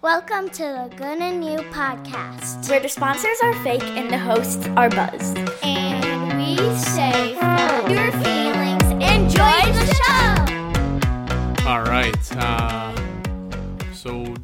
Welcome 0.00 0.48
to 0.50 0.62
the 0.62 0.94
Good 0.96 1.18
and 1.18 1.44
You 1.44 1.58
podcast. 1.72 2.70
where 2.70 2.78
the 2.78 2.88
sponsors 2.88 3.36
are 3.42 3.54
fake 3.64 3.82
and 3.82 4.08
the 4.08 4.18
hosts 4.18 4.64
are 4.76 4.88
buzzed. 4.88 5.36
And 5.62 6.38
we 6.38 6.56
say, 6.76 7.34
follow 7.40 7.88
your 7.88 8.12
feelings, 8.12 8.84
enjoy 8.92 9.60
the 9.72 9.94
show. 11.58 11.68
All 11.68 11.82
right. 11.82 12.36
Uh, 12.36 12.94
so, 13.92 14.34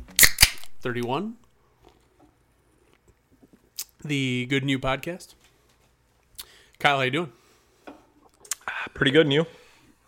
31. 0.81 1.37
The 4.05 4.47
Good 4.47 4.65
and 4.65 4.71
You 4.71 4.81
Podcast. 4.81 5.35
Kyle, 6.81 6.97
how 6.97 7.03
you 7.03 7.11
doing? 7.13 7.33
Pretty 8.93 9.13
good, 9.13 9.27
and 9.27 9.33
you? 9.33 9.43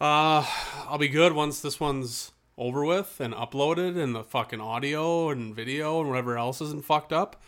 Uh, 0.01 0.45
I'll 0.89 0.99
be 0.99 1.09
good 1.09 1.33
once 1.33 1.61
this 1.61 1.79
one's 1.81 2.33
over 2.59 2.85
with 2.85 3.21
and 3.21 3.35
uploaded 3.35 4.03
and 4.03 4.15
the 4.15 4.25
fucking 4.25 4.61
audio 4.61 5.31
and 5.31 5.55
video 5.55 6.01
and 6.01 6.09
whatever 6.09 6.39
else 6.39 6.61
isn't 6.61 6.85
fucked 6.85 7.13
up. 7.13 7.43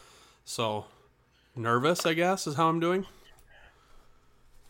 So, 0.44 0.86
nervous, 1.56 2.04
I 2.06 2.14
guess, 2.14 2.46
is 2.46 2.56
how 2.56 2.68
I'm 2.68 2.80
doing. 2.80 3.06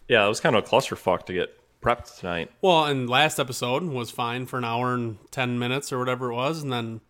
Yeah, 0.08 0.24
it 0.24 0.28
was 0.28 0.40
kind 0.40 0.56
of 0.56 0.64
a 0.64 0.66
clusterfuck 0.66 1.26
to 1.26 1.32
get 1.32 1.54
prepped 1.82 2.18
tonight. 2.18 2.50
Well, 2.62 2.86
and 2.86 3.08
last 3.08 3.38
episode 3.38 3.82
was 3.84 4.10
fine 4.10 4.46
for 4.46 4.58
an 4.58 4.64
hour 4.64 4.94
and 4.94 5.18
10 5.30 5.58
minutes 5.58 5.92
or 5.92 5.98
whatever 5.98 6.30
it 6.30 6.34
was. 6.34 6.62
And 6.62 6.72
then 6.72 7.00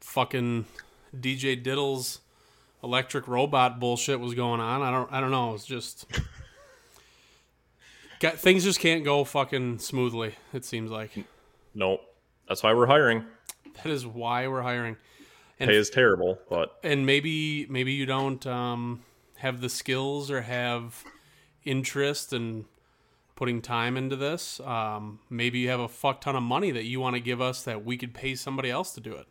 fucking 0.00 0.66
DJ 1.14 1.60
Diddle's 1.62 2.20
electric 2.82 3.28
robot 3.28 3.80
bullshit 3.80 4.20
was 4.20 4.34
going 4.34 4.60
on. 4.60 4.82
I 4.82 4.90
don't, 4.90 5.12
I 5.12 5.20
don't 5.20 5.30
know. 5.30 5.54
It's 5.54 5.66
just. 5.66 6.06
Got, 8.20 8.38
things 8.38 8.64
just 8.64 8.80
can't 8.80 9.04
go 9.04 9.24
fucking 9.24 9.80
smoothly, 9.80 10.36
it 10.52 10.64
seems 10.64 10.90
like. 10.90 11.10
Nope. 11.74 12.13
That's 12.48 12.62
why 12.62 12.74
we're 12.74 12.86
hiring. 12.86 13.24
That 13.76 13.86
is 13.86 14.06
why 14.06 14.48
we're 14.48 14.62
hiring. 14.62 14.96
And 15.58 15.68
Pay 15.68 15.76
is 15.76 15.90
terrible, 15.90 16.38
but 16.48 16.78
and 16.82 17.06
maybe 17.06 17.66
maybe 17.66 17.92
you 17.92 18.06
don't 18.06 18.44
um, 18.46 19.02
have 19.36 19.60
the 19.60 19.68
skills 19.68 20.30
or 20.30 20.42
have 20.42 21.04
interest 21.64 22.32
in 22.32 22.66
putting 23.36 23.62
time 23.62 23.96
into 23.96 24.16
this. 24.16 24.60
Um, 24.60 25.20
maybe 25.30 25.60
you 25.60 25.68
have 25.68 25.80
a 25.80 25.88
fuck 25.88 26.20
ton 26.20 26.36
of 26.36 26.42
money 26.42 26.70
that 26.70 26.84
you 26.84 27.00
want 27.00 27.14
to 27.14 27.20
give 27.20 27.40
us 27.40 27.62
that 27.64 27.84
we 27.84 27.96
could 27.96 28.14
pay 28.14 28.34
somebody 28.34 28.70
else 28.70 28.92
to 28.94 29.00
do 29.00 29.14
it. 29.14 29.26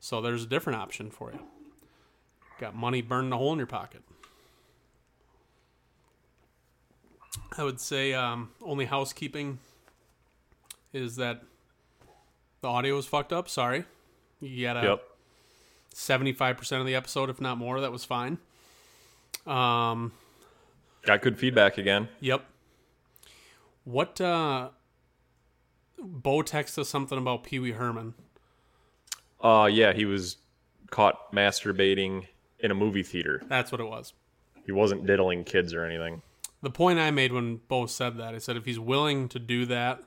So 0.00 0.20
there's 0.20 0.44
a 0.44 0.46
different 0.46 0.80
option 0.80 1.10
for 1.10 1.32
you. 1.32 1.40
Got 2.58 2.74
money 2.74 3.02
burning 3.02 3.32
a 3.32 3.36
hole 3.36 3.52
in 3.52 3.58
your 3.58 3.66
pocket. 3.66 4.02
I 7.56 7.64
would 7.64 7.80
say 7.80 8.14
um, 8.14 8.50
only 8.62 8.84
housekeeping 8.84 9.58
is 10.92 11.16
that 11.16 11.42
the 12.62 12.68
audio 12.68 12.96
was 12.96 13.06
fucked 13.06 13.32
up. 13.32 13.48
Sorry, 13.48 13.84
you 14.40 14.64
gotta 14.64 14.86
yep. 14.86 15.02
seventy-five 15.92 16.56
percent 16.56 16.80
of 16.80 16.86
the 16.86 16.94
episode, 16.94 17.28
if 17.28 17.40
not 17.40 17.58
more. 17.58 17.80
That 17.80 17.92
was 17.92 18.04
fine. 18.04 18.38
Um, 19.46 20.12
Got 21.04 21.20
good 21.22 21.38
feedback 21.38 21.76
again. 21.78 22.08
yep. 22.20 22.44
What? 23.84 24.20
uh 24.20 24.70
Bo 25.98 26.38
texted 26.42 26.78
us 26.78 26.88
something 26.88 27.18
about 27.18 27.44
Pee 27.44 27.58
Wee 27.58 27.72
Herman. 27.72 28.14
Uh 29.40 29.68
yeah, 29.70 29.92
he 29.92 30.04
was 30.04 30.36
caught 30.90 31.32
masturbating 31.32 32.26
in 32.60 32.70
a 32.70 32.74
movie 32.74 33.02
theater. 33.02 33.42
That's 33.48 33.72
what 33.72 33.80
it 33.80 33.84
was. 33.86 34.12
He 34.64 34.70
wasn't 34.72 35.06
diddling 35.06 35.42
kids 35.42 35.74
or 35.74 35.84
anything. 35.84 36.22
The 36.62 36.70
point 36.70 37.00
I 37.00 37.10
made 37.10 37.32
when 37.32 37.56
Bo 37.56 37.86
said 37.86 38.18
that, 38.18 38.34
I 38.34 38.38
said 38.38 38.56
if 38.56 38.64
he's 38.64 38.78
willing 38.78 39.28
to 39.30 39.40
do 39.40 39.66
that 39.66 40.00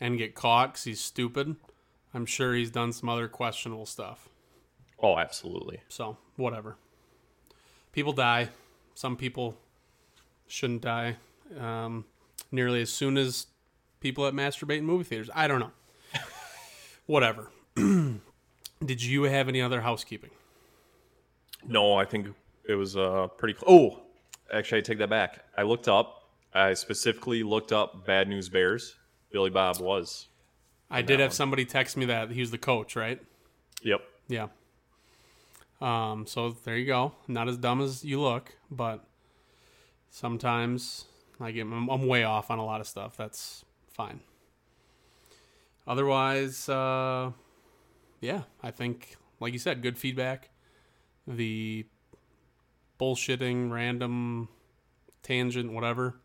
and 0.00 0.16
get 0.16 0.36
caught 0.36 0.74
because 0.74 0.84
he's 0.84 1.00
stupid, 1.00 1.56
I'm 2.14 2.26
sure 2.26 2.54
he's 2.54 2.70
done 2.70 2.92
some 2.92 3.08
other 3.08 3.28
questionable 3.28 3.86
stuff. 3.86 4.28
Oh, 5.00 5.18
absolutely. 5.18 5.80
So 5.88 6.16
whatever. 6.36 6.76
People 7.92 8.12
die. 8.12 8.48
Some 8.94 9.16
people 9.16 9.56
shouldn't 10.46 10.82
die 10.82 11.16
um, 11.58 12.04
nearly 12.50 12.80
as 12.80 12.90
soon 12.90 13.16
as 13.16 13.46
people 14.00 14.24
that 14.24 14.34
masturbate 14.34 14.78
in 14.78 14.86
movie 14.86 15.04
theaters. 15.04 15.30
I 15.34 15.46
don't 15.46 15.60
know. 15.60 15.72
whatever. 17.06 17.50
Did 17.76 19.02
you 19.02 19.24
have 19.24 19.48
any 19.48 19.60
other 19.60 19.80
housekeeping? 19.80 20.30
No, 21.66 21.94
I 21.94 22.04
think 22.04 22.28
it 22.68 22.74
was 22.74 22.96
uh 22.96 23.26
pretty 23.36 23.58
cl- 23.58 23.72
Oh, 23.72 24.00
actually 24.52 24.78
I 24.78 24.80
take 24.82 24.98
that 24.98 25.10
back. 25.10 25.44
I 25.56 25.62
looked 25.62 25.88
up 25.88 26.18
I 26.54 26.74
specifically 26.74 27.42
looked 27.42 27.72
up 27.72 28.06
Bad 28.06 28.28
News 28.28 28.48
Bears. 28.48 28.96
Billy 29.30 29.50
Bob 29.50 29.80
was. 29.80 30.28
I 30.90 31.02
did 31.02 31.20
have 31.20 31.30
one. 31.30 31.36
somebody 31.36 31.64
text 31.64 31.96
me 31.96 32.06
that 32.06 32.30
he 32.30 32.40
was 32.40 32.50
the 32.50 32.58
coach, 32.58 32.96
right? 32.96 33.20
Yep. 33.82 34.00
Yeah. 34.28 34.48
Um, 35.80 36.26
so 36.26 36.50
there 36.64 36.76
you 36.76 36.86
go. 36.86 37.12
Not 37.26 37.48
as 37.48 37.56
dumb 37.56 37.80
as 37.80 38.04
you 38.04 38.20
look, 38.20 38.54
but 38.70 39.04
sometimes 40.10 41.04
I 41.40 41.50
get 41.50 41.62
I'm, 41.62 41.88
I'm 41.88 42.06
way 42.06 42.24
off 42.24 42.50
on 42.50 42.58
a 42.58 42.64
lot 42.64 42.80
of 42.80 42.86
stuff. 42.86 43.16
That's 43.16 43.64
fine. 43.92 44.20
Otherwise, 45.86 46.68
uh, 46.68 47.30
yeah, 48.20 48.42
I 48.62 48.70
think 48.70 49.16
like 49.40 49.52
you 49.52 49.58
said, 49.58 49.82
good 49.82 49.98
feedback. 49.98 50.50
The 51.26 51.86
bullshitting, 52.98 53.70
random, 53.70 54.48
tangent, 55.22 55.72
whatever, 55.72 56.16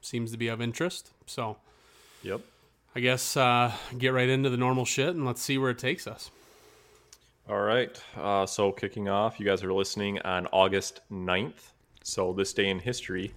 seems 0.00 0.32
to 0.32 0.36
be 0.36 0.48
of 0.48 0.60
interest. 0.60 1.12
So 1.26 1.56
Yep. 2.22 2.40
I 2.96 3.00
guess 3.00 3.36
uh, 3.36 3.72
get 3.98 4.12
right 4.12 4.28
into 4.28 4.50
the 4.50 4.56
normal 4.56 4.84
shit 4.84 5.08
and 5.08 5.26
let's 5.26 5.42
see 5.42 5.58
where 5.58 5.70
it 5.70 5.78
takes 5.78 6.06
us. 6.06 6.30
All 7.48 7.60
right. 7.60 8.00
Uh, 8.16 8.46
so, 8.46 8.72
kicking 8.72 9.08
off, 9.08 9.38
you 9.38 9.44
guys 9.44 9.62
are 9.62 9.72
listening 9.72 10.18
on 10.20 10.46
August 10.46 11.00
9th. 11.12 11.72
So, 12.02 12.32
this 12.32 12.52
day 12.52 12.70
in 12.70 12.78
history, 12.78 13.32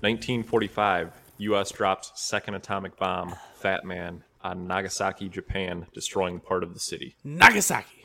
1945, 0.00 1.12
U.S. 1.38 1.70
drops 1.70 2.12
second 2.16 2.54
atomic 2.54 2.96
bomb, 2.98 3.34
Fat 3.54 3.84
Man, 3.84 4.24
on 4.42 4.66
Nagasaki, 4.66 5.28
Japan, 5.28 5.86
destroying 5.94 6.38
part 6.40 6.62
of 6.62 6.74
the 6.74 6.80
city. 6.80 7.16
Nagasaki. 7.24 8.04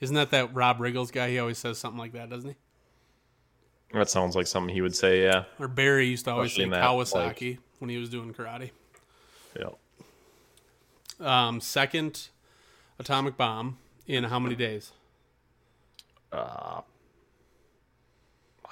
Isn't 0.00 0.16
that 0.16 0.30
that 0.30 0.54
Rob 0.54 0.78
Riggles 0.78 1.10
guy? 1.10 1.28
He 1.28 1.38
always 1.38 1.58
says 1.58 1.76
something 1.76 1.98
like 1.98 2.12
that, 2.12 2.30
doesn't 2.30 2.50
he? 2.50 2.56
That 3.92 4.08
sounds 4.08 4.34
like 4.34 4.46
something 4.46 4.74
he 4.74 4.80
would 4.80 4.96
say, 4.96 5.24
yeah. 5.24 5.44
Or 5.58 5.68
Barry 5.68 6.06
used 6.06 6.24
to 6.24 6.30
always 6.30 6.52
say 6.52 6.62
Especially 6.62 6.64
in 6.64 6.70
that, 6.70 6.84
Kawasaki 6.84 7.58
when 7.80 7.90
he 7.90 7.98
was 7.98 8.08
doing 8.08 8.32
karate. 8.32 8.70
Yeah. 9.58 9.70
Um, 11.20 11.60
second 11.60 12.28
atomic 12.98 13.36
bomb 13.36 13.78
in 14.06 14.24
how 14.24 14.38
many 14.38 14.54
days? 14.54 14.92
I 16.32 16.82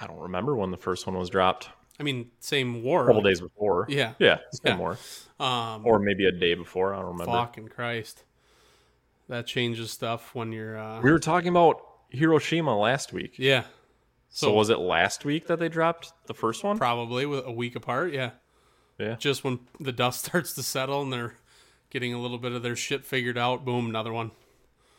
don't 0.07 0.19
remember 0.19 0.55
when 0.55 0.71
the 0.71 0.77
first 0.77 1.05
one 1.07 1.17
was 1.17 1.29
dropped. 1.29 1.69
I 1.99 2.03
mean, 2.03 2.31
same 2.39 2.83
war. 2.83 3.03
A 3.03 3.07
couple 3.07 3.21
days 3.21 3.41
before. 3.41 3.85
Yeah. 3.89 4.13
Yeah, 4.19 4.37
it's 4.47 4.61
Yeah. 4.63 4.77
more. 4.77 4.97
Um, 5.39 5.85
Or 5.85 5.99
maybe 5.99 6.25
a 6.25 6.31
day 6.31 6.53
before. 6.53 6.93
I 6.93 6.97
don't 6.97 7.07
remember. 7.07 7.25
fucking 7.33 7.67
Christ. 7.67 8.23
That 9.27 9.45
changes 9.45 9.91
stuff 9.91 10.33
when 10.33 10.51
you're. 10.53 10.77
Uh, 10.77 11.01
We 11.01 11.11
were 11.11 11.19
talking 11.19 11.49
about 11.49 11.85
Hiroshima 12.09 12.77
last 12.77 13.11
week. 13.13 13.37
yeah, 13.37 13.65
So, 14.29 14.47
So- 14.47 14.53
was 14.53 14.69
it 14.69 14.79
last 14.79 15.25
week 15.25 15.47
that 15.47 15.59
they 15.59 15.67
dropped 15.69 16.13
the 16.27 16.33
first 16.33 16.63
one? 16.63 16.77
probably 16.77 17.25
with 17.25 17.45
a 17.45 17.51
week 17.51 17.75
apart. 17.75 18.13
Yeah. 18.13 18.31
Yeah. 18.99 19.15
Just 19.15 19.43
when 19.43 19.59
the 19.79 19.91
dust 19.91 20.25
starts 20.25 20.53
to 20.53 20.63
settle 20.63 21.01
and 21.01 21.11
they're 21.11 21.33
getting 21.89 22.13
a 22.13 22.21
little 22.21 22.37
bit 22.37 22.51
of 22.51 22.61
their 22.61 22.75
shit 22.75 23.05
figured 23.05 23.37
out, 23.37 23.65
boom, 23.65 23.87
another 23.87 24.13
one. 24.13 24.31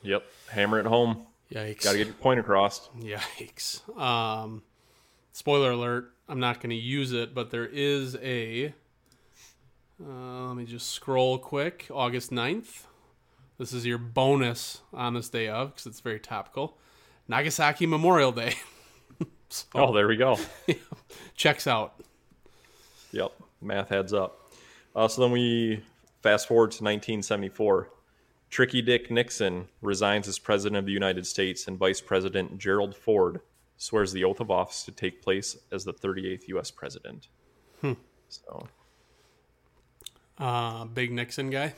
Yep. 0.02 0.24
Hammer 0.50 0.80
it 0.80 0.86
home. 0.86 1.26
Yikes. 1.52 1.82
Got 1.84 1.92
to 1.92 1.98
get 1.98 2.06
your 2.06 2.14
point 2.14 2.40
across. 2.40 2.88
Yikes. 2.98 3.80
Um, 3.98 4.62
spoiler 5.32 5.72
alert. 5.72 6.12
I'm 6.28 6.40
not 6.40 6.60
going 6.60 6.70
to 6.70 6.76
use 6.76 7.12
it, 7.12 7.34
but 7.34 7.50
there 7.50 7.66
is 7.66 8.16
a. 8.16 8.72
Uh, 10.02 10.46
let 10.46 10.56
me 10.56 10.64
just 10.64 10.90
scroll 10.90 11.38
quick. 11.38 11.88
August 11.92 12.30
9th. 12.30 12.84
This 13.58 13.74
is 13.74 13.84
your 13.84 13.98
bonus 13.98 14.80
on 14.94 15.12
this 15.12 15.28
day 15.28 15.48
of 15.48 15.70
because 15.74 15.86
it's 15.86 16.00
very 16.00 16.18
topical. 16.20 16.78
Nagasaki 17.28 17.84
Memorial 17.84 18.32
Day. 18.32 18.54
so, 19.50 19.66
Oh, 19.74 19.92
there 19.92 20.08
we 20.08 20.16
go. 20.16 20.38
checks 21.34 21.66
out. 21.66 22.00
Yep, 23.12 23.32
math 23.60 23.88
heads 23.88 24.12
up. 24.12 24.50
Uh, 24.94 25.06
so 25.08 25.22
then 25.22 25.30
we 25.30 25.82
fast 26.22 26.48
forward 26.48 26.70
to 26.72 26.82
1974. 26.84 27.90
Tricky 28.48 28.82
Dick 28.82 29.10
Nixon 29.10 29.68
resigns 29.80 30.26
as 30.26 30.38
President 30.38 30.76
of 30.78 30.86
the 30.86 30.92
United 30.92 31.26
States, 31.26 31.68
and 31.68 31.78
Vice 31.78 32.00
President 32.00 32.58
Gerald 32.58 32.96
Ford 32.96 33.40
swears 33.76 34.12
the 34.12 34.24
oath 34.24 34.40
of 34.40 34.50
office 34.50 34.82
to 34.84 34.90
take 34.92 35.22
place 35.22 35.56
as 35.72 35.84
the 35.84 35.92
38th 35.92 36.48
U.S. 36.48 36.70
President. 36.70 37.28
So, 38.28 38.68
Uh, 40.38 40.84
big 40.86 41.12
Nixon 41.12 41.50
guy. 41.50 41.74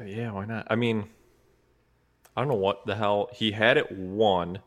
uh, 0.00 0.04
yeah, 0.04 0.30
why 0.32 0.44
not? 0.46 0.66
I 0.70 0.76
mean, 0.76 1.04
I 2.36 2.40
don't 2.40 2.48
know 2.48 2.54
what 2.54 2.84
the 2.86 2.94
hell. 2.96 3.28
He 3.32 3.52
had 3.52 3.76
it 3.76 3.90
won. 3.92 4.58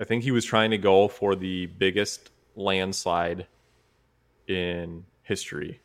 I 0.00 0.04
think 0.04 0.24
he 0.24 0.30
was 0.30 0.44
trying 0.44 0.70
to 0.72 0.78
go 0.78 1.08
for 1.08 1.34
the 1.34 1.66
biggest 1.66 2.30
landslide 2.56 3.46
in 4.52 5.04
history 5.22 5.80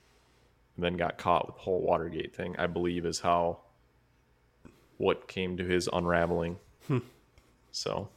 and 0.75 0.83
then 0.85 0.95
got 0.97 1.17
caught 1.17 1.47
with 1.47 1.55
the 1.55 1.61
whole 1.61 1.81
Watergate 1.81 2.35
thing, 2.35 2.55
I 2.59 2.67
believe 2.67 3.05
is 3.05 3.19
how 3.21 3.59
what 4.97 5.27
came 5.27 5.57
to 5.57 5.63
his 5.63 5.89
unraveling. 5.91 6.57
So, 7.71 8.09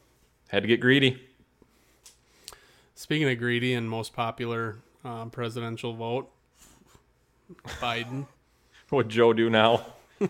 had 0.49 0.63
to 0.63 0.67
get 0.67 0.79
greedy. 0.79 1.21
Speaking 2.95 3.29
of 3.29 3.37
greedy 3.37 3.73
and 3.73 3.87
most 3.89 4.13
popular 4.13 4.77
um, 5.03 5.29
presidential 5.29 5.93
vote, 5.93 6.31
Biden. 7.79 8.27
What 8.89 9.07
Joe 9.07 9.31
do 9.33 9.49
now? 9.49 9.85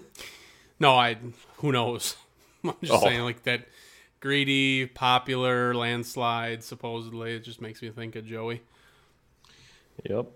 No, 0.79 0.95
I. 0.95 1.17
Who 1.57 1.71
knows? 1.71 2.15
I'm 2.63 2.73
just 2.81 2.91
Oh. 2.93 3.01
saying, 3.01 3.21
like 3.21 3.43
that 3.43 3.67
greedy, 4.19 4.85
popular 4.87 5.73
landslide. 5.75 6.63
Supposedly, 6.63 7.35
it 7.35 7.39
just 7.43 7.61
makes 7.61 7.81
me 7.83 7.89
think 7.91 8.15
of 8.15 8.25
Joey. 8.25 8.61
Yep. 10.03 10.27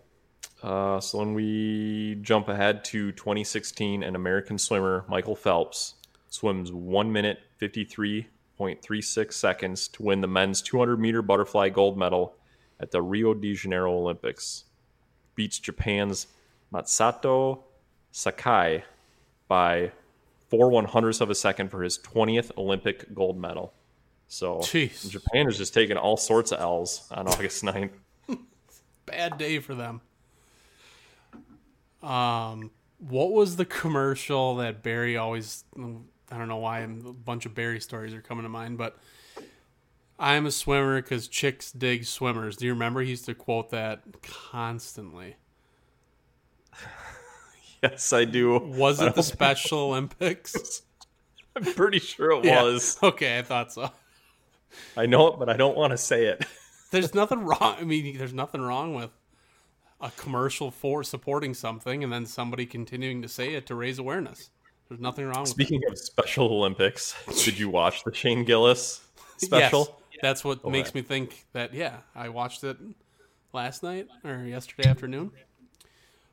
Uh, 0.63 0.99
so 0.99 1.19
when 1.19 1.33
we 1.33 2.17
jump 2.21 2.47
ahead 2.47 2.83
to 2.85 3.11
2016, 3.11 4.03
an 4.03 4.15
American 4.15 4.57
swimmer, 4.57 5.05
Michael 5.07 5.35
Phelps, 5.35 5.95
swims 6.29 6.71
one 6.71 7.11
minute 7.11 7.39
53.36 7.61 9.33
seconds 9.33 9.87
to 9.89 10.03
win 10.03 10.21
the 10.21 10.27
men's 10.27 10.61
200 10.61 10.99
meter 10.99 11.21
butterfly 11.21 11.69
gold 11.69 11.97
medal 11.97 12.35
at 12.79 12.91
the 12.91 13.01
Rio 13.01 13.33
de 13.33 13.53
Janeiro 13.53 13.93
Olympics. 13.93 14.65
Beats 15.35 15.59
Japan's 15.59 16.27
Masato 16.73 17.63
Sakai 18.11 18.83
by 19.47 19.91
four 20.49 20.69
one 20.69 20.85
hundredths 20.85 21.21
of 21.21 21.29
a 21.29 21.35
second 21.35 21.69
for 21.69 21.83
his 21.83 21.99
20th 21.99 22.51
Olympic 22.57 23.13
gold 23.13 23.39
medal. 23.39 23.73
So 24.27 24.59
Jeez. 24.59 25.09
Japan 25.09 25.47
is 25.47 25.57
just 25.57 25.73
taking 25.73 25.97
all 25.97 26.17
sorts 26.17 26.51
of 26.51 26.59
L's 26.59 27.07
on 27.11 27.27
August 27.27 27.63
9th. 27.63 27.91
Bad 29.05 29.37
day 29.37 29.59
for 29.59 29.75
them. 29.75 30.01
Um, 32.01 32.71
what 32.99 33.31
was 33.31 33.55
the 33.55 33.65
commercial 33.65 34.55
that 34.57 34.83
Barry 34.83 35.17
always? 35.17 35.63
I 35.77 36.37
don't 36.37 36.47
know 36.47 36.57
why 36.57 36.79
a 36.81 36.87
bunch 36.87 37.45
of 37.45 37.53
Barry 37.55 37.79
stories 37.79 38.13
are 38.13 38.21
coming 38.21 38.43
to 38.43 38.49
mind, 38.49 38.77
but 38.77 38.97
I'm 40.17 40.45
a 40.45 40.51
swimmer 40.51 41.01
because 41.01 41.27
chicks 41.27 41.71
dig 41.71 42.05
swimmers. 42.05 42.57
Do 42.57 42.65
you 42.65 42.73
remember 42.73 43.01
he 43.01 43.09
used 43.11 43.25
to 43.25 43.35
quote 43.35 43.69
that 43.71 44.01
constantly? 44.51 45.35
Yes, 47.83 48.13
I 48.13 48.25
do. 48.25 48.57
Was 48.57 48.99
it 48.99 49.13
the 49.13 49.21
Special 49.35 49.77
Olympics? 49.79 50.81
I'm 51.55 51.63
pretty 51.63 51.99
sure 51.99 52.31
it 52.31 52.45
Yeah. 52.45 52.63
was. 52.63 52.97
Okay, 53.03 53.37
I 53.37 53.43
thought 53.43 53.71
so. 53.73 53.91
I 54.97 55.05
know 55.05 55.27
it, 55.27 55.37
but 55.37 55.49
I 55.49 55.57
don't 55.57 55.77
want 55.77 55.91
to 55.91 55.97
say 55.97 56.25
it. 56.25 56.43
There's 57.01 57.13
nothing 57.13 57.44
wrong. 57.44 57.75
I 57.80 57.83
mean, 57.83 58.18
there's 58.18 58.33
nothing 58.33 58.62
wrong 58.62 58.95
with 58.95 59.12
a 60.01 60.12
commercial 60.12 60.71
for 60.71 61.03
supporting 61.03 61.53
something 61.53 62.03
and 62.03 62.12
then 62.12 62.25
somebody 62.25 62.65
continuing 62.65 63.21
to 63.21 63.27
say 63.27 63.53
it 63.53 63.65
to 63.68 63.75
raise 63.75 64.00
awareness. 64.00 64.50
There's 64.88 65.01
nothing 65.01 65.25
wrong 65.25 65.42
with 65.42 65.50
Speaking 65.50 65.81
of 65.89 65.97
Special 65.97 66.45
Olympics, 66.45 67.15
did 67.44 67.57
you 67.57 67.69
watch 67.69 68.03
the 68.03 68.13
Shane 68.13 68.45
Gillis 68.45 69.01
special? 69.38 70.00
Yes, 70.12 70.19
that's 70.21 70.45
what 70.45 70.59
oh, 70.63 70.69
makes 70.69 70.94
me 70.94 71.01
think 71.01 71.45
that. 71.53 71.74
Yeah, 71.74 71.97
I 72.15 72.30
watched 72.30 72.63
it 72.63 72.77
last 73.51 73.83
night 73.83 74.07
or 74.24 74.38
yesterday 74.44 74.88
afternoon. 74.88 75.31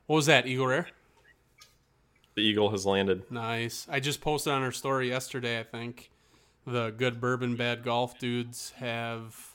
What 0.05 0.17
was 0.17 0.25
that? 0.27 0.45
Eagle 0.45 0.67
Rare. 0.67 0.87
The 2.35 2.41
Eagle 2.41 2.69
has 2.71 2.85
landed. 2.85 3.29
Nice. 3.31 3.87
I 3.89 3.99
just 3.99 4.21
posted 4.21 4.53
on 4.53 4.61
our 4.61 4.71
story 4.71 5.09
yesterday. 5.09 5.59
I 5.59 5.63
think 5.63 6.11
the 6.65 6.91
good 6.91 7.19
bourbon 7.19 7.55
bad 7.55 7.83
golf 7.83 8.19
dudes 8.19 8.73
have 8.77 9.52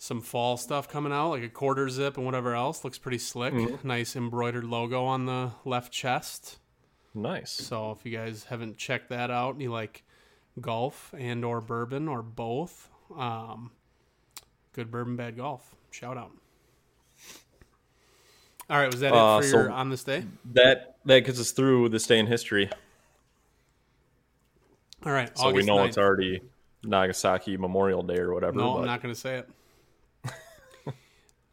some 0.00 0.20
fall 0.20 0.56
stuff 0.56 0.88
coming 0.88 1.12
out, 1.12 1.30
like 1.30 1.42
a 1.42 1.48
quarter 1.48 1.88
zip 1.88 2.16
and 2.16 2.24
whatever 2.24 2.54
else. 2.54 2.84
Looks 2.84 2.98
pretty 2.98 3.18
slick. 3.18 3.52
Nice 3.84 4.14
embroidered 4.16 4.64
logo 4.64 5.04
on 5.04 5.26
the 5.26 5.50
left 5.64 5.92
chest. 5.92 6.58
Nice. 7.14 7.50
So 7.50 7.90
if 7.90 8.06
you 8.06 8.16
guys 8.16 8.44
haven't 8.44 8.76
checked 8.78 9.08
that 9.08 9.30
out 9.30 9.54
and 9.54 9.62
you 9.62 9.72
like 9.72 10.04
golf 10.60 11.12
and 11.18 11.44
or 11.44 11.60
bourbon 11.60 12.06
or 12.08 12.22
both, 12.22 12.88
um, 13.16 13.72
good 14.72 14.90
bourbon 14.90 15.16
bad 15.16 15.36
golf. 15.36 15.74
Shout 15.90 16.16
out. 16.16 16.30
All 18.70 18.78
right, 18.78 18.90
was 18.90 19.00
that 19.00 19.12
Uh, 19.14 19.38
it 19.38 19.42
for 19.42 19.48
so- 19.48 19.56
your 19.62 19.70
on 19.70 19.88
this 19.90 20.04
day? 20.04 20.24
That 20.52 20.96
that 21.06 21.20
gets 21.24 21.40
us 21.40 21.50
through 21.52 21.88
this 21.88 22.06
day 22.06 22.18
in 22.18 22.26
history. 22.26 22.70
All 25.06 25.12
right, 25.12 25.36
So 25.38 25.50
we 25.52 25.62
know 25.64 25.76
9th. 25.78 25.88
it's 25.88 25.98
already 25.98 26.40
Nagasaki 26.82 27.56
Memorial 27.56 28.02
Day 28.02 28.18
or 28.18 28.34
whatever. 28.34 28.58
No, 28.58 28.78
I'm 28.78 28.84
not 28.86 29.00
going 29.00 29.14
to 29.14 29.18
say 29.18 29.38
it. 29.38 29.48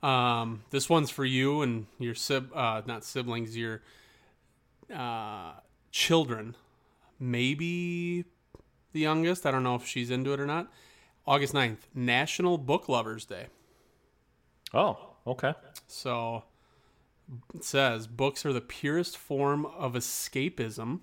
Um, 0.06 0.64
this 0.70 0.88
one's 0.88 1.10
for 1.10 1.26
you 1.26 1.64
and 1.64 1.88
your 1.98 2.14
sib, 2.14 2.56
uh, 2.56 2.84
not 2.86 3.04
siblings, 3.04 3.58
your 3.58 3.82
uh, 4.94 5.54
children. 5.92 6.56
Maybe 7.20 8.26
the 8.94 9.00
youngest. 9.00 9.48
I 9.48 9.52
don't 9.52 9.64
know 9.64 9.74
if 9.74 9.88
she's 9.88 10.12
into 10.12 10.32
it 10.34 10.40
or 10.40 10.46
not. 10.46 10.72
August 11.26 11.56
9th, 11.56 11.80
National 11.96 12.60
Book 12.60 12.88
Lovers 12.88 13.26
Day. 13.26 13.48
Oh, 14.76 15.16
okay. 15.26 15.56
So 15.88 16.44
it 17.56 17.64
says 17.64 18.06
books 18.06 18.46
are 18.46 18.54
the 18.54 18.62
purest 18.62 19.18
form 19.18 19.66
of 19.66 19.94
escapism. 19.94 21.00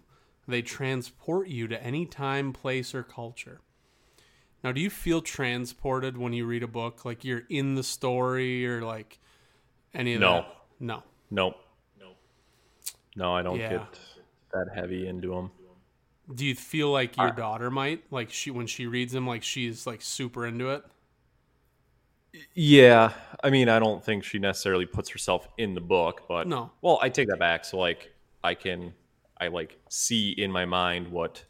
They 0.47 0.63
transport 0.63 1.49
you 1.49 1.67
to 1.67 1.83
any 1.83 2.07
time, 2.07 2.53
place, 2.53 2.95
or 2.95 3.03
culture. 3.03 3.61
Now, 4.65 4.71
do 4.73 4.81
you 4.81 4.91
feel 4.91 5.21
transported 5.21 6.17
when 6.17 6.33
you 6.33 6.47
read 6.47 6.63
a 6.63 6.69
book? 6.69 7.05
Like 7.05 7.25
you're 7.25 7.43
in 7.49 7.75
the 7.75 7.83
story 7.83 8.67
or 8.67 8.83
like 8.83 9.19
any 9.93 10.15
of 10.15 10.21
No. 10.21 10.43
that? 10.43 10.57
No. 10.81 11.03
Nope. 11.31 11.57
No, 11.99 12.15
No, 13.17 13.35
I 13.35 13.43
don't 13.43 13.59
Yeah. 13.59 13.71
get 13.71 13.99
that 14.53 14.69
heavy 14.75 15.07
into 15.07 15.29
them. 15.35 15.51
Do 16.33 16.47
you 16.47 16.55
feel 16.55 16.91
like 16.91 17.17
your 17.17 17.33
daughter 17.33 17.71
might? 17.71 18.05
Like 18.11 18.31
she 18.31 18.51
when 18.51 18.67
she 18.67 18.87
reads 18.87 19.13
them, 19.13 19.27
like 19.27 19.43
she's 19.43 19.87
like 19.87 20.01
super 20.01 20.47
into 20.47 20.71
it? 20.71 20.85
Yeah, 22.55 23.13
I 23.45 23.51
mean, 23.51 23.69
I 23.69 23.79
don't 23.79 24.03
think 24.03 24.25
she 24.25 24.39
necessarily 24.39 24.87
puts 24.87 25.11
herself 25.11 25.47
in 25.59 25.75
the 25.75 25.81
book, 25.81 26.23
but 26.29 26.47
No. 26.47 26.71
Well, 26.81 26.99
I 27.03 27.09
take 27.09 27.29
that 27.29 27.39
back. 27.39 27.65
So 27.65 27.79
like, 27.79 28.11
I 28.43 28.55
can, 28.55 28.95
I 29.39 29.49
like 29.49 29.79
see 29.91 30.31
in 30.31 30.51
my 30.51 30.65
mind 30.65 31.09
what, 31.09 31.45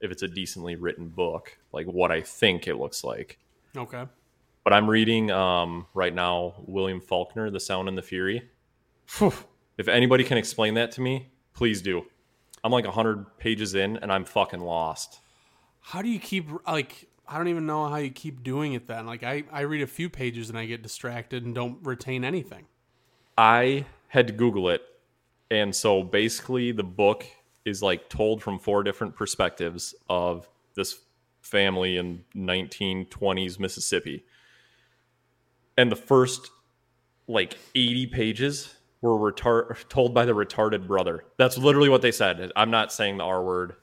if 0.00 0.10
it's 0.10 0.22
a 0.22 0.28
decently 0.28 0.76
written 0.76 1.08
book, 1.08 1.58
like 1.72 1.86
what 1.86 2.10
I 2.10 2.20
think 2.20 2.66
it 2.66 2.76
looks 2.76 3.04
like. 3.04 3.38
Okay. 3.76 4.04
But 4.64 4.72
I'm 4.72 4.88
reading 4.88 5.30
um 5.30 5.86
right 5.94 6.14
now 6.14 6.54
William 6.66 7.00
Faulkner, 7.00 7.50
The 7.50 7.60
Sound 7.60 7.88
and 7.88 7.96
the 7.96 8.02
Fury. 8.02 8.50
If 9.78 9.88
anybody 9.88 10.24
can 10.24 10.38
explain 10.38 10.74
that 10.74 10.92
to 10.92 11.00
me, 11.00 11.30
please 11.54 11.82
do. 11.82 12.04
I'm 12.62 12.72
like 12.72 12.84
100 12.84 13.38
pages 13.38 13.74
in 13.74 13.96
and 13.96 14.12
I'm 14.12 14.24
fucking 14.24 14.60
lost. 14.60 15.20
How 15.80 16.02
do 16.02 16.08
you 16.08 16.18
keep 16.20 16.48
like 16.66 17.08
I 17.30 17.38
don't 17.38 17.48
even 17.48 17.64
know 17.64 17.86
how 17.88 17.96
you 17.96 18.10
keep 18.10 18.42
doing 18.42 18.72
it 18.72 18.88
then. 18.88 19.06
Like 19.06 19.22
I, 19.22 19.44
I 19.52 19.60
read 19.60 19.82
a 19.82 19.86
few 19.86 20.10
pages 20.10 20.48
and 20.48 20.58
I 20.58 20.66
get 20.66 20.82
distracted 20.82 21.44
and 21.44 21.54
don't 21.54 21.78
retain 21.84 22.24
anything. 22.24 22.66
I 23.38 23.86
had 24.08 24.26
to 24.26 24.32
Google 24.32 24.68
it. 24.68 24.82
And 25.48 25.74
so 25.74 26.02
basically, 26.02 26.72
the 26.72 26.82
book 26.82 27.24
is 27.64 27.82
like 27.82 28.08
told 28.08 28.42
from 28.42 28.58
four 28.58 28.82
different 28.82 29.14
perspectives 29.16 29.94
of 30.08 30.48
this 30.74 30.98
family 31.40 31.96
in 31.96 32.24
1920s 32.34 33.58
Mississippi. 33.58 34.24
And 35.76 35.90
the 35.90 35.96
first 35.96 36.50
like 37.26 37.56
80 37.74 38.06
pages 38.08 38.74
were 39.02 39.32
retar- 39.32 39.88
told 39.88 40.12
by 40.12 40.24
the 40.26 40.32
retarded 40.34 40.86
brother. 40.86 41.24
That's 41.38 41.56
literally 41.56 41.88
what 41.88 42.02
they 42.02 42.12
said. 42.12 42.52
I'm 42.56 42.70
not 42.70 42.92
saying 42.92 43.18
the 43.18 43.24
R 43.24 43.42
word 43.42 43.76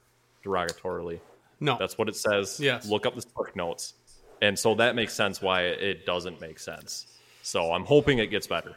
derogatorily. 0.44 1.20
No. 1.60 1.76
That's 1.78 1.98
what 1.98 2.08
it 2.08 2.16
says. 2.16 2.60
Yes. 2.60 2.88
Look 2.88 3.06
up 3.06 3.16
the 3.16 3.24
book 3.34 3.56
notes. 3.56 3.94
And 4.40 4.56
so 4.56 4.76
that 4.76 4.94
makes 4.94 5.12
sense 5.14 5.42
why 5.42 5.62
it 5.62 6.06
doesn't 6.06 6.40
make 6.40 6.60
sense. 6.60 7.06
So 7.42 7.72
I'm 7.72 7.84
hoping 7.84 8.18
it 8.18 8.28
gets 8.28 8.46
better. 8.46 8.76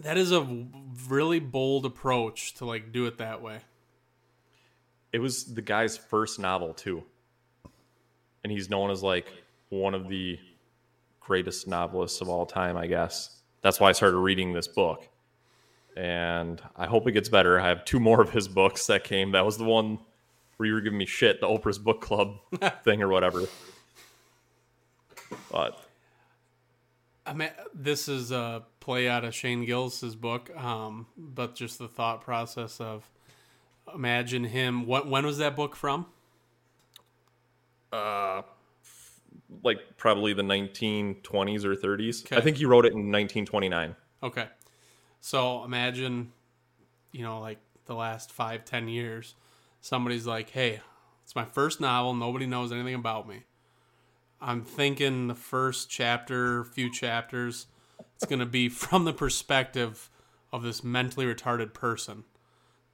that 0.00 0.16
is 0.16 0.32
a 0.32 0.66
really 1.08 1.38
bold 1.38 1.86
approach 1.86 2.54
to 2.54 2.64
like 2.64 2.90
do 2.92 3.06
it 3.06 3.18
that 3.18 3.42
way. 3.42 3.58
It 5.12 5.18
was 5.18 5.44
the 5.44 5.62
guy's 5.62 5.96
first 5.96 6.38
novel 6.38 6.74
too, 6.74 7.02
and 8.42 8.52
he's 8.52 8.70
known 8.70 8.90
as 8.90 9.02
like 9.02 9.32
one 9.68 9.94
of 9.94 10.08
the 10.08 10.38
greatest 11.20 11.68
novelists 11.68 12.20
of 12.20 12.28
all 12.28 12.46
time. 12.46 12.76
I 12.76 12.86
guess 12.86 13.40
that's 13.60 13.78
why 13.78 13.90
I 13.90 13.92
started 13.92 14.16
reading 14.16 14.52
this 14.52 14.68
book, 14.68 15.08
and 15.96 16.60
I 16.76 16.86
hope 16.86 17.06
it 17.06 17.12
gets 17.12 17.28
better. 17.28 17.60
I 17.60 17.68
have 17.68 17.84
two 17.84 18.00
more 18.00 18.20
of 18.20 18.30
his 18.30 18.48
books 18.48 18.86
that 18.86 19.04
came. 19.04 19.32
That 19.32 19.44
was 19.44 19.58
the 19.58 19.64
one 19.64 19.98
where 20.56 20.66
you 20.66 20.74
were 20.74 20.80
giving 20.80 20.98
me 20.98 21.06
shit, 21.06 21.40
the 21.40 21.46
Oprah's 21.46 21.78
book 21.78 22.00
club 22.00 22.38
thing 22.84 23.02
or 23.02 23.08
whatever. 23.08 23.44
But 25.50 25.78
I 27.26 27.34
mean, 27.34 27.50
this 27.74 28.08
is 28.08 28.32
a 28.32 28.64
play 28.80 29.08
out 29.08 29.24
of 29.24 29.34
Shane 29.34 29.64
Gillis's 29.64 30.16
book, 30.16 30.54
um, 30.56 31.06
but 31.16 31.54
just 31.54 31.78
the 31.78 31.88
thought 31.88 32.22
process 32.22 32.80
of 32.80 33.08
imagine 33.94 34.44
him. 34.44 34.86
What 34.86 35.06
when 35.08 35.24
was 35.24 35.38
that 35.38 35.56
book 35.56 35.76
from? 35.76 36.06
Uh, 37.92 38.42
like 39.62 39.78
probably 39.96 40.32
the 40.32 40.42
1920s 40.42 41.64
or 41.64 41.76
30s. 41.76 42.24
Okay. 42.24 42.36
I 42.36 42.40
think 42.40 42.56
he 42.56 42.64
wrote 42.64 42.86
it 42.86 42.92
in 42.92 43.10
1929. 43.12 43.96
Okay, 44.22 44.46
so 45.20 45.64
imagine, 45.64 46.32
you 47.10 47.22
know, 47.22 47.40
like 47.40 47.58
the 47.86 47.94
last 47.94 48.30
five 48.30 48.64
ten 48.64 48.88
years, 48.88 49.34
somebody's 49.80 50.26
like, 50.26 50.50
"Hey, 50.50 50.80
it's 51.24 51.34
my 51.34 51.44
first 51.44 51.80
novel. 51.80 52.14
Nobody 52.14 52.46
knows 52.46 52.72
anything 52.72 52.94
about 52.94 53.28
me." 53.28 53.44
I'm 54.40 54.64
thinking 54.64 55.28
the 55.28 55.34
first 55.34 55.88
chapter, 55.88 56.64
few 56.64 56.90
chapters, 56.90 57.66
it's 58.16 58.26
going 58.26 58.40
to 58.40 58.46
be 58.46 58.68
from 58.68 59.04
the 59.04 59.12
perspective 59.12 60.10
of 60.52 60.62
this 60.62 60.84
mentally 60.84 61.26
retarded 61.26 61.72
person. 61.72 62.24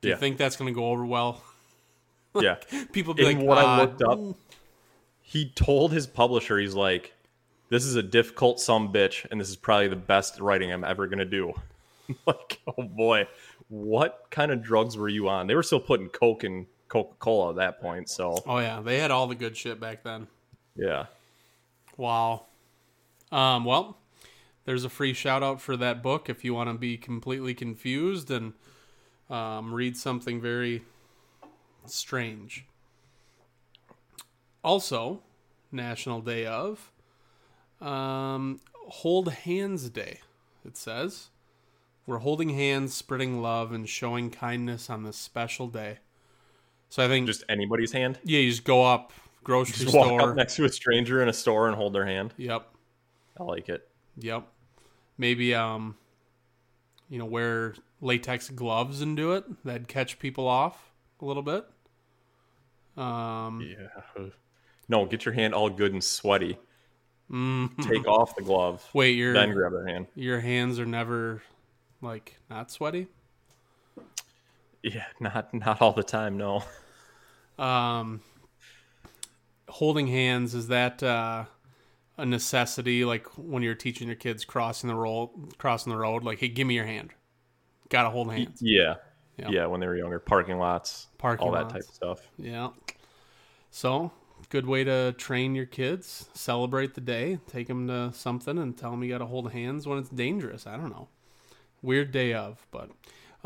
Do 0.00 0.08
Yeah. 0.08 0.14
you 0.14 0.20
think 0.20 0.36
that's 0.38 0.56
going 0.56 0.72
to 0.72 0.78
go 0.78 0.86
over 0.90 1.04
well? 1.04 1.42
yeah. 2.40 2.56
People 2.92 3.14
be 3.14 3.26
In 3.26 3.38
like, 3.38 3.46
what 3.46 3.58
I 3.58 3.62
"Uh, 3.62 3.80
looked 3.82 4.02
up, 4.02 4.20
he 5.20 5.50
told 5.50 5.92
his 5.92 6.06
publisher, 6.06 6.58
he's 6.58 6.74
like, 6.74 7.12
"This 7.68 7.84
is 7.84 7.96
a 7.96 8.02
difficult 8.02 8.60
some 8.60 8.92
bitch, 8.92 9.26
and 9.30 9.40
this 9.40 9.48
is 9.48 9.56
probably 9.56 9.88
the 9.88 9.96
best 9.96 10.40
writing 10.40 10.72
I'm 10.72 10.84
ever 10.84 11.06
gonna 11.06 11.24
do." 11.24 11.52
like, 12.26 12.60
oh 12.78 12.82
boy, 12.84 13.26
what 13.68 14.26
kind 14.30 14.50
of 14.52 14.62
drugs 14.62 14.96
were 14.96 15.08
you 15.08 15.28
on? 15.28 15.46
They 15.46 15.54
were 15.54 15.62
still 15.62 15.80
putting 15.80 16.08
Coke 16.08 16.44
and 16.44 16.66
Coca 16.88 17.14
Cola 17.18 17.50
at 17.50 17.56
that 17.56 17.80
point, 17.82 18.08
so 18.08 18.42
Oh 18.46 18.58
yeah, 18.58 18.80
they 18.80 18.98
had 18.98 19.10
all 19.10 19.26
the 19.26 19.34
good 19.34 19.56
shit 19.56 19.78
back 19.80 20.02
then. 20.04 20.26
yeah. 20.76 21.06
Wow. 21.96 22.46
Um, 23.32 23.64
well, 23.64 23.98
there's 24.64 24.84
a 24.84 24.88
free 24.88 25.12
shout 25.12 25.42
out 25.42 25.60
for 25.60 25.76
that 25.76 26.02
book 26.02 26.30
if 26.30 26.44
you 26.44 26.54
want 26.54 26.70
to 26.70 26.74
be 26.78 26.96
completely 26.96 27.52
confused 27.54 28.30
and 28.30 28.52
um, 29.30 29.72
read 29.72 29.96
something 29.96 30.40
very 30.40 30.82
strange. 31.86 32.66
Also, 34.64 35.22
National 35.70 36.20
Day 36.20 36.46
of 36.46 36.90
um, 37.80 38.60
Hold 38.88 39.32
Hands 39.32 39.88
Day, 39.90 40.20
it 40.64 40.76
says. 40.76 41.28
We're 42.06 42.18
holding 42.18 42.50
hands, 42.50 42.94
spreading 42.94 43.42
love, 43.42 43.72
and 43.72 43.88
showing 43.88 44.30
kindness 44.30 44.88
on 44.88 45.02
this 45.04 45.16
special 45.16 45.68
day. 45.68 45.98
So 46.88 47.04
I 47.04 47.08
think 47.08 47.26
Just 47.26 47.44
anybody's 47.50 47.92
hand. 47.92 48.18
yeah, 48.24 48.38
you 48.40 48.48
just 48.50 48.64
go 48.64 48.82
up 48.82 49.12
grocery 49.44 49.84
Just 49.84 49.94
walk 49.94 50.06
store. 50.06 50.30
up 50.30 50.36
next 50.36 50.56
to 50.56 50.64
a 50.64 50.68
stranger 50.70 51.22
in 51.22 51.28
a 51.28 51.32
store 51.34 51.68
and 51.68 51.76
hold 51.76 51.92
their 51.92 52.06
hand. 52.06 52.32
Yep. 52.38 52.66
I 53.38 53.42
like 53.42 53.68
it. 53.68 53.86
Yep. 54.16 54.46
Maybe 55.18 55.54
um 55.54 55.96
you 57.10 57.18
know, 57.18 57.26
wear 57.26 57.74
latex 58.00 58.48
gloves 58.50 59.00
and 59.00 59.16
do 59.16 59.32
it. 59.32 59.44
That'd 59.64 59.88
catch 59.88 60.18
people 60.18 60.46
off 60.46 60.90
a 61.20 61.24
little 61.24 61.42
bit. 61.42 61.66
Um 62.96 63.60
Yeah. 63.60 64.24
No, 64.90 65.04
get 65.04 65.26
your 65.26 65.34
hand 65.34 65.52
all 65.52 65.68
good 65.68 65.92
and 65.92 66.02
sweaty. 66.02 66.56
Take 67.30 68.08
off 68.08 68.34
the 68.36 68.42
glove. 68.42 68.88
wait, 68.94 69.16
your 69.16 69.34
Then 69.34 69.52
grab 69.52 69.72
their 69.72 69.86
hand. 69.86 70.06
your 70.14 70.40
hands 70.40 70.78
are 70.80 70.86
never 70.86 71.42
like 72.00 72.36
not 72.48 72.70
sweaty? 72.70 73.06
Yeah, 74.82 75.04
not 75.20 75.52
not 75.52 75.82
all 75.82 75.92
the 75.92 76.02
time. 76.02 76.38
No. 76.38 76.64
Um 77.58 78.22
holding 79.68 80.06
hands 80.06 80.54
is 80.54 80.68
that 80.68 81.02
uh 81.02 81.44
a 82.16 82.24
necessity 82.24 83.04
like 83.04 83.26
when 83.36 83.62
you're 83.62 83.74
teaching 83.74 84.06
your 84.08 84.16
kids 84.16 84.44
crossing 84.46 84.88
the 84.88 84.94
road 84.94 85.28
crossing 85.58 85.92
the 85.92 85.98
road 85.98 86.24
like 86.24 86.38
hey 86.38 86.48
give 86.48 86.66
me 86.66 86.74
your 86.74 86.86
hand 86.86 87.10
gotta 87.88 88.10
hold 88.10 88.32
hands 88.32 88.60
Yeah. 88.60 88.96
Yeah. 89.36 89.50
Yeah, 89.50 89.66
when 89.66 89.80
they 89.80 89.86
were 89.86 89.96
younger, 89.96 90.18
parking 90.18 90.58
lots, 90.58 91.06
Parking 91.16 91.46
all 91.46 91.52
that 91.52 91.68
type 91.68 91.82
of 91.88 91.94
stuff. 91.94 92.28
Yeah. 92.38 92.70
So, 93.70 94.10
good 94.48 94.66
way 94.66 94.82
to 94.82 95.12
train 95.12 95.54
your 95.54 95.66
kids. 95.66 96.28
Celebrate 96.34 96.94
the 96.94 97.00
day. 97.00 97.38
Take 97.46 97.68
them 97.68 97.86
to 97.86 98.12
something 98.12 98.58
and 98.58 98.76
tell 98.76 98.90
them 98.90 99.04
you 99.04 99.10
got 99.10 99.18
to 99.18 99.26
hold 99.26 99.52
hands 99.52 99.86
when 99.86 99.98
it's 99.98 100.08
dangerous. 100.08 100.66
I 100.66 100.76
don't 100.76 100.90
know. 100.90 101.08
Weird 101.82 102.10
day 102.10 102.34
of, 102.34 102.66
but 102.72 102.90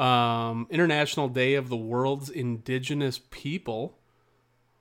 um, 0.02 0.66
International 0.70 1.28
Day 1.28 1.54
of 1.54 1.68
the 1.68 1.76
World's 1.76 2.30
Indigenous 2.30 3.20
People, 3.30 3.98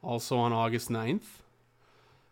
also 0.02 0.38
on 0.38 0.54
August 0.54 0.90
9th. 0.90 1.42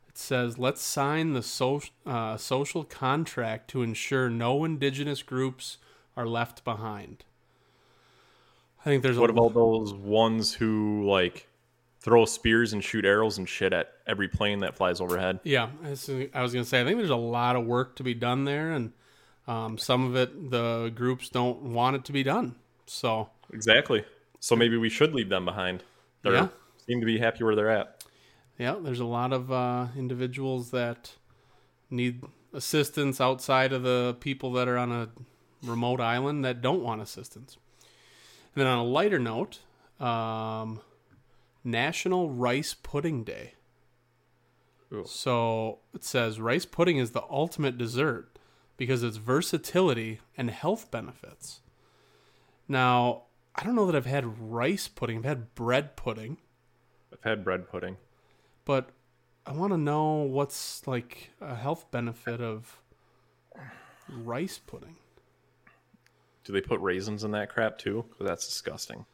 It 0.08 0.18
says, 0.18 0.58
let's 0.58 0.82
sign 0.82 1.34
the 1.34 1.44
so- 1.44 1.82
uh, 2.06 2.38
social 2.38 2.86
contract 2.86 3.70
to 3.72 3.82
ensure 3.82 4.30
no 4.30 4.64
indigenous 4.64 5.22
groups 5.22 5.78
are 6.18 6.26
left 6.28 6.64
behind. 6.64 7.24
I 8.82 8.86
think 8.86 9.04
there's 9.04 9.18
What 9.18 9.30
a 9.30 9.34
about 9.34 9.54
those 9.54 9.94
ones 9.94 10.54
who 10.54 11.06
like 11.10 11.48
throw 12.00 12.26
spears 12.26 12.72
and 12.74 12.84
shoot 12.84 13.06
arrows 13.06 13.38
and 13.38 13.48
shit 13.48 13.74
at 13.74 13.92
every 14.08 14.28
plane 14.30 14.60
that 14.62 14.76
flies 14.76 15.02
overhead? 15.02 15.40
Yeah, 15.44 15.70
I 15.84 15.90
was 15.90 16.08
gonna 16.54 16.64
say 16.66 16.82
I 16.82 16.86
think 16.86 16.98
there's 16.98 17.10
a 17.10 17.16
lot 17.16 17.56
of 17.56 17.66
work 17.66 17.96
to 17.98 18.04
be 18.04 18.14
done 18.14 18.46
there, 18.46 18.72
and 18.72 18.94
um, 19.48 19.78
some 19.78 20.06
of 20.06 20.16
it 20.16 20.50
the 20.52 20.92
groups 20.96 21.30
don't 21.30 21.62
want 21.62 21.96
it 21.98 22.06
to 22.06 22.12
be 22.14 22.24
done. 22.24 22.56
So 22.86 23.30
Exactly. 23.54 24.06
So 24.40 24.56
maybe 24.56 24.78
we 24.78 24.90
should 24.90 25.14
leave 25.14 25.30
them 25.30 25.44
behind. 25.44 25.84
They 26.24 26.32
Yeah. 26.32 26.48
seem 26.88 27.00
to 27.02 27.06
be 27.06 27.18
happy 27.20 27.44
where 27.44 27.56
they're 27.56 27.70
at. 27.70 28.04
yeah, 28.58 28.76
there's 28.82 29.00
a 29.02 29.06
lot 29.06 29.34
of 29.34 29.52
uh, 29.52 29.88
individuals 29.98 30.72
that 30.72 31.16
need 31.90 32.24
assistance 32.54 33.20
outside 33.20 33.74
of 33.74 33.84
the 33.84 34.16
people 34.22 34.52
that 34.54 34.68
are 34.68 34.78
on 34.78 34.92
a 34.92 35.10
remote 35.64 36.00
island 36.00 36.46
that 36.46 36.62
don't 36.62 36.84
want 36.84 37.02
assistance. 37.02 37.58
And 38.56 38.62
then 38.62 38.68
on 38.68 38.80
a 38.80 38.84
lighter 38.84 39.20
note, 39.20 39.60
um, 40.00 40.82
National 41.64 42.30
Rice 42.30 42.74
Pudding 42.74 43.24
Day. 43.24 43.54
Ooh. 44.92 45.06
So 45.06 45.80
it 45.94 46.04
says 46.04 46.40
rice 46.40 46.66
pudding 46.66 46.98
is 46.98 47.12
the 47.12 47.24
ultimate 47.30 47.78
dessert 47.78 48.40
because 48.78 49.04
its 49.04 49.18
versatility 49.18 50.20
and 50.36 50.50
health 50.50 50.90
benefits. 50.90 51.60
Now, 52.68 53.24
I 53.56 53.64
don't 53.64 53.76
know 53.76 53.86
that 53.86 53.96
I've 53.96 54.06
had 54.06 54.52
rice 54.52 54.88
pudding. 54.88 55.18
I've 55.18 55.26
had 55.26 55.54
bread 55.54 55.96
pudding, 55.96 56.38
I've 57.12 57.24
had 57.24 57.44
bread 57.44 57.70
pudding. 57.70 57.98
but 58.66 58.90
I 59.46 59.52
want 59.54 59.74
to 59.74 59.78
know 59.78 60.14
what's 60.22 60.86
like 60.88 61.32
a 61.42 61.56
health 61.56 61.90
benefit 61.92 62.40
of 62.40 62.82
rice 64.08 64.60
pudding. 64.60 64.96
Do 66.50 66.54
they 66.54 66.62
put 66.62 66.82
raisins 66.82 67.24
in 67.24 67.30
that 67.34 67.50
crap 67.50 67.78
too? 67.78 68.06
that's 68.20 68.48
disgusting. 68.48 69.06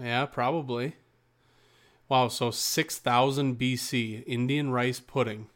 Yeah, 0.00 0.26
probably. 0.26 0.94
Wow, 2.08 2.28
so 2.28 2.52
6000 2.52 3.58
BC, 3.58 4.22
Indian 4.28 4.70
rice 4.70 5.00
pudding. 5.00 5.48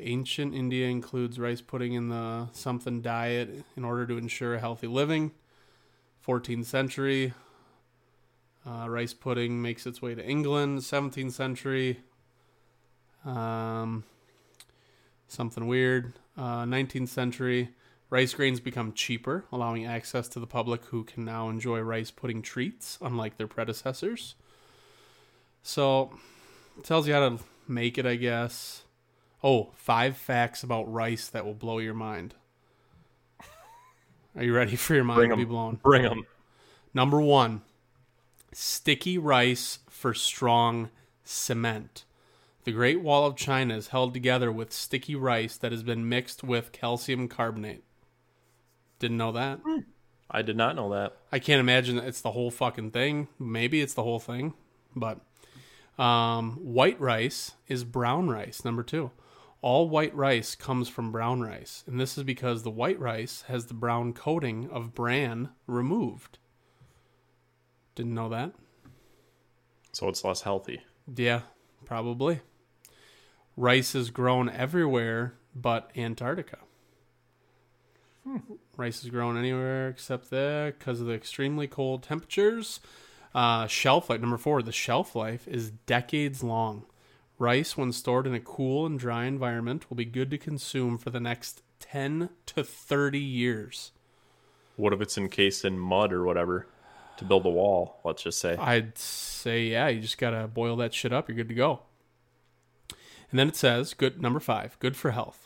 Ancient 0.00 0.52
India 0.52 0.88
includes 0.88 1.38
rice 1.38 1.60
pudding 1.60 1.92
in 1.92 2.08
the 2.08 2.48
something 2.50 3.00
diet 3.00 3.64
in 3.76 3.84
order 3.84 4.04
to 4.04 4.18
ensure 4.18 4.56
a 4.56 4.58
healthy 4.58 4.88
living. 4.88 5.30
14th 6.26 6.64
century, 6.64 7.34
uh, 8.66 8.88
rice 8.88 9.14
pudding 9.14 9.62
makes 9.62 9.86
its 9.86 10.02
way 10.02 10.16
to 10.16 10.26
England. 10.26 10.80
17th 10.80 11.30
century, 11.30 12.00
um, 13.24 14.02
something 15.28 15.68
weird. 15.68 16.14
Uh, 16.36 16.64
19th 16.64 17.10
century, 17.10 17.68
rice 18.12 18.34
grains 18.34 18.60
become 18.60 18.92
cheaper, 18.92 19.46
allowing 19.50 19.86
access 19.86 20.28
to 20.28 20.38
the 20.38 20.46
public 20.46 20.84
who 20.84 21.02
can 21.02 21.24
now 21.24 21.48
enjoy 21.48 21.80
rice 21.80 22.10
pudding 22.10 22.42
treats, 22.42 22.98
unlike 23.00 23.38
their 23.38 23.46
predecessors. 23.46 24.34
So, 25.62 26.12
it 26.76 26.84
tells 26.84 27.08
you 27.08 27.14
how 27.14 27.26
to 27.26 27.38
make 27.66 27.96
it, 27.96 28.04
I 28.04 28.16
guess. 28.16 28.82
Oh, 29.42 29.70
five 29.74 30.18
facts 30.18 30.62
about 30.62 30.92
rice 30.92 31.28
that 31.28 31.46
will 31.46 31.54
blow 31.54 31.78
your 31.78 31.94
mind. 31.94 32.34
Are 34.36 34.44
you 34.44 34.54
ready 34.54 34.76
for 34.76 34.94
your 34.94 35.04
mind 35.04 35.20
Bring 35.20 35.30
to 35.30 35.36
be 35.36 35.44
blown? 35.44 35.80
Bring 35.82 36.02
them. 36.02 36.26
Number 36.92 37.18
one, 37.18 37.62
sticky 38.52 39.16
rice 39.16 39.78
for 39.88 40.12
strong 40.12 40.90
cement. 41.24 42.04
The 42.64 42.72
Great 42.72 43.00
Wall 43.00 43.24
of 43.24 43.36
China 43.36 43.74
is 43.74 43.88
held 43.88 44.12
together 44.12 44.52
with 44.52 44.70
sticky 44.70 45.16
rice 45.16 45.56
that 45.56 45.72
has 45.72 45.82
been 45.82 46.06
mixed 46.10 46.44
with 46.44 46.72
calcium 46.72 47.26
carbonate. 47.26 47.84
Didn't 49.02 49.16
know 49.16 49.32
that. 49.32 49.58
I 50.30 50.42
did 50.42 50.56
not 50.56 50.76
know 50.76 50.90
that. 50.90 51.16
I 51.32 51.40
can't 51.40 51.58
imagine 51.58 51.96
that 51.96 52.06
it's 52.06 52.20
the 52.20 52.30
whole 52.30 52.52
fucking 52.52 52.92
thing. 52.92 53.26
Maybe 53.36 53.80
it's 53.80 53.94
the 53.94 54.04
whole 54.04 54.20
thing, 54.20 54.54
but 54.94 55.18
um, 55.98 56.52
white 56.52 57.00
rice 57.00 57.50
is 57.66 57.82
brown 57.82 58.28
rice. 58.28 58.64
Number 58.64 58.84
two, 58.84 59.10
all 59.60 59.88
white 59.88 60.14
rice 60.14 60.54
comes 60.54 60.88
from 60.88 61.10
brown 61.10 61.40
rice, 61.40 61.82
and 61.88 61.98
this 61.98 62.16
is 62.16 62.22
because 62.22 62.62
the 62.62 62.70
white 62.70 63.00
rice 63.00 63.42
has 63.48 63.66
the 63.66 63.74
brown 63.74 64.12
coating 64.12 64.70
of 64.70 64.94
bran 64.94 65.48
removed. 65.66 66.38
Didn't 67.96 68.14
know 68.14 68.28
that. 68.28 68.52
So 69.90 70.08
it's 70.08 70.22
less 70.22 70.42
healthy. 70.42 70.80
Yeah, 71.12 71.40
probably. 71.84 72.38
Rice 73.56 73.96
is 73.96 74.10
grown 74.10 74.48
everywhere 74.48 75.34
but 75.56 75.90
Antarctica. 75.96 76.58
Rice 78.76 79.04
is 79.04 79.10
grown 79.10 79.36
anywhere 79.36 79.88
except 79.88 80.30
there 80.30 80.72
because 80.72 81.00
of 81.00 81.06
the 81.06 81.14
extremely 81.14 81.66
cold 81.66 82.02
temperatures. 82.02 82.80
Uh, 83.34 83.66
shelf 83.66 84.10
life, 84.10 84.20
number 84.20 84.38
four, 84.38 84.62
the 84.62 84.72
shelf 84.72 85.14
life 85.14 85.46
is 85.48 85.70
decades 85.70 86.42
long. 86.42 86.84
Rice, 87.38 87.76
when 87.76 87.92
stored 87.92 88.26
in 88.26 88.34
a 88.34 88.40
cool 88.40 88.86
and 88.86 88.98
dry 88.98 89.24
environment, 89.24 89.88
will 89.88 89.96
be 89.96 90.04
good 90.04 90.30
to 90.30 90.38
consume 90.38 90.98
for 90.98 91.10
the 91.10 91.20
next 91.20 91.62
10 91.80 92.28
to 92.46 92.62
30 92.62 93.18
years. 93.18 93.92
What 94.76 94.92
if 94.92 95.00
it's 95.00 95.18
encased 95.18 95.64
in 95.64 95.78
mud 95.78 96.12
or 96.12 96.24
whatever? 96.24 96.66
to 97.22 97.24
build 97.28 97.46
a 97.46 97.50
wall. 97.50 98.00
Let's 98.04 98.22
just 98.22 98.38
say. 98.38 98.56
I'd 98.56 98.98
say 98.98 99.64
yeah, 99.64 99.88
you 99.88 100.00
just 100.00 100.18
gotta 100.18 100.46
boil 100.46 100.76
that 100.76 100.94
shit 100.94 101.12
up. 101.12 101.28
You're 101.28 101.36
good 101.36 101.48
to 101.48 101.54
go. 101.54 101.80
And 103.30 103.38
then 103.38 103.48
it 103.48 103.56
says, 103.56 103.94
good 103.94 104.20
number 104.20 104.40
five, 104.40 104.76
good 104.78 104.96
for 104.96 105.12
health. 105.12 105.41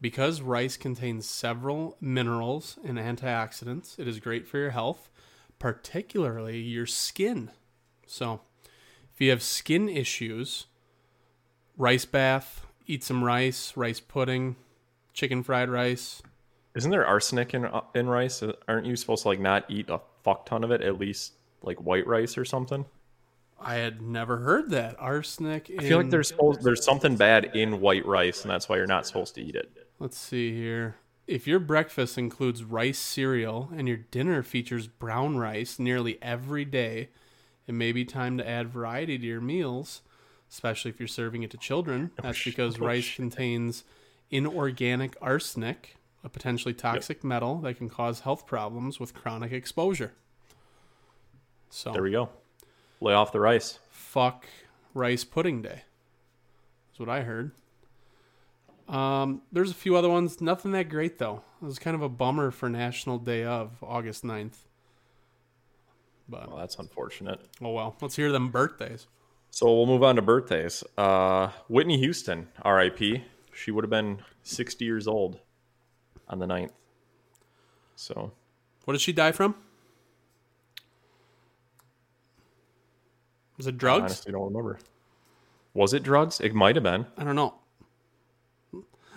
Because 0.00 0.42
rice 0.42 0.76
contains 0.76 1.26
several 1.26 1.96
minerals 2.00 2.78
and 2.84 2.98
antioxidants, 2.98 3.98
it 3.98 4.06
is 4.06 4.20
great 4.20 4.46
for 4.46 4.58
your 4.58 4.70
health, 4.70 5.08
particularly 5.58 6.58
your 6.58 6.86
skin. 6.86 7.50
So, 8.06 8.40
if 9.14 9.20
you 9.20 9.30
have 9.30 9.42
skin 9.42 9.88
issues, 9.88 10.66
rice 11.76 12.04
bath, 12.04 12.66
eat 12.86 13.02
some 13.02 13.24
rice, 13.24 13.76
rice 13.76 14.00
pudding, 14.00 14.56
chicken 15.12 15.42
fried 15.42 15.70
rice. 15.70 16.22
Isn't 16.74 16.90
there 16.90 17.06
arsenic 17.06 17.54
in 17.54 17.68
in 17.94 18.08
rice? 18.08 18.42
Uh, 18.42 18.52
aren't 18.68 18.86
you 18.86 18.96
supposed 18.96 19.22
to 19.22 19.28
like 19.28 19.40
not 19.40 19.64
eat 19.70 19.88
a 19.88 20.00
fuck 20.22 20.46
ton 20.46 20.64
of 20.64 20.70
it? 20.70 20.82
At 20.82 20.98
least 20.98 21.34
like 21.62 21.78
white 21.78 22.06
rice 22.06 22.36
or 22.36 22.44
something. 22.44 22.84
I 23.60 23.76
had 23.76 24.02
never 24.02 24.38
heard 24.38 24.70
that 24.70 24.96
arsenic. 24.98 25.70
I 25.78 25.82
feel 25.82 25.98
like 25.98 26.10
there's 26.10 26.28
supposed 26.28 26.62
there's 26.62 26.84
something 26.84 27.16
bad 27.16 27.56
in 27.56 27.80
white 27.80 28.04
rice, 28.04 28.42
and 28.42 28.50
that's 28.50 28.68
why 28.68 28.76
you're 28.76 28.86
not 28.86 29.06
supposed 29.06 29.36
to 29.36 29.42
eat 29.42 29.54
it. 29.54 29.70
Let's 30.04 30.18
see 30.18 30.54
here. 30.54 30.96
If 31.26 31.46
your 31.46 31.58
breakfast 31.58 32.18
includes 32.18 32.62
rice 32.62 32.98
cereal 32.98 33.70
and 33.74 33.88
your 33.88 33.96
dinner 33.96 34.42
features 34.42 34.86
brown 34.86 35.38
rice 35.38 35.78
nearly 35.78 36.18
every 36.20 36.66
day, 36.66 37.08
it 37.66 37.72
may 37.72 37.90
be 37.90 38.04
time 38.04 38.36
to 38.36 38.46
add 38.46 38.68
variety 38.68 39.16
to 39.16 39.24
your 39.24 39.40
meals, 39.40 40.02
especially 40.50 40.90
if 40.90 41.00
you're 41.00 41.08
serving 41.08 41.42
it 41.42 41.50
to 41.52 41.56
children. 41.56 42.10
That's 42.22 42.44
because 42.44 42.78
rice 42.78 43.16
contains 43.16 43.84
inorganic 44.30 45.16
arsenic, 45.22 45.96
a 46.22 46.28
potentially 46.28 46.74
toxic 46.74 47.24
metal 47.24 47.56
that 47.60 47.78
can 47.78 47.88
cause 47.88 48.20
health 48.20 48.46
problems 48.46 49.00
with 49.00 49.14
chronic 49.14 49.52
exposure. 49.52 50.12
So, 51.70 51.92
There 51.92 52.02
we 52.02 52.10
go. 52.10 52.28
Lay 53.00 53.14
off 53.14 53.32
the 53.32 53.40
rice. 53.40 53.78
fuck 53.88 54.44
rice 54.92 55.24
pudding 55.24 55.62
day. 55.62 55.84
That's 56.90 57.00
what 57.00 57.08
I 57.08 57.22
heard. 57.22 57.52
Um, 58.88 59.42
there's 59.50 59.70
a 59.70 59.74
few 59.74 59.96
other 59.96 60.08
ones. 60.10 60.40
Nothing 60.40 60.72
that 60.72 60.88
great 60.88 61.18
though. 61.18 61.42
It 61.62 61.64
was 61.64 61.78
kind 61.78 61.94
of 61.94 62.02
a 62.02 62.08
bummer 62.08 62.50
for 62.50 62.68
National 62.68 63.18
Day 63.18 63.44
of 63.44 63.70
August 63.82 64.24
9th. 64.24 64.56
But 66.28 66.48
Well, 66.48 66.58
that's 66.58 66.76
unfortunate. 66.78 67.40
oh 67.62 67.70
well. 67.70 67.96
Let's 68.00 68.16
hear 68.16 68.30
them 68.32 68.50
birthdays. 68.50 69.06
So 69.50 69.66
we'll 69.74 69.86
move 69.86 70.02
on 70.02 70.16
to 70.16 70.22
birthdays. 70.22 70.82
Uh, 70.98 71.48
Whitney 71.68 71.98
Houston, 71.98 72.48
R.I.P. 72.62 73.24
She 73.54 73.70
would 73.70 73.84
have 73.84 73.90
been 73.90 74.18
60 74.42 74.84
years 74.84 75.06
old 75.06 75.38
on 76.28 76.38
the 76.40 76.46
9th. 76.46 76.70
So 77.94 78.32
What 78.84 78.94
did 78.94 79.00
she 79.00 79.12
die 79.12 79.32
from? 79.32 79.54
Was 83.56 83.66
it 83.68 83.74
I 83.74 83.78
drugs? 83.78 84.02
honestly 84.02 84.32
don't 84.32 84.44
remember. 84.46 84.78
Was 85.72 85.92
it 85.94 86.02
drugs? 86.02 86.40
It 86.40 86.54
might 86.54 86.74
have 86.76 86.82
been. 86.82 87.06
I 87.16 87.24
don't 87.24 87.36
know. 87.36 87.54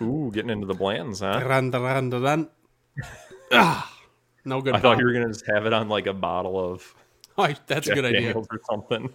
Ooh, 0.00 0.30
getting 0.32 0.50
into 0.50 0.66
the 0.66 0.74
Blantons, 0.74 1.20
huh? 1.20 1.40
Dun, 1.40 1.70
dun, 1.70 2.10
dun. 2.10 2.48
Ah, 3.52 3.92
no 4.44 4.60
good. 4.60 4.74
I 4.74 4.80
thought 4.80 4.98
you 4.98 5.04
were 5.06 5.12
gonna 5.12 5.28
just 5.28 5.46
have 5.46 5.66
it 5.66 5.72
on 5.72 5.88
like 5.88 6.06
a 6.06 6.12
bottle 6.12 6.58
of 6.58 6.94
Oh, 7.38 7.46
that's 7.66 7.86
a 7.86 7.90
Jack 7.90 7.94
good 7.96 8.04
idea. 8.04 8.20
Daniels 8.20 8.46
or 8.50 8.60
something. 8.68 9.12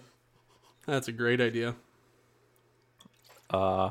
That's 0.86 1.08
a 1.08 1.12
great 1.12 1.40
idea. 1.40 1.74
Uh, 3.50 3.90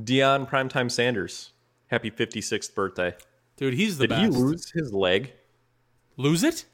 Deion 0.00 0.48
Primetime 0.48 0.90
Sanders, 0.90 1.50
happy 1.88 2.10
56th 2.10 2.74
birthday. 2.74 3.14
Dude, 3.56 3.74
he's 3.74 3.98
the 3.98 4.06
Did 4.06 4.10
best. 4.10 4.22
he 4.22 4.28
lose 4.40 4.70
his 4.70 4.92
leg? 4.92 5.32
Lose 6.16 6.42
it? 6.42 6.64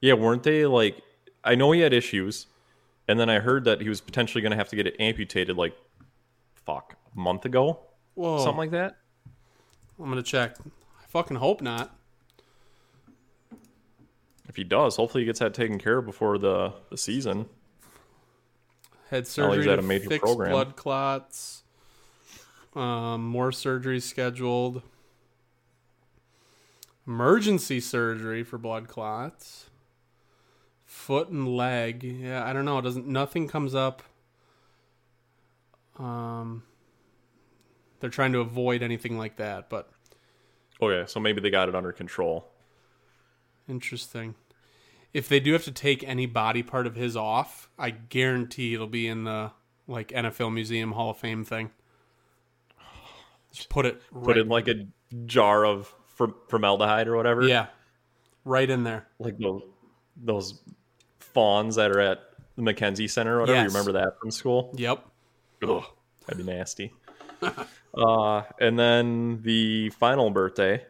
Yeah, 0.00 0.14
weren't 0.14 0.42
they 0.42 0.66
like? 0.66 1.00
I 1.44 1.54
know 1.54 1.70
he 1.72 1.80
had 1.80 1.92
issues, 1.92 2.46
and 3.08 3.18
then 3.20 3.28
I 3.30 3.38
heard 3.40 3.64
that 3.64 3.80
he 3.80 3.88
was 3.88 4.00
potentially 4.00 4.42
going 4.42 4.50
to 4.50 4.56
have 4.56 4.68
to 4.70 4.76
get 4.76 4.86
it 4.86 4.96
amputated, 4.98 5.56
like, 5.56 5.76
fuck, 6.54 6.96
a 7.14 7.18
month 7.18 7.44
ago, 7.44 7.80
Whoa. 8.14 8.38
something 8.38 8.56
like 8.58 8.70
that. 8.72 8.96
I'm 9.98 10.08
gonna 10.08 10.22
check. 10.22 10.56
I 10.58 11.06
fucking 11.08 11.36
hope 11.36 11.60
not. 11.60 11.94
If 14.48 14.56
he 14.56 14.64
does, 14.64 14.96
hopefully 14.96 15.22
he 15.22 15.26
gets 15.26 15.38
that 15.38 15.54
taken 15.54 15.78
care 15.78 15.98
of 15.98 16.06
before 16.06 16.38
the 16.38 16.72
the 16.90 16.96
season. 16.98 17.46
Had 19.08 19.10
Well, 19.10 19.20
he's 19.20 19.28
surgery 19.64 19.70
at 19.72 19.76
to 19.76 19.82
a 19.82 19.82
major 19.82 20.08
fix 20.08 20.22
program. 20.22 20.50
blood 20.50 20.76
clots. 20.76 21.62
Um, 22.74 23.26
more 23.26 23.50
surgeries 23.50 24.02
scheduled. 24.02 24.82
Emergency 27.06 27.80
surgery 27.80 28.42
for 28.42 28.58
blood 28.58 28.88
clots. 28.88 29.68
Foot 30.84 31.28
and 31.28 31.48
leg. 31.56 32.02
Yeah, 32.04 32.44
I 32.44 32.52
don't 32.52 32.64
know. 32.64 32.78
It 32.78 32.82
doesn't. 32.82 33.06
Nothing 33.06 33.48
comes 33.48 33.74
up. 33.74 34.02
Um, 35.98 36.62
they're 38.02 38.10
trying 38.10 38.32
to 38.32 38.40
avoid 38.40 38.82
anything 38.82 39.16
like 39.16 39.36
that, 39.36 39.70
but 39.70 39.88
Okay, 40.82 41.04
so 41.06 41.18
maybe 41.20 41.40
they 41.40 41.48
got 41.48 41.68
it 41.68 41.74
under 41.76 41.92
control. 41.92 42.50
Interesting. 43.68 44.34
If 45.14 45.28
they 45.28 45.38
do 45.40 45.52
have 45.52 45.62
to 45.64 45.70
take 45.72 46.02
any 46.02 46.26
body 46.26 46.62
part 46.64 46.86
of 46.88 46.96
his 46.96 47.16
off, 47.16 47.68
I 47.78 47.90
guarantee 47.90 48.74
it'll 48.74 48.86
be 48.88 49.06
in 49.06 49.22
the 49.24 49.52
like 49.86 50.08
NFL 50.08 50.52
Museum 50.52 50.92
Hall 50.92 51.10
of 51.10 51.18
Fame 51.18 51.44
thing. 51.44 51.70
Just 53.52 53.68
put 53.68 53.86
it 53.86 54.00
Put 54.24 54.38
in 54.38 54.48
like 54.48 54.66
a 54.68 54.86
jar 55.26 55.64
of 55.64 55.94
form- 56.08 56.34
formaldehyde 56.48 57.06
or 57.06 57.16
whatever. 57.16 57.42
yeah, 57.42 57.66
right 58.44 58.68
in 58.68 58.82
there. 58.84 59.06
like 59.18 59.38
those 59.38 59.62
those 60.16 60.60
fawns 61.20 61.76
that 61.76 61.90
are 61.90 62.00
at 62.00 62.18
the 62.56 62.62
Mackenzie 62.62 63.08
Center 63.08 63.36
or 63.36 63.40
whatever. 63.40 63.58
Yes. 63.58 63.72
You 63.72 63.78
remember 63.78 64.00
that 64.00 64.18
from 64.20 64.30
school? 64.30 64.74
Yep. 64.76 65.06
Ugh, 65.68 65.84
that'd 66.26 66.44
be 66.44 66.50
nasty. 66.52 66.92
Uh, 67.42 68.42
and 68.60 68.78
then 68.78 69.40
the 69.42 69.90
final 69.90 70.30
birthday 70.30 70.84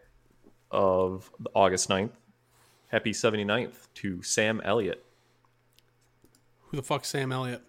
of 0.70 1.30
August 1.54 1.88
9th. 1.88 2.10
Happy 2.88 3.12
79th 3.12 3.88
to 3.94 4.22
Sam 4.22 4.60
Elliott. 4.64 5.04
Who 6.68 6.76
the 6.76 6.82
fuck's 6.82 7.08
Sam 7.08 7.32
Elliott? 7.32 7.62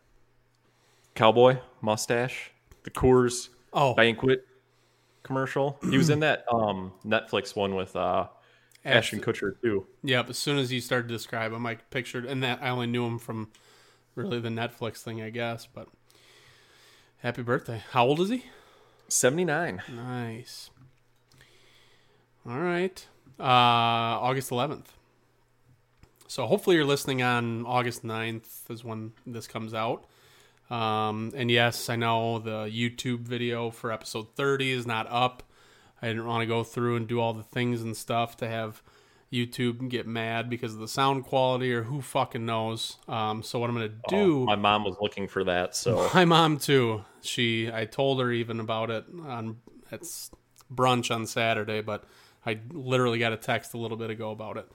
Cowboy, 1.15 1.58
mustache, 1.82 2.52
the 2.84 2.89
Coors 2.91 3.50
Oh, 3.72 3.93
banquet 3.96 4.46
commercial. 5.24 5.80
He 5.89 5.98
was 5.98 6.10
in 6.10 6.19
that 6.19 6.46
um, 6.52 6.91
Netflix 7.06 7.56
one 7.56 7.74
with 7.76 7.96
uh, 7.96 8.28
Ashton 8.86 9.19
Kutcher 9.19 9.60
too. 9.62 9.88
yep. 10.04 10.30
As 10.30 10.38
soon 10.38 10.58
as 10.58 10.72
you 10.72 10.80
started 10.82 11.08
to 11.08 11.13
describe 11.13 11.52
him, 11.54 11.65
I 11.65 11.76
pictured, 11.89 12.26
and 12.26 12.43
that 12.43 12.62
I 12.62 12.69
only 12.69 12.88
knew 12.88 13.06
him 13.06 13.17
from 13.17 13.50
really 14.15 14.39
the 14.39 14.50
Netflix 14.50 14.98
thing, 14.98 15.22
I 15.22 15.30
guess. 15.32 15.65
But 15.65 15.88
happy 17.19 17.41
birthday! 17.41 17.82
How 17.91 18.06
old 18.06 18.19
is 18.19 18.30
he? 18.30 18.46
79. 19.13 19.82
Nice. 19.95 20.69
All 22.47 22.60
right. 22.60 23.06
Uh, 23.39 23.43
August 23.43 24.49
11th. 24.49 24.88
So 26.28 26.47
hopefully 26.47 26.76
you're 26.76 26.86
listening 26.86 27.21
on 27.21 27.65
August 27.65 28.04
9th 28.04 28.69
is 28.69 28.84
when 28.84 29.13
this 29.26 29.47
comes 29.47 29.73
out. 29.73 30.06
Um, 30.69 31.32
and 31.36 31.52
yes, 31.52 31.89
I 31.89 31.95
know 31.95 32.39
the 32.39 32.65
YouTube 32.65 33.19
video 33.19 33.69
for 33.69 33.91
episode 33.91 34.34
30 34.36 34.71
is 34.71 34.88
not 34.88 35.06
up. 35.10 35.43
I 36.02 36.08
didn't 36.08 36.26
want 36.26 36.41
to 36.41 36.47
go 36.47 36.63
through 36.63 36.95
and 36.95 37.08
do 37.08 37.19
all 37.19 37.34
the 37.34 37.43
things 37.43 37.82
and 37.82 37.95
stuff 37.95 38.36
to 38.38 38.47
have 38.47 38.82
YouTube 39.34 39.80
and 39.80 39.89
get 39.89 40.06
mad 40.06 40.50
because 40.50 40.74
of 40.74 40.80
the 40.80 40.88
sound 40.88 41.26
quality 41.26 41.74
or 41.74 41.84
who 41.84 42.02
fucking 42.02 42.46
knows. 42.46 42.98
Um, 43.08 43.41
so 43.41 43.60
what 43.60 43.69
I'm 43.69 43.76
going 43.76 43.89
to 43.89 43.96
do 44.10 44.43
Oh, 44.43 44.46
my 44.46 44.56
mom 44.56 44.84
was 44.84 44.96
looking 45.02 45.28
for 45.28 45.43
that, 45.46 45.76
so 45.76 46.10
my 46.13 46.26
mom 46.26 46.58
too. 46.58 47.04
She 47.22 47.72
I 47.72 47.86
told 47.86 48.19
her 48.22 48.32
even 48.32 48.60
about 48.60 48.91
it 48.91 49.06
on 49.26 49.58
it's 49.91 50.30
brunch 50.74 51.13
on 51.13 51.26
Saturday, 51.26 51.82
but 51.82 52.04
I 52.46 52.60
literally 52.72 53.19
got 53.19 53.34
a 53.34 53.38
text 53.38 53.74
a 53.74 53.78
little 53.78 53.98
bit 53.98 54.10
ago 54.10 54.32
about 54.32 54.58
it. 54.58 54.69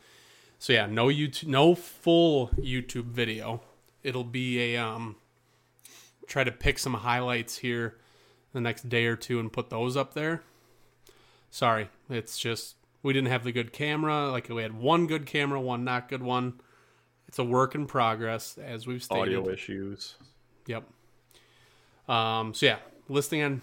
So 0.59 0.73
yeah, 0.73 0.87
no 0.87 1.07
YouTube, 1.07 1.47
no 1.47 1.75
full 1.75 2.49
YouTube 2.59 3.07
video. 3.07 3.63
It'll 4.03 4.25
be 4.25 4.75
a 4.75 4.83
um 4.83 5.17
try 6.27 6.45
to 6.45 6.53
pick 6.53 6.79
some 6.79 6.95
highlights 6.95 7.59
here 7.59 7.97
the 8.53 8.61
next 8.61 8.89
day 8.89 9.07
or 9.07 9.17
two 9.17 9.39
and 9.39 9.53
put 9.53 9.71
those 9.71 9.97
up 9.97 10.15
there. 10.15 10.43
Sorry, 11.51 11.89
it's 12.11 12.39
just 12.39 12.75
we 13.09 13.15
didn't 13.15 13.31
have 13.31 13.43
the 13.43 13.53
good 13.53 13.73
camera. 13.73 14.31
Like 14.31 14.51
we 14.51 14.61
had 14.61 14.79
one 14.79 15.07
good 15.07 15.25
camera, 15.25 15.59
one 15.59 15.83
not 15.83 16.11
good 16.11 16.23
one. 16.23 16.61
It's 17.27 17.39
a 17.39 17.45
work 17.45 17.75
in 17.75 17.87
progress, 17.87 18.59
as 18.59 18.87
we've 18.87 19.03
stated. 19.03 19.23
audio 19.23 19.49
issues. 19.49 20.17
Yep. 20.67 20.85
Um, 22.07 22.53
so 22.53 22.67
yeah, 22.67 22.77
listing 23.09 23.43
on 23.43 23.63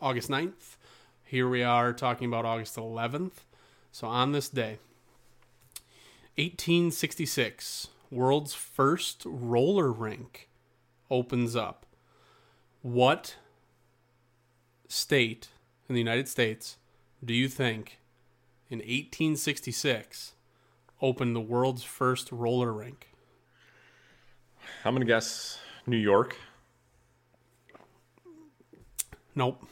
August 0.00 0.30
9th. 0.30 0.76
Here 1.24 1.48
we 1.48 1.64
are 1.64 1.92
talking 1.92 2.28
about 2.28 2.44
August 2.44 2.76
11th. 2.76 3.32
So 3.90 4.06
on 4.06 4.30
this 4.30 4.48
day, 4.48 4.78
1866, 6.36 7.88
world's 8.12 8.54
first 8.54 9.24
roller 9.26 9.90
rink 9.90 10.48
opens 11.10 11.56
up. 11.56 11.84
What 12.80 13.34
state 14.86 15.48
in 15.88 15.96
the 15.96 16.00
United 16.00 16.28
States 16.28 16.76
do 17.24 17.34
you 17.34 17.48
think 17.48 17.98
in 18.72 18.78
1866 18.78 20.32
opened 21.02 21.36
the 21.36 21.40
world's 21.40 21.82
first 21.82 22.32
roller 22.32 22.72
rink? 22.72 23.08
I'm 24.84 24.94
gonna 24.94 25.04
guess 25.04 25.58
New 25.86 25.98
York. 25.98 26.36
Nope. 29.34 29.62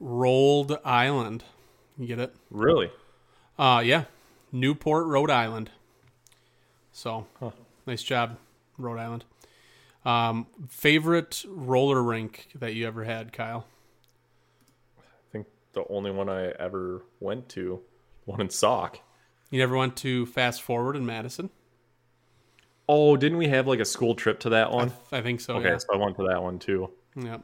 Rolled 0.00 0.76
Island. 0.84 1.44
You 1.96 2.06
get 2.08 2.18
it? 2.18 2.34
Really? 2.50 2.90
Uh 3.58 3.82
yeah. 3.84 4.04
Newport, 4.50 5.06
Rhode 5.06 5.30
Island. 5.30 5.70
So, 6.92 7.26
nice 7.86 8.02
job, 8.02 8.38
Rhode 8.78 8.98
Island. 8.98 9.24
Um, 10.04 10.46
favorite 10.68 11.44
roller 11.46 12.02
rink 12.02 12.48
that 12.54 12.74
you 12.74 12.86
ever 12.86 13.04
had, 13.04 13.32
Kyle? 13.32 13.66
I 15.76 15.80
the 15.80 15.92
only 15.92 16.10
one 16.10 16.28
I 16.28 16.48
ever 16.58 17.04
went 17.20 17.48
to, 17.50 17.80
one 18.24 18.40
in 18.40 18.50
Sauk. 18.50 19.00
You 19.50 19.58
never 19.58 19.76
went 19.76 19.96
to 19.98 20.26
Fast 20.26 20.62
Forward 20.62 20.96
in 20.96 21.06
Madison? 21.06 21.50
Oh, 22.88 23.16
didn't 23.16 23.38
we 23.38 23.48
have 23.48 23.66
like 23.66 23.80
a 23.80 23.84
school 23.84 24.14
trip 24.14 24.40
to 24.40 24.50
that 24.50 24.70
one? 24.70 24.92
I 25.12 25.20
think 25.20 25.40
so. 25.40 25.56
Okay, 25.56 25.76
so 25.78 25.86
I 25.92 25.96
went 25.96 26.16
to 26.16 26.26
that 26.28 26.42
one 26.42 26.58
too. 26.58 26.90
Yeah. 27.16 27.24
Yeah. 27.24 27.38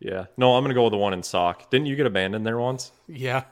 Yeah. 0.00 0.26
No, 0.36 0.56
I'm 0.56 0.64
gonna 0.64 0.74
go 0.74 0.84
with 0.84 0.92
the 0.92 0.98
one 0.98 1.14
in 1.14 1.22
Sauk. 1.22 1.70
Didn't 1.70 1.86
you 1.86 1.96
get 1.96 2.06
abandoned 2.06 2.46
there 2.46 2.58
once? 2.58 2.92
Yeah. 3.08 3.44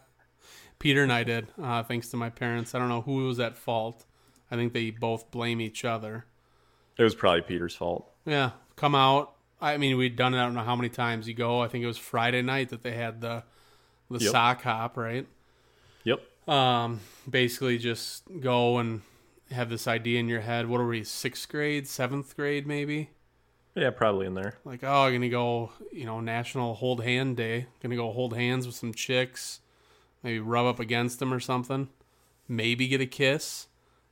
Peter 0.79 1.03
and 1.03 1.13
I 1.13 1.23
did, 1.23 1.47
uh, 1.63 1.83
thanks 1.85 2.09
to 2.09 2.17
my 2.17 2.29
parents. 2.29 2.75
I 2.75 2.79
don't 2.79 2.89
know 2.89 3.03
who 3.03 3.27
was 3.27 3.39
at 3.39 3.57
fault. 3.57 4.05
I 4.51 4.57
think 4.57 4.73
they 4.73 4.91
both 4.91 5.31
blame 5.31 5.61
each 5.61 5.85
other. 5.85 6.27
It 6.99 7.05
was 7.05 7.15
probably 7.15 7.43
Peter's 7.43 7.75
fault. 7.75 8.13
Yeah, 8.27 8.51
come 8.77 8.95
out. 8.95 9.35
I 9.63 9.79
mean, 9.79 9.97
we'd 9.97 10.17
done 10.17 10.35
it. 10.35 10.39
I 10.39 10.45
don't 10.45 10.55
know 10.55 10.63
how 10.65 10.77
many 10.77 10.89
times 10.89 11.29
you 11.29 11.35
go. 11.35 11.61
I 11.63 11.69
think 11.69 11.85
it 11.85 11.87
was 11.87 11.97
Friday 11.97 12.43
night 12.43 12.69
that 12.71 12.83
they 12.83 12.93
had 12.93 13.21
the 13.21 13.45
the 14.11 14.19
Yep. 14.19 14.31
sock 14.33 14.63
hop, 14.63 14.97
right? 14.99 15.27
Yep. 16.05 16.21
Um, 16.49 17.01
basically 17.31 17.79
just 17.79 18.25
go 18.41 18.77
and 18.79 19.01
have 19.51 19.71
this 19.71 19.87
idea 19.87 20.19
in 20.21 20.29
your 20.29 20.41
head. 20.41 20.69
What 20.69 20.81
are 20.81 20.87
we? 20.87 21.03
Sixth 21.05 21.49
grade, 21.49 21.87
seventh 21.89 22.37
grade, 22.37 22.67
maybe? 22.67 23.09
Yeah, 23.75 23.89
probably 23.91 24.27
in 24.27 24.35
there. 24.35 24.59
Like, 24.65 24.85
oh, 24.85 25.05
I'm 25.05 25.13
gonna 25.15 25.29
go. 25.31 25.71
You 25.93 26.05
know, 26.05 26.21
National 26.21 26.75
Hold 26.75 27.03
Hand 27.05 27.37
Day. 27.39 27.67
Gonna 27.83 27.97
go 27.97 28.13
hold 28.13 28.37
hands 28.37 28.67
with 28.67 28.75
some 28.77 28.93
chicks. 28.93 29.61
Maybe 30.23 30.41
rub 30.41 30.67
up 30.67 30.79
against 30.81 31.21
them 31.21 31.33
or 31.33 31.41
something. 31.41 31.89
Maybe 32.49 32.89
get 32.89 33.01
a 33.01 33.07
kiss, 33.07 33.69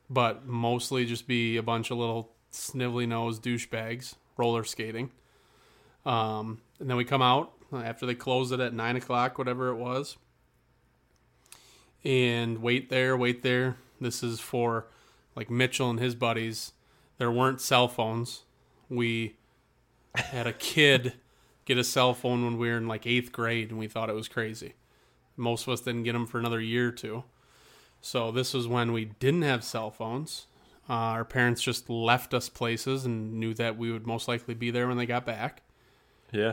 but 0.09 0.47
mostly 0.47 1.05
just 1.05 1.27
be 1.27 1.57
a 1.59 1.63
bunch 1.63 1.91
of 1.91 1.99
little 1.99 2.33
snivelly 2.53 3.07
nose 3.07 3.39
douchebags 3.39 4.15
roller 4.37 4.65
skating. 4.65 5.11
Um, 6.07 6.61
and 6.79 6.89
then 6.89 6.97
we 6.97 7.05
come 7.05 7.23
out 7.23 7.53
after 7.73 8.07
they 8.07 8.15
close 8.15 8.53
it 8.53 8.61
at 8.61 8.73
nine 8.73 8.97
o'clock, 8.97 9.39
whatever 9.39 9.69
it 9.69 9.77
was, 9.77 10.17
and 12.05 12.63
wait 12.63 12.89
there, 12.89 13.17
wait 13.17 13.43
there. 13.43 13.77
This 14.01 14.23
is 14.23 14.41
for 14.41 14.87
like 15.37 15.51
Mitchell 15.51 15.91
and 15.91 16.01
his 16.01 16.15
buddies. 16.15 16.73
There 17.19 17.31
weren't 17.31 17.61
cell 17.61 17.87
phones. 17.87 18.43
We 18.89 19.37
had 20.15 20.47
a 20.47 20.53
kid 20.53 21.15
get 21.65 21.79
a 21.79 21.85
cell 21.85 22.15
phone 22.15 22.45
when 22.45 22.59
we 22.59 22.69
were 22.69 22.79
in 22.79 22.89
like 22.89 23.07
eighth 23.07 23.31
grade, 23.31 23.71
and 23.71 23.79
we 23.79 23.89
thought 23.89 24.11
it 24.11 24.15
was 24.15 24.29
crazy. 24.29 24.75
Most 25.37 25.67
of 25.67 25.73
us 25.73 25.81
didn't 25.81 26.05
get 26.05 26.13
them 26.13 26.27
for 26.27 26.39
another 26.39 26.61
year 26.61 26.89
or 26.89 26.93
two. 26.93 27.25
So 28.01 28.33
this 28.33 28.55
was 28.55 28.67
when 28.67 28.93
we 28.93 29.05
didn't 29.05 29.43
have 29.43 29.63
cell 29.63 29.91
phones. 29.91 30.47
Uh, 30.89 30.95
our 30.95 31.25
parents 31.25 31.63
just 31.63 31.89
left 31.89 32.35
us 32.35 32.49
places 32.49 33.05
and 33.05 33.35
knew 33.35 33.55
that 33.55 33.79
we 33.79 33.93
would 33.93 34.07
most 34.07 34.27
likely 34.27 34.55
be 34.55 34.71
there 34.71 34.89
when 34.89 34.97
they 34.97 35.07
got 35.07 35.25
back. 35.25 35.63
Yeah. 36.33 36.53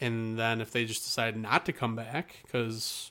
And 0.00 0.38
then 0.38 0.60
if 0.60 0.70
they 0.72 0.84
just 0.84 1.04
decided 1.04 1.36
not 1.36 1.64
to 1.66 1.72
come 1.72 1.94
back 1.96 2.36
because 2.42 3.10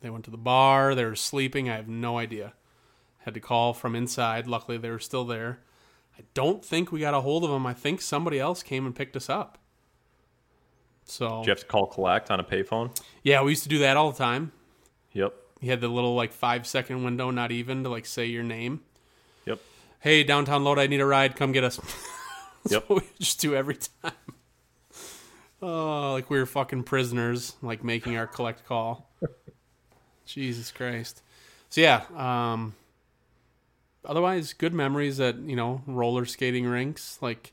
they 0.00 0.10
went 0.10 0.24
to 0.24 0.30
the 0.30 0.36
bar, 0.36 0.94
they 0.94 1.04
were 1.04 1.14
sleeping, 1.16 1.70
I 1.70 1.76
have 1.76 1.88
no 1.88 2.18
idea. 2.18 2.52
Had 3.20 3.34
to 3.34 3.40
call 3.40 3.72
from 3.74 3.94
inside. 3.96 4.46
Luckily, 4.46 4.76
they 4.78 4.90
were 4.90 4.98
still 4.98 5.24
there. 5.24 5.60
I 6.18 6.22
don't 6.34 6.64
think 6.64 6.90
we 6.92 7.00
got 7.00 7.14
a 7.14 7.20
hold 7.20 7.44
of 7.44 7.50
them. 7.50 7.66
I 7.66 7.74
think 7.74 8.00
somebody 8.00 8.38
else 8.40 8.62
came 8.62 8.86
and 8.86 8.94
picked 8.94 9.16
us 9.16 9.28
up. 9.28 9.58
So 11.04 11.38
Did 11.40 11.46
you 11.46 11.50
have 11.52 11.60
to 11.60 11.66
call 11.66 11.86
collect 11.86 12.30
on 12.30 12.40
a 12.40 12.44
payphone? 12.44 12.96
yeah, 13.22 13.42
we 13.42 13.50
used 13.50 13.62
to 13.62 13.68
do 13.68 13.78
that 13.78 13.96
all 13.96 14.10
the 14.10 14.18
time. 14.18 14.52
Yep. 15.12 15.34
You 15.60 15.70
had 15.70 15.80
the 15.80 15.88
little 15.88 16.14
like 16.14 16.32
five 16.32 16.66
second 16.66 17.04
window, 17.04 17.30
not 17.30 17.52
even 17.52 17.84
to 17.84 17.88
like 17.88 18.06
say 18.06 18.26
your 18.26 18.42
name. 18.42 18.80
Yep. 19.44 19.60
Hey, 20.00 20.24
downtown 20.24 20.64
Lodi, 20.64 20.82
I 20.82 20.86
need 20.88 21.00
a 21.00 21.06
ride. 21.06 21.36
Come 21.36 21.52
get 21.52 21.64
us. 21.64 21.76
That's 21.76 22.06
Yep. 22.72 22.90
we 22.90 23.00
just 23.20 23.40
do 23.40 23.54
every 23.54 23.76
time. 24.02 24.12
Oh, 25.62 26.12
like 26.12 26.28
we 26.30 26.38
were 26.38 26.46
fucking 26.46 26.82
prisoners, 26.84 27.56
like 27.62 27.82
making 27.82 28.16
our 28.16 28.26
collect 28.26 28.66
call. 28.66 29.10
Jesus 30.26 30.70
Christ. 30.72 31.22
So 31.70 31.80
yeah, 31.80 32.04
um 32.14 32.74
otherwise 34.04 34.52
good 34.52 34.72
memories 34.74 35.18
at, 35.20 35.36
you 35.38 35.56
know, 35.56 35.82
roller 35.86 36.24
skating 36.24 36.66
rinks. 36.66 37.18
Like 37.20 37.52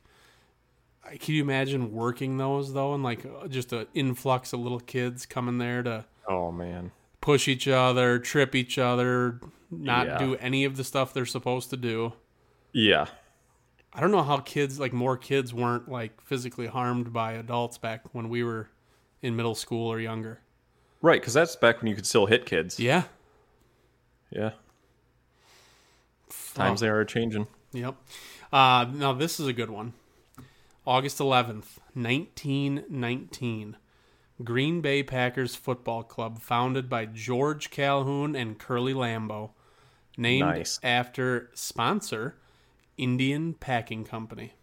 can 1.20 1.36
you 1.36 1.42
imagine 1.44 1.92
working 1.92 2.38
those 2.38 2.74
though 2.74 2.94
and 2.94 3.04
like 3.04 3.26
uh, 3.26 3.48
just 3.48 3.74
an 3.74 3.88
influx 3.94 4.54
of 4.54 4.60
little 4.60 4.80
kids 4.80 5.26
coming 5.26 5.58
there 5.58 5.84
to 5.84 6.06
Oh 6.28 6.52
man. 6.52 6.92
push 7.22 7.48
each 7.48 7.68
other, 7.68 8.20
trip 8.20 8.56
each 8.56 8.78
other, 8.78 9.40
not 9.72 10.08
Yeah. 10.08 10.18
do 10.18 10.36
any 10.38 10.64
of 10.66 10.78
the 10.78 10.84
stuff 10.84 11.14
they're 11.14 11.26
supposed 11.26 11.70
to 11.72 11.78
do. 11.78 12.14
Yeah. 12.72 13.08
I 13.96 14.00
don't 14.02 14.12
know 14.12 14.24
how 14.24 14.38
kids 14.38 14.80
like 14.80 14.92
more 14.94 15.18
kids 15.18 15.54
weren't 15.54 15.88
like 15.90 16.20
physically 16.22 16.68
harmed 16.68 17.14
by 17.14 17.34
adults 17.34 17.78
back 17.78 18.02
when 18.14 18.30
we 18.30 18.44
were 18.44 18.70
in 19.22 19.36
middle 19.36 19.56
school 19.56 19.88
or 19.88 20.00
younger. 20.00 20.40
Right, 21.02 21.20
because 21.22 21.34
that's 21.34 21.56
back 21.56 21.82
when 21.82 21.90
you 21.90 21.96
could 21.96 22.06
still 22.06 22.26
hit 22.26 22.46
kids. 22.46 22.80
Yeah. 22.80 23.04
Yeah. 24.32 24.52
Times 26.56 26.80
they 26.82 26.88
are 26.90 27.04
changing. 27.06 27.48
Yep. 27.74 27.96
Uh, 28.52 28.86
now 28.94 29.14
this 29.14 29.40
is 29.40 29.48
a 29.48 29.54
good 29.54 29.70
one. 29.70 29.94
August 30.86 31.20
11th, 31.20 31.78
1919. 31.94 33.78
Green 34.44 34.82
Bay 34.82 35.04
Packers 35.04 35.56
Football 35.56 36.04
Club, 36.04 36.40
founded 36.42 36.90
by 36.90 37.06
George 37.06 37.70
Calhoun 37.70 38.36
and 38.36 38.58
Curly 38.58 38.94
Lambeau, 38.94 39.52
named 40.18 40.48
Nice. 40.48 40.80
after 40.84 41.52
sponsor 41.54 42.36
Indian 42.98 43.54
Packing 43.54 44.04
Company. 44.04 44.54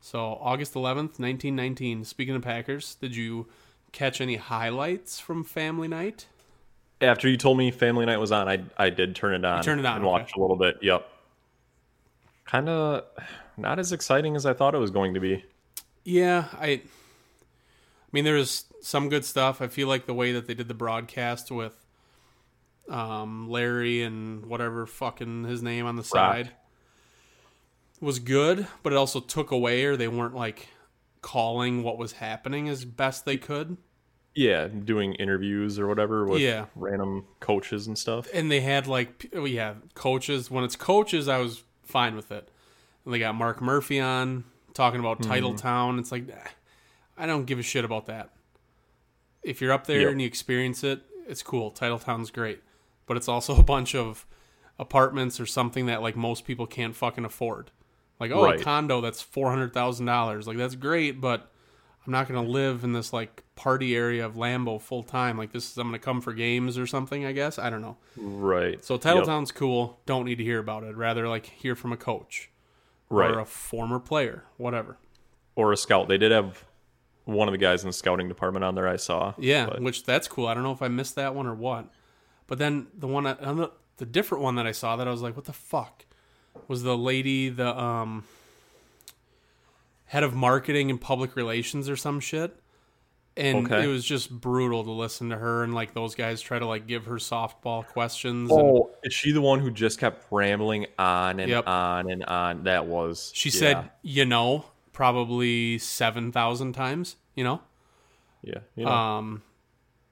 So 0.00 0.38
August 0.40 0.74
11th, 0.74 1.18
1919. 1.18 2.04
Speaking 2.04 2.34
of 2.34 2.42
Packers, 2.42 2.94
did 2.96 3.16
you 3.16 3.46
catch 3.92 4.20
any 4.20 4.36
highlights 4.36 5.18
from 5.18 5.44
Family 5.44 5.88
Night? 5.88 6.26
After 7.00 7.28
you 7.28 7.36
told 7.36 7.56
me 7.56 7.70
Family 7.70 8.04
Night 8.04 8.18
was 8.18 8.30
on, 8.30 8.46
I 8.46 8.64
I 8.76 8.90
did 8.90 9.16
turn 9.16 9.34
it 9.34 9.44
on. 9.44 9.62
turned 9.62 9.80
it 9.80 9.86
on, 9.86 9.96
and 9.96 10.04
okay. 10.04 10.12
watched 10.12 10.36
a 10.36 10.40
little 10.40 10.56
bit. 10.56 10.76
Yep. 10.82 11.08
Kind 12.44 12.68
of 12.68 13.04
not 13.56 13.78
as 13.78 13.92
exciting 13.92 14.36
as 14.36 14.44
I 14.44 14.52
thought 14.52 14.74
it 14.74 14.78
was 14.78 14.90
going 14.90 15.14
to 15.14 15.20
be. 15.20 15.42
Yeah, 16.04 16.48
I. 16.52 16.66
I 16.66 16.80
mean, 18.12 18.24
there 18.24 18.34
was 18.34 18.66
some 18.80 19.08
good 19.08 19.24
stuff. 19.24 19.60
I 19.60 19.68
feel 19.68 19.88
like 19.88 20.06
the 20.06 20.14
way 20.14 20.32
that 20.32 20.46
they 20.46 20.54
did 20.54 20.68
the 20.68 20.74
broadcast 20.74 21.50
with 21.50 21.72
um, 22.88 23.48
Larry 23.48 24.02
and 24.02 24.46
whatever 24.46 24.86
fucking 24.86 25.44
his 25.44 25.62
name 25.62 25.86
on 25.86 25.96
the 25.96 26.04
side 26.04 26.52
was 28.04 28.18
good, 28.18 28.66
but 28.82 28.92
it 28.92 28.96
also 28.96 29.20
took 29.20 29.50
away, 29.50 29.84
or 29.84 29.96
they 29.96 30.08
weren't 30.08 30.34
like 30.34 30.68
calling 31.22 31.82
what 31.82 31.98
was 31.98 32.12
happening 32.12 32.68
as 32.68 32.84
best 32.84 33.24
they 33.24 33.36
could. 33.36 33.76
Yeah, 34.34 34.66
doing 34.66 35.14
interviews 35.14 35.78
or 35.78 35.86
whatever 35.86 36.26
with 36.26 36.40
Yeah. 36.40 36.66
random 36.74 37.24
coaches 37.40 37.86
and 37.86 37.96
stuff. 37.96 38.28
And 38.34 38.50
they 38.50 38.60
had 38.60 38.86
like, 38.86 39.30
oh, 39.32 39.44
yeah, 39.44 39.74
coaches. 39.94 40.50
When 40.50 40.64
it's 40.64 40.76
coaches, 40.76 41.28
I 41.28 41.38
was 41.38 41.62
fine 41.82 42.16
with 42.16 42.32
it. 42.32 42.48
And 43.04 43.14
they 43.14 43.20
got 43.20 43.36
Mark 43.36 43.62
Murphy 43.62 44.00
on 44.00 44.44
talking 44.74 44.98
about 44.98 45.20
mm-hmm. 45.20 45.30
Titletown. 45.32 46.00
It's 46.00 46.10
like, 46.10 46.24
I 47.16 47.26
don't 47.26 47.44
give 47.44 47.60
a 47.60 47.62
shit 47.62 47.84
about 47.84 48.06
that. 48.06 48.30
If 49.44 49.60
you're 49.60 49.72
up 49.72 49.86
there 49.86 50.00
Yep. 50.00 50.10
and 50.10 50.20
you 50.20 50.26
experience 50.26 50.82
it, 50.82 51.02
it's 51.28 51.42
cool. 51.42 51.70
Titletown's 51.70 52.30
great. 52.30 52.60
But 53.06 53.16
it's 53.16 53.28
also 53.28 53.56
a 53.56 53.62
bunch 53.62 53.94
of 53.94 54.26
apartments 54.78 55.38
or 55.38 55.46
something 55.46 55.86
that 55.86 56.02
like 56.02 56.16
most 56.16 56.44
people 56.44 56.66
can't 56.66 56.96
fucking 56.96 57.24
afford. 57.24 57.70
Like, 58.20 58.30
oh, 58.30 58.44
Right. 58.44 58.60
a 58.60 58.62
condo 58.62 59.00
that's 59.00 59.20
four 59.20 59.50
hundred 59.50 59.72
thousand 59.74 60.06
dollars. 60.06 60.46
Like 60.46 60.56
that's 60.56 60.76
great, 60.76 61.20
but 61.20 61.50
I'm 62.06 62.12
not 62.12 62.28
gonna 62.28 62.42
live 62.48 62.84
in 62.84 62.92
this 62.92 63.12
like 63.12 63.42
party 63.56 63.96
area 63.96 64.24
of 64.26 64.34
Lambeau 64.34 64.80
full 64.80 65.02
time. 65.02 65.36
Like 65.38 65.52
this 65.52 65.70
is 65.70 65.78
I'm 65.78 65.88
gonna 65.88 65.98
come 65.98 66.20
for 66.20 66.32
games 66.32 66.78
or 66.78 66.86
something. 66.86 67.24
I 67.24 67.32
guess 67.32 67.58
I 67.58 67.70
don't 67.70 67.82
know. 67.82 67.96
Right. 68.16 68.84
So 68.84 68.96
Titletown's 68.98 69.50
cool. 69.52 69.98
Don't 70.06 70.24
need 70.24 70.38
to 70.38 70.44
hear 70.44 70.58
about 70.58 70.84
it. 70.84 70.96
Rather 70.96 71.28
like 71.28 71.46
hear 71.46 71.74
from 71.74 71.92
a 71.92 71.96
coach 71.96 72.50
right. 73.10 73.30
or 73.30 73.40
a 73.40 73.44
former 73.46 73.98
player, 73.98 74.44
whatever. 74.58 74.96
or 75.56 75.72
a 75.72 75.76
scout. 75.76 76.08
They 76.08 76.18
did 76.18 76.30
have 76.32 76.64
one 77.24 77.48
of 77.48 77.52
the 77.52 77.58
guys 77.58 77.82
in 77.82 77.88
the 77.88 77.92
scouting 77.92 78.28
department 78.28 78.64
on 78.64 78.74
there. 78.74 78.86
I 78.88 78.96
saw. 78.96 79.32
Yeah, 79.38 79.66
but- 79.66 79.80
which 79.82 80.04
that's 80.04 80.28
cool. 80.28 80.46
I 80.46 80.54
don't 80.54 80.62
know 80.62 80.72
if 80.72 80.82
I 80.82 80.88
missed 80.88 81.14
that 81.16 81.34
one 81.34 81.46
or 81.46 81.54
what. 81.54 81.86
But 82.46 82.58
then 82.58 82.88
the 82.96 83.06
one, 83.08 83.26
I- 83.26 83.68
the 83.96 84.04
different 84.06 84.42
one 84.44 84.56
that 84.56 84.66
I 84.66 84.72
saw 84.72 84.96
that 84.96 85.08
I 85.08 85.10
was 85.10 85.22
like, 85.22 85.34
what 85.36 85.46
the 85.46 85.52
fuck, 85.54 86.04
was 86.68 86.82
the 86.82 86.96
lady, 86.96 87.48
the 87.48 87.78
um, 87.78 88.24
head 90.06 90.22
of 90.22 90.34
marketing 90.34 90.90
and 90.90 91.00
public 91.00 91.36
relations 91.36 91.88
or 91.88 91.96
some 91.96 92.20
shit. 92.20 92.56
and 93.36 93.66
Okay. 93.66 93.82
it 93.82 93.88
was 93.88 94.04
just 94.04 94.30
brutal 94.30 94.84
to 94.84 94.92
listen 94.92 95.30
to 95.30 95.36
her 95.36 95.64
and 95.64 95.74
like 95.74 95.92
those 95.92 96.14
guys 96.14 96.40
try 96.40 96.56
to 96.56 96.66
like 96.66 96.86
give 96.86 97.06
her 97.06 97.16
softball 97.16 97.84
questions. 97.84 98.48
and 98.50 98.60
Oh, 98.60 98.90
is 99.02 99.12
she 99.12 99.32
the 99.32 99.40
one 99.40 99.58
who 99.58 99.72
just 99.72 99.98
kept 99.98 100.24
rambling 100.30 100.86
on 101.00 101.40
and 101.40 101.50
Yep. 101.50 101.66
on 101.66 102.10
and 102.10 102.24
on? 102.26 102.62
That 102.62 102.86
was 102.86 103.32
she 103.34 103.48
yeah, 103.48 103.58
said, 103.58 103.90
you 104.02 104.24
know, 104.24 104.66
probably 104.92 105.78
seven 105.78 106.30
thousand 106.30 106.74
times. 106.74 107.16
You 107.34 107.42
know, 107.42 107.60
"Yeah, 108.42 108.60
you 108.76 108.84
know, 108.84 108.92
um, 108.92 109.42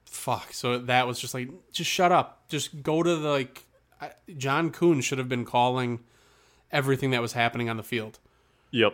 fuck. 0.03 0.53
So 0.53 0.77
that 0.79 1.07
was 1.07 1.17
just 1.17 1.33
like, 1.33 1.47
just 1.71 1.89
shut 1.89 2.11
up. 2.11 2.49
Just 2.49 2.83
go 2.83 3.01
to 3.01 3.15
the 3.15 3.29
like. 3.29 3.63
I, 4.01 4.11
John 4.35 4.69
Kuhn 4.71 4.99
should 4.99 5.17
have 5.19 5.29
been 5.29 5.45
calling 5.45 6.01
everything 6.73 7.11
that 7.11 7.21
was 7.21 7.31
happening 7.33 7.69
on 7.69 7.77
the 7.77 7.83
field. 7.83 8.19
yep, 8.71 8.93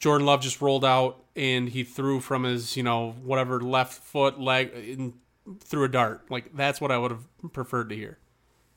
Jordan 0.00 0.26
Love 0.26 0.40
just 0.40 0.60
rolled 0.60 0.84
out 0.84 1.22
and 1.36 1.68
he 1.68 1.84
threw 1.84 2.18
from 2.18 2.42
his, 2.42 2.76
you 2.76 2.82
know, 2.82 3.12
whatever 3.22 3.60
left 3.60 4.02
foot 4.02 4.40
leg 4.40 4.72
and 4.74 5.12
threw 5.60 5.84
a 5.84 5.88
dart. 5.88 6.28
Like 6.30 6.56
that's 6.56 6.80
what 6.80 6.90
I 6.90 6.98
would 6.98 7.12
have 7.12 7.52
preferred 7.52 7.90
to 7.90 7.94
hear. 7.94 8.18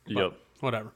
yep." 0.06 0.34
Whatever. 0.60 0.92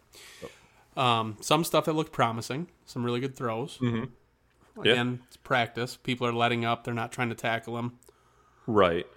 Um, 0.95 1.37
some 1.41 1.63
stuff 1.63 1.85
that 1.85 1.93
looked 1.93 2.11
promising, 2.11 2.67
some 2.85 3.03
really 3.03 3.19
good 3.19 3.35
throws. 3.35 3.79
Mm-hmm. 3.79 4.81
Again, 4.81 5.21
it's 5.27 5.37
practice. 5.37 5.97
People 5.97 6.27
are 6.27 6.33
letting 6.33 6.63
up. 6.65 6.83
They're 6.83 6.93
not 6.93 7.11
trying 7.11 7.29
to 7.29 7.35
tackle 7.35 7.77
him. 7.79 7.93
Right. 8.67 9.07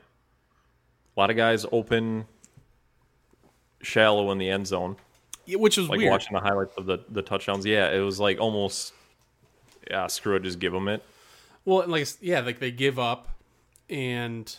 A 1.17 1.21
lot 1.21 1.29
of 1.31 1.37
guys 1.37 1.67
open 1.71 2.27
shallow 3.83 4.31
in 4.31 4.39
the 4.39 4.49
end 4.49 4.67
zone, 4.67 4.97
Which 5.57 5.79
is 5.79 5.89
like 5.89 5.99
weird. 5.99 6.11
watching 6.11 6.35
the 6.35 6.41
highlights 6.41 6.77
of 6.77 6.87
the 6.87 6.99
the 7.09 7.23
touchdowns. 7.23 7.65
Yeah, 7.65 7.91
it 7.91 8.01
was 8.01 8.21
like 8.21 8.41
almost, 8.41 8.93
yeah, 9.91 10.07
screw 10.07 10.37
it, 10.37 10.43
just 10.43 10.59
give 10.59 10.73
them 10.73 10.89
it. 10.89 11.03
Well, 11.65 11.87
like 11.87 12.07
yeah, 12.21 12.41
like 12.41 12.59
they 12.59 12.71
give 12.71 12.99
up, 12.99 13.29
and 13.89 14.55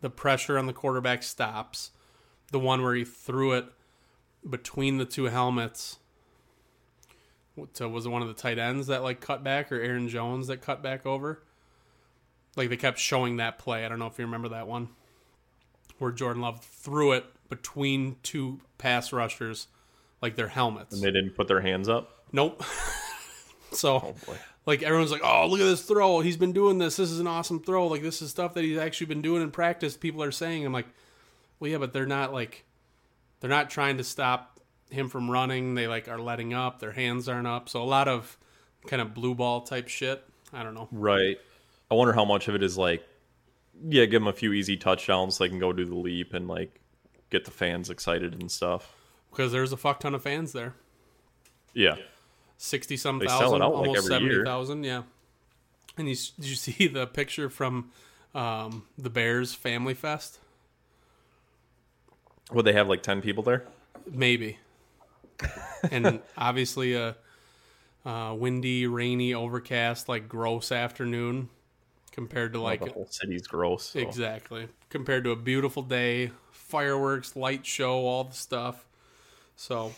the 0.00 0.10
pressure 0.10 0.58
on 0.58 0.66
the 0.66 0.72
quarterback 0.72 1.22
stops. 1.22 1.90
The 2.50 2.58
one 2.58 2.82
where 2.82 2.94
he 2.94 3.04
threw 3.04 3.52
it 3.52 3.66
between 4.48 4.98
the 4.98 5.04
two 5.04 5.24
helmets. 5.24 5.98
What 7.54 7.78
was 7.80 8.06
it? 8.06 8.08
One 8.08 8.22
of 8.22 8.28
the 8.28 8.34
tight 8.34 8.58
ends 8.58 8.86
that 8.86 9.02
like 9.02 9.20
cut 9.20 9.44
back, 9.44 9.70
or 9.70 9.76
Aaron 9.76 10.08
Jones 10.08 10.46
that 10.48 10.62
cut 10.62 10.82
back 10.82 11.06
over? 11.06 11.42
Like 12.56 12.68
they 12.68 12.76
kept 12.76 12.98
showing 12.98 13.36
that 13.36 13.58
play. 13.58 13.84
I 13.84 13.88
don't 13.88 13.98
know 13.98 14.06
if 14.06 14.18
you 14.18 14.24
remember 14.24 14.48
that 14.50 14.66
one, 14.66 14.88
where 15.98 16.12
Jordan 16.12 16.42
Love 16.42 16.64
threw 16.64 17.12
it 17.12 17.24
between 17.48 18.16
two 18.22 18.60
pass 18.78 19.12
rushers, 19.12 19.68
like 20.22 20.36
their 20.36 20.48
helmets. 20.48 20.94
And 20.94 21.02
they 21.02 21.10
didn't 21.10 21.32
put 21.32 21.48
their 21.48 21.60
hands 21.60 21.88
up. 21.88 22.24
Nope. 22.32 22.62
so, 23.72 24.14
Oh 24.28 24.36
like 24.64 24.82
everyone's 24.82 25.10
like, 25.10 25.22
"Oh, 25.24 25.46
look 25.48 25.60
at 25.60 25.64
this 25.64 25.82
throw! 25.82 26.20
He's 26.20 26.36
been 26.36 26.52
doing 26.52 26.78
this. 26.78 26.96
This 26.96 27.10
is 27.10 27.18
an 27.18 27.26
awesome 27.26 27.60
throw. 27.60 27.88
Like 27.88 28.02
this 28.02 28.22
is 28.22 28.30
stuff 28.30 28.54
that 28.54 28.64
he's 28.64 28.78
actually 28.78 29.08
been 29.08 29.22
doing 29.22 29.42
in 29.42 29.50
practice." 29.50 29.96
People 29.96 30.22
are 30.22 30.30
saying, 30.30 30.64
"I'm 30.64 30.72
like, 30.72 30.86
well, 31.62 31.70
yeah, 31.70 31.78
but 31.78 31.92
they're 31.92 32.06
not 32.06 32.32
like, 32.32 32.64
they're 33.38 33.48
not 33.48 33.70
trying 33.70 33.98
to 33.98 34.04
stop 34.04 34.60
him 34.90 35.08
from 35.08 35.30
running. 35.30 35.76
They 35.76 35.86
like 35.86 36.08
are 36.08 36.18
letting 36.18 36.54
up. 36.54 36.80
Their 36.80 36.90
hands 36.90 37.28
aren't 37.28 37.46
up. 37.46 37.68
So 37.68 37.80
a 37.80 37.84
lot 37.84 38.08
of 38.08 38.36
kind 38.86 39.00
of 39.00 39.14
blue 39.14 39.36
ball 39.36 39.62
type 39.62 39.86
shit. 39.86 40.24
I 40.52 40.64
don't 40.64 40.74
know. 40.74 40.88
Right. 40.90 41.38
I 41.88 41.94
wonder 41.94 42.12
how 42.12 42.24
much 42.24 42.48
of 42.48 42.56
it 42.56 42.64
is 42.64 42.76
like, 42.76 43.06
yeah, 43.88 44.06
give 44.06 44.20
them 44.20 44.26
a 44.26 44.32
few 44.32 44.52
easy 44.52 44.76
touchdowns 44.76 45.36
so 45.36 45.44
they 45.44 45.48
can 45.48 45.60
go 45.60 45.72
do 45.72 45.84
the 45.84 45.94
leap 45.94 46.34
and 46.34 46.48
like 46.48 46.80
get 47.30 47.44
the 47.44 47.52
fans 47.52 47.90
excited 47.90 48.34
and 48.40 48.50
stuff. 48.50 48.92
Because 49.32 49.50
there's 49.50 49.72
a 49.72 49.76
fuck 49.76 49.98
ton 50.00 50.14
of 50.14 50.22
fans 50.22 50.52
there. 50.52 50.74
Yeah. 51.74 51.96
Sixty 52.58 52.96
some 52.96 53.18
They 53.18 53.26
thousand, 53.26 53.62
out, 53.62 53.72
almost 53.72 54.02
year. 54.02 54.02
seventy 54.02 54.44
thousand. 54.44 54.84
Yeah. 54.84 55.02
And 55.98 56.08
you 56.08 56.14
did 56.14 56.46
you 56.46 56.54
see 56.56 56.86
the 56.86 57.06
picture 57.06 57.50
from 57.50 57.90
um, 58.34 58.84
the 58.96 59.10
Bears 59.10 59.52
Family 59.54 59.94
Fest? 59.94 60.38
Would 62.52 62.64
they 62.64 62.72
have 62.72 62.88
like 62.88 63.02
ten 63.02 63.22
people 63.22 63.42
there? 63.42 63.64
Maybe. 64.10 64.58
and 65.90 66.20
obviously 66.36 66.94
a, 66.94 67.16
uh 68.04 68.34
windy, 68.36 68.86
rainy, 68.86 69.32
overcast, 69.34 70.08
like 70.08 70.28
gross 70.28 70.70
afternoon 70.72 71.48
compared 72.10 72.52
to 72.52 72.60
like 72.60 72.84
the 72.84 72.90
whole 72.90 73.06
city's 73.10 73.46
gross. 73.46 73.90
so- 73.90 73.98
exactly 73.98 74.68
compared 74.90 75.24
to 75.24 75.30
a 75.30 75.36
beautiful 75.36 75.82
day, 75.82 76.30
fireworks, 76.50 77.34
light 77.34 77.64
show, 77.64 78.06
all 78.06 78.24
the 78.24 78.34
stuff. 78.34 78.84
So 79.56 79.92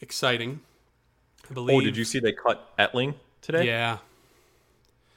exciting. 0.00 0.60
I 1.50 1.54
believe. 1.54 1.76
Oh, 1.76 1.80
did 1.80 1.96
you 1.96 2.04
see 2.04 2.18
they 2.20 2.32
cut 2.32 2.76
Etling 2.78 3.14
today? 3.40 3.66
Yeah. 3.66 3.98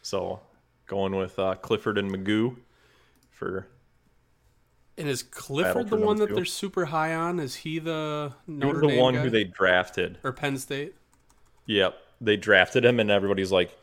So 0.01 0.39
going 0.87 1.15
with 1.15 1.37
uh, 1.39 1.55
Clifford 1.55 1.97
and 1.97 2.11
McGough 2.11 2.57
for 3.31 3.67
And 4.97 5.07
is 5.07 5.23
Clifford 5.23 5.89
the 5.89 5.97
one 5.97 6.17
that 6.17 6.33
they're 6.33 6.45
super 6.45 6.85
high 6.85 7.13
on? 7.13 7.39
Is 7.39 7.55
he 7.55 7.79
the 7.79 8.33
he 8.45 8.51
Notre 8.53 8.73
was 8.73 8.81
the 8.81 8.87
Dame 8.89 8.99
one 8.99 9.13
guy? 9.15 9.21
who 9.23 9.29
they 9.29 9.43
drafted. 9.43 10.19
or 10.23 10.31
Penn 10.31 10.57
State? 10.57 10.95
Yep, 11.67 11.97
they 12.21 12.37
drafted 12.37 12.85
him, 12.85 12.99
and 12.99 13.09
everybody's 13.09 13.51
like, 13.51 13.75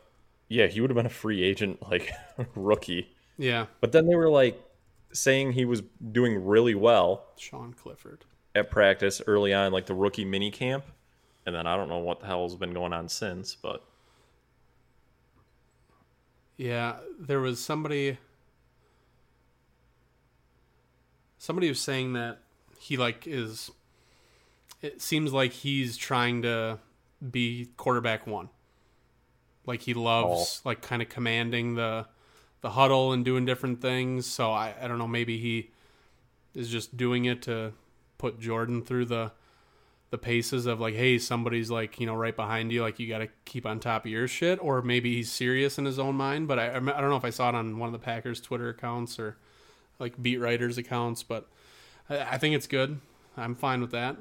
"Yeah, 0.47 0.67
he 0.67 0.79
would 0.79 0.89
have 0.89 0.95
been 0.95 1.05
a 1.05 1.09
free 1.09 1.43
agent, 1.43 1.79
like 1.89 2.11
rookie." 2.55 3.09
Yeah, 3.37 3.65
But 3.81 3.91
then 3.91 4.05
they 4.07 4.15
were 4.15 4.29
like 4.29 4.61
saying 5.11 5.53
he 5.53 5.65
was 5.65 5.81
doing 6.11 6.45
really 6.45 6.75
well 6.75 7.25
Sean 7.37 7.73
Clifford. 7.73 8.25
At 8.55 8.69
practice 8.69 9.21
early 9.25 9.53
on, 9.53 9.71
like 9.71 9.85
the 9.85 9.95
rookie 9.95 10.25
mini 10.25 10.51
camp, 10.51 10.85
and 11.45 11.55
then 11.55 11.67
I 11.67 11.75
don't 11.75 11.89
know 11.89 11.99
what 11.99 12.19
the 12.19 12.27
hell's 12.27 12.55
been 12.55 12.73
going 12.73 12.93
on 12.93 13.09
since, 13.09 13.55
but 13.55 13.83
Yeah, 16.57 16.97
there 17.19 17.39
was 17.39 17.59
somebody 17.59 18.17
somebody 21.37 21.67
was 21.67 21.79
saying 21.79 22.13
that 22.13 22.39
he 22.79 22.95
like 22.95 23.27
is 23.27 23.71
it 24.81 25.01
seems 25.01 25.33
like 25.33 25.51
he's 25.51 25.97
trying 25.97 26.41
to 26.43 26.79
be 27.31 27.69
quarterback 27.77 28.27
one. 28.27 28.49
Like 29.65 29.81
he 29.81 29.93
loves 29.93 30.61
oh. 30.63 30.69
like 30.69 30.81
kind 30.81 31.01
of 31.01 31.09
commanding 31.09 31.75
the 31.75 32.05
the 32.61 32.71
huddle 32.71 33.11
and 33.11 33.25
doing 33.25 33.45
different 33.45 33.81
things. 33.81 34.25
So 34.25 34.51
I, 34.51 34.73
I 34.81 34.87
don't 34.87 34.97
know, 34.97 35.07
maybe 35.07 35.37
he 35.37 35.71
is 36.53 36.69
just 36.69 36.95
doing 36.95 37.25
it 37.25 37.41
to 37.43 37.73
put 38.23 38.39
Jordan 38.39 38.81
through 38.81 39.03
the 39.03 39.33
the 40.09 40.17
paces 40.17 40.65
of 40.65 40.79
like, 40.79 40.93
hey, 40.93 41.19
somebody's 41.19 41.69
like, 41.69 41.99
you 41.99 42.05
know, 42.05 42.15
right 42.15 42.35
behind 42.35 42.71
you, 42.71 42.81
like 42.81 42.97
you 42.99 43.09
got 43.09 43.17
to 43.17 43.27
keep 43.43 43.65
on 43.65 43.81
top 43.81 44.05
of 44.05 44.11
your 44.11 44.29
shit, 44.29 44.59
or 44.61 44.81
maybe 44.81 45.15
he's 45.15 45.29
serious 45.29 45.77
in 45.77 45.83
his 45.83 45.99
own 45.99 46.15
mind. 46.15 46.47
But 46.47 46.57
I, 46.57 46.67
I 46.67 46.79
don't 46.79 47.09
know 47.09 47.17
if 47.17 47.25
I 47.25 47.31
saw 47.31 47.49
it 47.49 47.55
on 47.55 47.79
one 47.79 47.87
of 47.87 47.93
the 47.93 47.99
Packers 47.99 48.39
Twitter 48.39 48.69
accounts 48.69 49.19
or 49.19 49.35
like 49.99 50.21
beat 50.21 50.37
writers 50.37 50.77
accounts, 50.77 51.21
but 51.21 51.49
I, 52.09 52.19
I 52.19 52.37
think 52.37 52.55
it's 52.55 52.67
good. 52.67 53.01
I'm 53.35 53.55
fine 53.55 53.81
with 53.81 53.91
that. 53.91 54.15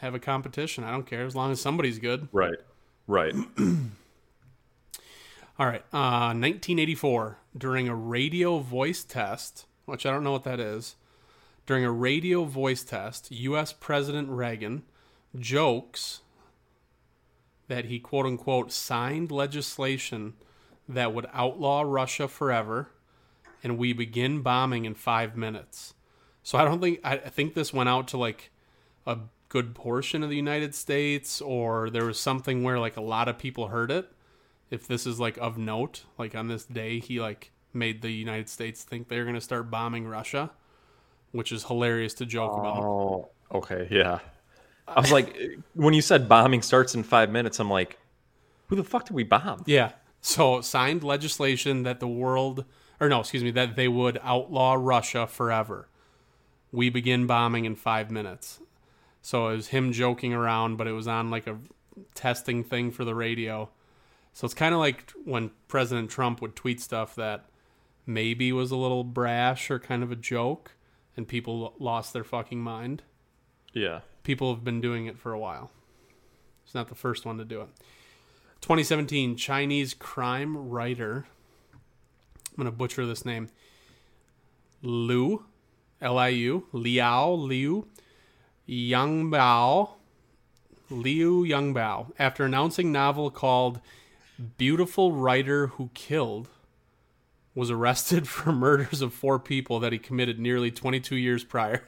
Have 0.00 0.14
a 0.14 0.18
competition. 0.18 0.84
I 0.84 0.90
don't 0.90 1.06
care 1.06 1.24
as 1.24 1.34
long 1.34 1.50
as 1.50 1.58
somebody's 1.58 1.98
good. 1.98 2.28
right, 2.32 2.58
right. 3.06 3.34
All 5.58 5.66
right. 5.66 5.84
Uh, 5.94 6.36
1984, 6.36 7.38
during 7.56 7.88
a 7.88 7.94
radio 7.94 8.58
voice 8.58 9.02
test, 9.02 9.64
which 9.86 10.04
I 10.04 10.10
don't 10.10 10.24
know 10.24 10.32
what 10.32 10.44
that 10.44 10.60
is, 10.60 10.96
during 11.66 11.84
a 11.84 11.90
radio 11.90 12.44
voice 12.44 12.84
test, 12.84 13.30
U.S. 13.30 13.72
President 13.72 14.28
Reagan 14.28 14.84
jokes 15.38 16.20
that 17.68 17.86
he 17.86 17.98
quote 17.98 18.26
unquote 18.26 18.72
signed 18.72 19.30
legislation 19.30 20.34
that 20.88 21.12
would 21.12 21.26
outlaw 21.32 21.82
Russia 21.82 22.28
forever 22.28 22.88
and 23.62 23.76
we 23.76 23.92
begin 23.92 24.42
bombing 24.42 24.84
in 24.84 24.94
five 24.94 25.36
minutes. 25.36 25.94
So 26.42 26.56
I 26.56 26.64
don't 26.64 26.80
think, 26.80 27.00
I 27.02 27.16
think 27.16 27.54
this 27.54 27.72
went 27.72 27.88
out 27.88 28.06
to 28.08 28.16
like 28.16 28.52
a 29.04 29.18
good 29.48 29.74
portion 29.74 30.22
of 30.22 30.30
the 30.30 30.36
United 30.36 30.74
States 30.74 31.40
or 31.40 31.90
there 31.90 32.04
was 32.04 32.20
something 32.20 32.62
where 32.62 32.78
like 32.78 32.96
a 32.96 33.02
lot 33.02 33.28
of 33.28 33.38
people 33.38 33.68
heard 33.68 33.90
it 33.90 34.12
if 34.70 34.86
this 34.86 35.06
is 35.06 35.20
like 35.20 35.36
of 35.38 35.56
note 35.56 36.04
like 36.18 36.34
on 36.34 36.48
this 36.48 36.64
day 36.64 36.98
he 36.98 37.20
like 37.20 37.50
made 37.72 38.02
the 38.02 38.10
united 38.10 38.48
states 38.48 38.82
think 38.82 39.08
they're 39.08 39.24
going 39.24 39.34
to 39.34 39.40
start 39.40 39.70
bombing 39.70 40.06
russia 40.06 40.50
which 41.36 41.52
is 41.52 41.64
hilarious 41.64 42.14
to 42.14 42.26
joke 42.26 42.56
about. 42.56 42.82
Oh, 42.82 43.28
okay, 43.52 43.88
yeah. 43.90 44.20
I 44.88 45.00
was 45.00 45.12
like, 45.12 45.36
when 45.74 45.94
you 45.94 46.02
said 46.02 46.28
bombing 46.28 46.62
starts 46.62 46.94
in 46.94 47.02
five 47.02 47.30
minutes, 47.30 47.58
I'm 47.60 47.70
like, 47.70 47.98
who 48.68 48.76
the 48.76 48.84
fuck 48.84 49.06
did 49.06 49.14
we 49.14 49.24
bomb? 49.24 49.62
yeah. 49.66 49.92
So 50.22 50.60
signed 50.60 51.04
legislation 51.04 51.84
that 51.84 52.00
the 52.00 52.08
world 52.08 52.64
or 52.98 53.08
no 53.08 53.20
excuse 53.20 53.44
me 53.44 53.52
that 53.52 53.76
they 53.76 53.86
would 53.86 54.18
outlaw 54.24 54.74
russia 54.76 55.26
forever. 55.26 55.88
We 56.72 56.90
begin 56.90 57.28
bombing 57.28 57.64
in 57.64 57.76
five 57.76 58.10
minutes. 58.10 58.58
So 59.22 59.48
it 59.48 59.56
was 59.56 59.68
him 59.68 59.92
joking 59.92 60.32
around 60.32 60.78
but 60.78 60.88
it 60.88 60.92
was 60.92 61.06
on 61.06 61.30
like 61.30 61.46
a 61.46 61.58
testing 62.14 62.64
thing 62.64 62.90
for 62.90 63.04
the 63.04 63.14
radio. 63.14 63.68
So 64.32 64.46
it's 64.46 64.54
kind 64.54 64.74
of 64.74 64.80
like 64.80 65.12
when 65.24 65.52
president 65.68 66.10
trump 66.10 66.40
would 66.42 66.56
tweet 66.56 66.80
stuff 66.80 67.14
that 67.14 67.44
maybe 68.04 68.52
was 68.52 68.72
a 68.72 68.76
little 68.76 69.04
brash 69.04 69.70
or 69.70 69.78
kind 69.78 70.02
of 70.02 70.10
a 70.10 70.16
joke 70.16 70.72
and 71.16 71.26
people 71.26 71.74
lost 71.78 72.12
their 72.12 72.24
fucking 72.24 72.60
mind 72.60 73.02
Yeah. 73.72 74.00
people 74.22 74.54
have 74.54 74.64
been 74.64 74.80
doing 74.80 75.06
it 75.06 75.18
for 75.18 75.32
a 75.32 75.38
while. 75.38 75.70
It's 76.64 76.74
not 76.74 76.88
the 76.88 76.94
first 76.94 77.24
one 77.24 77.38
to 77.38 77.44
do 77.44 77.60
it. 77.62 77.68
2017 78.60 79.36
Chinese 79.36 79.94
crime 79.94 80.56
writer. 80.70 81.26
I'm 81.72 82.56
going 82.56 82.64
to 82.66 82.72
butcher 82.76 83.06
this 83.06 83.24
name. 83.24 83.48
Liu, 84.82 85.44
L 86.00 86.18
I 86.18 86.28
U, 86.28 86.66
Liao 86.72 87.32
Liu, 87.32 87.86
Yangbao, 88.68 89.90
Liu 90.90 91.44
Yangbao, 91.44 92.12
after 92.18 92.44
announcing 92.44 92.90
novel 92.92 93.30
called 93.30 93.80
Beautiful 94.58 95.12
Writer 95.12 95.68
Who 95.68 95.90
Killed, 95.94 96.48
was 97.56 97.70
arrested 97.70 98.28
for 98.28 98.52
murders 98.52 99.02
of 99.02 99.12
four 99.12 99.40
people 99.40 99.80
that 99.80 99.92
he 99.92 99.98
committed 99.98 100.38
nearly 100.38 100.70
22 100.70 101.16
years 101.16 101.42
prior. 101.42 101.82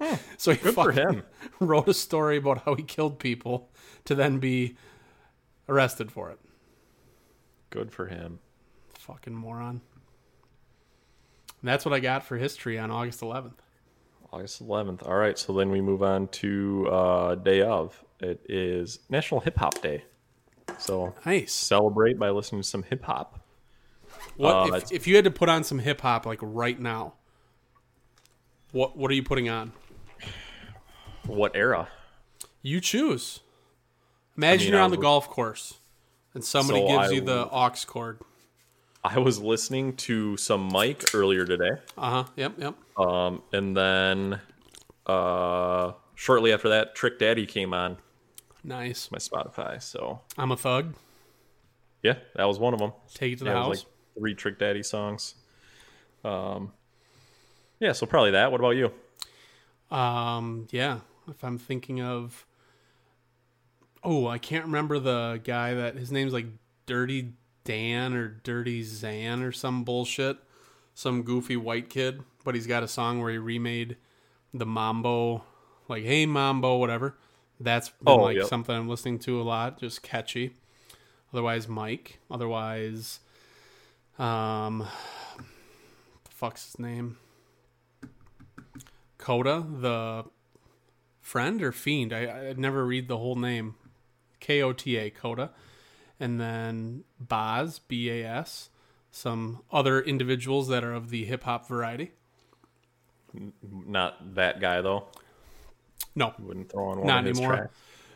So 0.36 0.50
he 0.50 0.58
Good 0.58 0.74
for 0.74 0.90
him. 0.90 1.22
wrote 1.60 1.88
a 1.88 1.94
story 1.94 2.36
about 2.36 2.64
how 2.64 2.74
he 2.74 2.82
killed 2.82 3.20
people 3.20 3.70
to 4.04 4.16
then 4.16 4.40
be 4.40 4.76
arrested 5.68 6.10
for 6.10 6.28
it. 6.30 6.40
Good 7.70 7.92
for 7.92 8.06
him. 8.06 8.40
Fucking 8.98 9.32
moron. 9.32 9.80
And 11.60 11.68
that's 11.68 11.84
what 11.84 11.94
I 11.94 12.00
got 12.00 12.24
for 12.24 12.36
history 12.36 12.80
on 12.80 12.90
August 12.90 13.20
11th. 13.20 13.52
August 14.32 14.60
11th. 14.60 15.06
All 15.06 15.14
right, 15.14 15.38
so 15.38 15.52
then 15.52 15.70
we 15.70 15.80
move 15.80 16.02
on 16.02 16.26
to 16.28 16.88
uh, 16.90 17.34
day 17.36 17.62
of. 17.62 18.02
It 18.18 18.44
is 18.48 18.98
National 19.08 19.38
Hip 19.40 19.56
Hop 19.58 19.80
Day. 19.82 20.02
So 20.78 21.14
Nice. 21.24 21.52
celebrate 21.52 22.18
by 22.18 22.30
listening 22.30 22.62
to 22.62 22.66
some 22.68 22.82
hip 22.82 23.04
hop. 23.04 23.41
What 24.36 24.54
Uh, 24.72 24.76
if, 24.76 24.92
if 24.92 25.06
you 25.06 25.16
had 25.16 25.24
to 25.24 25.30
put 25.30 25.48
on 25.48 25.64
some 25.64 25.78
hip 25.78 26.00
hop 26.00 26.26
like 26.26 26.38
right 26.42 26.78
now? 26.78 27.14
What 28.72 28.96
what 28.96 29.10
are 29.10 29.14
you 29.14 29.22
putting 29.22 29.48
on? 29.48 29.72
What 31.26 31.54
era? 31.54 31.88
You 32.62 32.80
choose. 32.80 33.40
Imagine 34.36 34.66
mean, 34.66 34.72
you're 34.72 34.80
I 34.80 34.84
on 34.84 34.90
the 34.90 34.96
golf 34.96 35.28
course 35.28 35.74
and 36.34 36.42
somebody 36.42 36.80
So 36.80 36.86
gives 36.88 37.10
I 37.10 37.14
you 37.14 37.20
the 37.20 37.48
aux 37.50 37.70
cord. 37.86 38.18
I 39.04 39.18
was 39.18 39.40
listening 39.40 39.96
to 39.96 40.36
some 40.36 40.68
Mike 40.72 41.04
earlier 41.12 41.44
today, 41.44 41.72
Uh 41.98 42.10
huh. 42.10 42.24
Yep. 42.36 42.52
Yep. 42.58 42.74
um, 42.98 43.42
and 43.52 43.76
then 43.76 44.40
uh, 45.06 45.92
shortly 46.14 46.52
after 46.52 46.68
that, 46.70 46.94
Trick 46.94 47.18
Daddy 47.18 47.44
came 47.44 47.74
on 47.74 47.96
Nice. 48.64 49.10
my 49.10 49.18
Spotify. 49.18 49.82
So 49.82 50.20
I'm 50.38 50.52
a 50.52 50.56
thug. 50.56 50.94
yeah, 52.02 52.14
that 52.36 52.44
was 52.44 52.58
one 52.60 52.72
of 52.74 52.80
them. 52.80 52.92
Take 53.12 53.32
it 53.34 53.38
to 53.40 53.44
the 53.44 53.50
Yeah, 53.50 53.56
it 53.56 53.62
house. 53.62 53.68
like 53.84 53.91
three 54.16 54.34
Trick 54.34 54.58
Daddy 54.58 54.82
songs. 54.82 55.34
Um, 56.24 56.72
yeah, 57.80 57.92
so 57.92 58.06
probably 58.06 58.32
that. 58.32 58.52
What 58.52 58.60
about 58.60 58.76
you? 58.76 58.92
Um, 59.94 60.68
yeah. 60.70 61.00
If 61.28 61.44
I'm 61.44 61.58
thinking 61.58 62.00
of, 62.00 62.46
oh, 64.02 64.26
I 64.26 64.38
can't 64.38 64.64
remember 64.64 64.98
the 64.98 65.40
guy 65.44 65.74
that 65.74 65.96
his 65.96 66.10
name's 66.10 66.32
like 66.32 66.46
Dirty 66.86 67.32
Dan 67.64 68.14
or 68.14 68.28
Dirty 68.28 68.82
Zan 68.82 69.42
or 69.42 69.52
some 69.52 69.84
bullshit, 69.84 70.36
some 70.94 71.22
goofy 71.22 71.56
white 71.56 71.88
kid, 71.88 72.22
but 72.44 72.54
he's 72.54 72.66
got 72.66 72.82
a 72.82 72.88
song 72.88 73.20
where 73.20 73.30
he 73.30 73.38
remade 73.38 73.96
the 74.52 74.66
Mambo, 74.66 75.44
like 75.88 76.02
Hey 76.04 76.26
Mambo, 76.26 76.76
whatever. 76.76 77.16
That's 77.60 77.90
been 77.90 78.08
Oh, 78.08 78.16
like 78.16 78.36
yep. 78.36 78.46
something 78.46 78.74
I'm 78.74 78.88
listening 78.88 79.20
to 79.20 79.40
a 79.40 79.44
lot, 79.44 79.78
just 79.78 80.02
catchy. 80.02 80.54
Otherwise, 81.32 81.68
Mike. 81.68 82.18
Otherwise, 82.30 83.20
um, 84.22 84.86
the 86.24 86.30
fuck's 86.30 86.66
his 86.66 86.78
name? 86.78 87.18
Kota, 89.18 89.64
the 89.68 90.24
friend 91.20 91.62
or 91.62 91.72
fiend. 91.72 92.12
I 92.12 92.50
I 92.50 92.52
never 92.56 92.84
read 92.84 93.08
the 93.08 93.18
whole 93.18 93.36
name. 93.36 93.74
K 94.40 94.62
O 94.62 94.72
T 94.72 94.96
A 94.96 95.10
Kota, 95.10 95.50
and 96.18 96.40
then 96.40 97.04
Bas 97.20 97.78
B 97.78 98.10
A 98.10 98.24
S. 98.24 98.70
Some 99.10 99.60
other 99.70 100.00
individuals 100.00 100.68
that 100.68 100.82
are 100.82 100.92
of 100.92 101.10
the 101.10 101.24
hip 101.24 101.44
hop 101.44 101.68
variety. 101.68 102.12
Not 103.62 104.34
that 104.34 104.60
guy 104.60 104.80
though. 104.80 105.06
No, 106.14 106.34
Wouldn't 106.38 106.70
throw 106.70 106.88
on 106.88 106.98
one 106.98 107.06
not 107.06 107.26
anymore. 107.26 107.70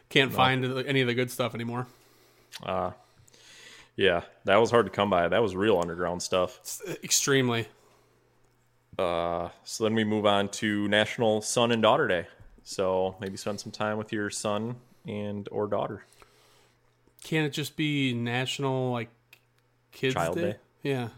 Can't 0.08 0.32
find 0.32 0.64
any 0.86 1.00
of 1.00 1.06
the 1.06 1.14
good 1.14 1.30
stuff 1.30 1.54
anymore. 1.54 1.86
Yeah, 3.96 4.22
that 4.44 4.56
was 4.56 4.70
hard 4.70 4.86
to 4.86 4.92
come 4.92 5.08
by. 5.08 5.28
That 5.28 5.42
was 5.42 5.56
real 5.56 5.78
underground 5.78 6.22
stuff. 6.22 6.58
It's 6.60 6.82
extremely. 7.02 7.66
Uh, 8.98 9.48
so 9.64 9.84
then 9.84 9.94
we 9.94 10.04
move 10.04 10.26
on 10.26 10.48
to 10.48 10.86
National 10.88 11.40
Son 11.42 11.72
and 11.72 11.82
Daughter 11.82 12.06
Day. 12.06 12.26
So 12.62 13.16
maybe 13.20 13.36
spend 13.36 13.60
some 13.60 13.72
time 13.72 13.96
with 13.96 14.12
your 14.12 14.28
son 14.30 14.76
and 15.06 15.48
or 15.50 15.66
daughter. 15.66 16.04
Can't 17.22 17.46
it 17.46 17.50
just 17.50 17.76
be 17.76 18.12
National 18.12 18.92
like 18.92 19.08
Kids 19.92 20.14
Child 20.14 20.36
Day? 20.36 20.42
Day? 20.42 20.56
Yeah. 20.82 21.08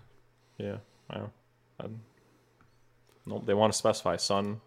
Yeah, 0.59 0.77
well, 1.09 1.33
um, 1.79 2.01
no, 3.27 3.43
they 3.45 3.55
want 3.55 3.73
to 3.73 3.79
specify 3.79 4.17
son 4.17 4.61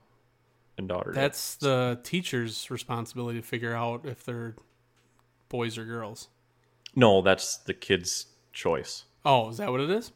and 0.77 0.87
daughter. 0.87 1.11
Day. 1.11 1.19
That's 1.19 1.55
the 1.55 1.99
teacher's 2.03 2.71
responsibility 2.71 3.41
to 3.41 3.45
figure 3.45 3.73
out 3.73 4.05
if 4.05 4.23
they're 4.23 4.55
boys 5.49 5.77
or 5.77 5.83
girls. 5.83 6.29
No, 6.95 7.21
that's 7.21 7.57
the 7.57 7.73
kid's 7.73 8.27
choice. 8.53 9.05
Oh, 9.25 9.49
is 9.49 9.57
that 9.57 9.71
what 9.71 9.79
it 9.81 9.89
is? 9.89 10.11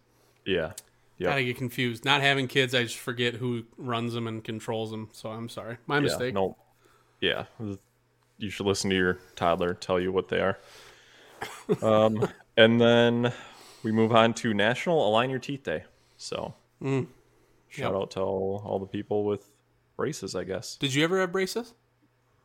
Yeah, 0.45 0.73
yeah, 1.17 1.33
I 1.33 1.43
get 1.43 1.57
confused. 1.57 2.05
Not 2.05 2.21
having 2.21 2.47
kids, 2.47 2.75
I 2.75 2.83
just 2.83 2.97
forget 2.97 3.35
who 3.35 3.63
runs 3.77 4.13
them 4.13 4.27
and 4.27 4.43
controls 4.43 4.91
them. 4.91 5.09
So 5.11 5.29
I'm 5.29 5.49
sorry. 5.49 5.77
My 5.87 5.95
yeah. 5.95 6.01
mistake. 6.01 6.33
No, 6.33 6.57
yeah, 7.21 7.45
you 8.37 8.49
should 8.49 8.65
listen 8.65 8.89
to 8.89 8.95
your 8.95 9.19
toddler 9.35 9.73
tell 9.73 9.99
you 9.99 10.11
what 10.11 10.27
they 10.27 10.39
are. 10.39 10.59
um, 11.81 12.27
and 12.57 12.79
then 12.79 13.31
we 13.83 13.91
move 13.91 14.11
on 14.13 14.33
to 14.35 14.53
National 14.53 15.07
Align 15.07 15.29
Your 15.29 15.39
Teeth 15.39 15.63
Day. 15.63 15.83
So 16.17 16.53
shout 16.81 16.87
Mm. 16.91 17.07
Yep. 17.77 17.91
out 17.93 18.11
to 18.11 18.21
all, 18.21 18.61
all 18.65 18.79
the 18.79 18.85
people 18.85 19.23
with 19.25 19.49
braces. 19.97 20.35
I 20.35 20.43
guess 20.43 20.75
Did 20.77 20.93
you 20.93 21.03
ever 21.03 21.19
have 21.19 21.31
braces? 21.31 21.73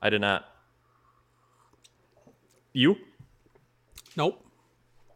I 0.02 0.10
did 0.10 0.20
not. 0.20 0.44
You? 2.72 2.96
Nope. 4.16 4.44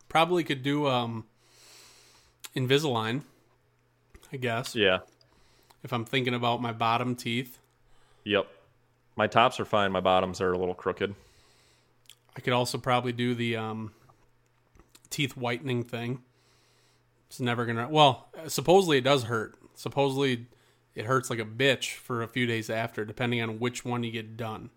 Probably 0.09 0.45
could 0.45 0.63
do 0.63 0.87
um 0.87 1.25
Invisalign, 2.55 3.23
I 4.33 4.37
guess. 4.37 4.77
Yeah. 4.77 5.01
If 5.83 5.93
I'm 5.93 6.05
thinking 6.05 6.35
about 6.35 6.63
my 6.63 6.73
bottom 6.73 7.17
teeth. 7.17 7.59
Yep. 8.25 8.47
My 9.17 9.27
tops 9.27 9.61
are 9.61 9.65
fine. 9.65 9.93
My 9.93 10.01
bottoms 10.01 10.41
are 10.41 10.53
a 10.53 10.59
little 10.59 10.75
crooked. 10.75 11.15
I 12.37 12.41
could 12.41 12.53
also 12.53 12.79
probably 12.79 13.13
do 13.13 13.35
the 13.35 13.57
um 13.57 13.93
teeth 15.11 15.37
whitening 15.37 15.83
thing. 15.83 16.23
It's 17.29 17.41
never 17.41 17.67
gonna 17.67 17.89
well, 17.89 18.29
supposedly 18.47 18.99
it 18.99 19.05
does 19.05 19.25
hurt. 19.25 19.57
Supposedly 19.75 20.47
it 20.95 21.07
hurts 21.07 21.31
like 21.31 21.41
a 21.41 21.45
bitch 21.45 21.95
for 21.95 22.23
a 22.23 22.29
few 22.29 22.47
days 22.47 22.71
after, 22.71 23.05
depending 23.05 23.43
on 23.43 23.59
which 23.59 23.85
one 23.85 24.05
you 24.05 24.13
get 24.13 24.37
done. 24.37 24.71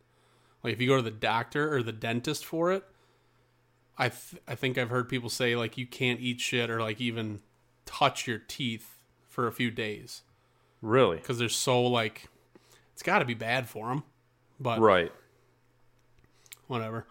Like 0.64 0.74
if 0.74 0.82
you 0.82 0.88
go 0.88 0.96
to 0.98 1.04
the 1.04 1.12
doctor 1.12 1.74
or 1.74 1.84
the 1.84 1.92
dentist 1.92 2.46
for 2.46 2.72
it, 2.72 2.84
I 3.98 4.10
th- 4.10 4.42
I 4.48 4.56
think 4.56 4.78
I've 4.78 4.90
heard 4.90 5.10
people 5.10 5.30
say 5.30 5.56
like 5.56 5.78
you 5.78 5.88
can't 5.88 6.20
eat 6.20 6.40
shit 6.40 6.70
or 6.70 6.82
like 6.82 7.02
even 7.02 7.42
touch 7.86 8.28
your 8.28 8.38
teeth 8.40 9.00
for 9.28 9.48
a 9.48 9.52
few 9.52 9.72
days 9.72 10.22
Really? 10.82 11.18
because 11.18 11.40
they're 11.40 11.50
so 11.50 11.82
like 11.84 12.30
it's 12.94 13.04
got 13.04 13.20
to 13.20 13.26
be 13.26 13.34
bad 13.34 13.68
for 13.70 13.90
them. 13.90 14.04
But 14.60 14.80
Right. 14.80 15.12
whatever. 16.68 17.06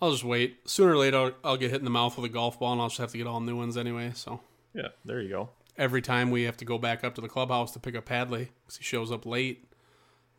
I'll 0.00 0.10
just 0.12 0.24
wait. 0.24 0.58
Sooner 0.68 0.92
or 0.92 0.96
later, 0.98 1.16
I'll, 1.16 1.32
I'll 1.44 1.56
get 1.56 1.70
hit 1.70 1.78
in 1.80 1.84
the 1.84 1.90
mouth 1.90 2.16
with 2.16 2.24
a 2.26 2.32
golf 2.32 2.58
ball, 2.60 2.72
and 2.72 2.80
I'll 2.82 2.88
just 2.88 3.00
have 3.00 3.12
to 3.12 3.18
get 3.18 3.26
all 3.26 3.40
new 3.40 3.56
ones 3.56 3.76
anyway. 3.76 4.12
So 4.14 4.40
Yeah. 4.74 4.88
There 5.04 5.20
you 5.20 5.28
go. 5.30 5.50
every 5.78 6.00
time 6.02 6.30
we 6.30 6.42
have 6.44 6.56
to 6.58 6.64
go 6.64 6.78
back 6.78 7.02
up 7.04 7.14
to 7.16 7.20
the 7.20 7.28
clubhouse 7.28 7.72
to 7.72 7.78
pick 7.80 7.94
up 7.94 8.08
Hadley 8.08 8.50
because 8.64 8.76
he 8.78 8.84
shows 8.84 9.10
up 9.12 9.26
late, 9.26 9.64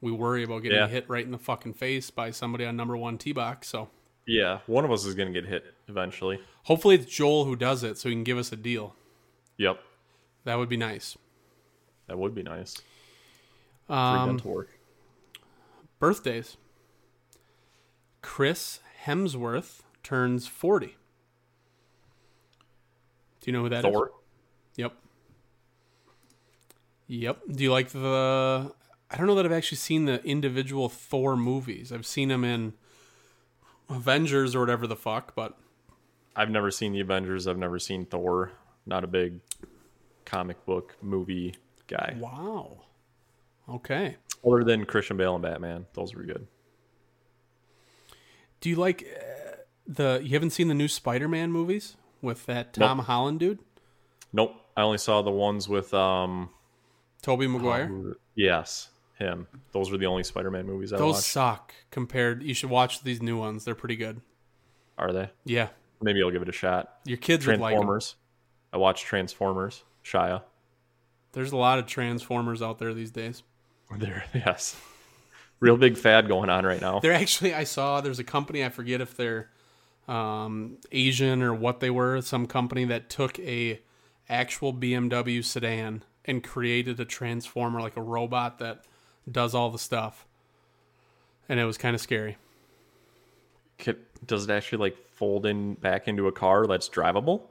we 0.02 0.12
worry 0.12 0.44
about 0.44 0.64
getting 0.64 0.78
Yeah. 0.78 0.88
hit 0.88 1.10
right 1.10 1.26
in 1.26 1.32
the 1.32 1.38
fucking 1.38 1.74
face 1.74 2.10
by 2.12 2.32
somebody 2.32 2.66
on 2.66 2.76
number 2.76 2.96
one 2.98 3.18
tee 3.18 3.32
box. 3.34 3.68
So 3.68 3.90
Yeah. 4.28 4.60
One 4.68 4.84
of 4.86 4.92
us 4.92 5.06
is 5.06 5.16
going 5.16 5.34
to 5.34 5.42
get 5.42 5.50
hit 5.50 5.64
eventually. 5.88 6.40
hopefully 6.64 6.96
it's 6.96 7.06
Joel 7.12 7.46
who 7.46 7.56
does 7.56 7.84
it, 7.84 7.98
so 7.98 8.10
he 8.10 8.16
can 8.16 8.24
give 8.26 8.38
us 8.38 8.52
a 8.52 8.56
deal. 8.58 8.94
Yep. 9.58 9.80
That 10.44 10.56
would 10.58 10.70
be 10.70 10.78
nice. 10.78 11.18
That 12.08 12.18
would 12.18 12.36
be 12.36 12.44
nice. 12.44 12.76
Free 13.88 13.96
Um, 13.96 14.30
dental 14.38 14.52
work. 14.52 14.70
birthdays. 16.00 16.58
Chris 18.22 18.82
Hemsworth 19.06 19.80
turns 20.04 20.46
forty. 20.48 20.98
Do 23.42 23.46
you 23.46 23.54
know 23.54 23.64
who 23.64 23.70
that 23.70 23.86
is? 23.86 23.92
Thor. 23.92 24.12
Yep. 24.76 24.94
Yep. 27.08 27.40
Do 27.52 27.64
you 27.64 27.72
like 27.72 27.90
the? 27.90 28.74
I 29.10 29.16
don't 29.18 29.28
know 29.28 29.36
that 29.36 29.46
I've 29.46 29.52
actually 29.54 29.78
seen 29.78 30.04
the 30.06 30.22
individual 30.26 30.90
Thor 30.90 31.38
movies. 31.38 31.92
I've 31.94 32.06
seen 32.06 32.28
them 32.28 32.44
in 32.44 32.74
Avengers 33.90 34.56
or 34.56 34.60
whatever 34.60 34.88
the 34.88 34.96
fuck, 34.96 35.36
but 35.36 35.58
I've 36.36 36.50
never 36.50 36.72
seen 36.72 36.94
the 36.94 37.00
Avengers. 37.00 37.48
I've 37.48 37.58
never 37.58 37.80
seen 37.80 38.06
Thor. 38.06 38.52
Not 38.86 39.04
a 39.04 39.08
big 39.08 39.40
comic 40.26 40.66
book 40.66 40.96
movie 41.02 41.56
guy. 41.88 42.16
wow. 42.20 42.84
Okay. 43.70 44.16
Other 44.46 44.64
than 44.64 44.86
Christian 44.86 45.18
Bale 45.18 45.36
and 45.36 45.42
Batman, 45.44 45.86
those 45.94 46.14
were 46.16 46.24
good. 46.24 46.48
Do 48.62 48.70
you 48.70 48.76
like 48.78 49.04
uh, 49.04 49.56
the? 49.88 50.22
You 50.24 50.32
haven't 50.32 50.52
seen 50.52 50.68
the 50.68 50.74
new 50.74 50.88
Spider-Man 50.88 51.52
movies 51.52 51.96
with 52.22 52.46
that 52.46 52.74
Tom 52.74 52.98
Nope. 52.98 53.08
Holland 53.08 53.40
dude? 53.40 53.60
Nope. 54.32 54.56
I 54.76 54.82
only 54.84 54.98
saw 55.00 55.22
the 55.22 55.32
ones 55.32 55.68
with 55.68 55.94
um 55.94 56.50
Tobey 57.22 57.48
Maguire. 57.48 57.92
Yes, 58.36 58.90
him. 59.18 59.48
Those 59.72 59.92
were 59.92 59.98
the 59.98 60.06
only 60.06 60.24
Spider-Man 60.24 60.66
movies 60.66 60.94
I 60.94 60.98
Those 60.98 61.16
watched. 61.16 61.28
suck 61.28 61.74
compared. 61.92 62.44
You 62.44 62.54
should 62.54 62.70
watch 62.70 63.02
these 63.04 63.22
new 63.22 63.38
ones. 63.38 63.66
They're 63.66 63.76
pretty 63.76 63.96
good. 63.96 64.22
Are 64.98 65.12
they? 65.14 65.30
Yeah, 65.46 65.70
Maybe 66.02 66.22
I'll 66.24 66.32
give 66.32 66.42
it 66.42 66.50
a 66.50 66.54
shot. 66.54 67.00
your 67.06 67.18
kids 67.18 67.46
would 67.48 67.60
like. 67.60 67.74
Transformers. 67.74 68.16
I 68.74 68.78
watched 68.78 69.06
Transformers. 69.06 69.84
Shia. 70.04 70.44
There's 71.34 71.52
a 71.52 71.58
lot 71.58 71.80
of 71.80 71.86
Transformers 71.88 72.62
out 72.62 72.80
there 72.80 72.94
these 72.94 73.12
days. 73.12 73.44
There, 73.98 74.26
yes. 74.34 74.76
Real 75.62 75.78
big 75.78 75.98
fad 75.98 76.28
going 76.28 76.50
on 76.50 76.66
right 76.66 76.82
now. 76.82 77.00
They're 77.00 77.14
actually. 77.14 77.54
I 77.54 77.64
saw 77.64 78.02
there's 78.02 78.20
a 78.20 78.24
company. 78.24 78.66
I 78.66 78.70
forget 78.70 79.00
if 79.00 79.16
they're 79.16 79.50
um, 80.10 80.78
Asian 80.92 81.42
or 81.42 81.54
what 81.54 81.80
they 81.80 81.90
were. 81.90 82.22
Some 82.22 82.48
company 82.48 82.84
that 82.86 83.10
took 83.10 83.40
a 83.40 83.80
actual 84.28 84.74
BMW 84.74 85.44
sedan 85.44 86.04
and 86.26 86.44
created 86.44 87.00
a 87.00 87.06
transformer 87.06 87.80
like 87.80 87.96
a 87.96 88.02
robot 88.02 88.60
that 88.60 88.84
does 89.32 89.54
all 89.56 89.70
the 89.70 89.80
stuff. 89.80 90.26
And 91.50 91.60
it 91.60 91.66
was 91.66 91.78
kind 91.78 91.96
of 91.96 92.02
scary. 92.02 92.38
Can- 93.78 93.98
Does 94.26 94.46
it 94.46 94.50
actually 94.52 94.80
like 94.80 94.98
fold 95.14 95.46
in 95.46 95.76
back 95.76 96.08
into 96.08 96.28
a 96.28 96.32
car 96.32 96.66
that's 96.68 96.90
drivable? 96.90 97.44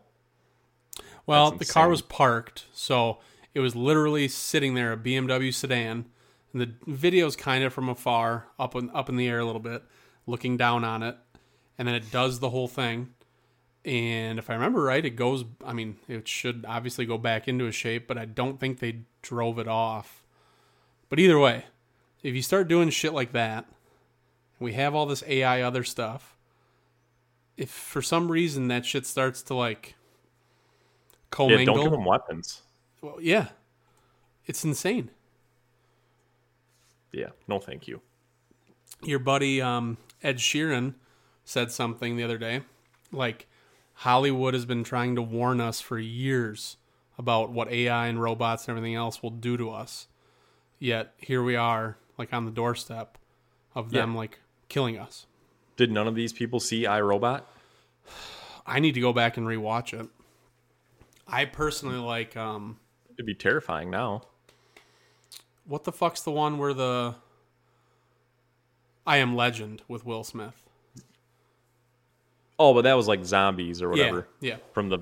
Well, 1.26 1.50
That's 1.52 1.66
the 1.66 1.72
car 1.72 1.88
was 1.88 2.02
parked, 2.02 2.66
so 2.72 3.18
it 3.54 3.60
was 3.60 3.74
literally 3.74 4.28
sitting 4.28 4.74
there, 4.74 4.92
a 4.92 4.96
BMW 4.96 5.52
sedan. 5.52 6.06
And 6.52 6.62
the 6.62 6.70
video's 6.86 7.36
kind 7.36 7.64
of 7.64 7.72
from 7.72 7.88
afar, 7.88 8.46
up 8.58 8.74
in, 8.76 8.90
up 8.90 9.08
in 9.08 9.16
the 9.16 9.28
air 9.28 9.40
a 9.40 9.44
little 9.44 9.60
bit, 9.60 9.82
looking 10.26 10.56
down 10.56 10.84
on 10.84 11.02
it, 11.02 11.16
and 11.78 11.86
then 11.88 11.94
it 11.94 12.10
does 12.10 12.38
the 12.38 12.50
whole 12.50 12.68
thing. 12.68 13.10
And 13.84 14.38
if 14.38 14.50
I 14.50 14.54
remember 14.54 14.82
right, 14.82 15.04
it 15.04 15.10
goes. 15.10 15.44
I 15.64 15.72
mean, 15.72 15.96
it 16.08 16.26
should 16.26 16.64
obviously 16.66 17.06
go 17.06 17.18
back 17.18 17.46
into 17.46 17.66
a 17.66 17.72
shape, 17.72 18.08
but 18.08 18.18
I 18.18 18.24
don't 18.24 18.58
think 18.58 18.80
they 18.80 19.00
drove 19.22 19.58
it 19.58 19.68
off. 19.68 20.24
But 21.08 21.18
either 21.18 21.38
way, 21.38 21.64
if 22.22 22.34
you 22.34 22.42
start 22.42 22.68
doing 22.68 22.90
shit 22.90 23.12
like 23.12 23.32
that, 23.32 23.66
we 24.58 24.72
have 24.72 24.94
all 24.94 25.06
this 25.06 25.22
AI 25.26 25.60
other 25.62 25.84
stuff. 25.84 26.36
If 27.56 27.70
for 27.70 28.02
some 28.02 28.30
reason 28.30 28.68
that 28.68 28.84
shit 28.84 29.06
starts 29.06 29.42
to 29.44 29.54
like 29.54 29.94
Yeah, 29.96 31.16
commingle, 31.30 31.74
don't 31.76 31.84
give 31.84 31.92
them 31.92 32.04
weapons. 32.04 32.62
well, 33.00 33.18
yeah, 33.20 33.48
it's 34.46 34.64
insane. 34.64 35.10
Yeah, 37.12 37.30
no, 37.48 37.58
thank 37.58 37.88
you. 37.88 38.02
Your 39.02 39.18
buddy 39.18 39.62
um, 39.62 39.96
Ed 40.22 40.38
Sheeran 40.38 40.94
said 41.44 41.70
something 41.70 42.16
the 42.16 42.24
other 42.24 42.38
day, 42.38 42.62
like 43.12 43.46
Hollywood 43.94 44.52
has 44.52 44.66
been 44.66 44.84
trying 44.84 45.14
to 45.16 45.22
warn 45.22 45.60
us 45.60 45.80
for 45.80 45.98
years 45.98 46.76
about 47.16 47.50
what 47.50 47.70
AI 47.70 48.08
and 48.08 48.20
robots 48.20 48.64
and 48.68 48.76
everything 48.76 48.94
else 48.94 49.22
will 49.22 49.30
do 49.30 49.56
to 49.56 49.70
us. 49.70 50.08
Yet 50.78 51.12
here 51.18 51.42
we 51.42 51.56
are, 51.56 51.96
like 52.18 52.32
on 52.32 52.44
the 52.44 52.50
doorstep 52.50 53.18
of 53.74 53.90
them, 53.90 54.12
Yeah. 54.12 54.18
like 54.18 54.38
killing 54.68 54.98
us. 54.98 55.26
Did 55.76 55.90
none 55.90 56.06
of 56.06 56.14
these 56.14 56.32
people 56.32 56.60
see 56.60 56.82
iRobot? 56.84 57.42
I 58.66 58.80
need 58.80 58.92
to 58.92 59.00
go 59.00 59.12
back 59.12 59.36
and 59.36 59.46
rewatch 59.46 59.98
it. 59.98 60.08
I 61.28 61.44
personally 61.44 61.98
like 61.98 62.36
um, 62.36 62.78
It'd 63.14 63.26
be 63.26 63.34
terrifying 63.34 63.90
now. 63.90 64.22
what 65.64 65.84
the 65.84 65.92
fuck's 65.92 66.20
the 66.22 66.30
one 66.30 66.58
where 66.58 66.72
the 66.74 67.14
I 69.06 69.18
Am 69.18 69.36
Legend 69.36 69.82
with 69.88 70.04
Will 70.04 70.24
Smith. 70.24 70.54
Oh, 72.58 72.72
but 72.74 72.82
that 72.82 72.94
was 72.94 73.06
like 73.06 73.24
zombies 73.24 73.82
or 73.82 73.90
whatever. 73.90 74.26
Yeah, 74.40 74.52
yeah. 74.52 74.56
From 74.72 74.88
the 74.88 74.98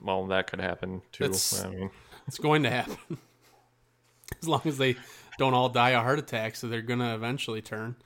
well, 0.00 0.26
that 0.28 0.46
could 0.50 0.60
happen 0.60 1.02
too. 1.12 1.24
That's- 1.24 1.62
I 1.64 1.68
mean, 1.68 1.90
It's 2.26 2.38
going 2.38 2.62
to 2.62 2.70
happen. 2.70 3.18
as 4.42 4.48
long 4.48 4.62
as 4.64 4.78
they 4.78 4.96
don't 5.38 5.54
all 5.54 5.68
die 5.68 5.90
of 5.90 6.02
heart 6.02 6.18
attacks, 6.18 6.58
so 6.60 6.68
they're 6.68 6.82
going 6.82 6.98
to 7.00 7.14
eventually 7.14 7.62
turn. 7.62 7.96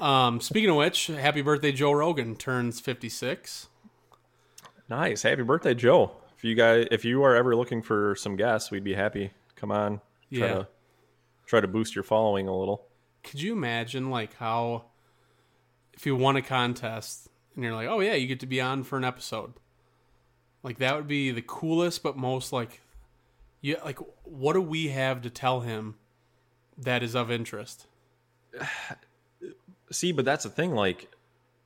Um, 0.00 0.40
speaking 0.40 0.70
of 0.70 0.76
which, 0.76 1.06
happy 1.06 1.42
birthday, 1.42 1.72
Joe 1.72 1.92
Rogan 1.92 2.36
turns 2.36 2.80
56. 2.80 3.68
nice. 4.88 5.22
Happy 5.22 5.42
birthday, 5.42 5.74
Joe. 5.74 6.12
If 6.36 6.44
you 6.44 6.54
guys, 6.54 6.86
if 6.90 7.04
you 7.04 7.22
are 7.24 7.34
ever 7.34 7.56
looking 7.56 7.82
for 7.82 8.14
some 8.16 8.36
guests, 8.36 8.70
we'd 8.70 8.84
be 8.84 8.94
happy. 8.94 9.30
Come 9.56 9.70
on, 9.72 10.00
try 10.32 10.46
Yeah. 10.46 10.54
to 10.54 10.68
try 11.46 11.60
to 11.60 11.68
boost 11.68 11.94
your 11.94 12.04
following 12.04 12.46
a 12.48 12.56
little. 12.56 12.86
Could 13.22 13.40
you 13.40 13.52
imagine, 13.54 14.10
like, 14.10 14.34
how 14.34 14.84
if 15.94 16.04
you 16.04 16.14
won 16.14 16.36
a 16.36 16.42
contest 16.42 17.28
and 17.54 17.64
you're 17.64 17.74
like, 17.74 17.88
oh, 17.88 18.00
yeah, 18.00 18.14
you 18.14 18.26
get 18.26 18.40
to 18.40 18.46
be 18.46 18.60
on 18.60 18.84
for 18.84 18.98
an 18.98 19.04
episode? 19.04 19.54
Like, 20.62 20.78
that 20.78 20.94
would 20.96 21.08
be 21.08 21.30
the 21.30 21.42
coolest, 21.42 22.02
but 22.02 22.16
most, 22.18 22.52
like, 22.52 22.82
yeah, 23.66 23.82
like, 23.84 23.98
what 24.22 24.52
do 24.52 24.60
we 24.62 24.88
have 24.88 25.22
to 25.22 25.30
tell 25.30 25.60
him 25.60 25.96
that 26.78 27.02
is 27.02 27.16
of 27.16 27.30
interest? 27.32 27.86
See, 29.90 30.12
but 30.12 30.24
that's 30.24 30.44
the 30.44 30.50
thing. 30.50 30.72
Like, 30.72 31.10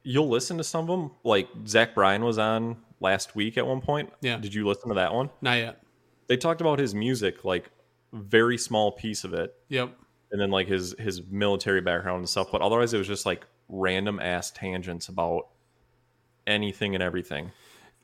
you'll 0.03 0.29
listen 0.29 0.57
to 0.59 0.65
some 0.65 0.89
of 0.89 0.99
them. 0.99 1.11
Like 1.25 1.49
Zach 1.67 1.95
Bryan 1.95 2.25
was 2.25 2.39
on 2.39 2.77
last 3.01 3.35
week 3.35 3.57
at 3.59 3.67
one 3.67 3.81
point. 3.81 4.11
Yeah. 4.21 4.37
Did 4.39 4.55
you 4.55 4.67
listen 4.67 4.89
to 4.89 4.95
that 4.95 5.13
one? 5.15 5.31
Not 5.41 5.55
yet. 5.59 5.83
They 6.27 6.37
talked 6.37 6.61
about 6.61 6.79
his 6.79 6.95
music, 6.95 7.45
like 7.45 7.71
very 8.13 8.57
small 8.59 8.93
piece 8.93 9.25
of 9.25 9.35
it, 9.35 9.55
Yep. 9.69 9.95
and 10.33 10.41
then 10.41 10.51
like 10.51 10.69
his 10.69 10.95
his 10.99 11.23
military 11.29 11.81
background 11.81 12.19
and 12.21 12.29
stuff. 12.29 12.49
But 12.53 12.61
otherwise, 12.63 12.95
it 12.95 12.99
was 12.99 13.07
just 13.09 13.27
like 13.27 13.47
random 13.69 14.21
ass 14.21 14.51
tangents 14.51 15.09
about 15.09 15.49
anything 16.47 16.95
and 16.95 17.03
everything. 17.03 17.51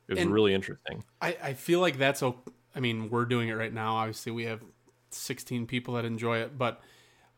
It 0.07 0.13
was 0.15 0.19
And- 0.23 0.31
really 0.33 0.53
interesting. 0.53 1.03
I, 1.21 1.37
I 1.43 1.53
feel 1.53 1.79
like 1.79 1.97
that's 1.97 2.21
I 2.77 2.79
mean, 2.79 3.09
we're 3.09 3.25
doing 3.25 3.49
it 3.49 3.53
right 3.53 3.73
now. 3.73 3.95
Obviously, 3.95 4.31
we 4.31 4.45
have 4.45 4.63
16 5.09 5.65
people 5.65 5.95
that 5.95 6.05
enjoy 6.05 6.37
it, 6.37 6.57
but 6.57 6.79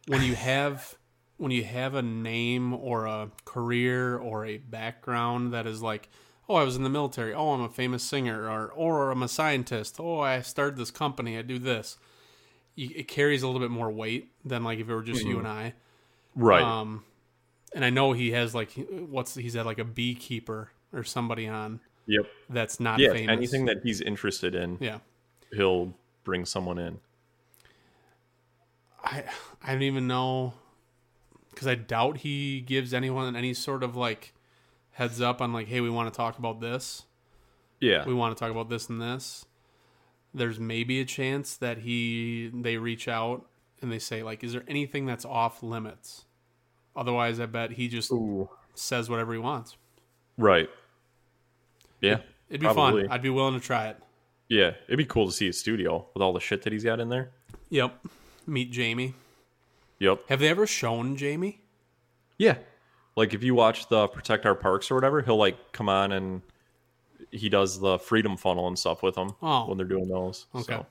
when 0.07 0.21
you 0.21 0.35
have 0.35 0.95
when 1.37 1.51
you 1.51 1.63
have 1.63 1.95
a 1.95 2.01
name 2.01 2.73
or 2.73 3.05
a 3.05 3.31
career 3.45 4.17
or 4.17 4.45
a 4.45 4.57
background 4.57 5.53
that 5.53 5.65
is 5.65 5.81
like, 5.81 6.09
oh, 6.49 6.55
I 6.55 6.63
was 6.63 6.75
in 6.75 6.83
the 6.83 6.89
military. 6.89 7.33
Oh, 7.33 7.51
I'm 7.51 7.61
a 7.61 7.69
famous 7.69 8.03
singer, 8.03 8.49
or 8.49 8.67
or 8.67 9.11
I'm 9.11 9.23
a 9.23 9.29
scientist. 9.29 9.95
Oh, 9.99 10.19
I 10.19 10.41
started 10.41 10.77
this 10.77 10.91
company. 10.91 11.37
I 11.37 11.41
do 11.41 11.57
this. 11.57 11.97
It 12.75 13.07
carries 13.07 13.41
a 13.41 13.47
little 13.47 13.61
bit 13.61 13.71
more 13.71 13.89
weight 13.89 14.31
than 14.43 14.63
like 14.63 14.79
if 14.79 14.89
it 14.89 14.93
were 14.93 15.03
just 15.03 15.23
you 15.25 15.39
and 15.39 15.47
I. 15.47 15.73
Right. 16.35 16.61
Um, 16.61 17.03
and 17.73 17.85
I 17.85 17.89
know 17.89 18.11
he 18.11 18.31
has 18.31 18.53
like 18.53 18.71
what's 18.89 19.35
he's 19.35 19.53
had 19.53 19.65
like 19.65 19.79
a 19.79 19.85
beekeeper 19.85 20.71
or 20.93 21.03
somebody 21.03 21.47
on 21.47 21.79
yep. 22.07 22.25
that's 22.49 22.79
not 22.79 22.99
Yeah. 22.99 23.13
famous. 23.13 23.31
Anything 23.31 23.65
that 23.65 23.77
he's 23.83 24.01
interested 24.01 24.55
in, 24.55 24.77
yeah. 24.79 24.99
He'll 25.51 25.93
bring 26.23 26.45
someone 26.45 26.77
in. 26.77 26.99
I 29.03 29.23
I 29.63 29.73
don't 29.73 29.83
even 29.83 30.07
know 30.07 30.53
because 31.49 31.67
I 31.67 31.75
doubt 31.75 32.17
he 32.17 32.61
gives 32.61 32.93
anyone 32.93 33.35
any 33.35 33.53
sort 33.53 33.83
of 33.83 33.95
like 33.95 34.33
heads 34.91 35.21
up 35.21 35.41
on 35.41 35.53
like, 35.53 35.67
hey, 35.67 35.81
we 35.81 35.89
want 35.89 36.11
to 36.11 36.15
talk 36.15 36.37
about 36.37 36.61
this. 36.61 37.03
Yeah. 37.79 38.05
We 38.05 38.13
want 38.13 38.35
to 38.35 38.39
talk 38.39 38.51
about 38.51 38.69
this 38.69 38.89
and 38.89 39.01
this. 39.01 39.45
There's 40.33 40.59
maybe 40.59 40.99
a 41.01 41.05
chance 41.05 41.55
that 41.57 41.79
he 41.79 42.51
they 42.53 42.77
reach 42.77 43.07
out 43.07 43.45
and 43.81 43.91
they 43.91 43.99
say 43.99 44.23
like, 44.23 44.43
is 44.43 44.53
there 44.53 44.63
anything 44.67 45.05
that's 45.05 45.25
off 45.25 45.63
limits? 45.63 46.25
Otherwise, 46.95 47.39
I 47.39 47.45
bet 47.45 47.71
he 47.71 47.87
just 47.87 48.11
Ooh. 48.11 48.49
says 48.73 49.09
whatever 49.09 49.33
he 49.33 49.39
wants. 49.39 49.77
Right. 50.37 50.69
Yeah. 52.01 52.19
It'd 52.49 52.61
be 52.61 52.65
Probably. 52.65 53.03
fun. 53.03 53.11
I'd 53.11 53.21
be 53.21 53.29
willing 53.29 53.59
to 53.59 53.65
try 53.65 53.87
it. 53.87 53.97
Yeah. 54.49 54.71
It'd 54.87 54.97
be 54.97 55.05
cool 55.05 55.25
to 55.27 55.31
see 55.31 55.45
his 55.45 55.57
studio 55.59 56.07
with 56.13 56.21
all 56.21 56.33
the 56.33 56.39
shit 56.39 56.63
that 56.63 56.73
he's 56.73 56.83
got 56.83 56.99
in 56.99 57.07
there. 57.09 57.29
Yep. 57.69 58.05
Meet 58.47 58.71
Jamie. 58.71 59.13
Yep. 59.99 60.23
Have 60.29 60.39
they 60.39 60.47
ever 60.49 60.65
shown 60.67 61.15
Jamie? 61.15 61.61
Yeah. 62.37 62.57
Like 63.15 63.33
if 63.33 63.43
you 63.43 63.53
watch 63.55 63.87
the 63.89 64.07
Protect 64.07 64.45
Our 64.45 64.55
Parks 64.55 64.89
or 64.91 64.95
whatever, 64.95 65.21
he'll 65.21 65.37
like 65.37 65.71
come 65.71 65.87
on 65.89 66.11
and 66.11 66.41
he 67.31 67.47
does 67.49 67.79
the 67.79 67.99
freedom 67.99 68.37
funnel 68.37 68.67
and 68.67 68.77
stuff 68.79 69.03
with 69.03 69.15
them 69.15 69.35
Oh. 69.41 69.67
when 69.67 69.77
they're 69.77 69.85
doing 69.85 70.07
those. 70.07 70.47
Okay. 70.55 70.73
So, 70.73 70.85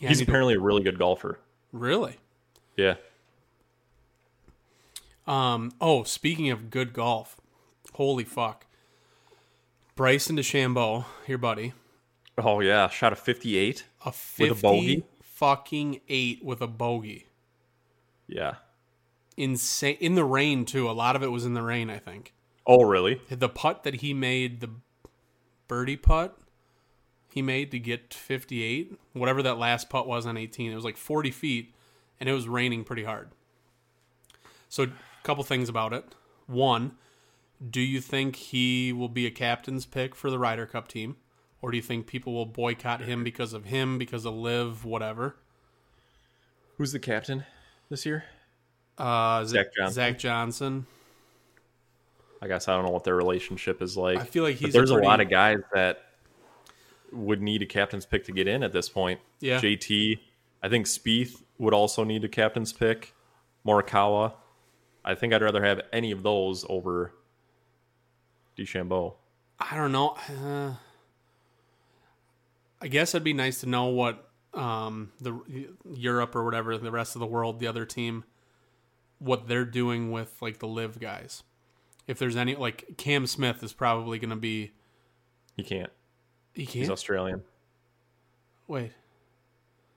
Yeah, 0.00 0.08
he's 0.10 0.18
need 0.18 0.26
to- 0.26 0.30
apparently 0.30 0.54
a 0.54 0.60
really 0.60 0.82
good 0.82 0.98
golfer. 0.98 1.38
really. 1.72 2.16
Yeah. 2.76 2.96
Um. 5.26 5.72
Oh, 5.80 6.04
speaking 6.04 6.50
of 6.50 6.70
good 6.70 6.92
golf, 6.92 7.40
holy 7.94 8.22
fuck! 8.24 8.64
Bryson 9.96 10.36
DeChambeau, 10.36 11.04
your 11.26 11.38
buddy, 11.38 11.72
Oh 12.38 12.60
yeah, 12.60 12.88
shot 12.88 13.12
a 13.12 13.16
58. 13.16 13.84
a 14.04 14.06
With 14.06 14.14
fifty 14.14 14.50
a 14.50 14.54
bogey? 14.62 15.04
fucking 15.22 16.00
eight 16.08 16.44
with 16.44 16.60
a 16.60 16.66
bogey. 16.66 17.26
Yeah. 18.26 18.56
Insane 19.36 19.96
in 20.00 20.14
the 20.14 20.24
rain 20.24 20.64
too. 20.64 20.88
A 20.90 20.92
lot 20.92 21.16
of 21.16 21.22
it 21.22 21.28
was 21.30 21.44
in 21.44 21.54
the 21.54 21.62
rain. 21.62 21.90
I 21.90 21.98
think 21.98 22.32
Oh 22.66 22.82
really? 22.84 23.20
the 23.28 23.48
putt 23.48 23.84
that 23.84 23.96
he 23.96 24.12
made, 24.14 24.60
the 24.60 24.70
birdie 25.68 25.96
putt 25.96 26.38
he 27.28 27.42
made 27.42 27.70
to 27.70 27.78
get 27.78 28.12
fifty 28.14 28.62
eight, 28.62 28.98
whatever 29.12 29.42
that 29.42 29.58
last 29.58 29.88
putt 29.90 30.06
was 30.06 30.26
on 30.26 30.36
eighteen, 30.36 30.72
it 30.72 30.74
was 30.74 30.84
like 30.84 30.96
forty 30.96 31.30
feet, 31.30 31.74
and 32.18 32.28
it 32.28 32.32
was 32.32 32.48
raining 32.48 32.82
pretty 32.84 33.04
hard. 33.04 33.28
So, 34.68 34.84
a 34.84 34.88
couple 35.22 35.44
things 35.44 35.68
about 35.68 35.92
it. 35.92 36.14
One, 36.46 36.92
do 37.70 37.80
you 37.80 38.00
think 38.00 38.36
he 38.36 38.92
will 38.92 39.08
be 39.08 39.26
a 39.26 39.30
captain's 39.30 39.86
pick 39.86 40.14
for 40.14 40.30
the 40.30 40.38
Ryder 40.38 40.66
Cup 40.66 40.88
team? 40.88 41.16
Or 41.62 41.70
do 41.70 41.76
you 41.76 41.82
think 41.82 42.06
people 42.06 42.32
will 42.34 42.46
boycott 42.46 43.00
him 43.00 43.24
because 43.24 43.52
of 43.52 43.64
him, 43.64 43.98
because 43.98 44.24
of 44.24 44.34
LIV, 44.34 44.84
whatever? 44.84 45.36
Who's 46.76 46.92
the 46.92 46.98
captain 46.98 47.44
this 47.88 48.04
year? 48.04 48.24
Uh, 48.98 49.44
Zach 49.44 49.66
Johnson. 49.76 49.94
Zach 49.94 50.18
Johnson. 50.18 50.86
I 52.42 52.48
guess 52.48 52.68
I 52.68 52.74
don't 52.74 52.84
know 52.84 52.90
what 52.90 53.04
their 53.04 53.16
relationship 53.16 53.80
is 53.80 53.96
like. 53.96 54.18
I 54.18 54.24
feel 54.24 54.44
like 54.44 54.56
he's 54.56 54.74
a 54.74 54.78
there's 54.78 54.90
a, 54.90 54.94
pretty- 54.94 55.08
lot 55.08 55.20
of 55.20 55.30
guys 55.30 55.58
that 55.72 56.02
would 57.12 57.40
need 57.40 57.62
a 57.62 57.66
captain's 57.66 58.04
pick 58.04 58.24
to 58.24 58.32
get 58.32 58.46
in 58.46 58.62
at 58.62 58.72
this 58.72 58.88
point. 58.88 59.20
Yeah. 59.40 59.58
JT, 59.60 60.18
I 60.62 60.68
think 60.68 60.86
Spieth 60.86 61.42
would 61.58 61.72
also 61.72 62.04
need 62.04 62.24
a 62.24 62.28
captain's 62.28 62.72
pick. 62.72 63.14
Morikawa, 63.66 64.34
I 65.04 65.14
think 65.14 65.32
I'd 65.32 65.42
rather 65.42 65.64
have 65.64 65.80
any 65.92 66.12
of 66.12 66.22
those 66.22 66.64
over 66.68 67.12
DeChambeau. 68.58 69.14
I 69.58 69.76
don't 69.76 69.92
know. 69.92 70.16
Uh, 70.28 70.74
I 72.80 72.88
guess 72.88 73.14
it'd 73.14 73.24
be 73.24 73.32
nice 73.32 73.60
to 73.60 73.66
know 73.66 73.86
what 73.86 74.28
um, 74.54 75.12
the 75.20 75.38
Europe 75.94 76.34
or 76.36 76.44
whatever 76.44 76.76
the 76.78 76.90
rest 76.90 77.16
of 77.16 77.20
the 77.20 77.26
world, 77.26 77.58
the 77.60 77.66
other 77.66 77.84
team, 77.84 78.24
what 79.18 79.48
they're 79.48 79.64
doing 79.64 80.10
with 80.12 80.34
like 80.40 80.58
the 80.58 80.66
LIV 80.68 81.00
guys. 81.00 81.42
If 82.06 82.18
there's 82.18 82.36
any 82.36 82.54
like 82.54 82.96
Cam 82.96 83.26
Smith 83.26 83.62
is 83.62 83.72
probably 83.72 84.18
going 84.18 84.30
to 84.30 84.36
be 84.36 84.72
He 85.56 85.62
can't. 85.64 85.90
he 86.54 86.64
can't 86.64 86.74
He's 86.74 86.90
Australian. 86.90 87.42
wait. 88.68 88.92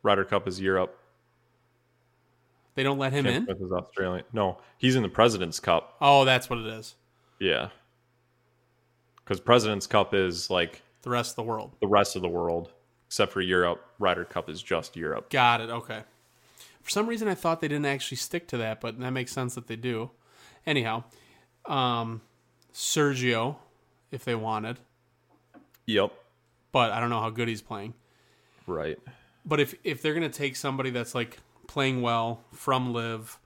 Ryder 0.01 0.23
Cup 0.23 0.47
is 0.47 0.59
Europe. 0.61 0.97
They 2.75 2.84
don't 2.84 2.97
let 2.97 3.11
him 3.11 3.25
Cam 3.25 3.34
in. 3.34 3.45
Smith 3.45 3.61
is 3.61 3.71
Australian. 3.71 4.23
No, 4.32 4.57
he's 4.77 4.95
in 4.95 5.03
the 5.03 5.09
President's 5.09 5.59
Cup. 5.59 5.95
Oh, 5.99 6.23
that's 6.23 6.49
what 6.49 6.59
it 6.59 6.65
is. 6.67 6.95
Yeah. 7.39 7.69
Because 9.17 9.39
President's 9.41 9.86
Cup 9.86 10.13
is 10.13 10.49
like 10.49 10.82
The 11.01 11.09
rest 11.09 11.31
of 11.31 11.35
the 11.37 11.43
world. 11.43 11.75
the 11.79 11.87
rest 11.87 12.15
of 12.15 12.21
the 12.21 12.27
world, 12.29 12.71
except 13.07 13.31
for 13.31 13.41
Europe. 13.41 13.85
Ryder 13.99 14.25
Cup 14.25 14.49
is 14.49 14.61
just 14.61 14.95
Europe. 14.97 15.29
Got 15.29 15.61
it. 15.61 15.69
Okay. 15.69 16.03
For 16.81 16.89
some 16.89 17.07
reason, 17.07 17.27
I 17.27 17.35
thought 17.35 17.61
they 17.61 17.67
didn't 17.67 17.85
actually 17.85 18.17
stick 18.17 18.47
to 18.49 18.57
that, 18.57 18.81
but 18.81 18.99
that 18.99 19.11
makes 19.11 19.31
sense 19.31 19.55
that 19.55 19.67
they 19.67 19.75
do. 19.75 20.11
Anyhow, 20.65 21.03
um, 21.65 22.21
Sergio, 22.73 23.57
if 24.11 24.23
they 24.25 24.35
wanted, 24.35 24.79
Yep. 25.85 26.11
but 26.71 26.91
I 26.91 26.99
don't 26.99 27.09
know 27.09 27.21
how 27.21 27.29
good 27.29 27.47
he's 27.47 27.61
playing. 27.61 27.93
Right. 28.67 28.97
But 29.45 29.59
if 29.59 29.75
if 29.83 30.01
they're 30.01 30.13
gonna 30.13 30.29
take 30.29 30.55
somebody 30.55 30.89
that's 30.89 31.15
like 31.15 31.37
playing 31.67 32.01
well 32.01 32.43
from 32.53 32.93
LIV, 32.93 33.39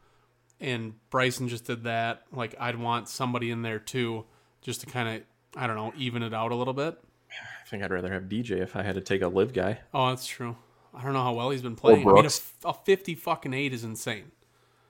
and 0.59 0.93
Bryson 1.09 1.47
just 1.47 1.65
did 1.65 1.83
that, 1.83 2.23
like 2.31 2.55
I'd 2.59 2.77
want 2.77 3.07
somebody 3.09 3.51
in 3.51 3.61
there 3.61 3.79
too, 3.79 4.25
just 4.61 4.81
to 4.81 4.87
kind 4.87 5.07
of 5.17 5.23
I 5.61 5.67
don't 5.67 5.75
know 5.75 5.93
even 5.97 6.23
it 6.23 6.33
out 6.33 6.51
a 6.51 6.55
little 6.55 6.73
bit. 6.73 6.97
I 7.41 7.65
think 7.69 7.83
I'd 7.83 7.91
rather 7.91 8.11
have 8.13 8.23
DJ 8.23 8.59
if 8.61 8.75
I 8.75 8.83
had 8.83 8.95
to 8.95 9.01
take 9.01 9.21
a 9.21 9.27
LIV 9.27 9.53
guy. 9.53 9.79
Oh, 9.93 10.09
that's 10.09 10.27
true. 10.27 10.55
I 10.93 11.03
don't 11.03 11.13
know 11.13 11.23
how 11.23 11.33
well 11.33 11.49
he's 11.49 11.61
been 11.63 11.75
playing. 11.75 12.01
I 12.01 12.05
mean, 12.05 12.09
a, 12.09 12.21
Brooks. 12.21 12.39
f- 12.63 12.69
a 12.69 12.73
fifty 12.73 13.15
fucking 13.15 13.53
eight 13.53 13.73
is 13.73 13.83
insane. 13.83 14.31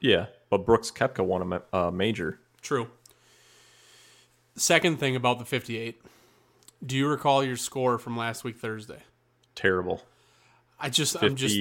Yeah, 0.02 0.26
but 0.50 0.66
Brooks 0.66 0.91
Koepka 0.91 1.24
won 1.26 1.41
a 1.41 1.46
ma- 1.46 1.60
uh, 1.72 1.91
major. 1.91 2.39
True. 2.62 2.89
Second 4.56 5.00
thing 5.00 5.16
about 5.16 5.39
the 5.39 5.46
58. 5.46 6.02
Do 6.86 6.96
you 6.98 7.08
recall 7.08 7.44
your 7.44 7.56
score 7.56 7.98
from 7.98 8.18
last 8.18 8.44
week 8.44 8.58
Thursday? 8.58 9.00
Terrible. 9.56 10.04
I 10.80 10.89
just 10.89 11.16
I'm 11.24 11.36
just 11.36 11.58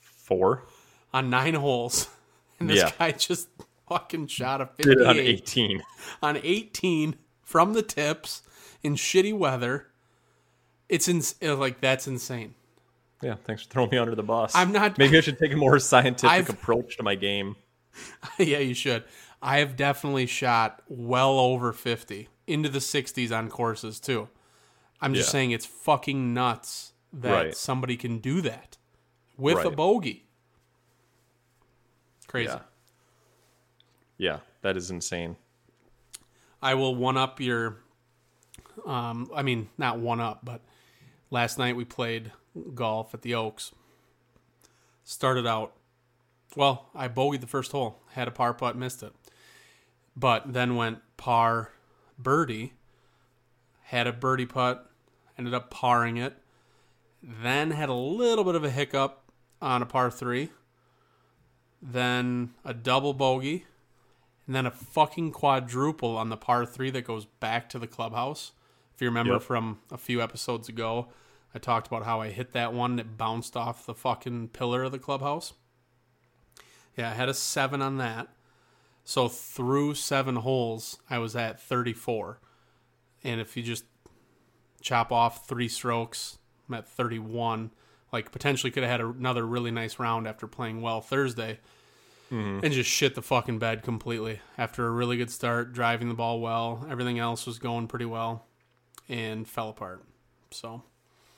four 0.00 0.64
on 1.12 1.30
9 1.30 1.54
holes 1.54 2.08
and 2.60 2.68
this 2.68 2.78
Yeah. 2.78 2.90
guy 2.98 3.12
just 3.12 3.48
fucking 3.88 4.26
shot 4.28 4.60
a 4.60 4.68
Did 4.78 5.00
it 5.00 5.06
on 5.06 5.16
58 5.16 5.26
eighteen. 5.28 5.82
on 6.22 6.36
18 6.42 7.16
from 7.42 7.72
the 7.72 7.82
tips 7.82 8.42
in 8.82 8.94
shitty 8.94 9.36
weather. 9.36 9.88
It's 10.88 11.08
in, 11.08 11.22
uh, 11.42 11.56
like 11.56 11.80
that's 11.80 12.06
insane. 12.06 12.54
Yeah, 13.22 13.36
thanks 13.44 13.62
for 13.62 13.68
throwing 13.70 13.90
me 13.90 13.98
under 13.98 14.14
the 14.14 14.22
bus. 14.22 14.52
I'm 14.54 14.72
not- 14.72 14.98
Maybe 14.98 15.16
I 15.16 15.20
should 15.20 15.38
take 15.38 15.52
a 15.52 15.56
more 15.56 15.78
scientific 15.78 16.30
I've- 16.30 16.52
approach 16.52 16.96
to 16.96 17.02
my 17.02 17.14
game. 17.14 17.56
yeah, 18.38 18.58
you 18.58 18.74
should. 18.74 19.04
I 19.40 19.58
have 19.58 19.76
definitely 19.76 20.26
shot 20.26 20.82
well 20.88 21.38
over 21.38 21.72
50 21.72 22.28
into 22.46 22.68
the 22.68 22.78
60s 22.80 23.30
on 23.36 23.48
courses 23.48 24.00
too. 24.00 24.28
I'm 25.00 25.14
just 25.14 25.28
Yeah. 25.28 25.32
saying 25.32 25.50
it's 25.52 25.66
fucking 25.66 26.32
nuts 26.34 26.92
that 27.12 27.32
Right. 27.32 27.56
somebody 27.56 27.96
can 27.96 28.18
do 28.18 28.40
that 28.42 28.76
with 29.36 29.64
a 29.64 29.70
bogey. 29.70 30.26
Crazy. 32.26 32.50
Yeah. 32.50 32.60
Yeah, 34.18 34.38
that 34.62 34.76
is 34.76 34.90
insane. 34.90 35.36
I 36.62 36.74
will 36.74 36.94
one 36.94 37.16
up 37.16 37.40
your 37.40 37.81
um 38.86 39.30
I 39.34 39.42
mean 39.42 39.68
not 39.78 39.98
one 39.98 40.20
up, 40.20 40.40
but 40.44 40.62
last 41.30 41.58
night 41.58 41.76
we 41.76 41.84
played 41.84 42.32
golf 42.74 43.14
at 43.14 43.22
the 43.22 43.34
Oaks. 43.34 43.72
Started 45.04 45.46
out 45.46 45.74
well, 46.54 46.90
I 46.94 47.08
bogeyed 47.08 47.40
the 47.40 47.46
first 47.46 47.72
hole, 47.72 48.02
had 48.10 48.28
a 48.28 48.30
par 48.30 48.52
putt, 48.52 48.76
missed 48.76 49.02
it. 49.02 49.14
But 50.14 50.52
then 50.52 50.76
went 50.76 50.98
par 51.16 51.72
birdie, 52.18 52.74
had 53.84 54.06
a 54.06 54.12
birdie 54.12 54.46
putt, 54.46 54.90
ended 55.38 55.54
up 55.54 55.72
parring 55.72 56.18
it, 56.18 56.36
then 57.22 57.70
had 57.70 57.88
a 57.88 57.94
little 57.94 58.44
bit 58.44 58.54
of 58.54 58.64
a 58.64 58.70
hiccup 58.70 59.30
on 59.62 59.80
a 59.80 59.86
par 59.86 60.10
3. 60.10 60.50
Then 61.80 62.50
a 62.64 62.74
double 62.74 63.14
bogey, 63.14 63.64
and 64.46 64.54
then 64.54 64.66
a 64.66 64.70
fucking 64.70 65.32
quadruple 65.32 66.16
on 66.16 66.28
the 66.28 66.36
par 66.36 66.66
three 66.66 66.90
that 66.90 67.04
goes 67.04 67.24
back 67.24 67.68
to 67.70 67.78
the 67.78 67.86
clubhouse. 67.86 68.52
If 68.94 69.00
you 69.00 69.08
remember 69.08 69.34
Yep. 69.34 69.42
from 69.42 69.80
a 69.90 69.98
few 69.98 70.20
episodes 70.20 70.68
ago, 70.68 71.08
I 71.54 71.58
talked 71.58 71.86
about 71.86 72.04
how 72.04 72.20
I 72.20 72.30
hit 72.30 72.52
that 72.52 72.72
one 72.72 72.96
that 72.96 73.16
bounced 73.16 73.56
off 73.56 73.84
the 73.86 73.94
fucking 73.94 74.48
pillar 74.48 74.84
of 74.84 74.92
the 74.92 74.98
clubhouse. 74.98 75.52
Yeah, 76.96 77.10
I 77.10 77.14
had 77.14 77.28
a 77.28 77.34
seven 77.34 77.82
on 77.82 77.98
that. 77.98 78.28
So 79.04 79.28
through 79.28 79.94
seven 79.94 80.36
holes, 80.36 80.98
I 81.10 81.18
was 81.18 81.34
at 81.34 81.60
34. 81.60 82.38
And 83.24 83.40
if 83.40 83.56
you 83.56 83.62
just 83.62 83.84
chop 84.80 85.10
off 85.10 85.46
three 85.46 85.68
strokes, 85.68 86.38
I'm 86.68 86.74
at 86.74 86.88
31. 86.88 87.70
Like 88.12 88.30
potentially 88.30 88.70
could 88.70 88.82
have 88.82 89.00
had 89.00 89.00
another 89.00 89.46
really 89.46 89.70
nice 89.70 89.98
round 89.98 90.26
after 90.26 90.46
playing 90.46 90.82
well 90.82 91.00
Thursday 91.00 91.60
mm-hmm. 92.30 92.64
and 92.64 92.72
just 92.72 92.90
shit 92.90 93.14
the 93.14 93.22
fucking 93.22 93.58
bed 93.58 93.82
completely 93.82 94.40
after 94.58 94.86
a 94.86 94.90
really 94.90 95.16
good 95.16 95.30
start, 95.30 95.72
driving 95.72 96.08
the 96.08 96.14
ball 96.14 96.40
well. 96.40 96.86
Everything 96.90 97.18
else 97.18 97.46
was 97.46 97.58
going 97.58 97.88
pretty 97.88 98.04
well 98.04 98.46
and 99.12 99.46
fell 99.46 99.68
apart. 99.68 100.02
So, 100.50 100.82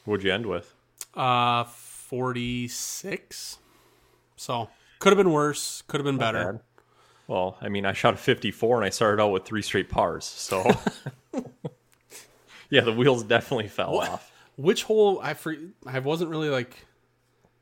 What'd 0.04 0.24
you 0.24 0.32
end 0.32 0.46
with? 0.46 0.72
uh, 1.14 1.64
46. 1.64 3.58
So, 4.36 4.68
could 4.98 5.10
have 5.10 5.16
been 5.18 5.32
worse, 5.32 5.82
could 5.86 5.98
have 6.00 6.04
been 6.04 6.18
better. 6.18 6.52
Bad. 6.54 6.60
Well, 7.26 7.56
I 7.60 7.68
mean, 7.68 7.86
I 7.86 7.92
shot 7.94 8.14
a 8.14 8.16
54 8.18 8.76
and 8.76 8.84
I 8.84 8.90
started 8.90 9.22
out 9.22 9.30
with 9.32 9.44
three 9.44 9.62
straight 9.62 9.88
pars. 9.88 10.24
So, 10.24 10.62
yeah, 12.70 12.82
the 12.82 12.92
wheels 12.92 13.22
definitely 13.24 13.68
fell 13.68 13.98
off. 14.00 14.30
Which 14.56 14.84
hole 14.84 15.20
I 15.22 15.34
for, 15.34 15.56
I 15.86 15.98
wasn't 16.00 16.30
really 16.30 16.50
like 16.50 16.84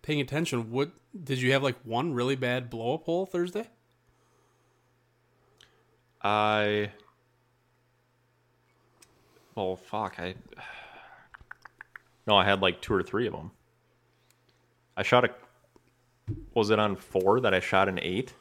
paying 0.03 0.21
attention. 0.21 0.71
What 0.73 0.91
did 1.23 1.41
you 1.41 1.53
have 1.53 1.63
like 1.63 1.77
one 1.85 2.13
really 2.13 2.35
bad 2.37 2.71
blow 2.71 2.95
up 2.95 3.05
hole 3.05 3.25
Thursday? 3.25 3.69
I. 6.23 6.91
Oh, 9.57 9.77
fuck. 9.77 10.17
I. 10.19 10.35
No, 12.25 12.37
I 12.37 12.45
had 12.45 12.63
like 12.63 12.81
two 12.81 12.95
or 12.95 13.03
three 13.03 13.27
of 13.27 13.33
them. 13.33 13.51
I 14.97 15.03
shot 15.03 15.25
a. 15.25 15.31
Was 16.55 16.71
it 16.71 16.79
on 16.79 16.95
four 16.95 17.41
that 17.41 17.53
I 17.53 17.59
shot 17.59 17.89
an 17.89 17.99
eight? 18.01 18.33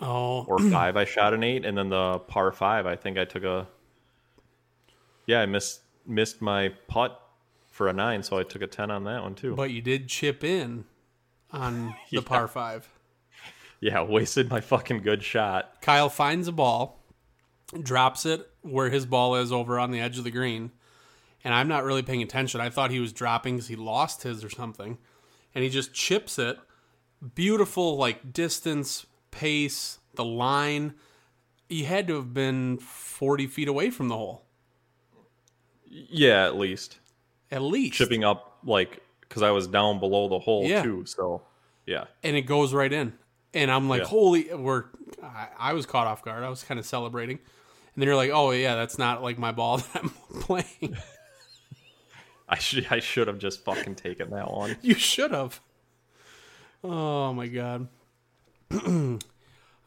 Oh, 0.00 0.44
Or 0.44 0.58
five 0.70 0.96
I 0.96 1.04
shot 1.04 1.34
an 1.34 1.42
eight? 1.42 1.64
And 1.64 1.76
then 1.76 1.88
the 1.88 2.20
par 2.20 2.52
five, 2.52 2.86
I 2.86 2.94
think 2.94 3.18
I 3.18 3.24
took 3.24 3.42
a. 3.42 3.66
Yeah, 5.26 5.40
I 5.40 5.46
missed 5.46 5.80
missed 6.06 6.40
my 6.40 6.68
putt 6.86 7.20
for 7.72 7.88
a 7.88 7.92
nine, 7.92 8.22
so 8.22 8.38
I 8.38 8.44
took 8.44 8.62
a 8.62 8.68
10 8.68 8.88
on 8.92 9.02
that 9.02 9.20
one 9.24 9.34
too. 9.34 9.56
but 9.56 9.70
you 9.72 9.82
did 9.82 10.06
chip 10.08 10.44
in 10.44 10.84
on 11.52 11.86
the 12.10 12.18
Yeah. 12.18 12.22
par 12.24 12.46
5. 12.46 12.88
yeah, 13.80 14.00
wasted 14.02 14.48
my 14.48 14.60
fucking 14.60 14.98
good 15.02 15.24
shot. 15.24 15.82
Kyle 15.82 16.08
finds 16.08 16.46
a 16.46 16.52
ball, 16.52 17.02
drops 17.82 18.24
it 18.24 18.48
where 18.66 18.90
his 18.90 19.06
ball 19.06 19.36
is 19.36 19.52
over 19.52 19.78
on 19.78 19.90
the 19.90 20.00
edge 20.00 20.18
of 20.18 20.24
the 20.24 20.30
green, 20.30 20.70
and 21.44 21.54
I'm 21.54 21.68
not 21.68 21.84
really 21.84 22.02
paying 22.02 22.22
attention. 22.22 22.60
I 22.60 22.70
thought 22.70 22.90
he 22.90 23.00
was 23.00 23.12
dropping 23.12 23.56
because 23.56 23.68
he 23.68 23.76
lost 23.76 24.22
his 24.24 24.42
or 24.44 24.50
something, 24.50 24.98
and 25.54 25.64
he 25.64 25.70
just 25.70 25.92
chips 25.94 26.38
it. 26.38 26.58
Beautiful, 27.34 27.96
like 27.96 28.32
distance, 28.32 29.06
pace, 29.30 29.98
the 30.14 30.24
line. 30.24 30.94
He 31.68 31.84
had 31.84 32.06
to 32.08 32.14
have 32.16 32.32
been 32.34 32.78
40 32.78 33.46
feet 33.46 33.66
away 33.68 33.90
from 33.90 34.08
the 34.08 34.16
hole, 34.16 34.44
Yeah, 35.88 36.44
at 36.46 36.56
least. 36.56 36.98
at 37.50 37.62
least. 37.62 37.94
Chipping 37.94 38.24
up, 38.24 38.58
like, 38.64 39.02
because 39.20 39.42
I 39.42 39.50
was 39.50 39.66
down 39.66 39.98
below 39.98 40.28
the 40.28 40.38
hole 40.38 40.64
Yeah. 40.64 40.82
too, 40.82 41.04
so 41.06 41.42
yeah. 41.86 42.04
and 42.22 42.36
it 42.36 42.42
goes 42.42 42.74
right 42.74 42.92
in. 42.92 43.12
And 43.54 43.70
I'm 43.70 43.88
like, 43.88 44.02
Yeah. 44.02 44.08
holy, 44.08 44.54
we're. 44.54 44.84
I, 45.22 45.48
I 45.58 45.72
was 45.72 45.86
caught 45.86 46.06
off 46.06 46.22
guard. 46.22 46.44
I 46.44 46.50
was 46.50 46.62
kind 46.62 46.78
of 46.78 46.84
celebrating, 46.86 47.38
and 47.96 48.02
then 48.02 48.06
you're 48.08 48.16
like, 48.16 48.30
oh 48.30 48.50
yeah, 48.50 48.74
that's 48.74 48.98
not 48.98 49.22
like 49.22 49.38
my 49.38 49.52
ball 49.52 49.78
that 49.94 50.02
I'm 50.02 50.10
playing. 50.40 50.96
I 52.48 52.58
should 52.58 52.86
I 52.90 53.00
should 53.00 53.26
have 53.26 53.38
just 53.38 53.64
fucking 53.64 53.94
taken 53.94 54.30
that 54.30 54.52
one. 54.52 54.76
You 54.82 54.94
should 54.94 55.30
have. 55.32 55.60
Oh 56.84 57.32
my 57.32 57.46
god. 57.48 57.88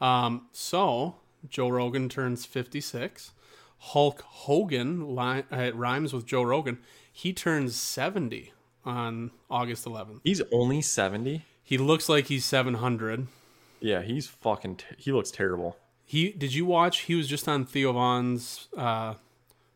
um. 0.02 0.48
So 0.52 1.16
Joe 1.48 1.70
Rogan 1.70 2.10
turns 2.10 2.46
fifty 2.46 2.82
six. 2.82 3.32
Hulk 3.78 4.22
Hogan 4.24 5.16
li- 5.16 5.44
it 5.52 5.76
rhymes 5.76 6.12
with 6.12 6.26
Joe 6.26 6.44
Rogan. 6.44 6.80
He 7.14 7.32
turns 7.32 7.76
seventy 7.76 8.52
on 8.84 9.32
August 9.50 9.86
eleventh. 9.86 10.22
He's 10.24 10.42
only 10.52 10.82
70. 10.82 11.46
He 11.64 11.78
looks 11.78 12.10
like 12.10 12.26
he's 12.26 12.44
seven 12.44 12.74
hundred. 12.74 13.28
Yeah, 13.80 14.02
he's 14.02 14.28
fucking 14.28 14.78
t- 14.78 14.86
he 14.98 15.12
looks 15.12 15.32
terrible. 15.32 15.78
He 16.10 16.32
did 16.32 16.56
you 16.56 16.66
watch? 16.66 17.02
He 17.02 17.14
was 17.14 17.28
just 17.28 17.48
on 17.48 17.68
Theo 17.68 17.94
Von's 17.94 18.68
uh, 18.76 19.14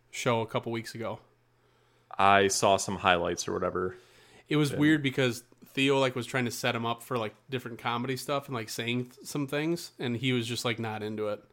show 0.09 0.41
a 0.41 0.47
couple 0.47 0.71
weeks 0.71 0.95
ago. 0.95 1.19
I 2.17 2.47
saw 2.47 2.77
some 2.77 2.95
highlights 2.95 3.47
or 3.47 3.53
whatever. 3.53 3.95
It 4.49 4.55
was 4.55 4.73
weird 4.73 5.03
because 5.03 5.43
Theo 5.75 5.99
like 5.99 6.15
was 6.15 6.25
trying 6.25 6.45
to 6.45 6.51
set 6.51 6.73
him 6.73 6.87
up 6.87 7.03
for 7.03 7.19
like 7.19 7.35
different 7.51 7.77
comedy 7.77 8.17
stuff 8.17 8.47
and 8.47 8.55
like 8.55 8.69
saying 8.69 9.11
th- 9.11 9.27
some 9.27 9.45
things, 9.45 9.91
and 9.99 10.17
he 10.17 10.33
was 10.33 10.47
just 10.47 10.65
like 10.65 10.79
not 10.79 11.03
into 11.03 11.27
it. 11.27 11.43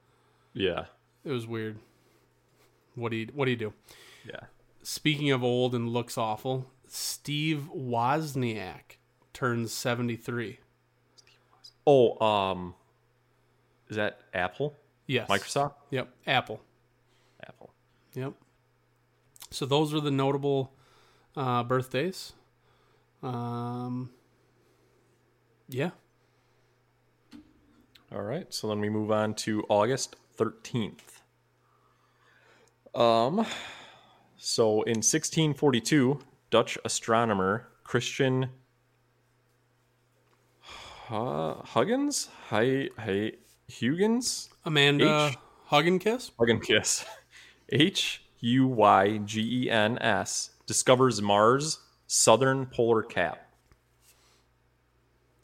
Yeah. 0.55 0.87
It 1.27 1.33
was 1.33 1.47
weird. 1.47 1.77
What 2.95 3.11
do 3.11 3.19
you 3.19 3.29
What 3.35 3.45
do 3.45 3.51
you 3.51 3.59
do? 3.59 3.75
Yeah. 4.27 4.45
Speaking 4.83 5.31
of 5.31 5.45
old 5.45 5.75
and 5.75 5.91
looks 5.91 6.17
awful, 6.17 6.71
Steve 6.89 7.69
Wozniak 7.77 8.97
turns 9.35 9.75
seventy 9.75 10.17
three. 10.17 10.61
Oh, 11.87 12.19
um 12.25 12.77
is 13.91 13.97
that 13.97 14.21
Apple? 14.33 14.77
Yes. 15.07 15.29
Microsoft? 15.29 15.75
Yep. 15.91 16.09
Apple. 16.27 16.61
Apple. 17.47 17.73
Yep. 18.15 18.33
So 19.51 19.67
those 19.67 19.93
are 19.93 20.01
the 20.01 20.11
notable 20.11 20.73
uh, 21.37 21.63
birthdays. 21.65 22.33
Um. 23.23 24.11
Yeah. 25.69 25.91
All 28.13 28.23
right. 28.23 28.53
So 28.53 28.69
then 28.69 28.81
we 28.81 28.89
move 28.89 29.11
on 29.11 29.35
to 29.35 29.65
August 29.69 30.17
13th. 30.39 31.21
Um 32.95 33.47
so 34.37 34.83
in 34.83 34.97
1642, 34.97 36.19
Dutch 36.51 36.79
astronomer 36.85 37.69
Christian 37.85 38.49
Hu- 41.09 41.63
Huygens? 41.67 42.29
Hi, 42.49 42.89
hi, 42.99 43.33
Huygens? 43.79 44.51
Amanda 44.65 45.29
H. 45.31 45.39
Hugginkiss. 45.71 46.31
Huygens. 46.39 47.05
H 47.71 48.23
U 48.41 48.67
Y 48.67 49.19
G 49.19 49.65
E 49.65 49.71
N 49.71 49.99
S 50.01 50.51
discovers 50.67 51.23
Mars' 51.23 51.79
southern 52.07 52.67
polar 52.67 53.03
cap. 53.03 53.47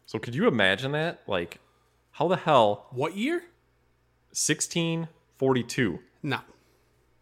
So 0.07 0.19
could 0.19 0.35
you 0.35 0.47
imagine 0.49 0.93
that? 0.93 1.21
Like, 1.27 1.59
how 2.13 2.29
the 2.29 2.37
hell 2.37 2.87
What 2.91 3.17
year? 3.17 3.43
1642? 4.31 5.99
No. 6.23 6.41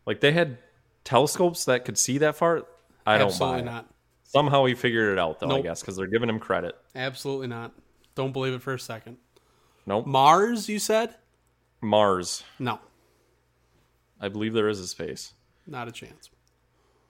Like 0.06 0.20
they 0.20 0.32
had 0.32 0.58
telescopes 1.04 1.64
that 1.66 1.84
could 1.84 1.98
see 1.98 2.18
that 2.18 2.36
far. 2.36 2.64
I 3.06 3.18
don't 3.18 3.28
Absolutely 3.28 3.62
buy 3.62 3.68
it. 3.68 3.72
not. 3.72 3.90
Somehow 4.24 4.64
he 4.64 4.74
figured 4.74 5.12
it 5.12 5.18
out 5.18 5.40
though. 5.40 5.50
I 5.50 5.60
guess 5.60 5.80
because 5.80 5.96
they're 5.96 6.06
giving 6.06 6.28
him 6.28 6.38
credit. 6.38 6.74
Absolutely 6.94 7.46
not. 7.46 7.72
Don't 8.14 8.32
believe 8.32 8.52
it 8.54 8.62
for 8.62 8.74
a 8.74 8.78
second. 8.78 9.16
Nope. 9.86 10.06
Mars, 10.06 10.68
you 10.68 10.78
said? 10.78 11.16
Mars. 11.80 12.42
No. 12.58 12.80
I 14.20 14.28
believe 14.28 14.54
there 14.54 14.68
is 14.68 14.80
a 14.80 14.86
space. 14.86 15.34
Not 15.66 15.88
a 15.88 15.92
chance. 15.92 16.30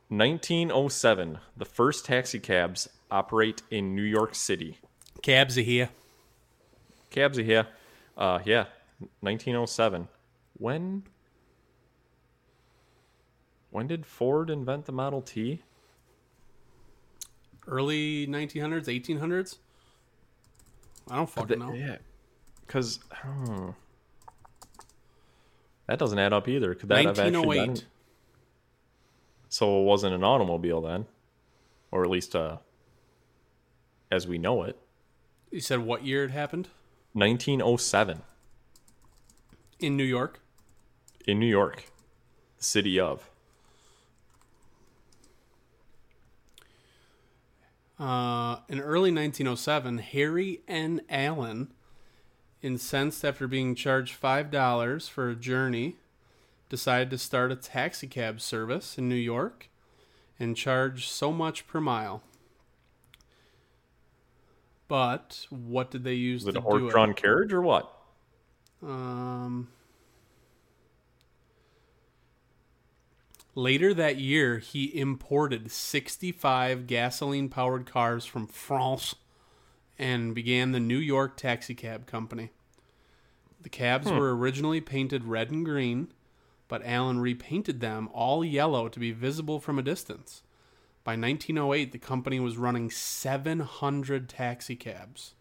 1907. 0.08 1.38
The 1.56 1.64
first 1.64 2.04
taxi 2.04 2.38
cabs 2.38 2.88
operate 3.10 3.62
in 3.70 3.94
New 3.94 4.02
York 4.02 4.34
City. 4.34 4.78
Cabs 5.22 5.56
are 5.56 5.62
here. 5.62 5.90
Cabs 7.10 7.38
are 7.38 7.42
here. 7.42 7.66
Uh, 8.16 8.40
yeah, 8.44 8.66
1907. 9.20 10.08
When? 10.58 11.04
When 13.70 13.86
did 13.86 14.06
Ford 14.06 14.50
invent 14.50 14.86
the 14.86 14.92
Model 14.92 15.22
T? 15.22 15.62
Early 17.66 18.26
1900s, 18.26 18.86
1800s? 18.86 19.56
I 21.10 21.16
don't 21.16 21.28
fucking 21.28 21.58
know. 21.58 21.72
Yeah, 21.72 21.96
because 22.66 23.00
that 25.86 25.98
doesn't 25.98 26.18
add 26.18 26.32
up 26.32 26.48
either. 26.48 26.74
Could 26.74 26.88
that 26.88 27.04
have 27.04 27.18
actually 27.18 27.32
been? 27.32 27.68
1908. 27.68 27.86
So 29.48 29.80
it 29.80 29.84
wasn't 29.84 30.14
an 30.14 30.24
automobile 30.24 30.80
then, 30.80 31.06
or 31.92 32.02
at 32.04 32.10
least 32.10 32.34
uh, 32.34 32.56
as 34.10 34.26
we 34.26 34.38
know 34.38 34.62
it. 34.62 34.78
You 35.50 35.60
said 35.60 35.80
what 35.80 36.04
year 36.04 36.24
it 36.24 36.30
happened? 36.32 36.68
1907 37.12 38.22
In 39.78 39.96
New 39.96 40.04
York? 40.04 40.40
in 41.26 41.38
New 41.38 41.46
York, 41.46 41.84
the 42.58 42.64
city 42.64 42.98
of. 43.00 43.30
Uh, 47.98 48.56
in 48.68 48.80
early 48.80 49.12
1907, 49.12 49.98
Harry 49.98 50.60
N. 50.66 51.00
Allen, 51.08 51.72
incensed 52.64 53.24
after 53.24 53.46
being 53.46 53.74
charged 53.74 54.20
$5 54.20 55.10
for 55.10 55.28
a 55.28 55.34
journey, 55.34 55.96
decided 56.68 57.10
to 57.10 57.18
start 57.18 57.52
a 57.52 57.56
taxicab 57.56 58.40
service 58.40 58.96
in 58.98 59.08
New 59.08 59.14
York 59.14 59.68
and 60.40 60.56
charge 60.56 61.08
so 61.08 61.30
much 61.30 61.66
per 61.66 61.80
mile. 61.80 62.22
But 64.88 65.46
what 65.50 65.90
did 65.90 66.04
they 66.04 66.14
use 66.14 66.42
Is 66.42 66.48
it 66.48 66.56
a 66.56 66.60
horse-drawn 66.60 67.14
carriage 67.14 67.52
or 67.52 67.62
what? 67.62 67.90
Um, 68.82 69.68
later 73.54 73.94
that 73.94 74.18
year, 74.18 74.58
he 74.58 74.98
imported 74.98 75.70
65 75.70 76.86
gasoline 76.86 77.48
powered 77.48 77.86
cars 77.86 78.24
from 78.24 78.46
France 78.46 79.14
and 79.98 80.34
began 80.34 80.72
the 80.72 80.80
New 80.80 80.98
York 80.98 81.36
Taxi 81.36 81.74
Cab 81.74 82.06
Company. 82.06 82.50
The 83.64 83.70
cabs 83.70 84.08
hmm. 84.08 84.16
were 84.16 84.36
originally 84.36 84.80
painted 84.80 85.24
red 85.24 85.50
and 85.50 85.64
green, 85.64 86.12
but 86.68 86.84
Allen 86.84 87.18
repainted 87.18 87.80
them 87.80 88.08
all 88.12 88.44
yellow 88.44 88.88
to 88.88 89.00
be 89.00 89.10
visible 89.10 89.58
from 89.58 89.78
a 89.78 89.82
distance. 89.82 90.42
By 91.02 91.12
1908, 91.12 91.90
the 91.90 91.98
company 91.98 92.38
was 92.38 92.56
running 92.56 92.90
700 92.90 94.28
taxi 94.28 94.76
cabs. 94.76 95.34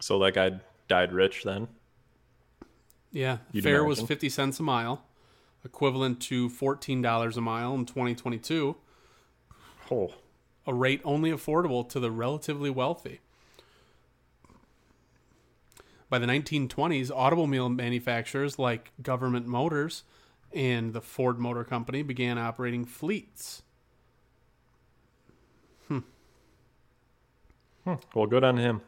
So 0.00 0.18
that 0.20 0.34
guy 0.34 0.60
died 0.86 1.12
rich 1.12 1.42
then. 1.42 1.68
Yeah, 3.10 3.38
You'd 3.52 3.64
fare 3.64 3.84
was 3.84 4.00
50 4.00 4.28
cents 4.28 4.60
a 4.60 4.62
mile, 4.62 5.04
equivalent 5.64 6.20
to 6.22 6.48
$14 6.48 7.36
a 7.36 7.40
mile 7.40 7.74
in 7.74 7.84
2022, 7.84 8.76
Oh, 9.90 10.12
a 10.66 10.74
rate 10.74 11.00
only 11.04 11.30
affordable 11.30 11.88
to 11.88 11.98
the 11.98 12.10
relatively 12.10 12.70
wealthy. 12.70 13.20
By 16.10 16.18
the 16.18 16.26
1920s, 16.26 17.10
automobile 17.14 17.68
manufacturers 17.68 18.58
like 18.58 18.92
Government 19.02 19.46
Motors 19.46 20.04
and 20.52 20.92
the 20.92 21.02
Ford 21.02 21.38
Motor 21.38 21.64
Company 21.64 22.02
began 22.02 22.38
operating 22.38 22.84
fleets. 22.84 23.62
Hmm. 25.88 25.98
Well, 28.14 28.26
good 28.26 28.44
on 28.44 28.56
him. 28.56 28.80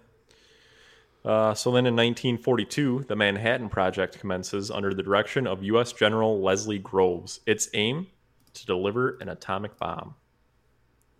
Uh, 1.25 1.53
so 1.53 1.71
then 1.71 1.85
in 1.87 1.95
1942, 1.95 3.05
the 3.09 3.17
Manhattan 3.17 3.69
Project 3.69 4.19
commences 4.19 4.71
under 4.71 4.95
the 4.95 5.03
direction 5.03 5.47
of 5.47 5.63
U.S. 5.63 5.93
General 5.93 6.41
Leslie 6.41 6.79
Groves. 6.79 7.41
Its 7.47 7.69
aim 7.75 8.07
to 8.55 8.67
deliver 8.67 9.19
an 9.21 9.29
atomic 9.29 9.79
bomb. 9.79 10.15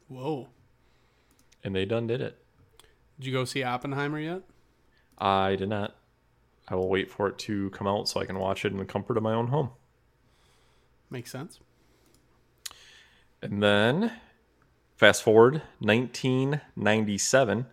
Whoa. 0.09 0.49
And 1.63 1.77
they 1.77 1.85
done 1.85 2.07
did 2.07 2.21
it. 2.21 2.39
Did 3.19 3.27
you 3.27 3.33
go 3.33 3.45
see 3.45 3.63
Oppenheimer 3.63 4.19
yet? 4.19 4.43
I 5.21 5.57
did 5.57 5.69
not. 5.69 5.97
I 6.69 6.75
will 6.77 6.89
wait 6.89 7.11
for 7.11 7.29
it 7.29 7.39
to 7.41 7.71
come 7.71 7.87
out 7.87 8.09
so 8.09 8.21
I 8.21 8.25
can 8.25 8.39
watch 8.39 8.65
it 8.65 8.73
in 8.73 8.79
the 8.79 8.85
comfort 8.85 9.17
of 9.17 9.23
my 9.23 9.35
own 9.35 9.49
home. 9.49 9.71
Makes 11.11 11.33
sense. 11.33 11.61
And 13.43 13.63
then, 13.63 14.13
fast 14.97 15.23
forward 15.23 15.63
1997, 15.81 17.67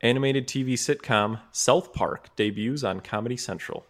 animated 0.00 0.48
TV 0.48 0.72
sitcom 0.72 1.40
South 1.50 1.92
Park 1.92 2.34
debuts 2.36 2.82
on 2.82 3.00
Comedy 3.00 3.36
Central. 3.36 3.84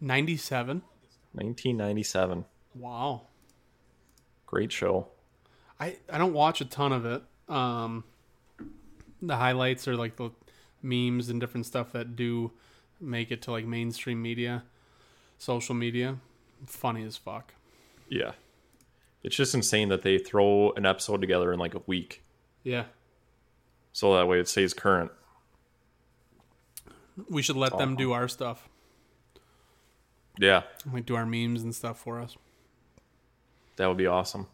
97. 0.00 0.82
1997. 1.32 2.44
Wow. 2.74 3.22
Great 4.44 4.72
show. 4.72 5.08
I, 5.80 5.96
I 6.12 6.18
don't 6.18 6.32
watch 6.32 6.60
a 6.60 6.64
ton 6.66 6.92
of 6.92 7.06
it. 7.06 7.22
Um, 7.48 8.04
the 9.22 9.36
highlights 9.36 9.88
are 9.88 9.96
like 9.96 10.16
the 10.16 10.30
memes 10.82 11.28
and 11.28 11.40
different 11.40 11.66
stuff 11.66 11.92
that 11.92 12.16
do 12.16 12.52
make 13.00 13.30
it 13.30 13.42
to 13.42 13.50
like 13.50 13.66
mainstream 13.66 14.20
media, 14.22 14.62
social 15.38 15.74
media. 15.74 16.18
Funny 16.66 17.02
as 17.04 17.16
fuck. 17.16 17.52
Yeah. 18.08 18.32
It's 19.22 19.36
just 19.36 19.54
insane 19.54 19.88
that 19.88 20.02
they 20.02 20.18
throw 20.18 20.72
an 20.72 20.86
episode 20.86 21.20
together 21.20 21.52
in 21.52 21.58
like 21.58 21.74
a 21.74 21.82
week, 21.86 22.22
Yeah. 22.62 22.84
so 23.92 24.14
that 24.16 24.26
way 24.28 24.38
it 24.38 24.48
stays 24.48 24.72
current. 24.72 25.10
We 27.28 27.42
should 27.42 27.56
let 27.56 27.76
them 27.76 27.96
do 27.96 28.12
our 28.12 28.28
stuff. 28.28 28.68
Yeah, 30.38 30.62
Like 30.92 31.06
do 31.06 31.16
our 31.16 31.24
memes 31.26 31.62
and 31.62 31.74
stuff 31.74 31.98
for 31.98 32.20
us. 32.20 32.36
that 33.76 33.86
would 33.88 33.96
be 33.96 34.06
awesome. 34.06 34.46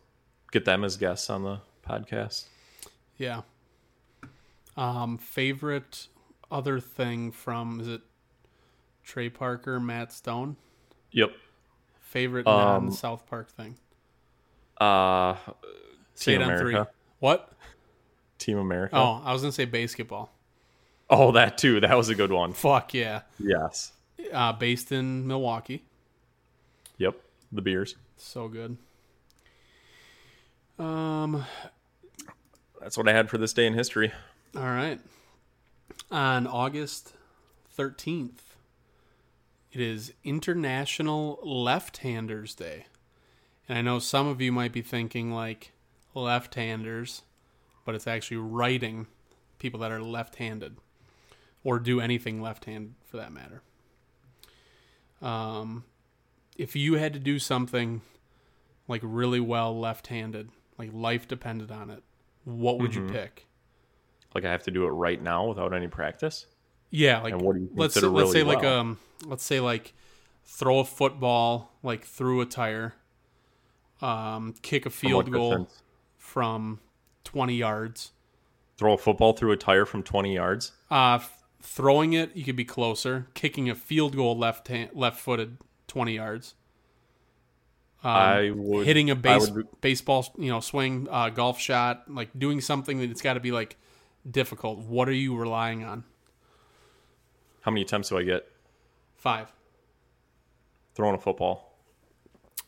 Get 0.52 0.64
them 0.64 0.84
as 0.84 0.96
guests 0.96 1.28
on 1.28 1.42
the 1.42 1.60
podcast. 1.86 2.44
Yeah. 3.18 3.42
Um, 4.76 5.18
favorite 5.18 6.06
other 6.52 6.78
thing 6.78 7.32
from 7.32 7.80
is 7.80 7.88
it 7.88 8.02
Trey 9.02 9.28
Parker, 9.28 9.80
Matt 9.80 10.12
Stone? 10.12 10.56
Yep. 11.10 11.32
Favorite 12.00 12.46
Um, 12.46 12.54
non 12.84 12.92
South 12.92 13.26
Park 13.26 13.50
thing. 13.50 13.76
Uh, 14.78 15.34
Say 16.14 16.32
Team 16.32 16.42
it 16.42 16.50
on 16.50 16.58
three. 16.58 16.72
America. 16.74 16.90
What? 17.18 17.52
Team 18.38 18.58
America. 18.58 18.96
Oh, 18.96 19.22
I 19.24 19.32
was 19.32 19.42
gonna 19.42 19.52
say 19.52 19.66
BASEketball. 19.66 20.28
Oh, 21.10 21.32
that 21.32 21.58
too. 21.58 21.80
That 21.80 21.96
was 21.96 22.08
a 22.08 22.14
good 22.14 22.30
one. 22.32 22.52
Fuck 22.52 22.94
yeah. 22.94 23.22
Yes. 23.38 23.92
Uh, 24.32 24.52
based 24.52 24.92
in 24.92 25.26
Milwaukee. 25.26 25.84
Yep. 26.98 27.16
The 27.50 27.62
beers. 27.62 27.96
So 28.16 28.48
good. 28.48 28.76
Um. 30.78 31.44
That's 32.80 32.96
what 32.98 33.08
I 33.08 33.12
had 33.12 33.30
for 33.30 33.38
this 33.38 33.52
day 33.52 33.66
in 33.66 33.74
history. 33.74 34.12
All 34.56 34.62
right. 34.62 34.98
On 36.10 36.46
August 36.46 37.14
13th, 37.78 38.56
it 39.72 39.80
is 39.80 40.12
International 40.24 41.38
Left 41.42 41.98
Handers 41.98 42.54
Day. 42.54 42.86
And 43.68 43.78
I 43.78 43.82
know 43.82 43.98
some 43.98 44.26
of 44.26 44.40
you 44.40 44.52
might 44.52 44.72
be 44.72 44.82
thinking 44.82 45.32
like 45.32 45.72
left 46.14 46.54
handers, 46.54 47.22
but 47.84 47.94
it's 47.94 48.06
actually 48.06 48.36
writing 48.36 49.06
people 49.58 49.80
that 49.80 49.92
are 49.92 50.02
left 50.02 50.36
handed 50.36 50.76
or 51.64 51.78
do 51.78 52.00
anything 52.00 52.42
left 52.42 52.66
handed 52.66 52.94
for 53.04 53.16
that 53.16 53.32
matter. 53.32 53.62
Um, 55.22 55.84
if 56.58 56.76
you 56.76 56.94
had 56.94 57.14
to 57.14 57.18
do 57.18 57.38
something 57.38 58.02
like 58.88 59.00
really 59.02 59.40
well 59.40 59.78
left 59.78 60.08
handed, 60.08 60.50
like 60.76 60.90
life 60.92 61.26
depended 61.26 61.70
on 61.70 61.88
it, 61.88 62.02
what 62.44 62.78
would 62.78 62.94
you 62.94 63.06
pick? 63.08 63.46
Like 64.34 64.44
I 64.44 64.50
have 64.50 64.62
to 64.64 64.70
do 64.70 64.84
it 64.86 64.90
right 64.90 65.20
now 65.20 65.46
without 65.46 65.72
any 65.72 65.88
practice. 65.88 66.46
Yeah, 66.90 67.20
like 67.20 67.32
And 67.32 67.42
what 67.42 67.54
do 67.54 67.62
you 67.62 67.70
let's 67.74 67.96
let's 68.00 68.32
say 68.32 68.42
really 68.42 68.54
like 68.56 68.64
um 68.64 68.98
let's 69.24 69.44
say 69.44 69.60
like 69.60 69.94
throw 70.44 70.80
a 70.80 70.84
football 70.84 71.72
like 71.82 72.04
through 72.04 72.40
a 72.40 72.46
tire, 72.46 72.94
um, 74.00 74.54
kick 74.62 74.86
a 74.86 74.90
field 74.90 75.24
what 75.24 75.32
goal 75.32 75.50
distance? 75.50 75.82
from 76.18 76.80
twenty 77.24 77.54
yards. 77.54 78.12
Throw 78.78 78.94
a 78.94 78.98
football 78.98 79.32
through 79.32 79.52
a 79.52 79.56
tire 79.56 79.84
from 79.84 80.02
20 80.02 80.34
yards. 80.34 80.72
Uh, 80.90 81.14
f- 81.16 81.44
throwing 81.60 82.14
it, 82.14 82.34
you 82.34 82.42
could 82.42 82.56
be 82.56 82.64
closer. 82.64 83.28
Kicking 83.34 83.70
a 83.70 83.76
field 83.76 84.16
goal 84.16 84.36
left 84.36 84.66
hand, 84.66 84.90
left 84.94 85.20
footed, 85.20 85.58
twenty 85.86 86.14
yards. 86.14 86.54
Um, 88.02 88.10
I 88.10 88.50
would 88.50 88.86
hitting 88.86 89.10
a 89.10 89.14
base 89.14 89.50
would- 89.50 89.80
baseball, 89.80 90.26
you 90.36 90.50
know, 90.50 90.58
swing, 90.60 91.06
uh, 91.10 91.28
golf 91.28 91.60
shot, 91.60 92.12
like 92.12 92.30
doing 92.36 92.60
something 92.60 92.98
that 92.98 93.10
it's 93.10 93.22
got 93.22 93.34
to 93.34 93.40
be 93.40 93.52
like 93.52 93.76
difficult. 94.28 94.78
What 94.78 95.08
are 95.08 95.12
you 95.14 95.36
relying 95.36 95.84
on? 95.84 96.04
How 97.62 97.70
many 97.70 97.82
attempts 97.82 98.08
do 98.08 98.18
I 98.18 98.22
get 98.24 98.46
Five. 99.16 99.52
throwing 100.94 101.14
a 101.14 101.18
football? 101.18 101.76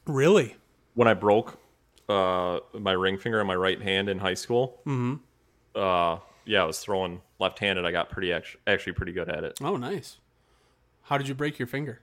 Really? 0.07 0.57
When 0.94 1.09
I 1.09 1.14
broke 1.14 1.59
uh, 2.09 2.61
my 2.78 2.92
ring 2.92 3.18
finger 3.18 3.40
in 3.40 3.46
my 3.46 3.57
right 3.57 3.80
hand 3.82 4.09
in 4.09 4.18
high 4.18 4.34
school, 4.34 4.80
mm-hmm. 4.86 5.14
uh, 5.74 6.18
yeah, 6.44 6.62
I 6.62 6.66
was 6.66 6.78
throwing 6.78 7.22
left-handed. 7.40 7.84
I 7.84 7.90
got 7.90 8.11
pretty 8.11 8.32
act- 8.32 8.57
actually 8.66 8.92
pretty 8.92 9.12
good 9.12 9.28
at 9.28 9.42
it. 9.44 9.59
Oh, 9.62 9.76
nice. 9.76 10.18
How 11.02 11.18
did 11.18 11.26
you 11.28 11.34
break 11.34 11.59
your 11.59 11.66
finger? 11.66 12.00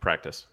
Practice. 0.00 0.46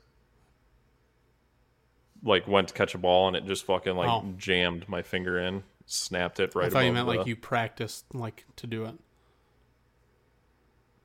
Like 2.23 2.47
went 2.47 2.67
to 2.67 2.73
catch 2.73 2.93
a 2.93 2.97
ball 2.97 3.27
and 3.27 3.35
it 3.35 3.45
just 3.45 3.65
fucking 3.65 3.95
like 3.95 4.09
Oh. 4.09 4.33
jammed 4.37 4.87
my 4.89 5.01
finger 5.01 5.39
in, 5.39 5.63
snapped 5.91 6.39
it 6.39 6.55
right. 6.55 6.67
I 6.67 6.69
thought 6.69 6.85
you 6.85 6.91
meant 6.93 7.07
like 7.07 7.27
you 7.27 7.35
practiced 7.35 8.05
like 8.13 8.45
to 8.57 8.67
do 8.67 8.85
it. 8.85 8.95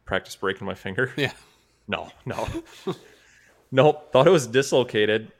practice 0.04 0.36
breaking 0.36 0.66
my 0.66 0.74
finger. 0.74 1.12
Yeah. 1.16 1.32
No, 1.88 2.10
no, 2.24 2.48
nope. 3.70 4.10
Thought 4.12 4.26
it 4.26 4.30
was 4.30 4.48
dislocated. 4.48 5.30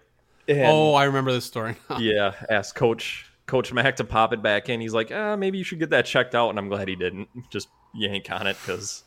And 0.46 0.60
Oh, 0.70 0.94
I 0.94 1.02
remember 1.06 1.32
this 1.32 1.44
story. 1.44 1.74
yeah, 1.98 2.34
asked 2.48 2.76
Coach 2.76 3.28
Coach 3.46 3.72
Mac 3.72 3.96
to 3.96 4.04
pop 4.04 4.32
it 4.32 4.42
back 4.44 4.68
in. 4.68 4.80
He's 4.80 4.94
like, 4.94 5.10
ah, 5.12 5.34
maybe 5.34 5.58
you 5.58 5.64
should 5.64 5.80
get 5.80 5.90
that 5.90 6.06
checked 6.06 6.36
out. 6.36 6.50
And 6.50 6.58
I'm 6.60 6.68
glad 6.68 6.86
he 6.86 6.94
didn't. 6.94 7.28
Just 7.50 7.66
yank 7.92 8.30
on 8.30 8.46
it 8.46 8.56
because 8.64 9.02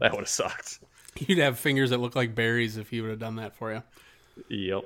that 0.00 0.12
would 0.12 0.20
have 0.20 0.28
sucked. 0.28 0.80
You'd 1.18 1.38
have 1.38 1.58
fingers 1.58 1.88
that 1.90 1.98
look 1.98 2.14
like 2.14 2.34
berries 2.34 2.76
if 2.76 2.90
he 2.90 3.00
would 3.00 3.08
have 3.08 3.18
done 3.18 3.36
that 3.36 3.56
for 3.56 3.72
you. 3.72 3.82
Yep. 4.50 4.84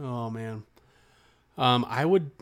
Oh 0.00 0.30
man. 0.30 0.64
Um, 1.56 1.86
I 1.88 2.04
would. 2.04 2.32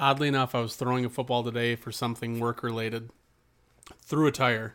Oddly 0.00 0.28
enough, 0.28 0.54
I 0.54 0.60
was 0.60 0.76
throwing 0.76 1.04
a 1.04 1.10
football 1.10 1.44
today 1.44 1.76
for 1.76 1.92
something 1.92 2.40
work 2.40 2.62
related. 2.62 3.10
Threw 4.00 4.26
a 4.26 4.32
tire 4.32 4.74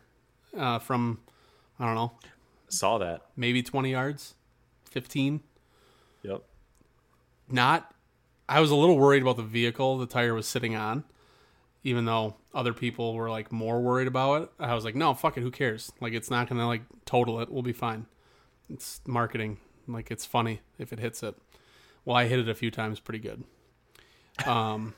uh, 0.55 0.77
from, 0.77 1.19
I 1.79 1.85
don't 1.87 1.95
know, 1.95 2.11
Saw 2.69 2.99
that. 2.99 3.23
maybe 3.35 3.63
20 3.63 3.89
yards, 3.89 4.35
15. 4.91 5.41
Yep. 6.21 6.43
Not, 7.49 7.91
I 8.47 8.59
was 8.59 8.69
a 8.69 8.75
little 8.75 8.99
worried 8.99 9.23
about 9.23 9.37
the 9.37 9.43
vehicle 9.43 9.97
the 9.97 10.05
tire 10.05 10.35
was 10.35 10.45
sitting 10.45 10.75
on, 10.75 11.03
even 11.83 12.05
though 12.05 12.35
other 12.53 12.73
people 12.73 13.15
were 13.15 13.29
like 13.31 13.51
more 13.51 13.81
worried 13.81 14.07
about 14.07 14.43
it. 14.43 14.49
I 14.59 14.75
was 14.75 14.85
like, 14.85 14.95
no, 14.95 15.15
fuck 15.15 15.37
it, 15.37 15.41
who 15.41 15.49
cares? 15.49 15.91
Like, 16.01 16.13
it's 16.13 16.29
not 16.29 16.47
gonna 16.47 16.67
like 16.67 16.83
total 17.05 17.39
it. 17.39 17.49
We'll 17.51 17.63
be 17.63 17.73
fine. 17.73 18.05
It's 18.69 19.01
marketing. 19.07 19.57
Like, 19.87 20.11
it's 20.11 20.25
funny 20.25 20.61
if 20.77 20.93
it 20.93 20.99
hits 20.99 21.23
it. 21.23 21.35
Well, 22.03 22.15
I 22.15 22.25
hit 22.27 22.37
it 22.37 22.47
a 22.47 22.53
few 22.55 22.69
times 22.69 22.99
pretty 22.99 23.19
good. 23.19 23.43
Um, 24.45 24.93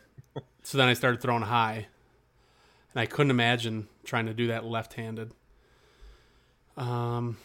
so 0.68 0.78
then 0.78 0.90
I 0.90 0.96
started 0.96 1.22
throwing 1.22 1.44
high, 1.44 1.88
and 2.94 3.00
I 3.00 3.06
couldn't 3.06 3.32
imagine 3.32 3.88
trying 4.04 4.26
to 4.26 4.34
do 4.34 4.48
that 4.48 4.66
left-handed. 4.66 5.32
Um, 6.76 7.38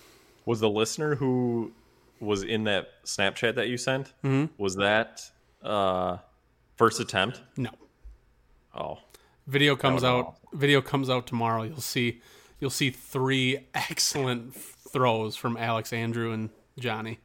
Was 0.45 0.59
the 0.59 0.69
listener 0.69 1.15
who 1.15 1.71
was 2.19 2.43
in 2.43 2.65
that 2.65 2.89
Snapchat 3.05 3.55
that 3.55 3.69
you 3.69 3.77
sent? 3.79 4.13
Mm-hmm. 4.25 4.47
Was 4.61 4.75
that 4.75 5.23
uh, 5.63 6.17
first 6.75 6.99
attempt? 6.99 7.43
no. 7.57 7.71
Oh, 8.75 8.99
Video 9.47 9.77
comes 9.77 10.03
out. 10.03 10.35
Video 10.53 10.81
comes 10.83 11.09
out 11.09 11.29
tomorrow. 11.29 11.63
You'll 11.63 11.81
see. 11.81 12.23
You'll 12.59 12.71
see 12.71 12.91
three 12.91 13.69
excellent 13.75 14.53
throws 14.57 15.37
from 15.37 15.57
Alex, 15.57 15.93
Andrew, 15.93 16.33
and 16.33 16.51
Johnny. 16.77 17.21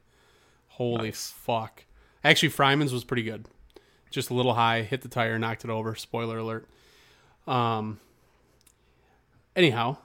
Holy 0.68 1.10
fuck! 1.12 1.86
Actually, 2.24 2.50
Fryman's 2.50 2.93
was 2.93 3.04
pretty 3.04 3.24
good. 3.24 3.48
Just 4.10 4.30
a 4.30 4.34
little 4.34 4.53
high, 4.53 4.84
hit 4.84 5.01
the 5.01 5.08
tire, 5.10 5.38
knocked 5.38 5.64
it 5.64 5.70
over. 5.70 5.95
Spoiler 5.95 6.38
alert. 6.38 6.68
Um. 7.45 7.99
Anyhow, 9.55 9.97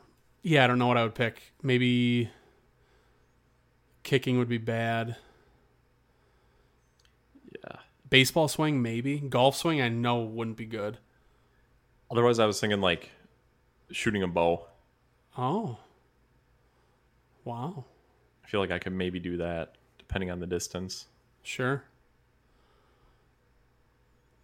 yeah, 0.42 0.64
I 0.64 0.66
don't 0.66 0.78
know 0.78 0.86
what 0.86 0.96
I 0.96 1.02
would 1.02 1.14
pick. 1.14 1.52
Maybe 1.62 2.30
kicking 4.02 4.38
would 4.38 4.48
be 4.48 4.58
bad. 4.58 5.16
yeah. 7.52 7.76
Baseball 8.08 8.48
swing, 8.48 8.80
maybe. 8.82 9.18
Golf 9.18 9.56
swing, 9.56 9.80
I 9.80 9.88
know 9.88 10.20
wouldn't 10.20 10.56
be 10.56 10.66
good. 10.66 10.98
Otherwise, 12.10 12.38
I 12.38 12.46
was 12.46 12.60
thinking 12.60 12.80
like 12.80 13.10
shooting 13.90 14.22
a 14.22 14.26
bow. 14.26 14.66
Oh. 15.36 15.78
Wow. 17.44 17.84
I 18.44 18.48
feel 18.48 18.60
like 18.60 18.70
I 18.70 18.78
could 18.78 18.92
maybe 18.92 19.18
do 19.18 19.36
that 19.38 19.74
depending 19.98 20.30
on 20.30 20.40
the 20.40 20.46
distance. 20.46 21.06
Sure. 21.42 21.84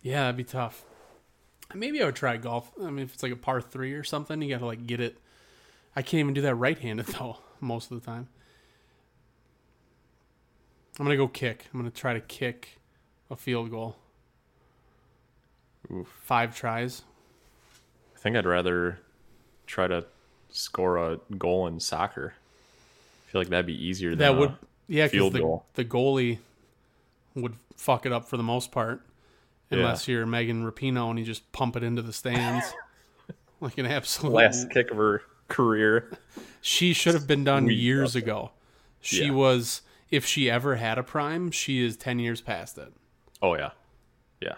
Yeah, 0.03 0.22
that'd 0.22 0.36
be 0.36 0.44
tough. 0.44 0.84
Maybe 1.74 2.01
I 2.03 2.07
would 2.07 2.16
try 2.16 2.36
golf. 2.38 2.70
I 2.80 2.90
mean, 2.90 3.05
if 3.05 3.14
it's 3.14 3.22
like 3.22 3.32
a 3.32 3.36
par 3.36 3.61
three 3.61 3.92
or 3.92 4.05
something, 4.05 4.40
you 4.40 4.49
got 4.49 4.61
to 4.61 4.66
like 4.66 4.86
get 4.86 5.01
it. 5.01 5.18
I 5.94 6.03
can't 6.03 6.20
even 6.20 6.34
do 6.34 6.40
that 6.42 6.55
right-handed 6.55 7.07
though. 7.18 7.38
Most 7.61 7.90
of 7.90 8.01
the 8.01 8.07
time. 8.07 8.28
I'm 10.99 11.05
gonna 11.05 11.16
go 11.16 11.28
kick. 11.28 11.66
I'm 11.72 11.78
gonna 11.80 11.90
try 11.90 12.12
to 12.14 12.20
kick 12.20 12.78
a 13.30 13.36
field 13.36 13.70
goal. 13.70 13.96
Oof. 15.92 16.09
Five 16.22 16.57
tries. 16.57 17.03
I 18.16 18.18
think 18.18 18.36
I'd 18.36 18.46
rather 18.46 18.99
try 19.66 19.86
to 19.86 20.05
score 20.51 20.96
a 20.96 21.18
goal 21.36 21.66
in 21.68 21.78
soccer. 21.80 22.34
I 22.34 23.30
feel 23.30 23.40
like 23.40 23.49
that'd 23.49 23.66
be 23.66 23.84
easier 23.86 24.11
than 24.11 24.18
That 24.18 24.36
would 24.36 24.55
yeah, 24.88 25.05
because 25.07 25.11
field 25.12 25.32
the 25.34 25.38
goal. 25.40 25.64
the 25.74 25.84
goalie 25.84 26.38
would 27.34 27.55
fuck 27.76 28.05
it 28.07 28.12
up 28.12 28.26
for 28.28 28.36
the 28.36 28.42
most 28.42 28.72
part, 28.72 29.03
unless 29.70 30.08
you're 30.08 30.26
Megan 30.26 30.64
Rapinoe 30.64 31.10
and 31.10 31.18
you 31.18 31.24
just 31.24 31.50
pump 31.52 31.76
it 31.76 31.82
into 31.82 32.02
the 32.02 32.12
stands 32.12 32.66
like 33.60 33.78
an 33.78 33.86
absolute. 33.86 34.32
last 34.32 34.70
kick 34.70 34.90
of 34.90 34.96
her 34.96 35.22
career. 35.48 36.10
She 36.60 36.92
should 36.92 37.14
have 37.14 37.26
been 37.28 37.44
done 37.44 37.64
Sweet 37.66 37.78
years 37.78 38.10
stuff. 38.10 38.22
ago. 38.22 38.50
She 39.00 39.26
Yeah. 39.26 39.30
was 39.30 39.82
if 40.10 40.26
she 40.26 40.50
ever 40.50 40.74
had 40.74 40.98
a 40.98 41.04
prime, 41.04 41.52
she 41.52 41.84
is 41.84 41.96
10 41.96 42.18
years 42.18 42.40
past 42.40 42.76
it. 42.78 42.92
Oh 43.40 43.54
yeah, 43.54 43.70
yeah. 44.40 44.54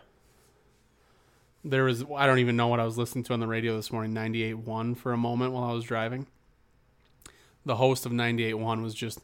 There 1.62 1.84
was 1.84 2.04
I 2.16 2.26
don't 2.26 2.38
even 2.38 2.56
know 2.56 2.68
what 2.68 2.80
I 2.80 2.84
was 2.84 2.96
listening 2.96 3.24
to 3.24 3.34
on 3.34 3.40
the 3.40 3.46
radio 3.46 3.76
this 3.76 3.92
morning, 3.92 4.14
98.1 4.14 4.96
for 4.96 5.12
a 5.12 5.16
moment 5.18 5.52
while 5.52 5.64
I 5.64 5.72
was 5.74 5.84
driving. 5.84 6.26
The 7.66 7.76
host 7.76 8.06
of 8.06 8.12
98.1 8.12 8.82
was 8.82 8.94
just 8.94 9.18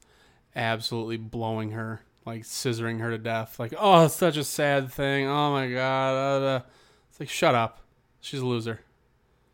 absolutely 0.54 1.16
blowing 1.16 1.70
her, 1.70 2.02
like 2.26 2.42
scissoring 2.42 3.00
her 3.00 3.10
to 3.10 3.18
death. 3.18 3.58
Like, 3.58 3.72
oh, 3.78 4.04
it's 4.06 4.14
such 4.14 4.36
a 4.36 4.44
sad 4.44 4.90
thing. 4.92 5.26
Oh 5.26 5.52
my 5.52 5.70
god. 5.70 6.42
uh, 6.42 6.46
uh." 6.46 6.60
It's 7.10 7.20
like, 7.20 7.28
shut 7.30 7.54
up. 7.54 7.80
She's 8.20 8.40
a 8.40 8.46
loser. 8.46 8.80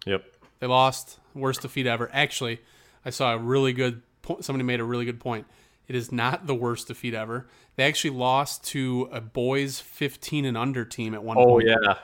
Yep. 0.06 0.24
They 0.58 0.66
lost 0.66 1.18
worst 1.34 1.62
defeat 1.62 1.86
ever. 1.86 2.10
Actually, 2.12 2.60
I 3.04 3.10
saw 3.10 3.34
a 3.34 3.38
really 3.38 3.72
good 3.72 4.02
point. 4.22 4.44
Somebody 4.44 4.64
made 4.64 4.80
a 4.80 4.84
really 4.84 5.04
good 5.04 5.20
point. 5.20 5.46
It 5.86 5.94
is 5.94 6.10
not 6.10 6.46
the 6.46 6.54
worst 6.54 6.88
defeat 6.88 7.14
ever. 7.14 7.46
They 7.76 7.84
actually 7.84 8.10
lost 8.10 8.64
to 8.68 9.08
a 9.12 9.20
boys 9.20 9.80
15 9.80 10.44
and 10.44 10.56
under 10.56 10.84
team 10.84 11.14
at 11.14 11.22
one 11.22 11.36
Oh 11.38 11.44
point. 11.46 11.68
yeah. 11.68 11.94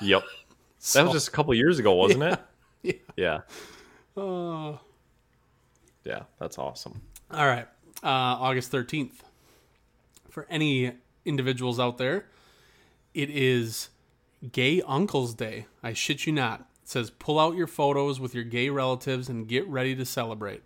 Yep. 0.00 0.22
That 0.92 1.04
was 1.04 1.12
just 1.12 1.28
a 1.28 1.30
couple 1.30 1.54
years 1.54 1.78
ago, 1.78 1.94
wasn't 1.94 2.22
it? 2.24 2.38
Yeah. 2.82 2.92
Yeah. 3.16 3.40
Oh. 4.18 4.80
Yeah. 6.04 6.24
That's 6.38 6.58
awesome. 6.58 7.00
All 7.30 7.46
right. 7.46 7.66
Uh, 8.02 8.08
August 8.08 8.70
13th. 8.70 9.12
For 10.34 10.48
any 10.50 10.90
individuals 11.24 11.78
out 11.78 11.96
there, 11.96 12.26
it 13.14 13.30
is 13.30 13.90
Gay 14.50 14.82
Uncle's 14.82 15.32
Day. 15.32 15.66
I 15.80 15.92
shit 15.92 16.26
you 16.26 16.32
not. 16.32 16.62
It 16.82 16.88
says 16.88 17.10
pull 17.10 17.38
out 17.38 17.54
your 17.54 17.68
photos 17.68 18.18
with 18.18 18.34
your 18.34 18.42
gay 18.42 18.68
relatives 18.68 19.28
and 19.28 19.46
get 19.46 19.64
ready 19.68 19.94
to 19.94 20.04
celebrate. 20.04 20.64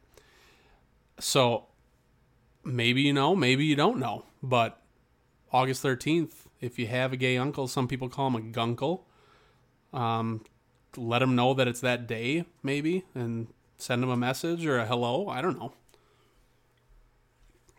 So 1.20 1.66
maybe 2.64 3.02
you 3.02 3.12
know, 3.12 3.36
maybe 3.36 3.66
you 3.66 3.76
don't 3.76 3.98
know, 3.98 4.24
but 4.42 4.80
August 5.52 5.84
13th, 5.84 6.46
if 6.62 6.78
you 6.78 6.86
have 6.86 7.12
a 7.12 7.18
gay 7.18 7.36
uncle, 7.36 7.68
some 7.68 7.86
people 7.86 8.08
call 8.08 8.28
him 8.28 8.36
a 8.36 8.40
gunkle. 8.40 9.02
Um, 9.92 10.46
let 10.96 11.20
him 11.20 11.36
know 11.36 11.52
that 11.52 11.68
it's 11.68 11.80
that 11.80 12.06
day, 12.06 12.46
maybe, 12.62 13.04
and 13.14 13.48
send 13.76 14.02
him 14.02 14.08
a 14.08 14.16
message 14.16 14.64
or 14.64 14.78
a 14.78 14.86
hello. 14.86 15.28
I 15.28 15.42
don't 15.42 15.58
know. 15.58 15.74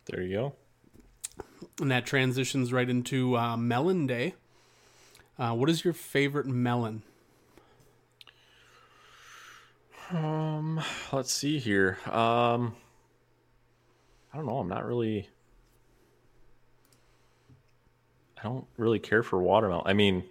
There 0.05 0.21
you 0.21 0.35
go. 0.35 0.55
And 1.79 1.91
that 1.91 2.05
transitions 2.05 2.73
right 2.73 2.89
into 2.89 3.37
uh, 3.37 3.55
Melon 3.55 4.05
Day. 4.05 4.33
Uh, 5.37 5.53
what 5.53 5.69
is 5.69 5.83
your 5.85 5.93
favorite 5.93 6.45
melon? 6.45 7.03
Um, 10.11 10.81
let's 11.13 11.31
see 11.31 11.59
here. 11.59 11.97
Um, 12.05 12.75
I 14.33 14.37
don't 14.37 14.45
know. 14.47 14.57
I'm 14.57 14.67
not 14.67 14.85
really. 14.85 15.29
I 18.39 18.43
don't 18.43 18.65
really 18.77 18.99
care 18.99 19.23
for 19.23 19.39
watermelon. 19.41 19.83
I 19.85 19.93
mean, 19.93 20.23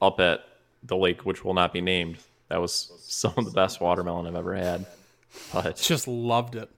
up 0.00 0.20
at 0.20 0.40
the 0.82 0.96
lake, 0.96 1.24
which 1.26 1.44
will 1.44 1.54
not 1.54 1.72
be 1.72 1.80
named, 1.80 2.18
that 2.48 2.60
was 2.60 2.92
some 3.00 3.34
of 3.36 3.44
the 3.44 3.50
best 3.50 3.80
watermelon 3.80 4.26
I've 4.26 4.34
ever 4.36 4.54
had. 4.54 4.86
But 5.52 5.76
Just 5.76 6.08
loved 6.08 6.56
it. 6.56 6.68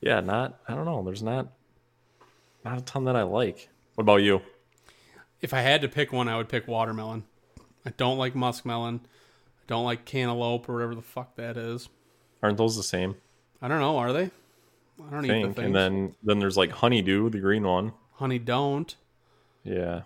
yeah, 0.00 0.20
not. 0.20 0.58
I 0.68 0.74
don't 0.74 0.84
know. 0.84 1.02
There's 1.02 1.22
not 1.22 1.48
not 2.64 2.78
a 2.78 2.82
ton 2.82 3.04
that 3.04 3.16
I 3.16 3.22
like. 3.22 3.68
What 3.94 4.02
about 4.02 4.22
you? 4.22 4.42
If 5.40 5.54
I 5.54 5.60
had 5.60 5.82
to 5.82 5.88
pick 5.88 6.12
one, 6.12 6.28
I 6.28 6.36
would 6.36 6.48
pick 6.48 6.66
watermelon. 6.66 7.24
I 7.86 7.90
don't 7.96 8.18
like 8.18 8.34
muskmelon. 8.34 9.00
I 9.00 9.64
don't 9.66 9.84
like 9.84 10.04
cantaloupe 10.04 10.68
or 10.68 10.74
whatever 10.74 10.94
the 10.94 11.02
fuck 11.02 11.36
that 11.36 11.56
is. 11.56 11.88
Aren't 12.42 12.58
those 12.58 12.76
the 12.76 12.82
same 12.82 13.16
I 13.60 13.68
don't 13.68 13.80
know. 13.80 13.98
Are 13.98 14.12
they? 14.12 14.30
I 15.06 15.10
don't 15.10 15.24
eat 15.26 15.54
the. 15.54 15.62
And 15.62 15.74
then 15.74 16.14
then 16.22 16.38
there's 16.38 16.56
like 16.56 16.70
honeydew, 16.70 17.30
the 17.30 17.40
green 17.40 17.66
one. 17.66 17.92
honey 18.14 18.38
don't. 18.38 18.94
Yeah, 19.64 20.02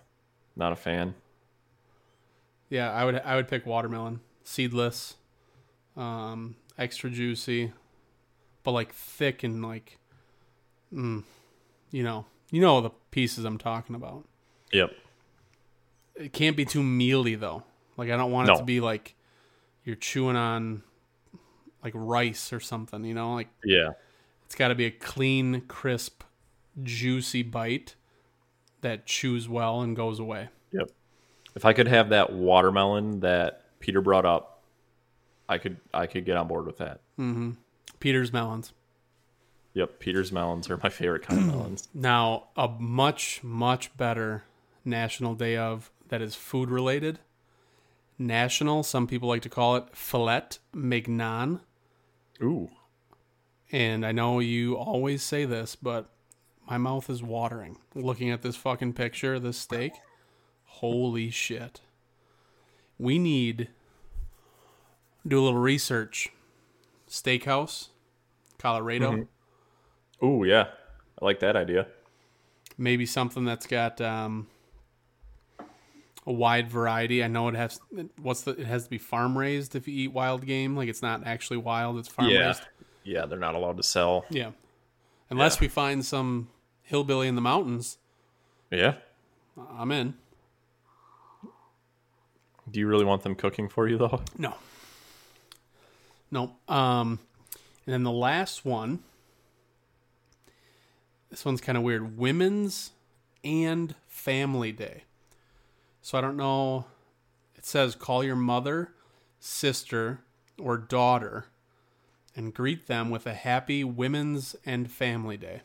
not 0.55 0.73
a 0.73 0.75
fan. 0.75 1.15
Yeah, 2.69 2.91
I 2.91 3.05
would. 3.05 3.21
I 3.23 3.35
would 3.35 3.47
pick 3.47 3.65
watermelon, 3.65 4.21
seedless, 4.43 5.15
um, 5.95 6.55
extra 6.77 7.09
juicy, 7.09 7.71
but 8.63 8.71
like 8.71 8.93
thick 8.93 9.43
and 9.43 9.63
like, 9.63 9.99
mm, 10.91 11.23
you 11.91 12.03
know, 12.03 12.25
you 12.53 12.61
know 12.61 12.79
the 12.81 12.91
pieces 13.11 13.45
I'm 13.45 13.57
talking 13.57 13.95
about. 13.95 14.23
Yep. 14.71 14.91
It 16.15 16.33
can't 16.33 16.55
be 16.55 16.65
too 16.65 16.83
mealy 16.83 17.33
though. 17.35 17.63
Like 17.97 18.11
I 18.11 18.15
don't 18.17 18.31
want 18.31 18.47
it 18.47 18.51
No. 18.53 18.59
to 18.59 18.63
be 18.63 18.79
like 18.79 19.15
you're 19.83 19.95
chewing 19.95 20.35
on 20.35 20.83
like 21.83 21.93
rice 21.95 22.53
or 22.53 22.59
something. 22.59 23.03
You 23.03 23.15
know, 23.15 23.33
like 23.33 23.49
Yeah. 23.65 23.93
it's 24.45 24.53
got 24.55 24.67
to 24.67 24.75
be 24.75 24.85
a 24.85 24.91
clean, 24.91 25.61
crisp, 25.61 26.23
juicy 26.83 27.41
bite 27.41 27.95
that 28.81 29.05
chews 29.07 29.49
well 29.49 29.81
and 29.81 29.95
goes 29.95 30.19
away. 30.19 30.49
Yep. 30.71 30.91
If 31.55 31.65
I 31.65 31.73
could 31.73 31.87
have 31.87 32.09
that 32.09 32.31
watermelon 32.33 33.21
that 33.21 33.63
Peter 33.79 34.01
brought 34.01 34.25
up, 34.25 34.61
I 35.49 35.57
could 35.57 35.77
I 35.93 36.05
could 36.05 36.25
get 36.25 36.37
on 36.37 36.47
board 36.47 36.67
with 36.67 36.77
that. 36.77 37.01
Mm-hmm. 37.19 37.51
Peter's 37.99 38.31
melons. 38.31 38.73
Yep, 39.73 39.99
Peter's 39.99 40.31
melons 40.31 40.69
are 40.69 40.77
my 40.77 40.89
favorite 40.89 41.23
kind 41.23 41.39
of 41.39 41.47
melons. 41.55 41.87
Now, 41.93 42.47
a 42.55 42.67
much, 42.67 43.43
much 43.43 43.95
better 43.97 44.43
national 44.85 45.35
day 45.35 45.57
of 45.57 45.91
that 46.09 46.21
is 46.21 46.35
food 46.35 46.69
related. 46.69 47.19
National, 48.19 48.83
some 48.83 49.07
people 49.07 49.27
like 49.27 49.41
to 49.41 49.49
call 49.49 49.75
it 49.75 49.85
filet 49.93 50.43
mignon. 50.73 51.61
Ooh. 52.41 52.69
And 53.71 54.05
I 54.05 54.11
know 54.11 54.39
you 54.39 54.75
always 54.75 55.23
say 55.23 55.45
this, 55.45 55.75
but 55.75 56.09
my 56.69 56.77
mouth 56.77 57.09
is 57.09 57.23
watering 57.23 57.77
looking 57.95 58.29
at 58.29 58.43
this 58.43 58.55
fucking 58.55 58.93
picture 58.93 59.39
this 59.39 59.57
steak. 59.57 59.93
Holy 60.65 61.29
shit. 61.31 61.81
We 62.99 63.17
need 63.17 63.69
do 65.27 65.39
a 65.39 65.43
little 65.43 65.59
research. 65.59 66.29
Steakhouse, 67.09 67.89
Colorado. 68.57 69.11
Mm-hmm. 69.11 69.21
Ooh, 70.23 70.43
yeah. 70.45 70.67
I 71.21 71.25
like 71.25 71.39
that 71.41 71.55
idea. 71.55 71.87
maybe 72.77 73.05
something 73.05 73.45
that's 73.45 73.67
got 73.67 73.99
um, 74.01 74.47
a 76.25 76.31
wide 76.31 76.69
variety. 76.69 77.23
I 77.23 77.27
know 77.27 77.47
it 77.49 77.55
has 77.55 77.79
what's 78.21 78.41
the 78.41 78.51
it 78.51 78.65
has 78.65 78.85
to 78.85 78.89
be 78.89 78.97
farm 78.97 79.37
raised 79.37 79.75
if 79.75 79.87
you 79.87 79.93
eat 80.05 80.13
wild 80.13 80.45
game. 80.45 80.75
Like 80.75 80.89
it's 80.89 81.01
not 81.01 81.25
actually 81.25 81.57
wild; 81.57 81.97
it's 81.99 82.07
farm 82.07 82.29
Yeah. 82.29 82.47
raised. 82.47 82.63
Yeah, 83.03 83.25
they're 83.25 83.37
not 83.39 83.55
allowed 83.55 83.77
to 83.77 83.83
sell. 83.83 84.25
Yeah, 84.29 84.51
unless 85.29 85.55
Yeah. 85.55 85.61
we 85.61 85.67
find 85.67 86.05
some 86.05 86.49
hillbilly 86.83 87.27
in 87.27 87.35
the 87.35 87.41
mountains, 87.41 87.97
Yeah. 88.71 88.95
I'm 89.77 89.91
in. 89.91 90.15
Do 92.71 92.79
you 92.79 92.87
really 92.87 93.05
want 93.05 93.23
them 93.23 93.35
cooking 93.35 93.67
for 93.69 93.87
you 93.87 93.97
though? 93.97 94.21
No, 94.37 94.55
no. 96.31 96.55
Um, 96.67 97.19
and 97.85 97.93
then 97.93 98.03
the 98.03 98.11
last 98.11 98.65
one. 98.65 98.99
This 101.33 101.45
one's 101.45 101.61
kind 101.61 101.79
of 101.79 101.83
weird. 101.83 102.15
Women's 102.15 102.91
and 103.43 103.95
Family 104.07 104.71
Day. 104.71 105.05
So 105.99 106.15
I 106.15 106.21
don't 106.21 106.37
know. 106.37 106.85
It 107.55 107.65
says 107.65 107.95
call 107.95 108.23
your 108.23 108.35
mother, 108.35 108.93
sister, 109.39 110.19
or 110.59 110.77
daughter 110.77 111.47
and 112.35 112.53
greet 112.53 112.85
them 112.85 113.09
with 113.09 113.25
a 113.25 113.33
happy 113.33 113.83
Women's 113.83 114.55
and 114.63 114.91
Family 114.91 115.35
Day. 115.35 115.61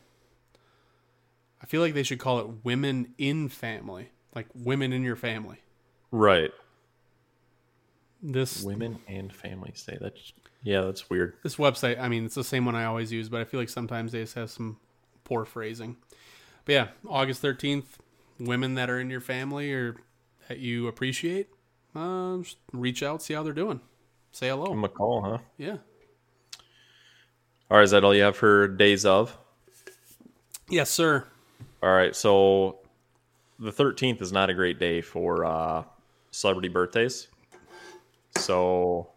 I 1.61 1.67
feel 1.67 1.81
like 1.81 1.93
they 1.93 2.01
should 2.01 2.17
call 2.17 2.39
it 2.39 2.47
Women 2.65 3.13
in 3.19 3.47
Family, 3.47 4.09
like 4.33 4.47
women 4.55 4.91
in 4.91 5.03
your 5.03 5.15
family. 5.15 5.59
Right. 6.09 6.49
This 8.23 8.63
Women 8.63 8.97
and 9.07 9.31
families 9.31 9.83
day. 9.83 9.99
That's 10.01 10.33
yeah, 10.63 10.81
that's 10.81 11.11
weird. 11.11 11.35
this 11.43 11.57
website, 11.57 11.99
I 12.01 12.09
mean, 12.09 12.25
it's 12.25 12.33
the 12.33 12.43
same 12.43 12.65
one 12.65 12.75
I 12.75 12.85
always 12.85 13.11
use, 13.11 13.29
but 13.29 13.39
I 13.39 13.43
feel 13.43 13.59
like 13.59 13.69
sometimes 13.69 14.13
they 14.13 14.21
just 14.21 14.33
have 14.33 14.49
some 14.49 14.77
poor 15.29 15.45
phrasing. 15.45 15.95
But 16.65 16.73
yeah, 16.73 16.87
August 17.07 17.41
13th, 17.43 17.85
women 18.39 18.73
that 18.73 18.89
are 18.89 18.99
in 18.99 19.09
your 19.11 19.21
family 19.21 19.71
or 19.71 19.95
that 20.47 20.57
you 20.57 20.87
appreciate, 20.87 21.47
uh, 21.95 22.39
reach 22.73 23.03
out, 23.03 23.21
see 23.21 23.35
how 23.35 23.43
they're 23.43 23.53
doing. 23.53 23.79
Say 24.31 24.49
hello. 24.49 24.65
Give 24.65 24.73
'em 24.73 24.83
a 24.83 24.89
call, 24.89 25.21
huh? 25.21 25.37
Yeah. 25.57 25.77
All 27.71 27.77
right, 27.77 27.83
is 27.83 27.91
that 27.91 28.03
all 28.03 28.15
you 28.15 28.23
have 28.23 28.35
for 28.35 28.67
days 28.67 29.05
of? 29.05 29.37
Yes, 30.67 30.89
sir. 30.89 31.27
All 31.83 31.93
right, 31.93 32.15
so 32.15 32.79
the 33.59 33.71
13th 33.71 34.21
is 34.21 34.31
not 34.31 34.49
a 34.49 34.53
great 34.55 34.79
day 34.79 35.01
for 35.01 35.45
uh, 35.45 35.83
celebrity 36.31 36.69
birthdays. 36.69 37.27
So, 38.37 39.09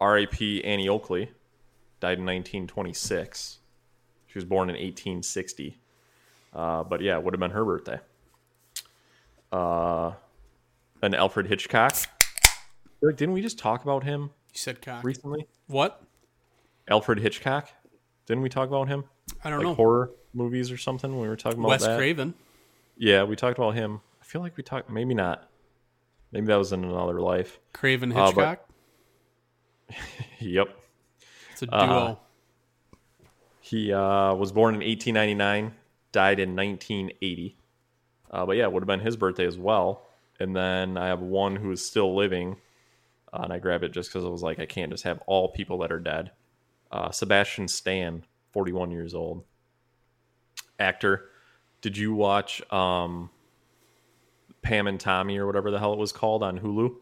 R.A.P. 0.00 0.62
Annie 0.64 0.88
Oakley 0.88 1.30
died 2.00 2.18
in 2.18 2.26
1926. 2.26 3.58
She 4.36 4.38
was 4.38 4.44
born 4.44 4.68
in 4.68 4.74
1860. 4.74 5.78
Uh, 6.52 6.84
but 6.84 7.00
yeah, 7.00 7.16
it 7.16 7.24
would 7.24 7.32
have 7.32 7.40
been 7.40 7.52
her 7.52 7.64
birthday. 7.64 7.98
Uh, 9.50 10.12
and 11.00 11.14
Alfred 11.14 11.46
Hitchcock. 11.46 11.94
Like, 13.00 13.16
didn't 13.16 13.32
we 13.32 13.40
just 13.40 13.58
talk 13.58 13.82
about 13.82 14.04
him 14.04 14.24
You 14.52 14.58
said 14.58 14.82
cock. 14.82 15.02
recently? 15.04 15.46
What? 15.68 16.02
Alfred 16.86 17.18
Hitchcock. 17.20 17.70
Didn't 18.26 18.42
we 18.42 18.50
talk 18.50 18.68
about 18.68 18.88
him? 18.88 19.04
I 19.42 19.48
don't 19.48 19.60
Like 19.60 19.68
know. 19.68 19.74
horror 19.74 20.10
movies 20.34 20.70
or 20.70 20.76
something 20.76 21.10
when 21.12 21.22
we 21.22 21.28
were 21.28 21.36
talking 21.36 21.58
about 21.60 21.68
Wes 21.70 21.86
that. 21.86 21.96
Craven. 21.96 22.34
Yeah, 22.98 23.22
we 23.24 23.36
talked 23.36 23.56
about 23.58 23.70
him. 23.74 24.02
I 24.20 24.24
feel 24.26 24.42
like 24.42 24.58
we 24.58 24.62
talked. 24.62 24.90
Maybe 24.90 25.14
not. 25.14 25.48
Maybe 26.30 26.44
that 26.48 26.56
was 26.56 26.72
in 26.74 26.84
another 26.84 27.22
life. 27.22 27.58
Craven 27.72 28.12
Uh, 28.12 28.26
Hitchcock. 28.26 28.68
but- 29.88 29.96
Yep. 30.40 30.76
it's 31.52 31.62
a 31.62 31.66
duo. 31.68 32.20
He 33.66 33.92
uh, 33.92 34.32
was 34.34 34.52
born 34.52 34.76
in 34.76 34.80
1899, 34.80 35.74
died 36.12 36.38
in 36.38 36.54
1980. 36.54 37.56
Uh, 38.30 38.46
but 38.46 38.56
yeah, 38.56 38.62
it 38.62 38.72
would 38.72 38.84
have 38.84 38.86
been 38.86 39.00
his 39.00 39.16
birthday 39.16 39.44
as 39.44 39.58
well. 39.58 40.06
And 40.38 40.54
then 40.54 40.96
I 40.96 41.08
have 41.08 41.20
one 41.20 41.56
who 41.56 41.72
is 41.72 41.84
still 41.84 42.14
living, 42.14 42.58
uh, 43.32 43.40
and 43.42 43.52
I 43.52 43.58
grabbed 43.58 43.82
it 43.82 43.90
just 43.90 44.08
because 44.08 44.24
I 44.24 44.28
was 44.28 44.40
like, 44.40 44.60
I 44.60 44.66
can't 44.66 44.92
just 44.92 45.02
have 45.02 45.18
all 45.26 45.48
people 45.48 45.78
that 45.78 45.90
are 45.90 45.98
dead. 45.98 46.30
Uh, 46.92 47.10
Sebastian 47.10 47.66
Stan, 47.66 48.22
41 48.52 48.92
years 48.92 49.14
old, 49.14 49.42
actor. 50.78 51.30
Did 51.80 51.96
you 51.96 52.14
watch 52.14 52.62
um, 52.72 53.30
Pam 54.62 54.86
and 54.86 55.00
Tommy 55.00 55.38
or 55.38 55.46
whatever 55.46 55.72
the 55.72 55.80
hell 55.80 55.92
it 55.92 55.98
was 55.98 56.12
called 56.12 56.44
on 56.44 56.60
Hulu? 56.60 56.94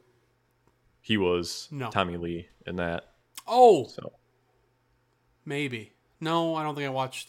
He 1.03 1.19
was 1.19 1.69
No. 1.71 1.91
Tommy 1.91 2.17
Lee 2.17 2.49
in 2.67 2.77
that. 2.77 3.13
oh, 3.47 3.87
So 3.89 4.15
maybe. 5.45 5.91
No, 6.21 6.55
I 6.55 6.63
don't 6.63 6.75
think 6.75 6.87
I 6.87 6.91
watched. 6.91 7.29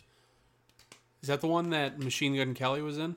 Is 1.21 1.27
that 1.27 1.41
the 1.41 1.47
one 1.47 1.71
that 1.71 1.99
Machine 1.99 2.35
Gun 2.35 2.53
Kelly 2.53 2.81
was 2.81 2.97
in? 2.97 3.15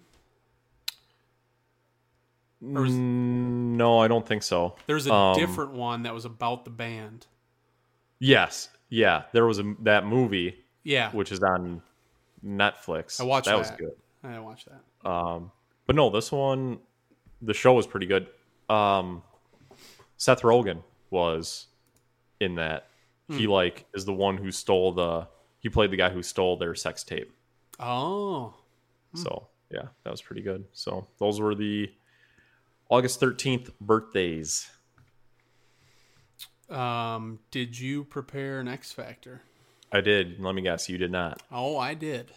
Or 2.62 2.83
was, 2.83 2.93
Mm, 2.93 3.77
no, 3.77 4.01
I 4.01 4.09
don't 4.09 4.27
think 4.27 4.43
so. 4.43 4.75
there's 4.87 5.07
a 5.07 5.12
Um, 5.14 5.39
different 5.39 5.73
one 5.73 6.03
that 6.03 6.12
was 6.14 6.25
about 6.25 6.64
the 6.64 6.71
band. 6.71 7.27
Yes, 8.19 8.69
yeah, 8.89 9.25
there 9.33 9.47
was 9.47 9.61
a 9.61 9.75
that 9.81 10.05
movie 10.05 10.64
Yeah, 10.83 11.12
which 11.12 11.31
is 11.31 11.41
on 11.43 11.83
Netflix. 12.45 13.21
I 13.21 13.25
watched 13.25 13.45
that. 13.47 13.53
that. 13.53 13.59
was 13.59 13.71
good. 13.73 13.93
I 14.25 14.29
didn't 14.29 14.45
watch 14.45 14.64
that. 14.64 15.09
Um, 15.09 15.53
but 15.87 15.95
no, 15.95 16.11
this 16.11 16.33
one, 16.33 16.81
the 17.43 17.55
show 17.55 17.75
was 17.75 17.87
pretty 17.87 18.07
good. 18.07 18.27
Um, 18.69 19.23
Seth 20.16 20.43
Rogen 20.43 20.83
was 21.11 21.66
in 22.41 22.57
that. 22.57 22.89
He 23.29 23.45
Hmm. 23.45 23.51
like 23.51 23.87
is 23.95 24.05
the 24.05 24.12
one 24.14 24.37
who 24.39 24.51
stole 24.51 24.93
the. 24.93 25.29
He 25.61 25.68
played 25.68 25.90
the 25.90 25.96
guy 25.96 26.11
who 26.11 26.22
stole 26.22 26.56
their 26.56 26.74
sex 26.74 27.02
tape. 27.02 27.32
Oh, 27.80 28.54
So 29.14 29.48
yeah, 29.70 29.88
that 30.04 30.11
was 30.11 30.22
pretty 30.22 30.42
good. 30.42 30.64
So 30.72 31.06
those 31.18 31.40
were 31.40 31.54
the 31.54 31.90
August 32.88 33.20
thirteenth 33.20 33.70
birthdays. 33.80 34.70
um, 36.70 37.38
did 37.50 37.78
you 37.78 38.04
prepare 38.04 38.61
an 38.61 38.68
X 38.68 38.92
Factor? 38.92 39.42
I 39.92 40.00
did. 40.00 40.38
Let 40.40 40.54
me 40.54 40.62
guess, 40.62 40.88
you 40.88 40.98
did 40.98 41.11
not. 41.11 41.42
Oh, 41.50 41.76
I 41.78 41.94
did, 41.94 42.30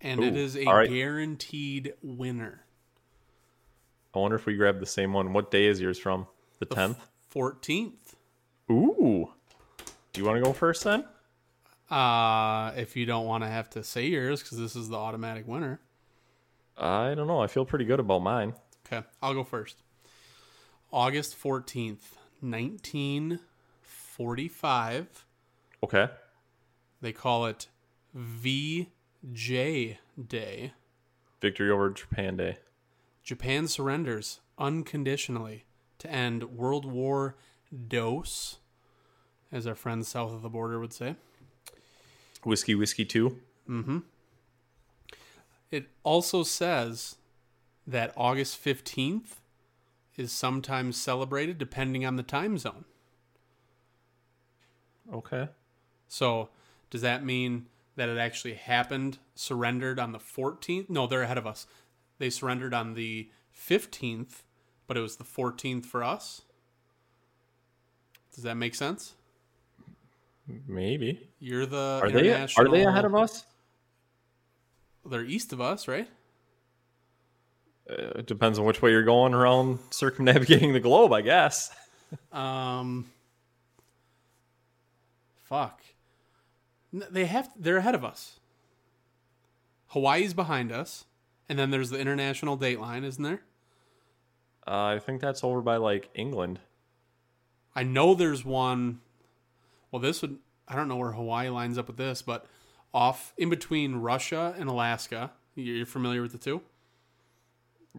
and 0.00 0.22
it 0.22 0.34
Ooh, 0.34 0.36
is 0.36 0.56
a 0.56 0.66
right. 0.66 0.88
guaranteed 0.88 1.94
winner. 2.02 2.64
I 4.14 4.18
wonder 4.18 4.36
if 4.36 4.46
we 4.46 4.56
grabbed 4.56 4.80
the 4.80 4.86
same 4.86 5.12
one. 5.12 5.32
What 5.32 5.50
day 5.50 5.66
is 5.66 5.80
yours 5.80 5.98
from? 5.98 6.26
The 6.58 6.66
tenth. 6.66 6.98
Fourteenth. 7.30 8.14
Ooh. 8.70 9.30
Do 10.12 10.20
you 10.20 10.26
want 10.26 10.36
to 10.38 10.42
go 10.42 10.52
first 10.52 10.84
then? 10.84 11.04
Uh, 11.90 12.72
if 12.76 12.96
you 12.96 13.06
don't 13.06 13.26
want 13.26 13.44
to 13.44 13.48
have 13.48 13.70
to 13.70 13.82
say 13.82 14.06
yours, 14.06 14.42
because 14.42 14.58
this 14.58 14.76
is 14.76 14.88
the 14.88 14.96
automatic 14.96 15.48
winner. 15.48 15.80
I 16.76 17.14
don't 17.14 17.26
know. 17.26 17.40
I 17.40 17.46
feel 17.46 17.64
pretty 17.64 17.84
good 17.86 17.98
about 18.00 18.22
mine. 18.22 18.54
Okay, 18.86 19.06
I'll 19.22 19.34
go 19.34 19.44
first. 19.44 19.82
August 20.92 21.34
fourteenth, 21.34 22.16
nineteen 22.42 23.40
forty-five. 23.82 25.24
Okay. 25.82 26.08
They 27.00 27.12
call 27.12 27.46
it 27.46 27.68
VJ 28.14 28.86
Day. 30.26 30.72
Victory 31.40 31.70
over 31.70 31.90
Japan 31.90 32.36
Day. 32.36 32.58
Japan 33.22 33.68
surrenders 33.68 34.40
unconditionally 34.58 35.64
to 35.98 36.10
end 36.10 36.56
World 36.56 36.84
War 36.84 37.36
DOS, 37.88 38.58
as 39.52 39.66
our 39.66 39.74
friends 39.74 40.08
south 40.08 40.32
of 40.32 40.42
the 40.42 40.48
border 40.48 40.80
would 40.80 40.92
say. 40.92 41.16
Whiskey 42.44 42.74
Whiskey 42.74 43.04
2. 43.04 43.36
Mm-hmm. 43.68 43.98
It 45.70 45.88
also 46.02 46.42
says 46.42 47.16
that 47.86 48.12
August 48.16 48.62
15th 48.62 49.36
is 50.16 50.32
sometimes 50.32 51.00
celebrated 51.00 51.58
depending 51.58 52.04
on 52.04 52.16
the 52.16 52.22
time 52.22 52.58
zone. 52.58 52.84
Okay. 55.12 55.48
So, 56.08 56.48
does 56.90 57.02
that 57.02 57.24
mean 57.24 57.66
that 57.96 58.08
it 58.08 58.18
actually 58.18 58.54
happened, 58.54 59.18
surrendered 59.34 59.98
on 59.98 60.12
the 60.12 60.18
14th? 60.18 60.88
No, 60.88 61.06
they're 61.06 61.22
ahead 61.22 61.38
of 61.38 61.46
us. 61.46 61.66
They 62.18 62.30
surrendered 62.30 62.74
on 62.74 62.94
the 62.94 63.30
15th, 63.56 64.42
but 64.86 64.96
it 64.96 65.00
was 65.00 65.16
the 65.16 65.24
14th 65.24 65.84
for 65.84 66.02
us? 66.02 66.42
Does 68.34 68.44
that 68.44 68.56
make 68.56 68.74
sense? 68.74 69.14
Maybe. 70.66 71.28
You're 71.40 71.66
the 71.66 72.00
Are 72.02 72.10
they 72.10 72.32
are 72.32 72.68
they 72.68 72.84
ahead 72.84 73.04
of 73.04 73.14
us? 73.14 73.44
They're 75.04 75.24
east 75.24 75.52
of 75.52 75.60
us, 75.60 75.88
right? 75.88 76.08
Uh, 77.88 78.18
it 78.18 78.26
depends 78.26 78.58
on 78.58 78.64
which 78.64 78.82
way 78.82 78.90
you're 78.90 79.02
going 79.02 79.34
around 79.34 79.78
circumnavigating 79.90 80.72
the 80.72 80.80
globe, 80.80 81.12
I 81.12 81.22
guess. 81.22 81.70
Um, 82.32 83.06
fuck. 85.44 85.82
They 86.92 87.26
have. 87.26 87.50
They're 87.56 87.78
ahead 87.78 87.94
of 87.94 88.04
us. 88.04 88.40
Hawaii's 89.88 90.34
behind 90.34 90.72
us, 90.72 91.04
and 91.48 91.58
then 91.58 91.70
there's 91.70 91.90
the 91.90 91.98
international 91.98 92.56
date 92.56 92.80
line, 92.80 93.04
isn't 93.04 93.22
there? 93.22 93.42
Uh, 94.66 94.84
I 94.84 94.98
think 94.98 95.20
that's 95.20 95.42
over 95.44 95.60
by 95.60 95.76
like 95.76 96.10
England. 96.14 96.60
I 97.74 97.82
know 97.82 98.14
there's 98.14 98.44
one. 98.44 99.00
Well, 99.90 100.00
this 100.00 100.22
would. 100.22 100.38
I 100.66 100.76
don't 100.76 100.88
know 100.88 100.96
where 100.96 101.12
Hawaii 101.12 101.48
lines 101.48 101.78
up 101.78 101.86
with 101.86 101.96
this, 101.96 102.20
but 102.20 102.46
off 102.92 103.32
in 103.36 103.48
between 103.50 103.96
Russia 103.96 104.54
and 104.58 104.68
Alaska. 104.68 105.30
You're 105.54 105.86
familiar 105.86 106.22
with 106.22 106.32
the 106.32 106.38
two? 106.38 106.62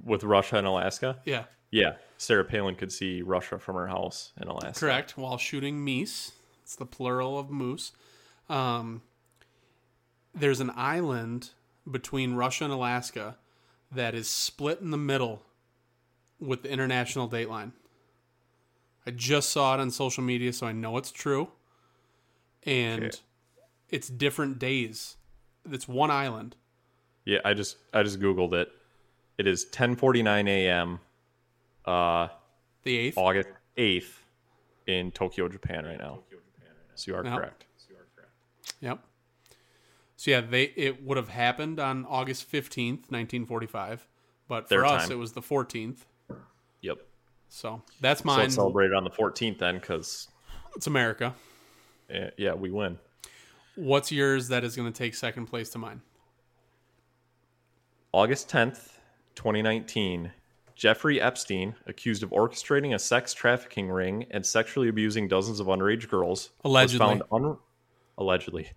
With 0.04 0.24
Russia 0.24 0.58
and 0.58 0.68
Alaska? 0.68 1.18
Yeah, 1.26 1.46
Yeah. 1.72 1.94
Sarah 2.18 2.44
Palin 2.46 2.76
could 2.76 2.92
see 2.92 3.22
Russia 3.22 3.60
from 3.60 3.76
her 3.76 3.88
house 3.88 4.34
in 4.42 4.48
Alaska. 4.48 4.80
correct. 4.80 5.18
While 5.18 5.38
shooting 5.38 5.86
meese, 5.86 6.32
it's 6.64 6.76
the 6.76 6.86
plural 6.86 7.40
of 7.40 7.50
moose. 7.50 7.92
Um, 8.50 9.02
there's 10.36 10.60
an 10.60 10.72
island 10.76 11.52
between 11.90 12.34
Russia 12.34 12.66
and 12.66 12.74
Alaska 12.74 13.38
that 13.92 14.14
is 14.16 14.28
split 14.28 14.80
in 14.82 14.92
the 14.92 14.98
middle 14.98 15.44
with 16.40 16.64
the 16.64 16.72
international 16.72 17.28
date 17.28 17.50
line. 17.50 17.74
I 19.06 19.12
just 19.12 19.50
saw 19.50 19.74
it 19.74 19.80
on 19.80 19.92
social 19.92 20.24
media, 20.24 20.54
so 20.54 20.68
I 20.68 20.72
know 20.72 20.98
it's 20.98 21.12
true. 21.12 21.50
And 22.64 23.18
it's 23.90 24.08
different 24.10 24.60
days. 24.60 25.16
It's 25.70 25.88
one 25.88 26.12
island. 26.12 26.56
Yeah, 27.26 27.40
I 27.46 27.54
just 27.54 27.78
I 27.94 28.04
just 28.04 28.20
googled 28.20 28.54
it. 28.54 28.72
It 29.38 29.48
is 29.48 29.66
10:49 29.72 30.48
a.m. 30.48 31.00
uh 31.86 32.28
The 32.84 32.98
eighth. 32.98 33.18
August 33.18 33.50
8th 33.78 34.12
in 34.88 35.12
Tokyo, 35.12 35.48
Japan 35.48 35.86
right 35.86 36.00
now. 36.00 36.20
So 36.96 37.12
you 37.12 37.18
are 37.18 37.24
Yep. 37.24 37.34
correct. 37.38 37.66
Yep. 38.82 39.00
So 40.18 40.32
yeah, 40.32 40.42
they 40.42 40.64
it 40.76 41.04
would 41.04 41.18
have 41.18 41.30
happened 41.30 41.80
on 41.80 42.06
August 42.06 42.44
fifteenth, 42.46 43.10
nineteen 43.10 43.46
forty-five, 43.46 44.06
but 44.50 44.64
for 44.68 44.70
Their 44.76 44.86
us 44.86 45.04
time. 45.04 45.12
it 45.14 45.16
was 45.16 45.32
the 45.34 45.42
fourteenth. 45.42 46.06
Yep. 46.82 46.98
So 47.48 47.82
that's 48.02 48.22
So 48.22 48.26
mine. 48.26 48.46
it's 48.46 48.56
celebrated 48.56 48.94
on 48.96 49.04
the 49.04 49.10
14th 49.10 49.58
then 49.60 49.80
cuz 49.80 50.28
it's 50.76 50.88
America. 50.88 51.34
Eh, 52.10 52.30
yeah, 52.38 52.54
we 52.54 52.72
win. 52.72 52.98
What's 53.76 54.12
yours 54.12 54.48
that 54.50 54.64
is 54.64 54.76
going 54.76 54.92
to 54.92 54.98
take 54.98 55.16
second 55.16 55.46
place 55.46 55.70
to 55.72 55.78
mine? 55.78 56.02
August 58.12 58.50
10th, 58.50 58.94
2019, 59.36 60.32
Jeffrey 60.76 61.22
Epstein, 61.22 61.76
accused 61.86 62.24
of 62.24 62.32
orchestrating 62.32 62.96
a 62.96 63.00
sex 63.00 63.34
trafficking 63.34 63.90
ring 63.90 64.26
and 64.32 64.46
sexually 64.46 64.90
abusing 64.90 65.28
dozens 65.28 65.60
of 65.60 65.68
underage 65.68 66.10
girls, 66.10 66.50
Allegedly. 66.66 67.00
was 67.06 67.08
found 67.08 67.24
un- 67.32 67.58
allegedly 68.18 68.72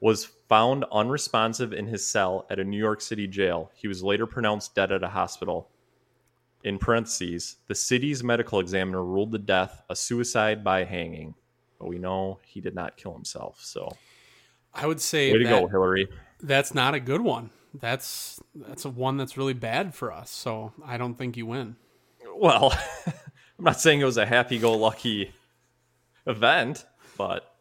was 0.00 0.24
found 0.24 0.84
unresponsive 0.90 1.72
in 1.72 1.86
his 1.86 2.06
cell 2.06 2.46
at 2.50 2.58
a 2.58 2.64
New 2.64 2.78
York 2.78 3.00
City 3.00 3.26
jail. 3.26 3.70
He 3.74 3.86
was 3.86 4.02
later 4.02 4.26
pronounced 4.26 4.74
dead 4.74 4.90
at 4.90 5.02
a 5.02 5.08
hospital. 5.08 5.68
In 6.64 6.78
parentheses, 6.78 7.56
the 7.68 7.74
city's 7.74 8.24
medical 8.24 8.60
examiner 8.60 9.04
ruled 9.04 9.30
the 9.30 9.38
death 9.38 9.82
a 9.90 9.96
suicide 9.96 10.64
by 10.64 10.84
hanging, 10.84 11.34
but 11.80 11.88
we 11.88 11.98
know 11.98 12.38
he 12.44 12.60
did 12.60 12.74
not 12.76 12.96
kill 12.96 13.12
himself. 13.14 13.58
So, 13.60 13.96
I 14.72 14.86
would 14.86 15.00
say 15.00 15.32
way 15.32 15.38
to 15.38 15.44
go, 15.44 15.66
Hillary. 15.66 16.06
that's 16.40 16.72
not 16.74 16.94
a 16.94 17.00
good 17.00 17.22
one. 17.22 17.50
That's 17.74 18.40
that's 18.54 18.84
a 18.84 18.90
one 18.90 19.16
that's 19.16 19.36
really 19.36 19.54
bad 19.54 19.94
for 19.94 20.12
us. 20.12 20.30
So 20.30 20.72
I 20.84 20.96
don't 20.98 21.14
think 21.14 21.36
you 21.36 21.46
win. 21.46 21.76
Well, 22.36 22.72
I'm 23.06 23.64
not 23.64 23.80
saying 23.80 24.00
it 24.00 24.04
was 24.04 24.16
a 24.16 24.26
happy-go-lucky 24.26 25.32
event, 26.26 26.84
but 27.16 27.54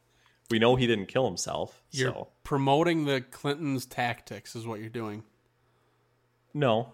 We 0.49 0.57
know 0.59 0.75
he 0.75 0.87
didn't 0.87 1.07
kill 1.07 1.25
himself. 1.27 1.81
You're 1.91 2.11
so 2.11 2.27
promoting 2.43 3.05
the 3.05 3.21
Clintons' 3.21 3.85
tactics, 3.85 4.55
is 4.55 4.65
what 4.67 4.79
you're 4.79 4.89
doing. 4.89 5.23
no, 6.53 6.93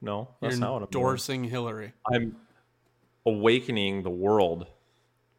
no, 0.00 0.28
that's 0.40 0.54
you're 0.54 0.60
not 0.60 0.72
what 0.72 0.82
I'm 0.82 0.88
doing. 0.90 1.02
endorsing 1.04 1.44
Hillary. 1.44 1.92
I'm 2.10 2.36
awakening 3.24 4.02
the 4.02 4.10
world 4.10 4.66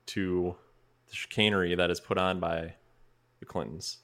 to 0.08 0.56
the 1.10 1.16
chicanery 1.16 1.76
that 1.76 1.90
is 1.90 2.00
put 2.00 2.18
on 2.18 2.40
by 2.40 2.74
the 3.40 3.46
Clintons. 3.46 3.98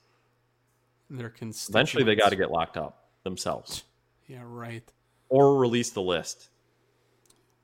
Their. 1.09 1.33
Eventually, 1.69 2.03
they 2.03 2.15
got 2.15 2.29
to 2.29 2.35
get 2.35 2.49
locked 2.49 2.77
up 2.77 3.07
themselves 3.23 3.83
Yeah, 4.27 4.41
right. 4.45 4.83
or 5.29 5.57
release 5.57 5.91
the 5.91 6.01
list. 6.01 6.49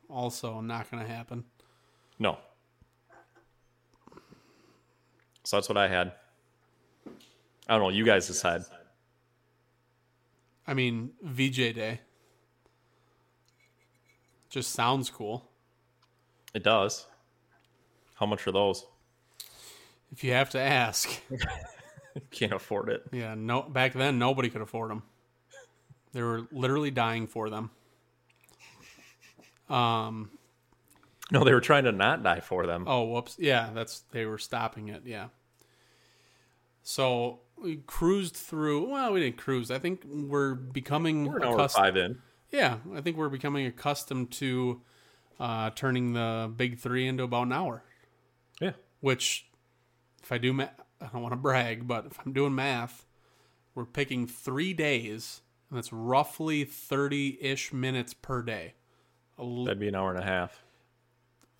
Also, 0.10 0.62
not 0.62 0.90
going 0.92 1.04
to 1.04 1.12
happen. 1.12 1.44
No. 2.20 2.38
So 5.44 5.58
that's 5.58 5.70
what 5.70 5.78
I 5.78 5.88
had. 5.88 6.12
I 7.68 7.74
don't 7.78 7.82
know. 7.82 7.90
You 7.90 8.06
guys 8.06 8.28
decide. 8.28 8.62
I 10.68 10.74
mean, 10.74 11.12
VJ 11.24 11.74
Day. 11.74 12.02
Just 14.50 14.72
sounds 14.74 15.10
cool. 15.10 15.50
It 16.54 16.64
does. 16.64 17.06
How 18.16 18.26
much 18.26 18.46
are 18.48 18.52
those? 18.52 18.86
If 20.12 20.24
you 20.24 20.34
have 20.34 20.50
to 20.52 20.60
ask. 20.60 21.10
Can't 22.32 22.54
afford 22.54 22.90
it. 22.90 23.04
Yeah, 23.12 23.36
no. 23.36 23.62
Back 23.62 23.94
then, 23.94 24.20
nobody 24.20 24.50
could 24.50 24.62
afford 24.62 24.92
them. 24.92 25.04
They 26.12 26.22
were 26.24 26.48
literally 26.52 26.92
dying 26.92 27.28
for 27.28 27.50
them. 27.50 27.70
Um. 29.70 30.32
No, 31.32 31.44
they 31.44 31.54
were 31.54 31.62
trying 31.62 31.84
to 31.84 31.92
not 31.92 32.24
die 32.24 32.40
for 32.40 32.66
them. 32.66 32.86
Oh, 32.88 33.04
whoops. 33.04 33.36
Yeah, 33.38 33.70
that's 33.74 34.00
they 34.12 34.26
were 34.26 34.40
stopping 34.40 34.88
it. 34.90 35.04
Yeah. 35.06 35.28
So 36.82 37.42
we 37.56 37.78
cruised 37.86 38.36
through. 38.36 38.90
Well, 38.90 39.14
we 39.14 39.20
didn't 39.20 39.38
cruise. 39.38 39.70
I 39.70 39.78
think 39.78 40.04
we're 40.06 40.56
becoming 40.56 41.26
We're 41.26 41.38
an 41.38 41.44
hour 41.44 41.54
accustomed. 41.54 41.86
five 41.86 41.98
in. 41.98 42.18
Yeah, 42.52 42.78
I 42.96 43.02
think 43.02 43.16
we're 43.16 43.30
becoming 43.30 43.68
accustomed 43.68 44.32
to 44.32 44.82
uh, 45.40 45.70
turning 45.76 46.14
the 46.14 46.52
big 46.56 46.80
three 46.80 47.08
into 47.08 47.24
about 47.24 47.44
an 47.46 47.54
hour. 47.54 47.84
Yeah. 48.60 48.72
Which, 49.02 49.46
if 50.24 50.32
I 50.32 50.38
do, 50.38 50.54
ma- 50.54 50.70
I 51.02 51.08
don't 51.08 51.22
want 51.22 51.34
to 51.34 51.38
brag, 51.38 51.88
but 51.88 52.06
if 52.06 52.20
I'm 52.26 52.34
doing 52.34 52.56
math, 52.56 53.06
we're 53.76 53.86
picking 53.86 54.28
three 54.28 54.74
days, 54.74 55.42
and 55.70 55.78
that's 55.78 55.94
roughly 55.94 56.64
thirty-ish 56.64 57.72
minutes 57.74 58.14
per 58.14 58.42
day. 58.42 58.74
L- 59.38 59.66
That'd 59.66 59.80
be 59.80 59.88
an 59.88 59.96
hour 59.96 60.10
and 60.12 60.20
a 60.20 60.26
half. 60.26 60.64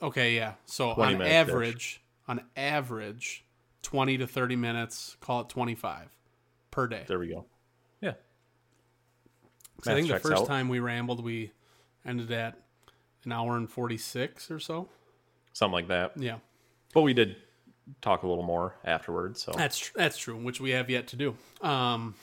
Okay, 0.02 0.36
yeah. 0.36 0.54
So 0.66 0.92
on 0.92 1.22
average, 1.22 2.02
on 2.28 2.42
average, 2.56 3.46
twenty 3.82 4.18
to 4.18 4.28
thirty 4.28 4.56
minutes. 4.56 5.18
Call 5.22 5.42
it 5.42 5.50
twenty-five 5.50 6.16
per 6.72 6.88
day. 6.88 7.04
There 7.08 7.20
we 7.20 7.28
go. 7.28 7.46
Yeah. 8.02 8.14
I 9.86 9.94
think 9.94 10.08
the 10.10 10.20
first 10.20 10.42
out. 10.42 10.48
time 10.48 10.68
we 10.70 10.80
rambled, 10.80 11.24
we 11.24 11.52
ended 12.06 12.32
at 12.32 12.60
an 13.24 13.32
hour 13.32 13.56
and 13.58 13.70
forty-six 13.70 14.52
or 14.52 14.60
so. 14.60 14.90
Something 15.54 15.74
like 15.74 15.88
that. 15.90 16.14
Yeah, 16.16 16.38
But 16.94 17.02
we 17.02 17.14
did 17.14 17.36
talk 18.02 18.24
a 18.24 18.28
little 18.28 18.44
more 18.44 18.76
afterwards. 18.86 19.42
So 19.42 19.54
that's 19.56 19.78
tr- 19.78 19.92
that's 19.96 20.18
true, 20.18 20.38
which 20.38 20.62
we 20.62 20.72
have 20.72 20.90
yet 20.90 21.08
to 21.08 21.16
do. 21.16 21.36
Um, 21.62 22.16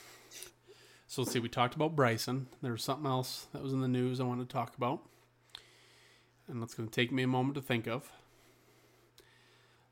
so 1.07 1.23
let's 1.23 1.33
see. 1.33 1.39
We 1.39 1.49
talked 1.49 1.75
about 1.75 1.97
Bryson. 1.97 2.47
There 2.63 2.73
was 2.73 2.83
something 2.83 3.07
else 3.07 3.47
that 3.53 3.63
was 3.63 3.73
in 3.73 3.81
the 3.81 3.89
news 3.89 4.21
I 4.21 4.25
wanted 4.25 4.49
to 4.49 4.53
talk 4.53 4.77
about, 4.77 5.01
and 6.49 6.61
that's 6.61 6.75
going 6.75 6.89
to 6.89 6.95
take 6.95 7.13
me 7.13 7.23
a 7.23 7.29
moment 7.29 7.55
to 7.57 7.63
think 7.63 7.87
of. 7.87 8.11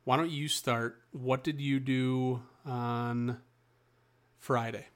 Why 0.04 0.16
don't 0.16 0.30
you 0.30 0.48
start? 0.48 1.00
What 1.12 1.44
did 1.44 1.60
you 1.60 1.80
do 1.80 2.42
on 2.66 3.38
Friday? 4.38 4.86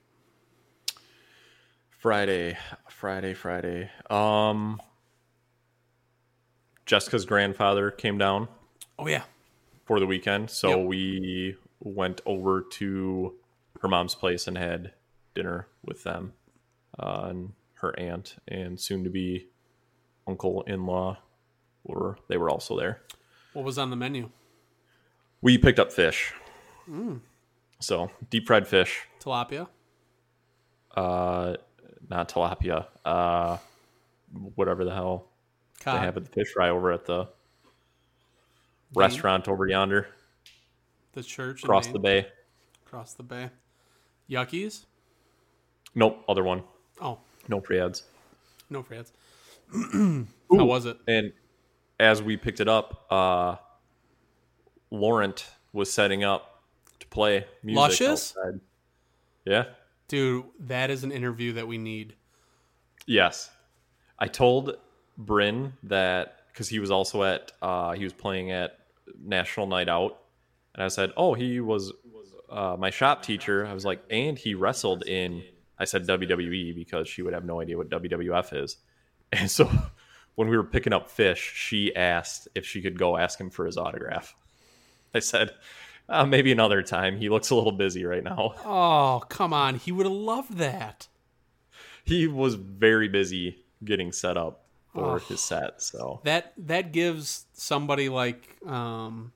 Friday, 1.89 2.57
Friday, 2.87 3.33
Friday. 3.33 3.89
Um, 4.09 4.81
Jessica's 6.85 7.25
grandfather 7.25 7.91
came 7.91 8.17
down 8.17 8.47
Oh 8.99 9.07
yeah, 9.07 9.23
for 9.89 9.99
the 9.99 10.05
weekend, 10.05 10.51
so 10.51 10.69
Yep. 10.81 10.87
we 10.87 11.55
went 11.79 12.21
over 12.23 12.61
to 12.61 13.33
her 13.81 13.87
mom's 13.87 14.13
place 14.13 14.47
and 14.47 14.55
had 14.55 14.93
dinner 15.33 15.67
with 15.83 16.03
them, 16.03 16.33
uh, 16.99 17.25
and 17.31 17.53
her 17.81 17.97
aunt 17.99 18.35
and 18.47 18.79
soon 18.79 19.03
to 19.03 19.09
be 19.09 19.47
uncle 20.27 20.61
in 20.67 20.85
law 20.85 21.17
were 21.83 22.19
they 22.27 22.37
were 22.37 22.51
also 22.51 22.77
there. 22.77 23.01
what 23.53 23.65
was 23.65 23.79
on 23.79 23.89
the 23.89 23.95
menu? 23.95 24.29
We 25.41 25.57
picked 25.57 25.79
up 25.79 25.91
fish, 25.91 26.35
Mm. 26.87 27.21
so 27.79 28.11
deep 28.29 28.45
fried 28.45 28.67
fish, 28.67 29.07
Tilapia. 29.19 29.69
uh, 30.95 31.55
not 32.07 32.29
tilapia, 32.29 32.85
uh, 33.05 33.57
whatever 34.53 34.85
the 34.85 34.93
hell 34.93 35.29
Cod. 35.79 35.95
they 35.95 36.05
have 36.05 36.15
at 36.15 36.25
the 36.25 36.29
fish 36.31 36.51
fry 36.53 36.69
over 36.69 36.91
at 36.91 37.05
the 37.05 37.27
restaurant 38.95 39.47
over 39.47 39.67
yonder 39.67 40.07
the 41.13 41.23
church 41.23 41.63
across 41.63 41.87
the 41.87 41.99
bay. 41.99 42.27
Across 42.85 43.13
the 43.15 43.23
bay. 43.23 43.49
Yuckies. 44.29 44.85
Nope, 45.95 46.23
other 46.27 46.43
one. 46.43 46.63
Oh, 47.01 47.19
No 47.47 47.59
pre 47.59 47.79
ads. 47.79 48.03
no 48.69 48.83
freds. 48.83 49.11
How 50.51 50.65
was 50.65 50.85
it? 50.85 50.97
And 51.07 51.33
as 51.99 52.21
we 52.21 52.37
picked 52.37 52.59
it 52.59 52.67
up, 52.67 53.05
uh, 53.11 53.55
Laurent 54.91 55.45
was 55.73 55.91
setting 55.91 56.23
up 56.23 56.63
to 56.99 57.07
play 57.07 57.45
music. 57.63 57.77
Luscious? 57.79 58.35
outside. 58.37 58.59
Yeah. 59.45 59.65
Dude, 60.07 60.45
that 60.61 60.89
is 60.89 61.03
an 61.03 61.11
interview 61.11 61.53
that 61.53 61.67
we 61.67 61.77
need. 61.77 62.15
Yes. 63.05 63.49
I 64.17 64.27
told 64.27 64.77
Bryn 65.17 65.73
that 65.83 66.37
because 66.51 66.69
he 66.69 66.79
was 66.79 66.91
also 66.91 67.23
at 67.23 67.51
uh, 67.61 67.93
he 67.93 68.03
was 68.03 68.13
playing 68.13 68.51
at 68.51 68.78
National 69.21 69.67
Night 69.67 69.89
Out, 69.89 70.19
and 70.73 70.83
I 70.83 70.87
said, 70.87 71.11
"Oh, 71.17 71.33
he 71.33 71.59
was 71.59 71.91
uh, 72.49 72.75
my 72.77 72.89
shop 72.89 73.23
teacher." 73.23 73.65
I 73.65 73.73
was 73.73 73.85
like, 73.85 74.03
"And 74.09 74.37
he 74.37 74.55
wrestled 74.55 75.07
in." 75.07 75.43
I 75.77 75.85
said 75.85 76.05
WWE 76.05 76.75
because 76.75 77.07
she 77.07 77.21
would 77.21 77.33
have 77.33 77.45
no 77.45 77.61
idea 77.61 77.77
what 77.77 77.89
WWF 77.89 78.63
is, 78.63 78.77
and 79.31 79.49
so 79.49 79.69
when 80.35 80.49
we 80.49 80.57
were 80.57 80.63
picking 80.63 80.93
up 80.93 81.09
fish, 81.09 81.53
she 81.55 81.95
asked 81.95 82.47
if 82.55 82.65
she 82.65 82.81
could 82.81 82.97
go 82.97 83.17
ask 83.17 83.39
him 83.39 83.49
for 83.49 83.65
his 83.65 83.77
autograph. 83.77 84.35
I 85.13 85.19
said, 85.19 85.51
uh, 86.07 86.25
"Maybe 86.25 86.51
another 86.51 86.81
time. 86.81 87.17
He 87.17 87.29
looks 87.29 87.49
a 87.49 87.55
little 87.55 87.71
busy 87.71 88.05
right 88.05 88.23
now." 88.23 88.55
Oh, 88.65 89.23
come 89.29 89.53
on. 89.53 89.75
He 89.75 89.91
would 89.91 90.05
have 90.05 90.13
loved 90.13 90.57
that. 90.57 91.07
He 92.03 92.27
was 92.27 92.55
very 92.55 93.07
busy 93.07 93.65
getting 93.83 94.11
set 94.11 94.37
up 94.37 94.68
for 94.93 95.15
Oh. 95.15 95.19
his 95.19 95.41
set, 95.41 95.81
so. 95.81 96.21
That 96.23 96.53
that 96.57 96.91
gives 96.91 97.45
somebody 97.53 98.09
like 98.09 98.57
um 98.65 99.31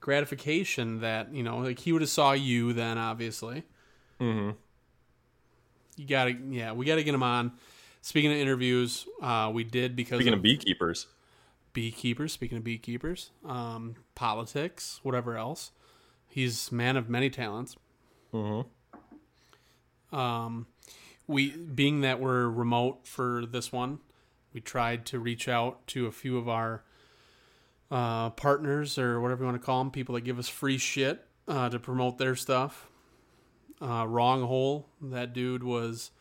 gratification 0.00 1.00
that, 1.00 1.32
you 1.34 1.42
know, 1.42 1.58
like 1.58 1.78
he 1.78 1.92
would 1.92 2.02
have 2.02 2.10
saw 2.10 2.32
you 2.32 2.72
then 2.72 2.98
obviously. 2.98 3.64
Mm-hmm. 4.20 4.50
You 5.96 6.06
got 6.06 6.24
to 6.24 6.32
yeah, 6.50 6.72
we 6.72 6.84
got 6.86 6.96
to 6.96 7.04
get 7.04 7.14
him 7.14 7.22
on. 7.22 7.52
Speaking 8.02 8.30
of 8.32 8.36
interviews, 8.36 9.06
uh 9.22 9.50
we 9.54 9.64
did 9.64 9.96
because 9.96 10.18
Speaking 10.18 10.34
of 10.34 10.40
of 10.40 10.42
beekeepers, 10.42 11.06
beekeepers, 11.72 12.32
speaking 12.32 12.58
of 12.58 12.64
beekeepers, 12.64 13.30
um 13.44 13.94
politics, 14.14 15.00
whatever 15.02 15.36
else. 15.38 15.70
He's 16.28 16.70
man 16.72 16.96
of 16.96 17.08
many 17.08 17.30
talents. 17.30 17.76
Mhm. 18.32 18.66
Um, 20.12 20.66
we 21.26 21.50
being 21.50 22.02
that 22.02 22.20
we're 22.20 22.48
remote 22.48 23.06
for 23.06 23.46
this 23.46 23.72
one, 23.72 23.98
we 24.54 24.60
tried 24.60 25.04
to 25.06 25.18
reach 25.18 25.48
out 25.48 25.86
to 25.88 26.06
a 26.06 26.12
few 26.12 26.38
of 26.38 26.48
our 26.48 26.84
uh, 27.90 28.30
partners 28.30 28.98
or 28.98 29.20
whatever 29.20 29.42
you 29.42 29.46
want 29.46 29.60
to 29.60 29.64
call 29.64 29.80
them, 29.80 29.90
people 29.90 30.14
that 30.14 30.22
give 30.22 30.38
us 30.38 30.48
free 30.48 30.78
shit 30.78 31.26
uh, 31.48 31.68
to 31.68 31.78
promote 31.78 32.16
their 32.16 32.36
stuff. 32.36 32.88
Uh, 33.82 34.06
wrong 34.06 34.42
hole. 34.42 34.88
That 35.02 35.32
dude 35.32 35.64
was. 35.64 36.12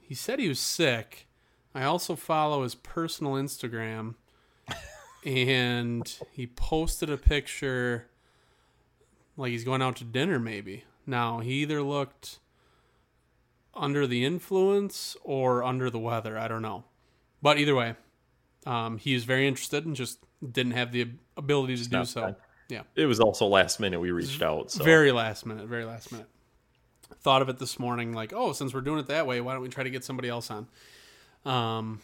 He 0.00 0.14
said 0.14 0.38
he 0.38 0.48
was 0.48 0.60
sick. 0.60 1.26
I 1.74 1.84
also 1.84 2.16
follow 2.16 2.62
his 2.62 2.74
personal 2.74 3.32
Instagram, 3.32 4.14
and 5.24 6.14
he 6.30 6.46
posted 6.46 7.10
a 7.10 7.16
picture 7.16 8.08
like 9.36 9.50
he's 9.50 9.64
going 9.64 9.82
out 9.82 9.96
to 9.96 10.04
dinner 10.04 10.38
maybe. 10.38 10.84
Now, 11.06 11.40
he 11.40 11.54
either 11.54 11.82
looked 11.82 12.38
under 13.74 14.06
the 14.06 14.24
influence 14.24 15.16
or 15.24 15.64
under 15.64 15.88
the 15.90 15.98
weather, 15.98 16.38
I 16.38 16.46
don't 16.46 16.62
know. 16.62 16.84
But 17.42 17.58
either 17.58 17.74
way, 17.74 17.94
um, 18.66 18.98
he 18.98 19.14
was 19.14 19.24
very 19.24 19.46
interested 19.48 19.84
and 19.84 19.96
just 19.96 20.18
didn't 20.48 20.72
have 20.72 20.92
the 20.92 21.10
ability 21.36 21.76
to 21.76 21.88
do 21.88 22.04
so. 22.04 22.20
fine. 22.22 22.36
Yeah. 22.68 22.82
it 22.94 23.04
was 23.04 23.20
also 23.20 23.46
last 23.46 23.80
minute 23.80 24.00
we 24.00 24.12
reached 24.12 24.40
out. 24.40 24.70
So 24.70 24.82
Very 24.82 25.12
last 25.12 25.44
minute, 25.44 25.66
very 25.66 25.84
last 25.84 26.10
minute. 26.10 26.28
Thought 27.20 27.42
of 27.42 27.50
it 27.50 27.58
this 27.58 27.78
morning, 27.78 28.14
like, 28.14 28.32
oh, 28.34 28.52
since 28.52 28.72
we're 28.72 28.80
doing 28.80 28.98
it 28.98 29.08
that 29.08 29.26
way, 29.26 29.42
why 29.42 29.52
don't 29.52 29.60
we 29.60 29.68
try 29.68 29.84
to 29.84 29.90
get 29.90 30.04
somebody 30.04 30.30
else 30.30 30.50
on? 30.50 30.68
Um, 31.44 32.00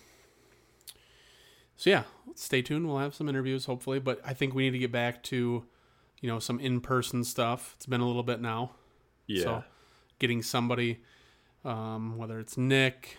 so 1.77 1.89
yeah, 1.89 2.03
stay 2.35 2.61
tuned. 2.61 2.87
We'll 2.87 2.99
have 2.99 3.15
some 3.15 3.29
interviews 3.29 3.65
hopefully, 3.65 3.99
but 3.99 4.21
I 4.25 4.35
think 4.35 4.55
we 4.55 4.65
need 4.65 4.73
to 4.73 4.79
get 4.79 4.93
back 4.93 5.23
to 5.25 5.65
you 6.21 6.29
know, 6.29 6.39
some 6.39 6.59
in 6.61 6.81
person 6.81 7.25
stuff. 7.25 7.75
It's 7.77 7.87
been 7.87 8.01
a 8.01 8.07
little 8.07 8.23
bit 8.23 8.41
now. 8.41 8.73
Yeah. 9.27 9.43
So 9.43 9.65
getting 10.19 10.43
somebody, 10.43 11.01
um, 11.65 12.17
whether 12.19 12.39
it's 12.41 12.57
Nick, 12.57 13.19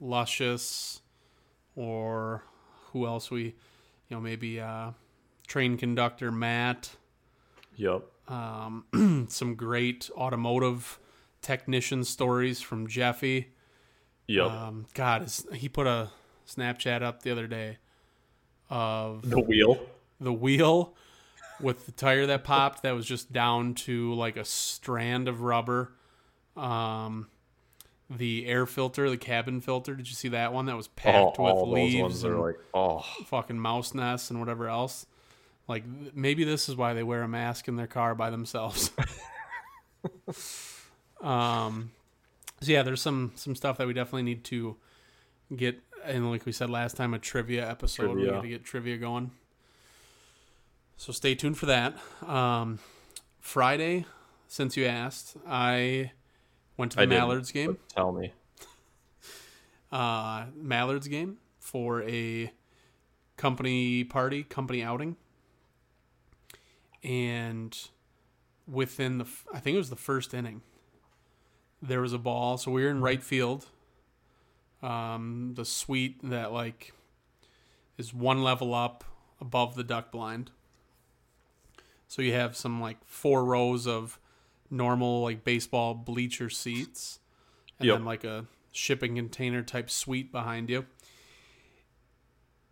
Luscious, 0.00 1.01
or 1.76 2.42
who 2.92 3.06
else 3.06 3.30
we, 3.30 3.42
you 3.42 3.52
know, 4.10 4.20
maybe 4.20 4.60
uh, 4.60 4.90
train 5.46 5.76
conductor 5.76 6.30
Matt. 6.30 6.90
Yep. 7.76 8.02
Um, 8.28 9.26
some 9.28 9.54
great 9.54 10.10
automotive 10.16 10.98
technician 11.40 12.04
stories 12.04 12.60
from 12.60 12.86
Jeffy. 12.86 13.52
Yep. 14.26 14.46
Um, 14.50 14.86
God, 14.94 15.30
he 15.54 15.68
put 15.68 15.86
a 15.86 16.10
Snapchat 16.46 17.02
up 17.02 17.22
the 17.22 17.30
other 17.30 17.46
day 17.46 17.78
of 18.70 19.28
the 19.28 19.40
wheel. 19.40 19.80
the 20.20 20.32
wheel 20.32 20.94
with 21.60 21.86
the 21.86 21.92
tire 21.92 22.26
that 22.26 22.44
popped 22.44 22.82
that 22.82 22.92
was 22.94 23.06
just 23.06 23.32
down 23.32 23.74
to 23.74 24.14
like 24.14 24.36
a 24.36 24.44
strand 24.44 25.28
of 25.28 25.42
rubber. 25.42 25.92
Um, 26.56 27.28
the 28.18 28.46
air 28.46 28.66
filter, 28.66 29.08
the 29.10 29.16
cabin 29.16 29.60
filter. 29.60 29.94
Did 29.94 30.08
you 30.08 30.14
see 30.14 30.28
that 30.28 30.52
one 30.52 30.66
that 30.66 30.76
was 30.76 30.88
Oh, 30.88 30.92
packed 30.96 31.38
with 31.38 31.52
all 31.52 31.66
those 31.66 31.74
leaves 31.74 32.24
and 32.24 32.40
like, 32.40 32.58
oh, 32.74 33.00
fucking 33.26 33.58
mouse 33.58 33.94
nests 33.94 34.30
and 34.30 34.40
whatever 34.40 34.68
else? 34.68 35.06
Like 35.68 35.84
maybe 36.14 36.44
this 36.44 36.68
is 36.68 36.76
why 36.76 36.94
they 36.94 37.02
wear 37.02 37.22
a 37.22 37.28
mask 37.28 37.68
in 37.68 37.76
their 37.76 37.86
car 37.86 38.14
by 38.14 38.30
themselves. 38.30 38.90
um, 41.20 41.90
so 42.60 42.72
yeah, 42.72 42.82
there's 42.82 43.00
some 43.00 43.32
some 43.34 43.54
stuff 43.54 43.78
that 43.78 43.86
we 43.86 43.92
definitely 43.92 44.22
need 44.24 44.44
to 44.44 44.76
get, 45.54 45.80
and 46.04 46.30
like 46.30 46.46
we 46.46 46.52
said 46.52 46.70
last 46.70 46.96
time, 46.96 47.14
a 47.14 47.18
trivia 47.18 47.68
episode. 47.68 48.08
We 48.10 48.22
Trivia. 48.22 48.30
got 48.32 48.42
to 48.42 48.48
get 48.48 48.64
trivia 48.64 48.96
going. 48.98 49.30
So 50.96 51.12
stay 51.12 51.34
tuned 51.34 51.58
for 51.58 51.66
that. 51.66 51.96
Um, 52.26 52.78
Friday, 53.40 54.06
since 54.46 54.76
you 54.76 54.86
asked, 54.86 55.36
I 55.48 56.12
went 56.76 56.92
to 56.92 56.96
the 56.96 57.02
I 57.02 57.06
Mallards 57.06 57.52
game 57.52 57.78
Tell 57.88 58.12
me. 58.12 58.32
uh, 59.92 60.46
Mallard's 60.54 61.08
game 61.08 61.38
for 61.58 62.02
a 62.02 62.52
company 63.36 64.04
party, 64.04 64.42
company 64.42 64.82
outing. 64.82 65.16
And 67.02 67.76
within 68.68 69.18
the, 69.18 69.26
I 69.52 69.58
think 69.58 69.74
it 69.74 69.78
was 69.78 69.90
the 69.90 69.96
first 69.96 70.34
inning, 70.34 70.62
there 71.80 72.00
was 72.00 72.12
a 72.12 72.18
ball. 72.18 72.58
So 72.58 72.70
we 72.70 72.84
were 72.84 72.90
in 72.90 73.00
right 73.00 73.22
field. 73.22 73.66
Um, 74.82 75.52
the 75.54 75.64
suite 75.64 76.18
that 76.22 76.52
like 76.52 76.92
is 77.98 78.12
one 78.12 78.42
level 78.42 78.74
up 78.74 79.04
above 79.40 79.74
the 79.74 79.84
duck 79.84 80.10
blind. 80.10 80.50
So 82.08 82.22
you 82.22 82.32
have 82.34 82.56
some 82.56 82.80
like 82.80 82.98
four 83.06 83.44
rows 83.44 83.86
of 83.86 84.18
normal 84.72 85.22
like 85.22 85.44
baseball 85.44 85.94
bleacher 85.94 86.50
seats, 86.50 87.20
and 87.78 87.86
Yep. 87.86 87.96
then 87.98 88.04
like 88.04 88.24
a 88.24 88.46
shipping 88.72 89.14
container 89.16 89.62
type 89.62 89.90
suite 89.90 90.32
behind 90.32 90.70
you. 90.70 90.86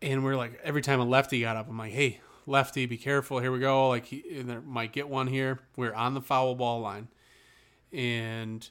And 0.02 0.24
we're 0.24 0.36
like, 0.36 0.58
every 0.64 0.80
time 0.80 0.98
a 0.98 1.04
lefty 1.04 1.42
got 1.42 1.56
up, 1.56 1.68
I'm 1.68 1.76
like, 1.76 1.92
hey, 1.92 2.20
lefty, 2.46 2.86
be 2.86 2.96
careful. 2.96 3.38
Here 3.38 3.52
we 3.52 3.58
go. 3.58 3.88
Like, 3.90 4.06
he, 4.06 4.22
there 4.42 4.62
might 4.62 4.92
get 4.92 5.10
one 5.10 5.26
here. 5.26 5.60
We're 5.76 5.92
on 5.92 6.14
the 6.14 6.22
foul 6.22 6.54
ball 6.54 6.80
line. 6.80 7.08
And 7.92 8.66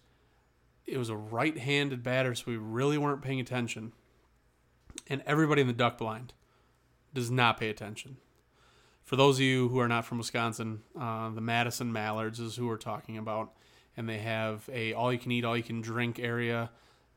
it 0.87 0.97
was 0.97 1.09
a 1.09 1.15
right 1.15 1.55
handed 1.55 2.01
batter, 2.01 2.33
so 2.33 2.45
we 2.47 2.57
really 2.57 2.97
weren't 2.97 3.21
paying 3.21 3.39
attention. 3.39 3.93
And 5.07 5.21
everybody 5.27 5.61
in 5.61 5.67
the 5.67 5.73
duck 5.73 5.99
blind 5.99 6.33
does 7.13 7.29
not 7.29 7.59
pay 7.59 7.69
attention. 7.69 8.17
For 9.09 9.15
those 9.15 9.37
of 9.37 9.41
you 9.41 9.69
who 9.69 9.79
are 9.79 9.87
not 9.87 10.05
from 10.05 10.19
Wisconsin, 10.19 10.83
uh, 10.95 11.31
the 11.31 11.41
Madison 11.41 11.91
Mallards 11.91 12.39
is 12.39 12.55
who 12.55 12.67
we're 12.67 12.77
talking 12.77 13.17
about, 13.17 13.53
and 13.97 14.07
they 14.07 14.19
have 14.19 14.69
a 14.71 14.93
all 14.93 15.11
you 15.11 15.17
can 15.17 15.31
eat, 15.31 15.43
all 15.43 15.57
you 15.57 15.63
can 15.63 15.81
drink 15.81 16.19
area 16.19 16.69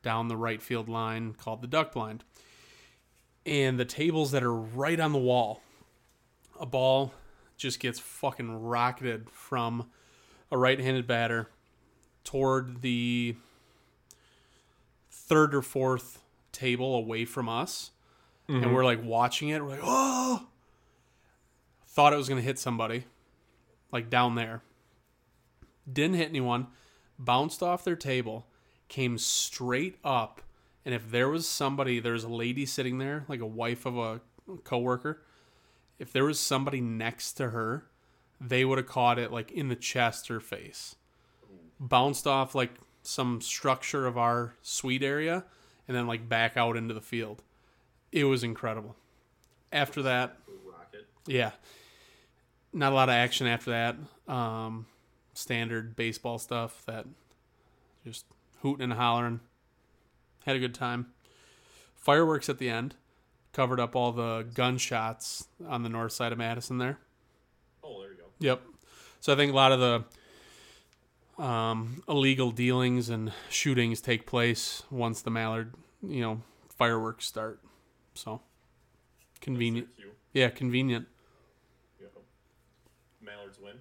down 0.02 0.28
the 0.28 0.36
right 0.39 0.62
field 0.62 0.89
line 0.89 1.35
called 1.35 1.60
the 1.60 1.66
duck 1.66 1.93
blind. 1.93 2.24
And 3.44 3.78
the 3.78 3.85
tables 3.85 4.31
that 4.31 4.43
are 4.43 4.55
right 4.55 4.98
on 4.98 5.12
the 5.12 5.19
wall, 5.19 5.60
a 6.59 6.64
ball 6.64 7.12
just 7.59 7.78
gets 7.78 7.98
fucking 7.98 8.62
rocketed 8.62 9.28
from 9.28 9.90
a 10.51 10.56
right-handed 10.56 11.06
batter 11.06 11.51
toward 12.24 12.81
the 12.81 13.36
third 15.10 15.55
or 15.55 15.60
fourth 15.60 16.23
table 16.52 16.94
away 16.94 17.27
from 17.27 17.51
us. 17.51 17.90
And 18.48 18.74
we're 18.74 18.85
like 18.86 19.05
watching 19.05 19.51
it. 19.51 19.62
We're 19.62 19.73
like, 19.73 19.81
oh, 19.82 20.47
thought 21.93 22.12
it 22.12 22.16
was 22.16 22.28
going 22.28 22.40
to 22.40 22.47
hit 22.47 22.59
somebody, 22.59 23.05
like 23.93 24.09
down 24.09 24.35
there. 24.35 24.62
Didn't 25.90 26.16
hit 26.16 26.31
anyone. 26.31 26.69
Bounced 27.19 27.62
off 27.62 27.85
their 27.85 27.97
table, 27.97 28.47
came 28.89 29.19
straight 29.19 29.98
up. 30.02 30.40
And 30.85 30.94
if 30.94 31.10
there 31.10 31.28
was 31.28 31.47
somebody, 31.47 32.01
there's 32.01 32.24
a 32.24 32.28
lady 32.28 32.66
sitting 32.66 32.98
there, 32.98 33.24
like 33.28 33.40
a 33.40 33.47
wife 33.47 33.85
of 33.86 33.98
a 33.98 34.20
coworker. 34.64 35.23
If 35.98 36.12
there 36.12 36.24
was 36.24 36.40
somebody 36.40 36.81
next 36.81 37.35
to 37.35 37.51
her, 37.51 37.86
they 38.40 38.64
would 38.64 38.78
have 38.78 38.89
caught 38.89 39.19
it 39.19 39.31
like 39.31 39.52
in 39.52 39.69
the 39.69 39.77
chest 39.77 40.31
or 40.31 40.40
face. 40.40 40.97
Bounced 41.78 42.27
off 42.27 42.55
like 42.55 42.73
some 43.02 43.40
structure 43.40 44.06
of 44.06 44.16
our 44.16 44.55
suite 44.62 45.02
area 45.02 45.44
and 45.86 45.97
then 45.97 46.06
like 46.06 46.28
back 46.28 46.56
out 46.56 46.77
into 46.77 46.94
the 46.94 47.01
field. 47.01 47.43
It 48.10 48.24
was 48.24 48.43
incredible. 48.43 48.97
After 49.70 50.02
that, 50.02 50.39
yeah. 51.27 51.52
Not 52.72 52.92
a 52.92 52.94
lot 52.94 53.08
of 53.08 53.14
action 53.14 53.46
after 53.46 53.70
that. 53.70 53.96
Um, 54.32 54.86
standard 55.34 55.96
baseball 55.96 56.38
stuff 56.38 56.82
that 56.86 57.06
just 58.04 58.24
hooting 58.60 58.84
and 58.84 58.92
hollering. 58.94 59.40
Had 60.46 60.56
a 60.56 60.58
good 60.58 60.74
time. 60.74 61.08
Fireworks 61.94 62.48
at 62.48 62.58
the 62.58 62.68
end 62.68 62.96
covered 63.52 63.78
up 63.78 63.94
all 63.94 64.12
the 64.12 64.46
gunshots 64.54 65.46
on 65.68 65.82
the 65.82 65.88
north 65.88 66.12
side 66.12 66.32
of 66.32 66.38
Madison 66.38 66.78
there. 66.78 66.98
Oh, 67.84 68.00
there 68.00 68.10
you 68.12 68.16
go. 68.16 68.24
Yep. 68.40 68.62
So 69.20 69.32
I 69.32 69.36
think 69.36 69.52
a 69.52 69.54
lot 69.54 69.72
of 69.72 70.04
the 71.38 71.42
um, 71.42 72.02
illegal 72.08 72.50
dealings 72.50 73.08
and 73.08 73.32
shootings 73.50 74.00
take 74.00 74.26
place 74.26 74.82
once 74.90 75.22
the 75.22 75.30
Mallard, 75.30 75.74
you 76.02 76.20
know, 76.20 76.42
fireworks 76.76 77.26
start. 77.26 77.60
So 78.14 78.40
convenient. 79.40 79.88
Yeah, 80.32 80.48
convenient. 80.48 81.06
Mallards 83.34 83.59
win. 83.60 83.74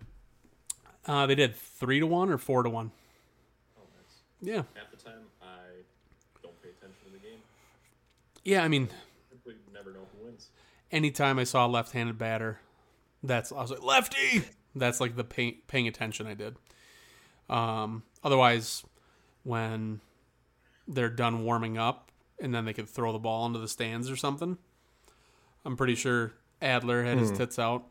Uh, 1.06 1.26
they 1.26 1.36
did 1.36 1.56
three 1.56 2.00
to 2.00 2.08
one 2.08 2.30
or 2.30 2.38
four 2.38 2.64
to 2.64 2.70
one. 2.70 2.92
Oh, 3.78 3.82
nice. 3.98 4.18
Yeah, 4.56 4.64
Half 4.76 4.92
the 4.92 4.98
time, 4.98 5.22
I 5.42 5.46
don't 6.44 6.62
pay 6.62 6.70
attention 6.70 6.98
to 7.06 7.12
the 7.12 7.20
game. 7.20 7.40
yeah. 8.44 8.64
I 8.64 8.68
mean, 8.68 8.90
We 9.46 9.54
never 9.74 9.92
know 9.92 10.06
who 10.18 10.26
wins. 10.26 10.50
anytime 10.92 11.40
I 11.40 11.44
saw 11.44 11.66
a 11.66 11.70
left-handed 11.70 12.18
batter, 12.18 12.60
that's 13.24 13.52
I 13.52 13.62
was 13.62 13.72
like 13.72 13.84
lefty. 13.84 14.44
That's 14.76 15.02
like 15.02 15.16
the 15.18 15.24
pay, 15.26 15.52
paying 15.68 15.88
attention 15.88 16.28
I 16.28 16.34
did. 16.34 16.56
Um, 17.50 18.04
otherwise, 18.24 18.84
when 19.44 20.00
they're 20.88 21.10
done 21.10 21.44
warming 21.44 21.78
up 21.78 22.10
and 22.40 22.54
then 22.56 22.64
they 22.66 22.74
could 22.74 22.88
throw 22.88 23.12
the 23.12 23.20
ball 23.20 23.46
into 23.46 23.60
the 23.60 23.68
stands 23.68 24.10
or 24.10 24.16
something, 24.16 24.58
I'm 25.66 25.76
pretty 25.76 25.96
sure 25.96 26.32
Adler 26.62 27.04
had 27.04 27.18
his 27.18 27.32
tits 27.32 27.60
out. 27.60 27.86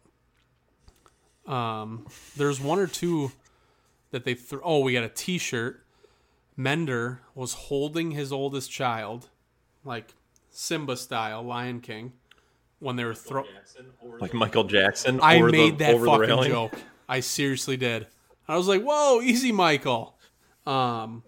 Um, 1.47 2.07
there's 2.37 2.61
one 2.61 2.79
or 2.79 2.87
two 2.87 3.33
that 4.11 4.25
they 4.25 4.35
threw. 4.35 4.61
Oh, 4.62 4.81
we 4.81 4.93
got 4.93 5.05
a 5.05 5.09
T-shirt. 5.09 5.85
Mender 6.57 7.21
was 7.35 7.55
holding 7.55 8.11
his 8.11 8.33
oldest 8.33 8.71
child, 8.71 9.31
like 9.85 10.15
Simba 10.51 10.97
style, 10.97 11.43
Lion 11.43 11.81
King, 11.81 12.12
when 12.81 12.97
they 12.97 13.05
were 13.05 13.15
throwing. 13.15 13.49
Like 14.21 14.35
Michael 14.35 14.65
Jackson. 14.65 15.21
I 15.23 15.37
over 15.37 15.51
made 15.51 15.79
the, 15.79 15.85
that 15.85 15.95
over 15.95 16.05
the 16.05 16.27
fucking 16.37 16.51
joke. 16.51 16.75
I 17.09 17.21
seriously 17.21 17.77
did. 17.77 18.07
I 18.47 18.57
was 18.57 18.69
like, 18.69 18.83
"Whoa, 18.83 19.21
easy, 19.23 19.53
Michael." 19.53 20.19
Um, 20.67 21.23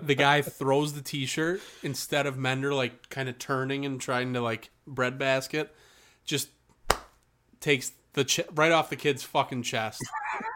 the 0.00 0.14
guy 0.14 0.42
throws 0.42 0.92
the 0.92 1.02
T-shirt 1.02 1.60
instead 1.82 2.26
of 2.26 2.36
Mender 2.36 2.74
like 2.74 3.08
kind 3.08 3.28
of 3.28 3.38
turning 3.38 3.86
and 3.86 4.00
trying 4.00 4.34
to 4.34 4.40
like 4.40 4.70
breadbasket, 4.86 5.74
just 6.24 6.48
takes 7.60 7.92
the 8.14 8.24
ch- 8.24 8.40
right 8.54 8.72
off 8.72 8.90
the 8.90 8.96
kid's 8.96 9.22
fucking 9.22 9.62
chest. 9.62 10.02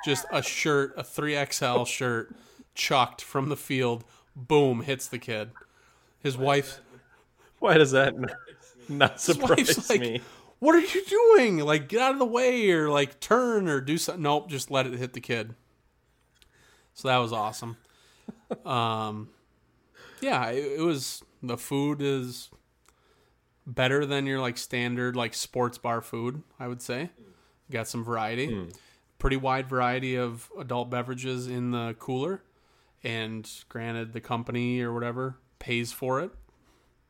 Just 0.04 0.26
a 0.30 0.42
shirt, 0.42 0.94
a 0.96 1.04
three 1.04 1.36
XL 1.50 1.84
shirt, 1.84 2.34
chucked 2.74 3.22
from 3.22 3.48
the 3.48 3.56
field. 3.56 4.04
Boom, 4.34 4.82
hits 4.82 5.08
the 5.08 5.18
kid. 5.18 5.50
His 6.22 6.36
wife. 6.36 6.80
Why 7.58 7.78
does 7.78 7.92
that 7.92 8.14
not 8.88 9.20
surprise 9.20 9.88
like, 9.88 10.00
me? 10.00 10.20
"What 10.58 10.74
are 10.74 10.80
you 10.80 11.04
doing? 11.04 11.58
Like, 11.58 11.88
get 11.88 12.00
out 12.00 12.12
of 12.12 12.18
the 12.18 12.26
way, 12.26 12.70
or 12.70 12.90
like 12.90 13.20
turn, 13.20 13.68
or 13.68 13.80
do 13.80 13.96
something." 13.96 14.22
Nope, 14.22 14.50
just 14.50 14.70
let 14.70 14.86
it 14.86 14.94
hit 14.94 15.14
the 15.14 15.20
kid. 15.20 15.54
So 16.94 17.08
that 17.08 17.18
was 17.18 17.32
awesome. 17.32 17.76
Um, 18.64 19.28
yeah, 20.20 20.50
it, 20.50 20.78
it 20.78 20.82
was. 20.82 21.22
The 21.42 21.56
food 21.56 22.02
is 22.02 22.50
better 23.66 24.06
than 24.06 24.26
your 24.26 24.40
like 24.40 24.58
standard 24.58 25.16
like 25.16 25.34
sports 25.34 25.78
bar 25.78 26.00
food. 26.00 26.42
I 26.58 26.68
would 26.68 26.82
say. 26.82 27.10
Got 27.70 27.88
some 27.88 28.04
variety. 28.04 28.46
Hmm. 28.46 28.68
pretty 29.18 29.36
wide 29.36 29.68
variety 29.68 30.16
of 30.16 30.50
adult 30.58 30.90
beverages 30.90 31.46
in 31.46 31.70
the 31.70 31.96
cooler. 31.98 32.42
And 33.02 33.48
granted, 33.68 34.12
the 34.12 34.20
company 34.20 34.80
or 34.80 34.92
whatever 34.92 35.36
pays 35.58 35.92
for 35.92 36.20
it. 36.20 36.30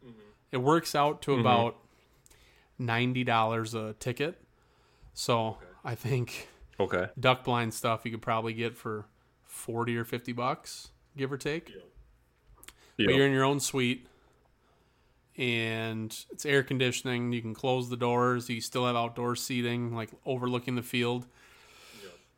Mm-hmm. 0.05 0.21
It 0.53 0.59
works 0.59 0.95
out 0.95 1.23
to 1.23 1.33
mm-hmm. 1.33 1.41
about 1.41 1.77
ninety 2.79 3.25
dollars 3.25 3.75
a 3.75 3.95
ticket. 3.95 4.41
So 5.15 5.59
I 5.85 5.95
think 5.95 6.49
Okay. 6.79 7.09
duck 7.19 7.45
blind 7.45 7.73
stuff 7.73 8.03
you 8.05 8.11
could 8.11 8.23
probably 8.23 8.53
get 8.53 8.77
for 8.77 9.07
forty 9.45 9.97
or 9.97 10.05
fifty 10.05 10.33
bucks, 10.33 10.91
give 11.17 11.33
or 11.33 11.39
take. 11.39 11.71
Yeah. 11.71 13.07
But 13.07 13.15
you're 13.15 13.27
in 13.27 13.33
your 13.33 13.45
own 13.45 13.61
suite, 13.61 14.07
and 15.39 16.17
it's 16.31 16.47
air 16.47 16.63
conditioning. 16.63 17.33
You 17.33 17.43
can 17.43 17.55
close 17.55 17.89
the 17.89 17.97
doors. 17.97 18.49
You 18.49 18.61
still 18.61 18.87
have 18.87 18.97
outdoor 18.97 19.37
seating, 19.37 19.95
like 19.95 20.11
overlooking 20.25 20.75
the 20.77 20.83
field. 20.83 21.27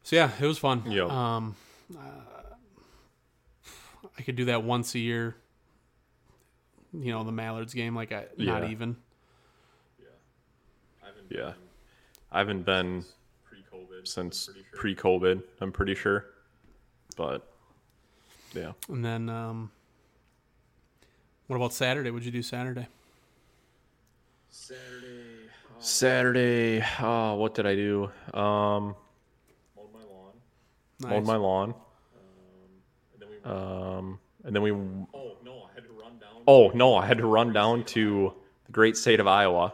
So 0.02 0.16
yeah, 0.16 0.30
it 0.40 0.46
was 0.46 0.58
fun. 0.58 0.82
Yep. 0.90 1.10
Um, 1.10 1.54
uh, 1.96 2.00
I 4.18 4.22
could 4.22 4.36
do 4.36 4.46
that 4.46 4.62
once 4.64 4.94
a 4.94 4.98
year. 4.98 5.36
You 6.92 7.12
know, 7.12 7.22
the 7.24 7.32
Mallards 7.32 7.74
game, 7.74 7.94
like 7.94 8.12
I 8.12 8.26
not 8.38 8.62
Yeah. 8.64 8.70
even. 8.70 8.96
Yeah. 11.30 11.52
I 12.32 12.38
haven't 12.38 12.64
been 12.64 13.04
pre-COVID 13.44 14.08
since 14.08 14.48
pre-COVID. 14.72 15.42
I'm 15.60 15.72
pretty 15.72 15.94
sure, 15.94 16.24
but 17.16 17.46
yeah. 18.54 18.72
And 18.88 19.04
then, 19.04 19.28
um, 19.28 19.70
what 21.48 21.56
about 21.56 21.72
Saturday? 21.72 22.10
What'd 22.10 22.26
you 22.26 22.32
do 22.32 22.42
Saturday? 22.42 22.86
Saturday. 25.80 26.84
Oh, 27.00 27.34
what 27.34 27.54
did 27.54 27.66
I 27.66 27.74
do? 27.74 28.10
Um, 28.34 28.94
mowed 29.76 29.92
my 29.92 30.00
lawn. 30.00 30.32
Nice. 31.00 31.10
mowed 31.10 31.24
my 31.24 31.36
lawn. 31.36 31.74
Um, 33.44 34.18
and 34.44 34.54
then 34.54 34.62
we. 34.62 34.72
Oh 34.72 35.36
no, 35.42 35.62
I 35.70 35.74
had 35.74 35.84
to 35.84 35.92
run 35.92 36.18
down. 36.18 36.42
Oh 36.46 36.68
no, 36.74 36.96
I 36.96 37.06
had 37.06 37.18
to 37.18 37.26
run 37.26 37.52
down 37.52 37.84
to 37.84 38.34
the 38.66 38.72
great 38.72 38.96
state 38.96 39.18
of 39.18 39.26
Iowa. 39.26 39.72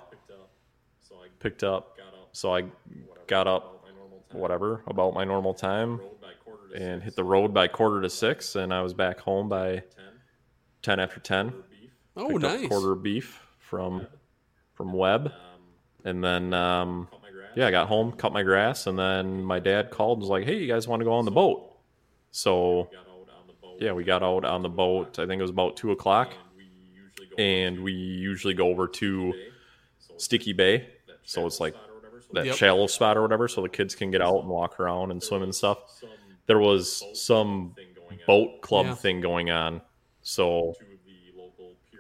So 1.09 1.17
I 1.17 1.27
picked 1.41 1.65
up. 1.65 1.99
So 2.33 2.55
I 2.55 2.65
got 3.27 3.47
up, 3.47 3.85
whatever, 4.33 4.83
about 4.87 5.15
my 5.15 5.25
normal 5.25 5.55
time, 5.55 6.01
and 6.77 7.03
hit 7.03 7.17
the 7.17 7.25
road 7.25 7.53
by 7.55 7.69
quarter 7.69 8.01
to 8.03 8.11
six, 8.11 8.55
and 8.55 8.73
I 8.73 8.83
was 8.83 8.93
back 8.95 9.21
home 9.21 9.49
by 9.49 9.83
ten 10.85 11.01
after 11.01 11.19
ten. 11.21 11.53
oh, 12.17 12.29
Picked 12.29 12.43
nice. 12.43 12.63
up 12.65 12.69
quarter 12.71 12.95
beef 12.95 13.43
from 13.59 14.07
from 14.75 14.93
Webb, 14.93 15.33
and 16.05 16.23
then 16.23 16.53
um, 16.55 17.09
yeah, 17.57 17.67
I 17.67 17.71
got 17.71 17.89
home, 17.89 18.13
cut 18.13 18.33
my 18.33 18.43
grass, 18.43 18.87
and 18.87 18.99
then 18.99 19.43
my 19.45 19.59
dad 19.59 19.91
called 19.91 20.19
and 20.19 20.23
was 20.23 20.31
like, 20.31 20.45
"Hey, 20.45 20.59
you 20.59 20.67
guys 20.69 20.87
want 20.87 21.01
to 21.01 21.05
go 21.05 21.13
on 21.13 21.25
the 21.25 21.31
boat?" 21.31 21.73
So 22.31 22.89
yeah, 23.81 23.93
we 23.93 24.05
got 24.05 24.23
out 24.23 24.45
on 24.45 24.63
the 24.63 24.69
boat. 24.69 25.19
I 25.19 25.27
think 25.27 25.39
it 25.39 25.43
was 25.43 25.51
about 25.51 25.77
two 25.77 25.91
o'clock, 25.93 26.33
and 27.39 27.81
we 27.81 27.93
usually 27.93 28.55
go 28.55 28.69
over 28.69 28.87
to 28.89 29.35
Sticky 30.19 30.53
Bay, 30.53 30.89
so 31.25 31.47
it's 31.47 31.61
like 31.61 31.75
that 32.33 32.47
Yep. 32.47 32.57
shallow 32.57 32.87
spot 32.89 33.17
or 33.17 33.23
whatever, 33.23 33.47
so 33.49 33.63
the 33.63 33.69
kids 33.69 33.95
can 33.95 34.11
get 34.11 34.21
out 34.21 34.39
and 34.41 34.49
walk 34.49 34.79
around 34.81 35.11
and 35.13 35.23
swim 35.23 35.43
and 35.43 35.55
stuff. 35.55 35.79
There 36.47 36.59
was 36.59 37.03
some 37.15 37.75
boat 38.27 38.61
club 38.61 38.87
Yeah. 38.87 38.95
thing 38.95 39.21
going 39.21 39.51
on, 39.51 39.81
so 40.25 40.75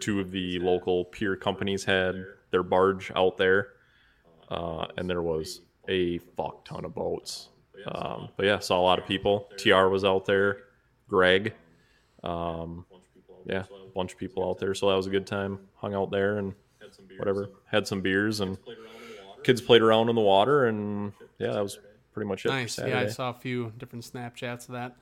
two 0.00 0.18
of 0.18 0.32
the 0.32 0.58
local 0.58 1.04
pier 1.04 1.36
companies 1.36 1.84
had 1.84 2.24
their 2.50 2.62
barge 2.62 3.12
out 3.14 3.36
there, 3.36 3.68
uh, 4.48 4.86
and 4.96 5.08
there 5.08 5.22
was 5.22 5.60
a 5.88 6.18
fuck 6.36 6.64
ton 6.64 6.84
of 6.84 6.94
boats. 6.94 7.50
Um, 7.86 8.30
but 8.36 8.46
yeah, 8.46 8.58
saw 8.58 8.80
a 8.80 8.82
lot 8.82 8.98
of 8.98 9.06
people. 9.06 9.48
TR 9.58 9.88
was 9.88 10.04
out 10.04 10.24
there, 10.24 10.58
Greg, 11.06 11.52
um, 12.22 12.86
yeah, 13.44 13.64
a 13.64 13.94
bunch 13.94 14.14
of 14.14 14.18
people 14.18 14.48
out 14.48 14.58
there. 14.58 14.74
So 14.74 14.88
that 14.88 14.96
was 14.96 15.06
a 15.06 15.10
good 15.10 15.26
time. 15.26 15.60
Hung 15.76 15.94
out 15.94 16.10
there 16.10 16.38
and 16.38 16.54
whatever, 17.18 17.50
had 17.66 17.86
some 17.86 18.00
beers 18.00 18.40
and 18.40 18.56
kids 19.42 19.60
played 19.60 19.82
around 19.82 20.08
in 20.08 20.14
the 20.14 20.22
water, 20.22 20.66
and 20.66 21.12
yeah, 21.38 21.52
that 21.52 21.62
was 21.62 21.78
pretty 22.12 22.28
much 22.28 22.46
it. 22.46 22.48
for 22.48 22.54
Nice. 22.54 22.78
Yeah, 22.78 23.00
I 23.00 23.08
saw 23.08 23.30
a 23.30 23.34
few 23.34 23.72
different 23.76 24.04
Snapchats 24.04 24.68
of 24.68 24.72
that. 24.72 24.96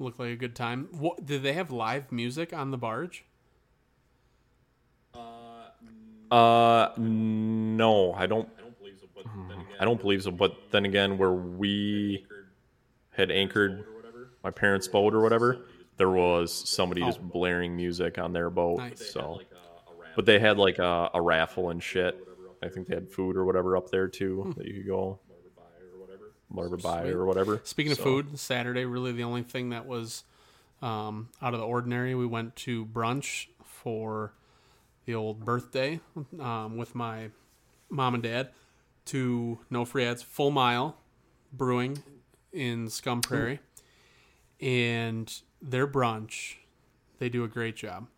Looked 0.00 0.18
like 0.18 0.30
a 0.30 0.36
good 0.36 0.56
time. 0.56 0.88
What 0.92 1.26
did 1.26 1.42
they 1.42 1.52
have 1.52 1.70
live 1.70 2.10
music 2.10 2.54
on 2.54 2.70
the 2.70 2.78
barge? 2.78 3.26
Uh, 6.30 6.88
no, 6.96 8.14
I 8.14 8.26
don't. 8.26 8.48
I 9.78 9.84
don't 9.84 10.00
believe 10.00 10.22
so. 10.22 10.30
But 10.30 10.56
then 10.70 10.86
again, 10.86 11.18
where 11.18 11.32
we 11.32 12.24
had 13.10 13.30
anchored 13.30 13.84
my 14.42 14.50
parents' 14.50 14.88
boat 14.88 15.12
or 15.12 15.20
whatever, 15.20 15.66
there 15.98 16.08
was 16.08 16.50
somebody 16.66 17.02
just 17.02 17.20
blaring 17.20 17.76
music 17.76 18.18
on 18.18 18.32
their 18.32 18.48
boat. 18.48 18.78
Nice. 18.78 19.12
So, 19.12 19.42
but 20.16 20.24
they 20.24 20.38
had 20.38 20.56
like 20.56 20.78
a, 20.78 21.10
a 21.12 21.20
raffle 21.20 21.68
and 21.68 21.82
shit. 21.82 22.26
I 22.62 22.68
think 22.68 22.86
they 22.86 22.94
had 22.94 23.10
food 23.10 23.36
or 23.36 23.44
whatever 23.44 23.76
up 23.76 23.90
there 23.90 24.08
too 24.08 24.54
that 24.56 24.66
you 24.66 24.74
could 24.74 24.86
go 24.86 25.18
whatever 26.50 26.76
buy 26.76 27.08
or 27.08 27.24
whatever. 27.24 27.60
Speaking 27.64 27.92
of 27.92 27.98
food, 27.98 28.38
Saturday 28.38 28.84
really 28.84 29.12
the 29.12 29.24
only 29.24 29.42
thing 29.42 29.70
that 29.70 29.86
was 29.86 30.24
um, 30.82 31.28
out 31.40 31.54
of 31.54 31.60
the 31.60 31.66
ordinary. 31.66 32.14
We 32.14 32.26
went 32.26 32.56
to 32.56 32.84
brunch 32.86 33.46
for 33.64 34.32
the 35.06 35.14
old 35.14 35.44
birthday 35.44 36.00
um, 36.38 36.76
with 36.76 36.94
my 36.94 37.30
mom 37.88 38.14
and 38.14 38.22
dad 38.22 38.50
to 39.06 39.58
No 39.70 39.84
Free 39.84 40.04
Ads 40.04 40.22
Full 40.22 40.50
Mile 40.50 40.96
Brewing 41.52 42.02
in 42.52 42.88
Scum 42.88 43.20
Prairie, 43.20 43.60
and 44.60 45.32
their 45.62 45.86
brunch 45.86 46.56
they 47.18 47.28
do 47.28 47.44
a 47.44 47.48
great 47.48 47.76
job. 47.76 48.08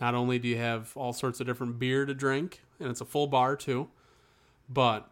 Not 0.00 0.14
only 0.14 0.38
do 0.38 0.48
you 0.48 0.58
have 0.58 0.96
all 0.96 1.12
sorts 1.12 1.40
of 1.40 1.46
different 1.46 1.78
beer 1.78 2.04
to 2.04 2.14
drink, 2.14 2.62
and 2.78 2.88
it's 2.90 3.00
a 3.00 3.04
full 3.04 3.26
bar 3.26 3.56
too, 3.56 3.88
but 4.68 5.10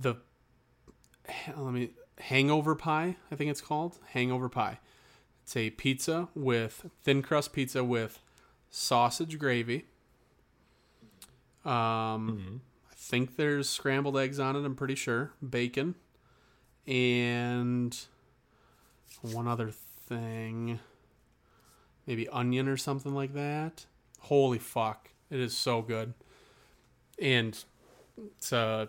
the 0.00 0.16
let 1.56 1.72
me 1.72 1.90
hangover 2.18 2.74
pie 2.74 3.16
i 3.30 3.34
think 3.34 3.50
it's 3.50 3.60
called 3.60 3.98
hangover 4.12 4.48
pie. 4.48 4.78
It's 5.42 5.56
a 5.56 5.70
pizza 5.70 6.28
with 6.34 6.86
thin 7.02 7.22
crust 7.22 7.52
pizza 7.52 7.82
with 7.82 8.20
sausage 8.70 9.38
gravy. 9.38 9.86
Um 11.64 12.60
i 12.90 12.94
think 12.94 13.36
there's 13.36 13.68
scrambled 13.68 14.16
eggs 14.16 14.38
on 14.38 14.56
it 14.56 14.64
i'm 14.64 14.74
pretty 14.74 14.94
sure 14.94 15.32
bacon. 15.48 15.94
And 16.86 17.96
one 19.22 19.46
other 19.46 19.70
thing 19.70 20.78
maybe 22.06 22.28
onion 22.28 22.68
or 22.68 22.76
something 22.76 23.14
like 23.14 23.34
that. 23.34 23.86
Holy 24.20 24.58
fuck 24.58 25.10
it 25.30 25.40
is 25.40 25.56
so 25.56 25.82
good. 25.82 26.14
And 27.20 27.58
it's 28.36 28.52
a 28.52 28.88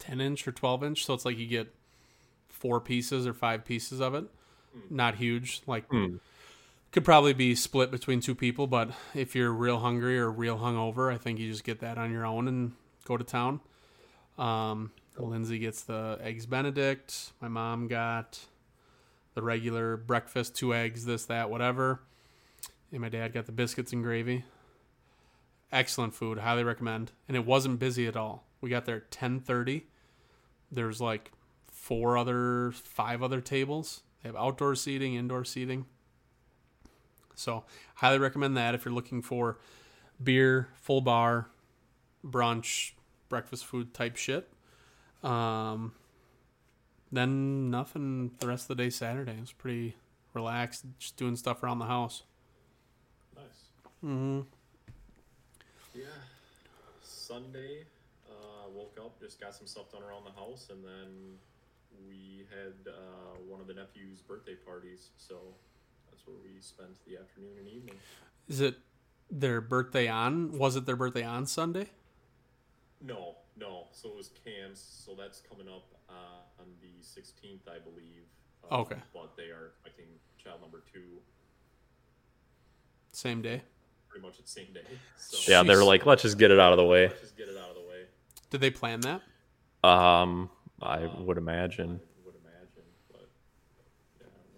10 0.00 0.20
inch 0.20 0.48
or 0.48 0.52
12 0.52 0.84
inch 0.84 1.04
so 1.04 1.14
it's 1.14 1.24
like 1.24 1.38
you 1.38 1.46
get 1.46 1.72
four 2.48 2.80
pieces 2.80 3.26
or 3.26 3.32
five 3.32 3.64
pieces 3.64 4.00
of 4.00 4.14
it. 4.14 4.24
Not 4.90 5.16
huge 5.16 5.62
like 5.66 5.84
could 6.92 7.04
probably 7.04 7.32
be 7.32 7.54
split 7.54 7.90
between 7.90 8.20
two 8.20 8.34
people 8.34 8.66
but 8.66 8.90
if 9.14 9.34
you're 9.34 9.52
real 9.52 9.78
hungry 9.78 10.18
or 10.18 10.28
real 10.30 10.58
hungover 10.58 11.12
i 11.12 11.16
think 11.16 11.38
you 11.38 11.48
just 11.48 11.62
get 11.62 11.80
that 11.80 11.98
on 11.98 12.10
your 12.10 12.26
own 12.26 12.48
and 12.48 12.72
go 13.04 13.16
to 13.16 13.24
town. 13.24 13.60
Um, 14.38 14.92
lindsay 15.18 15.58
gets 15.58 15.82
the 15.82 16.18
eggs 16.22 16.46
benedict. 16.46 17.32
My 17.40 17.48
mom 17.48 17.88
got 17.88 18.38
the 19.34 19.42
regular 19.42 19.96
breakfast 19.96 20.54
two 20.54 20.74
eggs 20.74 21.04
this 21.04 21.24
that 21.26 21.50
whatever. 21.50 22.00
And 22.92 23.00
my 23.00 23.08
dad 23.08 23.32
got 23.32 23.46
the 23.46 23.52
biscuits 23.52 23.92
and 23.92 24.02
gravy. 24.02 24.44
Excellent 25.72 26.14
food 26.14 26.38
highly 26.38 26.64
recommend. 26.64 27.12
And 27.28 27.36
it 27.36 27.46
wasn't 27.46 27.78
busy 27.78 28.06
at 28.06 28.16
all 28.16 28.44
we 28.60 28.70
got 28.70 28.84
there 28.84 28.96
at 28.96 29.10
10.30 29.10 29.82
there's 30.70 31.00
like 31.00 31.32
four 31.68 32.16
other 32.16 32.72
five 32.72 33.22
other 33.22 33.40
tables. 33.40 34.02
They 34.22 34.28
have 34.28 34.36
outdoor 34.36 34.74
seating 34.74 35.14
indoor 35.14 35.44
seating. 35.44 35.86
So 37.34 37.64
highly 37.96 38.18
recommend 38.18 38.56
that 38.56 38.74
if 38.74 38.84
you're 38.84 38.94
looking 38.94 39.22
for 39.22 39.58
beer 40.22 40.68
full 40.74 41.00
bar 41.00 41.48
brunch 42.24 42.92
breakfast 43.28 43.64
food 43.64 43.94
type 43.94 44.16
shit. 44.16 44.48
Um, 45.22 45.92
then 47.10 47.70
nothing 47.70 48.32
the 48.38 48.46
rest 48.46 48.64
of 48.70 48.76
the 48.76 48.84
day 48.84 48.90
saturday. 48.90 49.32
It 49.32 49.40
was 49.40 49.52
pretty 49.52 49.96
relaxed 50.34 50.84
just 50.98 51.16
doing 51.16 51.36
stuff 51.36 51.62
around 51.62 51.78
the 51.78 51.86
house. 51.86 52.22
Nice. 53.34 53.44
Mm-hmm. 54.04 54.40
Yeah. 55.94 56.04
Sunday, 57.02 57.84
uh, 58.96 59.02
woke 59.02 59.06
up, 59.06 59.20
just 59.20 59.40
got 59.40 59.54
some 59.54 59.66
stuff 59.66 59.90
done 59.92 60.02
around 60.02 60.24
the 60.24 60.32
house, 60.40 60.68
and 60.70 60.84
then 60.84 61.36
we 62.08 62.46
had 62.50 62.88
uh, 62.92 63.38
one 63.48 63.60
of 63.60 63.66
the 63.66 63.74
nephew's 63.74 64.20
birthday 64.20 64.54
parties, 64.54 65.08
so 65.16 65.36
that's 66.10 66.26
where 66.26 66.36
we 66.42 66.60
spent 66.60 66.90
the 67.06 67.16
afternoon 67.16 67.52
and 67.58 67.68
evening. 67.68 67.94
is 68.48 68.60
it 68.60 68.76
their 69.32 69.60
birthday 69.60 70.08
on 70.08 70.58
was 70.58 70.74
it 70.74 70.86
their 70.86 70.96
birthday 70.96 71.22
on 71.22 71.46
sunday 71.46 71.86
No, 73.00 73.36
No, 73.56 73.86
so 73.92 74.08
it 74.08 74.16
was 74.16 74.30
Cam's. 74.44 74.80
So 75.06 75.14
that's 75.16 75.40
coming 75.40 75.68
up 75.68 75.86
uh, 76.08 76.60
on 76.60 76.66
the 76.80 76.88
16th, 77.00 77.68
I 77.72 77.78
believe. 77.78 78.24
Okay. 78.72 78.96
But 79.14 79.36
they 79.36 79.44
are, 79.50 79.72
I 79.86 79.88
think, 79.90 80.08
child 80.42 80.60
number 80.62 80.82
two, 80.92 81.20
Same 83.12 83.40
day. 83.42 83.62
pretty 84.08 84.26
much 84.26 84.38
at 84.40 84.46
the 84.46 84.50
same 84.50 84.72
day. 84.74 84.80
So 85.16 85.50
Yeah, 85.50 85.62
they're 85.62 85.84
like, 85.84 86.06
let's 86.06 86.22
just 86.22 86.36
get 86.38 86.50
it 86.50 86.58
out 86.58 86.72
of 86.72 86.76
the 86.78 86.84
way. 86.84 87.08
just 87.20 87.36
get 87.36 87.48
it 87.48 87.56
out 87.56 87.70
of 87.70 87.74
the 87.76 87.82
way. 87.88 88.06
Did 88.50 88.60
they 88.60 88.70
plan 88.70 89.00
that? 89.02 89.22
Um, 89.88 90.50
I 90.82 91.06
would 91.06 91.38
imagine, 91.38 92.00
Would 92.24 92.34
imagine, 92.44 92.84
but 93.10 93.28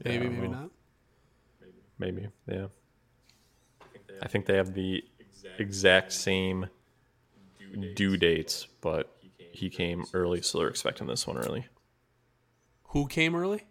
Maybe, 0.04 0.26
I 0.26 0.28
maybe 0.28 0.48
know. 0.48 0.52
not. 0.52 0.70
maybe. 1.98 2.28
Yeah, 2.48 2.66
I 3.80 3.84
think 3.92 4.06
they 4.06 4.14
have 4.20 4.30
think 4.32 4.46
they 4.46 4.56
have 4.56 4.74
the 4.74 5.04
exact, 5.20 5.60
exact 5.60 6.12
same 6.12 6.66
due 7.58 7.76
dates. 7.76 7.94
due 7.94 8.16
dates, 8.16 8.66
but 8.80 9.16
he 9.52 9.68
came 9.70 10.04
early, 10.14 10.42
so 10.42 10.58
they're 10.58 10.68
expecting 10.68 11.06
this 11.06 11.26
one 11.26 11.36
early. 11.36 11.66
Who 12.88 13.06
came 13.06 13.34
early? 13.36 13.62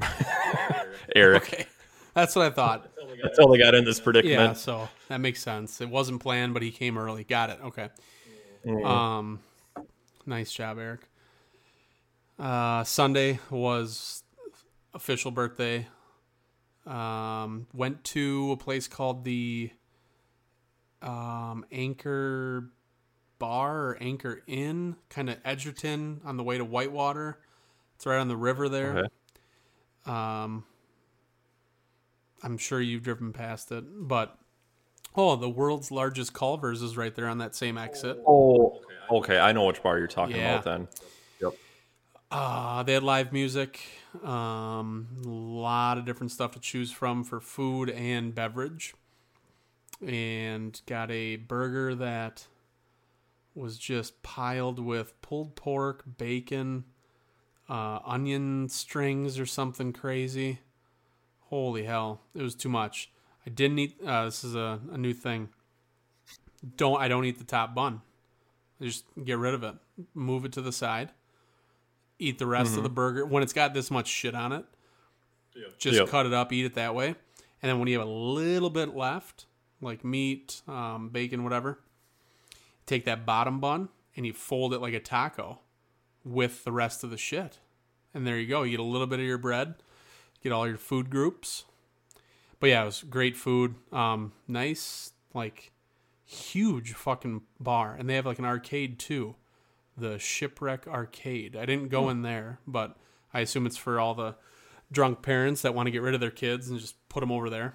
Eric, 1.16 1.42
Okay. 1.44 1.66
That's 2.14 2.34
what 2.34 2.44
I 2.46 2.50
thought. 2.50 2.90
that's 3.22 3.38
how 3.38 3.46
they 3.46 3.58
got 3.58 3.74
in 3.74 3.84
this 3.84 4.00
predicament. 4.00 4.36
Yeah, 4.38 4.52
so 4.54 4.88
that 5.08 5.20
makes 5.20 5.40
sense. 5.40 5.80
It 5.80 5.88
wasn't 5.88 6.20
planned, 6.20 6.54
but 6.54 6.62
he 6.62 6.70
came 6.70 6.98
early. 6.98 7.24
Got 7.24 7.50
it. 7.50 7.58
Okay. 7.64 7.88
Mm. 8.66 8.84
Um, 8.84 9.40
nice 10.26 10.52
job, 10.52 10.78
Eric. 10.78 11.08
Uh, 12.38 12.84
Sunday 12.84 13.38
was 13.50 14.22
official 14.94 15.30
birthday. 15.30 15.86
Um, 16.86 17.66
went 17.74 18.02
to 18.04 18.52
a 18.52 18.56
place 18.56 18.88
called 18.88 19.24
the 19.24 19.70
um, 21.02 21.64
Anchor 21.70 22.70
Bar 23.38 23.78
or 23.78 23.98
Anchor 24.00 24.42
Inn, 24.46 24.96
kind 25.08 25.28
of 25.30 25.36
Edgerton 25.44 26.20
on 26.24 26.36
the 26.36 26.42
way 26.42 26.58
to 26.58 26.64
Whitewater. 26.64 27.38
It's 27.96 28.06
right 28.06 28.18
on 28.18 28.28
the 28.28 28.36
river 28.36 28.68
there. 28.68 28.98
Okay. 28.98 29.08
Um, 30.06 30.64
I'm 32.42 32.56
sure 32.56 32.80
you've 32.80 33.02
driven 33.02 33.32
past 33.32 33.70
it, 33.72 33.84
but 33.86 34.38
oh, 35.16 35.36
the 35.36 35.48
world's 35.48 35.90
largest 35.90 36.32
Culver's 36.32 36.82
is 36.82 36.96
right 36.96 37.14
there 37.14 37.26
on 37.28 37.38
that 37.38 37.54
same 37.54 37.76
exit. 37.78 38.18
Oh, 38.26 38.80
okay. 39.10 39.38
I 39.38 39.52
know 39.52 39.66
which 39.66 39.82
bar 39.82 39.98
you're 39.98 40.06
talking 40.06 40.36
Yeah. 40.36 40.52
about 40.52 40.64
then. 40.64 40.88
Yep. 41.40 41.52
Uh, 42.30 42.82
they 42.84 42.92
had 42.94 43.02
live 43.02 43.32
music, 43.32 43.80
um, 44.22 45.08
a 45.24 45.28
lot 45.28 45.98
of 45.98 46.04
different 46.04 46.30
stuff 46.30 46.52
to 46.52 46.60
choose 46.60 46.92
from 46.92 47.24
for 47.24 47.40
food 47.40 47.90
and 47.90 48.34
beverage, 48.34 48.94
and 50.00 50.80
got 50.86 51.10
a 51.10 51.36
burger 51.36 51.94
that 51.96 52.46
was 53.54 53.78
just 53.78 54.22
piled 54.22 54.78
with 54.78 55.20
pulled 55.22 55.56
pork, 55.56 56.04
bacon, 56.18 56.84
uh, 57.68 57.98
onion 58.04 58.68
strings, 58.68 59.38
or 59.38 59.46
something 59.46 59.92
crazy. 59.92 60.60
Holy 61.48 61.82
hell, 61.82 62.20
it 62.32 62.42
was 62.42 62.54
too 62.54 62.68
much. 62.68 63.10
I 63.46 63.50
didn't 63.50 63.78
eat. 63.78 63.96
Uh, 64.04 64.26
this 64.26 64.44
is 64.44 64.54
a, 64.54 64.80
a 64.92 64.98
new 64.98 65.14
thing. 65.14 65.48
Don't 66.76 67.00
I 67.00 67.08
don't 67.08 67.24
eat 67.24 67.38
the 67.38 67.44
top 67.44 67.74
bun. 67.74 68.02
I 68.80 68.84
just 68.84 69.04
get 69.22 69.38
rid 69.38 69.54
of 69.54 69.62
it. 69.62 69.74
Move 70.14 70.44
it 70.44 70.52
to 70.52 70.62
the 70.62 70.72
side 70.72 71.10
eat 72.20 72.38
the 72.38 72.46
rest 72.46 72.76
of 72.76 72.82
the 72.82 72.88
burger 72.90 73.24
when 73.24 73.42
it's 73.42 73.52
got 73.52 73.74
this 73.74 73.90
much 73.90 74.06
shit 74.06 74.34
on 74.34 74.52
it. 74.52 74.64
Just 75.78 75.98
Yep. 75.98 76.08
cut 76.08 76.26
it 76.26 76.32
up, 76.32 76.52
eat 76.52 76.64
it 76.64 76.74
that 76.74 76.94
way. 76.94 77.08
And 77.08 77.68
then 77.68 77.78
when 77.78 77.88
you 77.88 77.98
have 77.98 78.06
a 78.06 78.10
little 78.10 78.70
bit 78.70 78.94
left, 78.94 79.46
like 79.80 80.04
meat, 80.04 80.62
um, 80.68 81.08
bacon, 81.08 81.42
whatever, 81.42 81.80
take 82.86 83.04
that 83.06 83.26
bottom 83.26 83.58
bun 83.58 83.88
and 84.14 84.26
you 84.26 84.32
fold 84.32 84.74
it 84.74 84.78
like 84.80 84.94
a 84.94 85.00
taco 85.00 85.60
with 86.24 86.62
the 86.64 86.72
rest 86.72 87.02
of 87.02 87.10
the 87.10 87.16
shit. 87.16 87.58
And 88.14 88.26
there 88.26 88.38
you 88.38 88.46
go. 88.46 88.62
You 88.62 88.72
get 88.72 88.80
a 88.80 88.84
little 88.84 89.06
bit 89.06 89.18
of 89.18 89.24
your 89.24 89.38
bread, 89.38 89.76
get 90.42 90.52
all 90.52 90.68
your 90.68 90.76
food 90.76 91.10
groups. 91.10 91.64
But 92.60 92.68
yeah, 92.68 92.82
it 92.82 92.86
was 92.86 93.02
great 93.02 93.36
food. 93.36 93.74
Um, 93.90 94.32
nice, 94.46 95.12
like 95.34 95.72
huge 96.24 96.92
fucking 96.92 97.42
bar. 97.58 97.96
And 97.98 98.08
they 98.08 98.14
have 98.14 98.26
like 98.26 98.38
an 98.38 98.44
arcade 98.44 98.98
too 98.98 99.34
the 100.00 100.18
Shipwreck 100.18 100.88
Arcade. 100.88 101.56
I 101.56 101.66
didn't 101.66 101.88
go 101.88 102.08
in 102.08 102.22
there, 102.22 102.58
but 102.66 102.96
I 103.32 103.40
assume 103.40 103.66
it's 103.66 103.76
for 103.76 104.00
all 104.00 104.14
the 104.14 104.34
drunk 104.90 105.22
parents 105.22 105.62
that 105.62 105.74
want 105.74 105.86
to 105.86 105.90
get 105.90 106.02
rid 106.02 106.14
of 106.14 106.20
their 106.20 106.30
kids 106.30 106.68
and 106.68 106.80
just 106.80 106.96
put 107.08 107.20
them 107.20 107.30
over 107.30 107.50
there. 107.50 107.74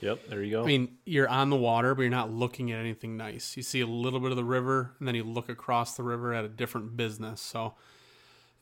Yep. 0.00 0.28
There 0.28 0.42
you 0.42 0.50
go. 0.50 0.62
I 0.62 0.66
mean, 0.66 0.96
you're 1.04 1.28
on 1.28 1.50
the 1.50 1.56
water, 1.56 1.94
but 1.94 2.02
you're 2.02 2.10
not 2.10 2.30
looking 2.30 2.72
at 2.72 2.78
anything 2.78 3.16
nice. 3.16 3.56
You 3.56 3.62
see 3.62 3.80
a 3.80 3.86
little 3.86 4.20
bit 4.20 4.30
of 4.30 4.36
the 4.36 4.44
river, 4.44 4.94
and 4.98 5.08
then 5.08 5.14
you 5.14 5.24
look 5.24 5.48
across 5.48 5.96
the 5.96 6.02
river 6.02 6.34
at 6.34 6.44
a 6.44 6.48
different 6.48 6.96
business. 6.96 7.40
So 7.40 7.74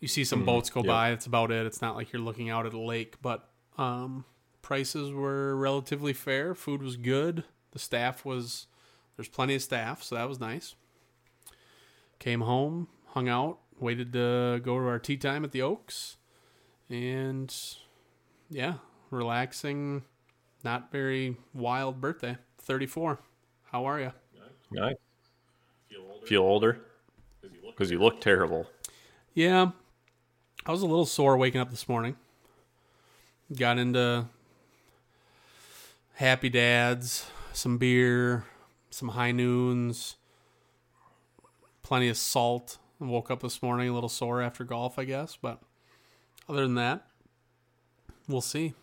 you 0.01 0.09
see 0.09 0.25
some 0.25 0.45
boats 0.45 0.71
go 0.71 0.81
yep. 0.81 0.87
by. 0.87 1.11
That's 1.11 1.27
about 1.27 1.51
it. 1.51 1.67
It's 1.67 1.83
not 1.83 1.97
like 1.97 2.13
you're 2.13 2.23
looking 2.23 2.51
out 2.51 2.67
at 2.67 2.75
a 2.75 2.81
lake, 2.81 3.17
but 3.23 3.49
um, 3.77 4.25
prices 4.63 5.13
were 5.13 5.55
relatively 5.57 6.13
fair. 6.13 6.55
Food 6.55 6.83
was 6.83 6.97
good. 6.97 7.45
The 7.73 7.79
staff 7.79 8.25
was 8.25 8.67
there's 9.17 9.29
plenty 9.29 9.55
of 9.55 9.63
staff, 9.63 10.03
so 10.03 10.15
that 10.15 10.29
was 10.29 10.41
nice. 10.41 10.75
Came 12.19 12.43
home, 12.43 12.89
hung 13.09 13.29
out, 13.29 13.59
waited 13.79 14.13
to 14.13 14.61
go 14.63 14.79
to 14.79 14.87
our 14.87 14.99
tea 14.99 15.17
time 15.17 15.45
at 15.45 15.53
the 15.53 15.63
Oaks, 15.63 16.17
and 16.89 17.55
yeah, 18.49 18.75
relaxing. 19.11 20.03
Not 20.65 20.93
very 20.93 21.37
wild 21.53 22.01
birthday. 22.01 22.37
34. 22.59 23.19
How 23.73 23.85
are 23.85 24.01
you? 24.01 24.13
nice. 24.71 24.95
Feel 25.89 26.03
older 26.09 26.27
Feel 26.27 26.43
older 26.43 26.81
because 27.41 27.57
you 27.57 27.71
because 27.71 27.91
you 27.91 27.99
look 27.99 28.21
terrible. 28.21 28.69
Yeah. 29.35 29.73
I 30.65 30.71
was 30.71 30.83
a 30.83 30.87
little 30.87 31.07
sore 31.07 31.37
waking 31.37 31.61
up 31.61 31.71
this 31.71 31.89
morning. 31.89 32.17
Got 33.57 33.79
into 33.79 34.27
Happy 36.23 36.49
Dads, 36.49 37.27
some 37.53 37.79
beer, 37.79 38.45
some 38.91 39.09
high 39.09 39.33
noons, 39.33 40.15
plenty 41.83 42.09
of 42.09 42.17
salt. 42.17 42.79
I 43.01 43.07
woke 43.07 43.29
up 43.29 43.43
this 43.43 43.61
morning 43.61 43.89
a 43.89 43.93
little 43.93 44.09
sore 44.09 44.41
after 44.41 44.63
golf, 44.63 45.01
I 45.01 45.05
guess. 45.05 45.37
But 45.43 45.61
other 46.49 46.63
than 46.63 46.77
that, 46.77 47.09
we'll 48.29 48.41
see. 48.41 48.75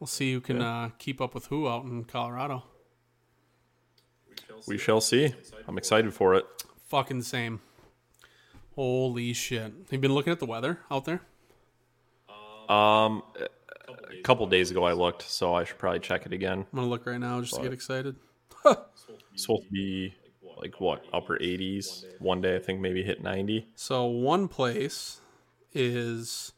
We'll 0.00 0.06
see 0.06 0.32
who 0.32 0.40
can 0.40 0.62
uh, 0.62 0.88
keep 0.98 1.20
up 1.20 1.34
with 1.34 1.48
who 1.48 1.68
out 1.68 1.84
in 1.84 2.04
Colorado. 2.04 2.62
We 4.66 4.78
shall 4.78 5.02
see. 5.02 5.34
I'm 5.66 5.76
excited 5.76 6.14
for 6.14 6.34
it. 6.34 6.46
Fucking 6.88 7.24
same. 7.24 7.60
Holy 8.74 9.34
shit. 9.34 9.64
Have 9.64 9.92
you 9.92 9.98
been 9.98 10.14
looking 10.14 10.32
at 10.32 10.38
the 10.38 10.46
weather 10.46 10.78
out 10.90 11.04
there? 11.04 11.20
Um, 12.70 13.22
a 14.10 14.22
couple 14.22 14.46
days 14.46 14.70
ago 14.70 14.84
I 14.84 14.92
looked, 14.92 15.22
so 15.22 15.54
I 15.54 15.64
should 15.64 15.78
probably 15.78 16.00
check 16.00 16.26
it 16.26 16.32
again. 16.32 16.66
I'm 16.72 16.78
gonna 16.78 16.88
look 16.88 17.06
right 17.06 17.18
now 17.18 17.40
just 17.40 17.54
to 17.54 17.62
get 17.62 17.72
excited. 17.72 18.16
It's 18.64 19.42
supposed 19.42 19.64
to 19.64 19.70
be 19.70 20.14
like 20.56 20.80
what 20.80 21.04
upper 21.12 21.38
80s. 21.38 22.04
One 22.18 22.40
day 22.40 22.56
I 22.56 22.58
think 22.58 22.80
maybe 22.80 23.02
hit 23.02 23.22
90. 23.22 23.68
So 23.74 24.04
one 24.06 24.48
place 24.48 25.20
is 25.72 26.52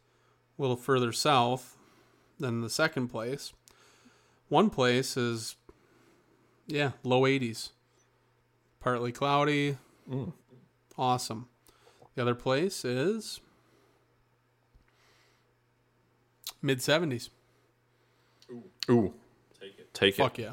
a 0.59 0.63
little 0.63 0.77
further 0.77 1.13
south 1.13 1.77
than 2.39 2.63
the 2.63 2.71
second 2.71 3.09
place. 3.09 3.53
One 4.49 4.71
place 4.71 5.17
is 5.17 5.57
yeah, 6.67 6.93
low 7.03 7.23
80s. 7.23 7.71
Partly 8.81 9.13
cloudy. 9.13 9.77
Hmm. 10.09 10.31
Awesome. 10.97 11.49
The 12.15 12.23
other 12.23 12.35
place 12.35 12.85
is 12.85 13.41
mid 16.63 16.79
70s. 16.79 17.29
Ooh, 18.91 19.15
take 19.61 19.79
it. 19.79 19.95
take 19.95 20.15
Fuck 20.17 20.39
it. 20.39 20.43
yeah. 20.43 20.53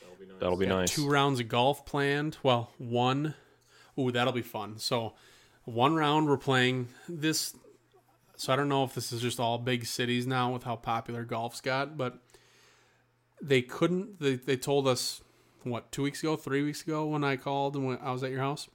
That'll 0.00 0.16
be 0.16 0.26
nice. 0.26 0.40
That'll 0.40 0.56
be 0.56 0.66
nice. 0.66 0.94
Two 0.94 1.08
rounds 1.08 1.40
of 1.40 1.48
golf 1.48 1.86
planned. 1.86 2.36
Well, 2.42 2.70
one. 2.78 3.34
Ooh, 3.98 4.10
that'll 4.10 4.32
be 4.32 4.42
fun. 4.42 4.78
So, 4.78 5.14
one 5.64 5.94
round 5.94 6.28
we're 6.28 6.36
playing 6.36 6.88
this. 7.08 7.54
So 8.36 8.52
I 8.52 8.56
don't 8.56 8.68
know 8.68 8.82
if 8.84 8.94
this 8.94 9.12
is 9.12 9.20
just 9.20 9.38
all 9.38 9.58
big 9.58 9.86
cities 9.86 10.26
now 10.26 10.52
with 10.52 10.64
how 10.64 10.76
popular 10.76 11.24
golf's 11.24 11.60
got, 11.60 11.96
but 11.96 12.18
they 13.40 13.62
couldn't. 13.62 14.20
They 14.20 14.34
they 14.34 14.56
told 14.56 14.88
us 14.88 15.22
what 15.62 15.92
two 15.92 16.02
weeks 16.02 16.20
ago, 16.22 16.36
three 16.36 16.62
weeks 16.62 16.82
ago 16.82 17.06
when 17.06 17.24
I 17.24 17.36
called 17.36 17.76
and 17.76 17.86
when 17.86 17.98
I 18.02 18.10
was 18.12 18.22
at 18.22 18.30
your 18.30 18.40
house. 18.40 18.68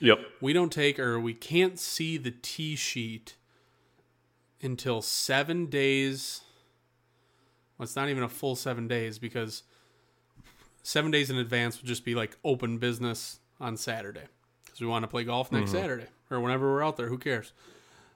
Yep. 0.00 0.18
We 0.40 0.52
don't 0.54 0.72
take 0.72 0.98
or 0.98 1.20
we 1.20 1.34
can't 1.34 1.78
see 1.78 2.16
the 2.16 2.30
tee 2.30 2.74
sheet 2.74 3.36
until 4.62 5.02
seven 5.02 5.66
days. 5.66 6.40
Well, 7.80 7.84
it's 7.84 7.96
not 7.96 8.10
even 8.10 8.22
a 8.22 8.28
full 8.28 8.56
seven 8.56 8.88
days 8.88 9.18
because 9.18 9.62
seven 10.82 11.10
days 11.10 11.30
in 11.30 11.38
advance 11.38 11.80
would 11.80 11.88
just 11.88 12.04
be 12.04 12.14
like 12.14 12.36
open 12.44 12.76
business 12.76 13.38
on 13.58 13.78
Saturday 13.78 14.24
because 14.66 14.82
we 14.82 14.86
want 14.86 15.02
to 15.02 15.06
play 15.08 15.24
golf 15.24 15.50
next 15.50 15.70
mm-hmm. 15.70 15.80
Saturday 15.80 16.06
or 16.30 16.40
whenever 16.40 16.70
we're 16.70 16.84
out 16.84 16.98
there. 16.98 17.08
Who 17.08 17.16
cares? 17.16 17.54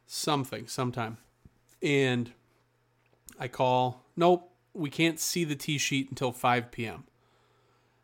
Something, 0.07 0.67
sometime. 0.67 1.17
And 1.83 2.31
I 3.41 3.49
call, 3.49 4.05
nope, 4.19 4.51
we 4.75 4.91
can't 4.91 5.19
see 5.19 5.45
the 5.45 5.57
tee 5.57 5.79
sheet 5.79 6.11
until 6.11 6.31
5 6.31 6.71
p.m. 6.71 7.05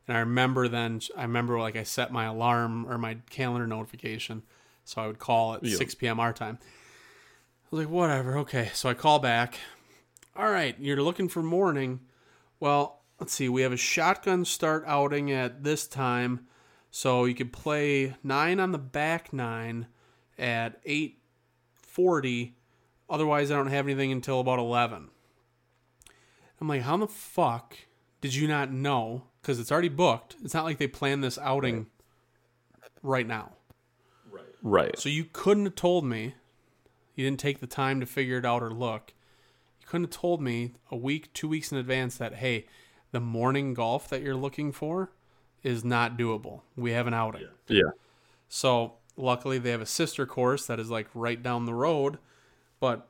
And 0.08 0.16
I 0.16 0.20
remember 0.20 0.66
then, 0.66 1.02
I 1.14 1.24
remember 1.24 1.60
like 1.60 1.76
I 1.76 1.82
set 1.82 2.10
my 2.10 2.24
alarm 2.24 2.86
or 2.90 2.96
my 2.96 3.18
calendar 3.28 3.66
notification. 3.66 4.44
So 4.86 5.02
I 5.02 5.06
would 5.06 5.18
call 5.18 5.56
at 5.56 5.64
Yeah. 5.64 5.76
6 5.76 5.94
p.m. 5.96 6.20
our 6.20 6.32
time. 6.32 6.58
I 6.62 7.66
was 7.70 7.84
like, 7.84 7.92
whatever. 7.92 8.38
Okay. 8.38 8.70
So 8.72 8.88
I 8.88 8.94
call 8.94 9.18
back. 9.18 9.58
All 10.36 10.50
right. 10.50 10.76
You're 10.78 11.02
looking 11.02 11.28
for 11.28 11.42
morning. 11.42 12.00
Well, 12.58 13.02
let's 13.18 13.32
see. 13.32 13.48
We 13.48 13.62
have 13.62 13.72
a 13.72 13.76
shotgun 13.76 14.44
start 14.44 14.84
outing 14.86 15.30
at 15.32 15.64
this 15.64 15.86
time. 15.86 16.46
So 16.90 17.24
you 17.24 17.34
could 17.34 17.52
play 17.52 18.14
nine 18.22 18.58
on 18.58 18.72
the 18.72 18.78
back 18.78 19.32
nine 19.32 19.86
at 20.38 20.80
840. 20.84 22.56
Otherwise, 23.08 23.50
I 23.50 23.56
don't 23.56 23.68
have 23.68 23.86
anything 23.86 24.12
until 24.12 24.40
about 24.40 24.58
11. 24.58 25.08
I'm 26.60 26.68
like, 26.68 26.82
how 26.82 26.96
the 26.96 27.06
fuck 27.06 27.76
did 28.20 28.34
you 28.34 28.46
not 28.46 28.72
know? 28.72 29.24
Because 29.40 29.58
it's 29.58 29.72
already 29.72 29.88
booked. 29.88 30.36
It's 30.44 30.54
not 30.54 30.64
like 30.64 30.78
they 30.78 30.86
planned 30.86 31.24
this 31.24 31.38
outing 31.38 31.86
right 33.02 33.26
now. 33.26 33.52
Right. 34.30 34.44
Right. 34.62 34.98
So 34.98 35.08
you 35.08 35.24
couldn't 35.32 35.64
have 35.64 35.74
told 35.74 36.04
me. 36.04 36.34
You 37.14 37.26
didn't 37.26 37.40
take 37.40 37.60
the 37.60 37.66
time 37.66 38.00
to 38.00 38.06
figure 38.06 38.38
it 38.38 38.44
out 38.46 38.62
or 38.62 38.70
look. 38.70 39.12
Couldn't 39.90 40.14
have 40.14 40.20
told 40.20 40.40
me 40.40 40.74
a 40.92 40.96
week, 40.96 41.32
two 41.34 41.48
weeks 41.48 41.72
in 41.72 41.78
advance 41.78 42.16
that, 42.18 42.36
hey, 42.36 42.66
the 43.10 43.18
morning 43.18 43.74
golf 43.74 44.08
that 44.10 44.22
you're 44.22 44.36
looking 44.36 44.70
for 44.70 45.10
is 45.64 45.84
not 45.84 46.16
doable. 46.16 46.60
We 46.76 46.92
have 46.92 47.08
an 47.08 47.14
outing. 47.14 47.48
yeah. 47.66 47.90
So 48.48 48.98
luckily 49.16 49.58
they 49.58 49.72
have 49.72 49.80
a 49.80 49.86
sister 49.86 50.26
course 50.26 50.64
that 50.66 50.78
is 50.78 50.90
like 50.90 51.08
right 51.12 51.42
down 51.42 51.66
the 51.66 51.74
road, 51.74 52.18
but 52.78 53.08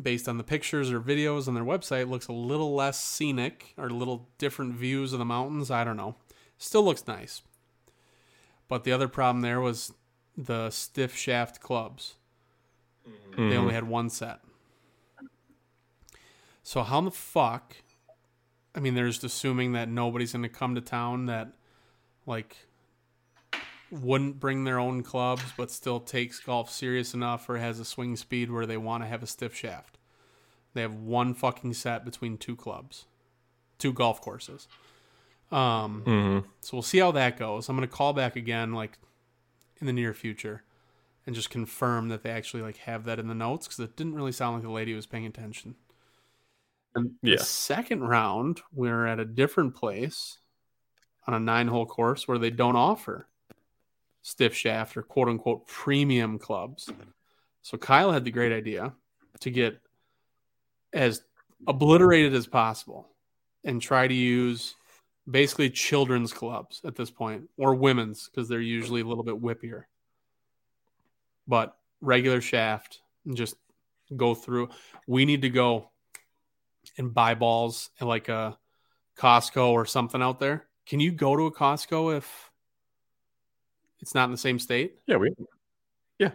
based 0.00 0.28
on 0.28 0.38
the 0.38 0.44
pictures 0.44 0.92
or 0.92 1.00
videos 1.00 1.48
on 1.48 1.54
their 1.54 1.64
website, 1.64 2.02
it 2.02 2.08
looks 2.08 2.28
a 2.28 2.32
little 2.32 2.76
less 2.76 3.02
scenic 3.02 3.74
or 3.76 3.88
a 3.88 3.92
little 3.92 4.28
different 4.38 4.74
views 4.74 5.12
of 5.12 5.18
the 5.18 5.24
mountains. 5.24 5.68
I 5.68 5.82
don't 5.82 5.96
know. 5.96 6.14
Still 6.58 6.84
looks 6.84 7.08
nice. 7.08 7.42
But 8.68 8.84
the 8.84 8.92
other 8.92 9.08
problem 9.08 9.42
there 9.42 9.60
was 9.60 9.92
the 10.36 10.70
stiff 10.70 11.16
shaft 11.16 11.58
clubs. 11.58 12.14
They 13.04 13.42
mm-hmm. 13.42 13.58
only 13.58 13.74
had 13.74 13.88
one 13.88 14.10
set. 14.10 14.43
So 16.64 16.82
how 16.82 17.00
the 17.02 17.10
fuck? 17.10 17.76
I 18.74 18.80
mean, 18.80 18.94
they're 18.94 19.06
just 19.06 19.22
assuming 19.22 19.72
that 19.72 19.88
nobody's 19.88 20.32
going 20.32 20.42
to 20.42 20.48
come 20.48 20.74
to 20.74 20.80
town 20.80 21.26
that 21.26 21.52
like 22.26 22.56
wouldn't 23.90 24.40
bring 24.40 24.64
their 24.64 24.78
own 24.80 25.02
clubs 25.04 25.42
but 25.56 25.70
still 25.70 26.00
takes 26.00 26.40
golf 26.40 26.70
serious 26.70 27.14
enough 27.14 27.48
or 27.48 27.58
has 27.58 27.78
a 27.78 27.84
swing 27.84 28.16
speed 28.16 28.50
where 28.50 28.66
they 28.66 28.76
want 28.78 29.04
to 29.04 29.06
have 29.08 29.22
a 29.22 29.26
stiff 29.26 29.54
shaft. 29.54 29.98
They 30.72 30.80
have 30.80 30.94
one 30.94 31.34
fucking 31.34 31.74
set 31.74 32.04
between 32.04 32.36
two 32.36 32.56
clubs, 32.56 33.04
two 33.78 33.92
golf 33.92 34.20
courses. 34.20 34.66
Um, 35.52 36.02
Mm-hmm. 36.04 36.48
so 36.60 36.76
we'll 36.76 36.82
see 36.82 36.98
how 36.98 37.12
that 37.12 37.38
goes. 37.38 37.68
I'm 37.68 37.76
gonna 37.76 37.86
call 37.86 38.12
back 38.12 38.34
again, 38.34 38.72
like 38.72 38.98
in 39.80 39.86
the 39.86 39.92
near 39.92 40.14
future, 40.14 40.64
and 41.26 41.36
just 41.36 41.50
confirm 41.50 42.08
that 42.08 42.22
they 42.24 42.30
actually 42.30 42.62
like 42.62 42.78
have 42.78 43.04
that 43.04 43.20
in 43.20 43.28
the 43.28 43.34
notes 43.34 43.68
because 43.68 43.78
it 43.84 43.94
didn't 43.96 44.14
really 44.16 44.32
sound 44.32 44.56
like 44.56 44.62
the 44.64 44.70
lady 44.70 44.94
was 44.94 45.06
paying 45.06 45.26
attention. 45.26 45.76
And 46.94 47.16
Yeah. 47.22 47.36
the 47.36 47.44
second 47.44 48.02
round, 48.02 48.62
we're 48.72 49.06
at 49.06 49.18
a 49.18 49.24
different 49.24 49.74
place 49.74 50.38
on 51.26 51.34
a 51.34 51.40
nine 51.40 51.68
hole 51.68 51.86
course 51.86 52.28
where 52.28 52.38
they 52.38 52.50
don't 52.50 52.76
offer 52.76 53.28
stiff 54.22 54.54
shaft 54.54 54.96
or 54.96 55.02
quote 55.02 55.28
unquote 55.28 55.66
premium 55.66 56.38
clubs. 56.38 56.88
So 57.62 57.76
Kyle 57.78 58.12
had 58.12 58.24
the 58.24 58.30
great 58.30 58.52
idea 58.52 58.94
to 59.40 59.50
get 59.50 59.80
as 60.92 61.22
obliterated 61.66 62.34
as 62.34 62.46
possible 62.46 63.08
and 63.64 63.80
try 63.80 64.06
to 64.06 64.14
use 64.14 64.74
basically 65.30 65.70
children's 65.70 66.32
clubs 66.32 66.82
at 66.84 66.94
this 66.94 67.10
point 67.10 67.48
or 67.56 67.74
women's 67.74 68.28
because 68.28 68.48
they're 68.48 68.60
usually 68.60 69.00
a 69.00 69.06
little 69.06 69.24
bit 69.24 69.40
whippier. 69.40 69.84
But 71.48 71.76
regular 72.00 72.40
shaft 72.40 73.00
and 73.26 73.36
just 73.36 73.56
go 74.14 74.34
through. 74.34 74.68
We 75.06 75.24
need 75.24 75.42
to 75.42 75.48
go 75.50 75.90
and 76.96 77.12
buy 77.12 77.34
balls 77.34 77.90
at 78.00 78.06
like 78.06 78.28
a 78.28 78.58
Costco 79.18 79.70
or 79.70 79.86
something 79.86 80.22
out 80.22 80.40
there. 80.40 80.66
Can 80.86 81.00
you 81.00 81.12
go 81.12 81.36
to 81.36 81.46
a 81.46 81.52
Costco 81.52 82.16
if 82.16 82.50
it's 84.00 84.14
not 84.14 84.24
in 84.24 84.30
the 84.30 84.36
same 84.36 84.58
state? 84.58 84.96
Yeah. 85.06 85.16
We. 85.16 85.32
Yeah. 86.18 86.30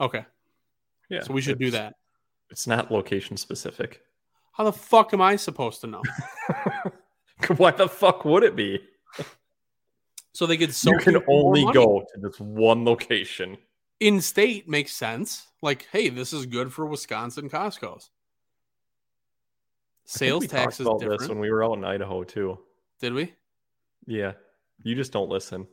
Okay. 0.00 0.24
Yeah. 1.08 1.22
So 1.22 1.32
we 1.32 1.40
should 1.40 1.58
do 1.58 1.70
that. 1.72 1.94
It's 2.50 2.66
not 2.66 2.90
location 2.90 3.36
specific. 3.36 4.00
How 4.52 4.64
the 4.64 4.72
fuck 4.72 5.12
am 5.12 5.20
I 5.20 5.36
supposed 5.36 5.80
to 5.80 5.86
know? 5.86 6.02
Why 7.56 7.72
the 7.72 7.88
fuck 7.88 8.24
would 8.24 8.44
it 8.44 8.54
be? 8.54 8.80
So 10.32 10.46
they 10.46 10.56
could 10.56 10.74
so 10.74 10.90
you 10.90 10.98
can 10.98 11.22
only 11.28 11.64
go 11.72 12.04
to 12.14 12.20
this 12.20 12.40
one 12.40 12.84
location. 12.84 13.56
in 14.00 14.20
state 14.20 14.68
makes 14.68 14.92
sense. 14.92 15.46
Like, 15.62 15.86
hey, 15.92 16.08
this 16.08 16.32
is 16.32 16.46
good 16.46 16.72
for 16.72 16.86
Wisconsin 16.86 17.48
Costco's. 17.48 18.10
Sales 20.04 20.46
tax 20.46 20.80
is 20.80 20.86
different. 20.98 21.20
this 21.20 21.28
when 21.28 21.38
we 21.38 21.50
were 21.50 21.64
out 21.64 21.78
in 21.78 21.84
Idaho 21.84 22.24
too. 22.24 22.58
Did 23.00 23.14
we? 23.14 23.32
Yeah. 24.06 24.32
You 24.82 24.94
just 24.94 25.12
don't 25.12 25.28
listen. 25.30 25.66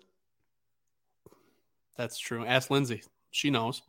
That's 1.97 2.17
true. 2.17 2.45
Ask 2.45 2.69
Lindsay. 2.69 3.03
She 3.31 3.49
knows. 3.49 3.81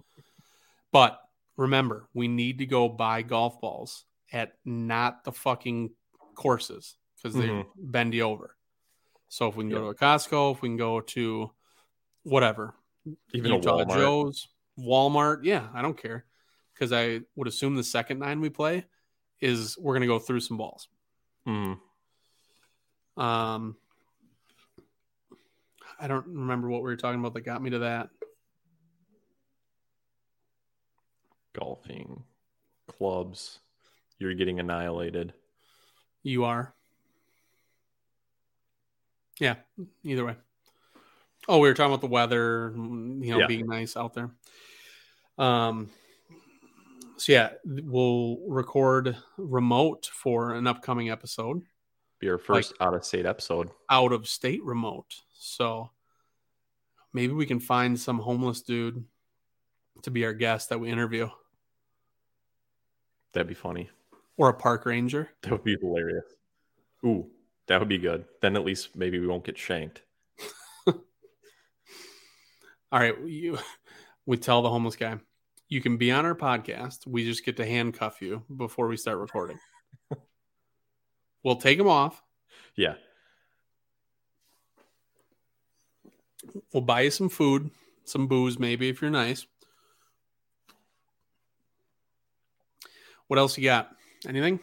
But 0.90 1.20
remember, 1.56 2.08
we 2.14 2.28
need 2.28 2.58
to 2.58 2.66
go 2.66 2.88
buy 2.88 3.22
golf 3.22 3.60
balls 3.60 4.04
at 4.32 4.54
not 4.64 5.24
the 5.24 5.32
fucking 5.32 5.90
courses 6.34 6.96
because 7.16 7.34
they 7.34 7.48
Mhm. 7.48 7.66
bend 7.76 8.14
you 8.14 8.22
over. 8.22 8.56
So 9.28 9.48
if 9.48 9.56
we 9.56 9.64
can 9.64 9.70
go 9.70 9.80
to 9.80 9.86
a 9.88 9.94
Costco, 9.94 10.54
if 10.54 10.62
we 10.62 10.68
can 10.68 10.76
go 10.76 11.00
to 11.00 11.50
whatever, 12.24 12.74
Even 13.32 13.52
Utah 13.54 13.78
a 13.78 13.84
Walmart. 13.86 13.94
Joe's, 13.96 14.48
Walmart, 14.78 15.40
yeah, 15.44 15.70
I 15.74 15.82
don't 15.82 15.96
care 15.96 16.24
because 16.74 16.92
I 16.92 17.20
would 17.36 17.48
assume 17.48 17.74
the 17.76 17.84
second 17.84 18.18
nine 18.18 18.40
we 18.40 18.48
play 18.50 18.84
is 19.42 19.76
we're 19.76 19.92
gonna 19.94 20.06
go 20.06 20.18
through 20.18 20.40
some 20.40 20.56
balls. 20.56 20.88
Mhm. 21.46 21.78
Um, 23.16 23.76
I 26.00 26.06
don't 26.06 26.26
remember 26.26 26.68
what 26.70 26.78
we 26.82 26.84
were 26.90 26.96
talking 26.96 27.20
about 27.20 27.34
that 27.34 27.42
got 27.42 27.60
me 27.60 27.70
to 27.70 27.80
that. 27.80 28.10
Golfing 31.52 32.24
clubs. 32.86 33.58
You're 34.18 34.34
getting 34.34 34.60
annihilated. 34.60 35.34
You 36.22 36.44
are. 36.44 36.74
Yeah, 39.38 39.56
either 40.04 40.24
way. 40.24 40.36
Oh, 41.48 41.58
we 41.58 41.68
were 41.68 41.74
talking 41.74 41.92
about 41.92 42.00
the 42.00 42.06
weather, 42.06 42.70
mm, 42.70 43.24
you 43.24 43.32
know, 43.32 43.40
Yeah. 43.40 43.46
being 43.48 43.66
nice 43.66 43.96
out 43.96 44.14
there. 44.14 44.30
Um, 45.36 45.90
so 47.22 47.32
yeah, 47.32 47.50
we'll 47.64 48.38
record 48.48 49.16
remote 49.36 50.06
for 50.12 50.54
an 50.54 50.66
upcoming 50.66 51.08
episode, 51.08 51.62
Be 52.18 52.28
our 52.28 52.36
first 52.38 52.72
out 52.80 52.94
of 52.94 53.04
state 53.04 53.26
episode. 53.26 53.70
out 53.88 54.12
of 54.12 54.26
state 54.28 54.60
remote. 54.64 55.14
So 55.32 55.90
maybe 57.12 57.32
we 57.32 57.46
can 57.46 57.60
find 57.60 57.98
some 57.98 58.18
homeless 58.18 58.62
dude 58.62 59.04
to 60.02 60.10
be 60.10 60.24
our 60.24 60.32
guest 60.32 60.70
that 60.70 60.80
we 60.80 60.90
interview, 60.90 61.28
That'd 63.34 63.46
be 63.46 63.54
funny. 63.54 63.88
or 64.36 64.48
a 64.48 64.54
park 64.54 64.84
ranger. 64.84 65.30
That 65.42 65.52
would 65.52 65.64
be 65.64 65.76
hilarious. 65.80 66.24
Ooh, 67.04 67.30
that 67.68 67.78
would 67.78 67.88
be 67.88 67.98
good. 67.98 68.24
Then 68.40 68.56
at 68.56 68.64
least 68.64 68.96
maybe 68.96 69.20
we 69.20 69.28
won't 69.28 69.44
get 69.44 69.56
shanked. 69.58 70.02
All 70.86 70.94
right, 72.92 73.14
you 73.24 73.58
we 74.26 74.36
tell 74.38 74.62
the 74.62 74.68
homeless 74.70 74.96
guy, 74.96 75.18
you 75.72 75.80
can 75.80 75.96
be 75.96 76.12
on 76.12 76.26
our 76.26 76.34
podcast. 76.34 77.06
We 77.06 77.24
just 77.24 77.46
get 77.46 77.56
to 77.56 77.64
handcuff 77.64 78.20
you 78.20 78.42
before 78.54 78.88
we 78.88 78.98
start 78.98 79.16
recording. 79.16 79.58
we'll 81.42 81.56
take 81.56 81.78
him 81.78 81.88
off. 81.88 82.22
Yeah. 82.76 82.96
We'll 86.74 86.82
buy 86.82 87.00
you 87.00 87.10
some 87.10 87.30
food, 87.30 87.70
some 88.04 88.26
booze, 88.26 88.58
maybe 88.58 88.90
if 88.90 89.00
you're 89.00 89.10
nice. 89.10 89.46
What 93.28 93.38
else 93.38 93.56
you 93.56 93.64
got? 93.64 93.96
Anything? 94.28 94.60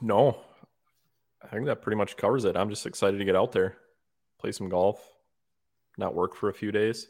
No. 0.00 0.38
I 1.42 1.48
think 1.48 1.66
that 1.66 1.82
pretty 1.82 1.96
much 1.96 2.16
covers 2.16 2.44
it. 2.44 2.56
I'm 2.56 2.70
just 2.70 2.86
excited 2.86 3.18
to 3.18 3.24
get 3.24 3.34
out 3.34 3.50
there, 3.50 3.78
play 4.38 4.52
some 4.52 4.68
golf, 4.68 5.04
not 5.98 6.14
work 6.14 6.36
for 6.36 6.50
a 6.50 6.54
few 6.54 6.70
days. 6.70 7.08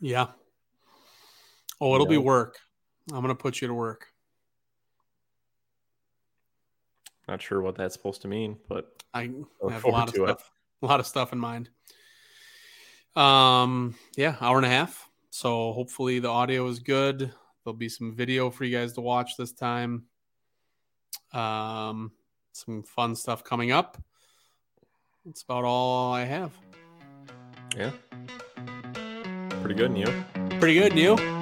Yeah. 0.00 0.28
Oh, 1.84 1.96
it'll 1.96 2.06
be 2.06 2.16
work. 2.16 2.60
I'm 3.12 3.22
gonna 3.22 3.34
put 3.34 3.60
you 3.60 3.66
to 3.66 3.74
work. 3.74 4.06
Not 7.26 7.42
sure 7.42 7.60
what 7.60 7.74
that's 7.74 7.92
supposed 7.92 8.22
to 8.22 8.28
mean, 8.28 8.56
but 8.68 9.02
I 9.12 9.32
have 9.68 9.84
a 9.84 9.88
lot 9.88 10.06
of 10.06 10.14
to 10.14 10.24
it. 10.26 10.28
stuff, 10.28 10.50
a 10.80 10.86
lot 10.86 11.00
of 11.00 11.08
stuff 11.08 11.32
in 11.32 11.40
mind. 11.40 11.70
Um, 13.16 13.96
yeah, 14.16 14.36
hour 14.40 14.58
and 14.58 14.66
a 14.66 14.68
half. 14.68 15.08
So 15.30 15.72
hopefully 15.72 16.20
the 16.20 16.28
audio 16.28 16.68
is 16.68 16.78
good. 16.78 17.32
There'll 17.64 17.76
be 17.76 17.88
some 17.88 18.14
video 18.14 18.48
for 18.48 18.62
you 18.62 18.78
guys 18.78 18.92
to 18.92 19.00
watch 19.00 19.36
this 19.36 19.52
time. 19.52 20.04
Um, 21.32 22.12
some 22.52 22.84
fun 22.84 23.16
stuff 23.16 23.42
coming 23.42 23.72
up. 23.72 24.00
That's 25.26 25.42
about 25.42 25.64
all 25.64 26.12
I 26.12 26.26
have. 26.26 26.52
Yeah. 27.76 27.90
Pretty 29.62 29.74
good, 29.74 29.98
you? 29.98 30.06
Pretty 30.60 30.74
good, 30.74 30.96
you? 30.96 31.41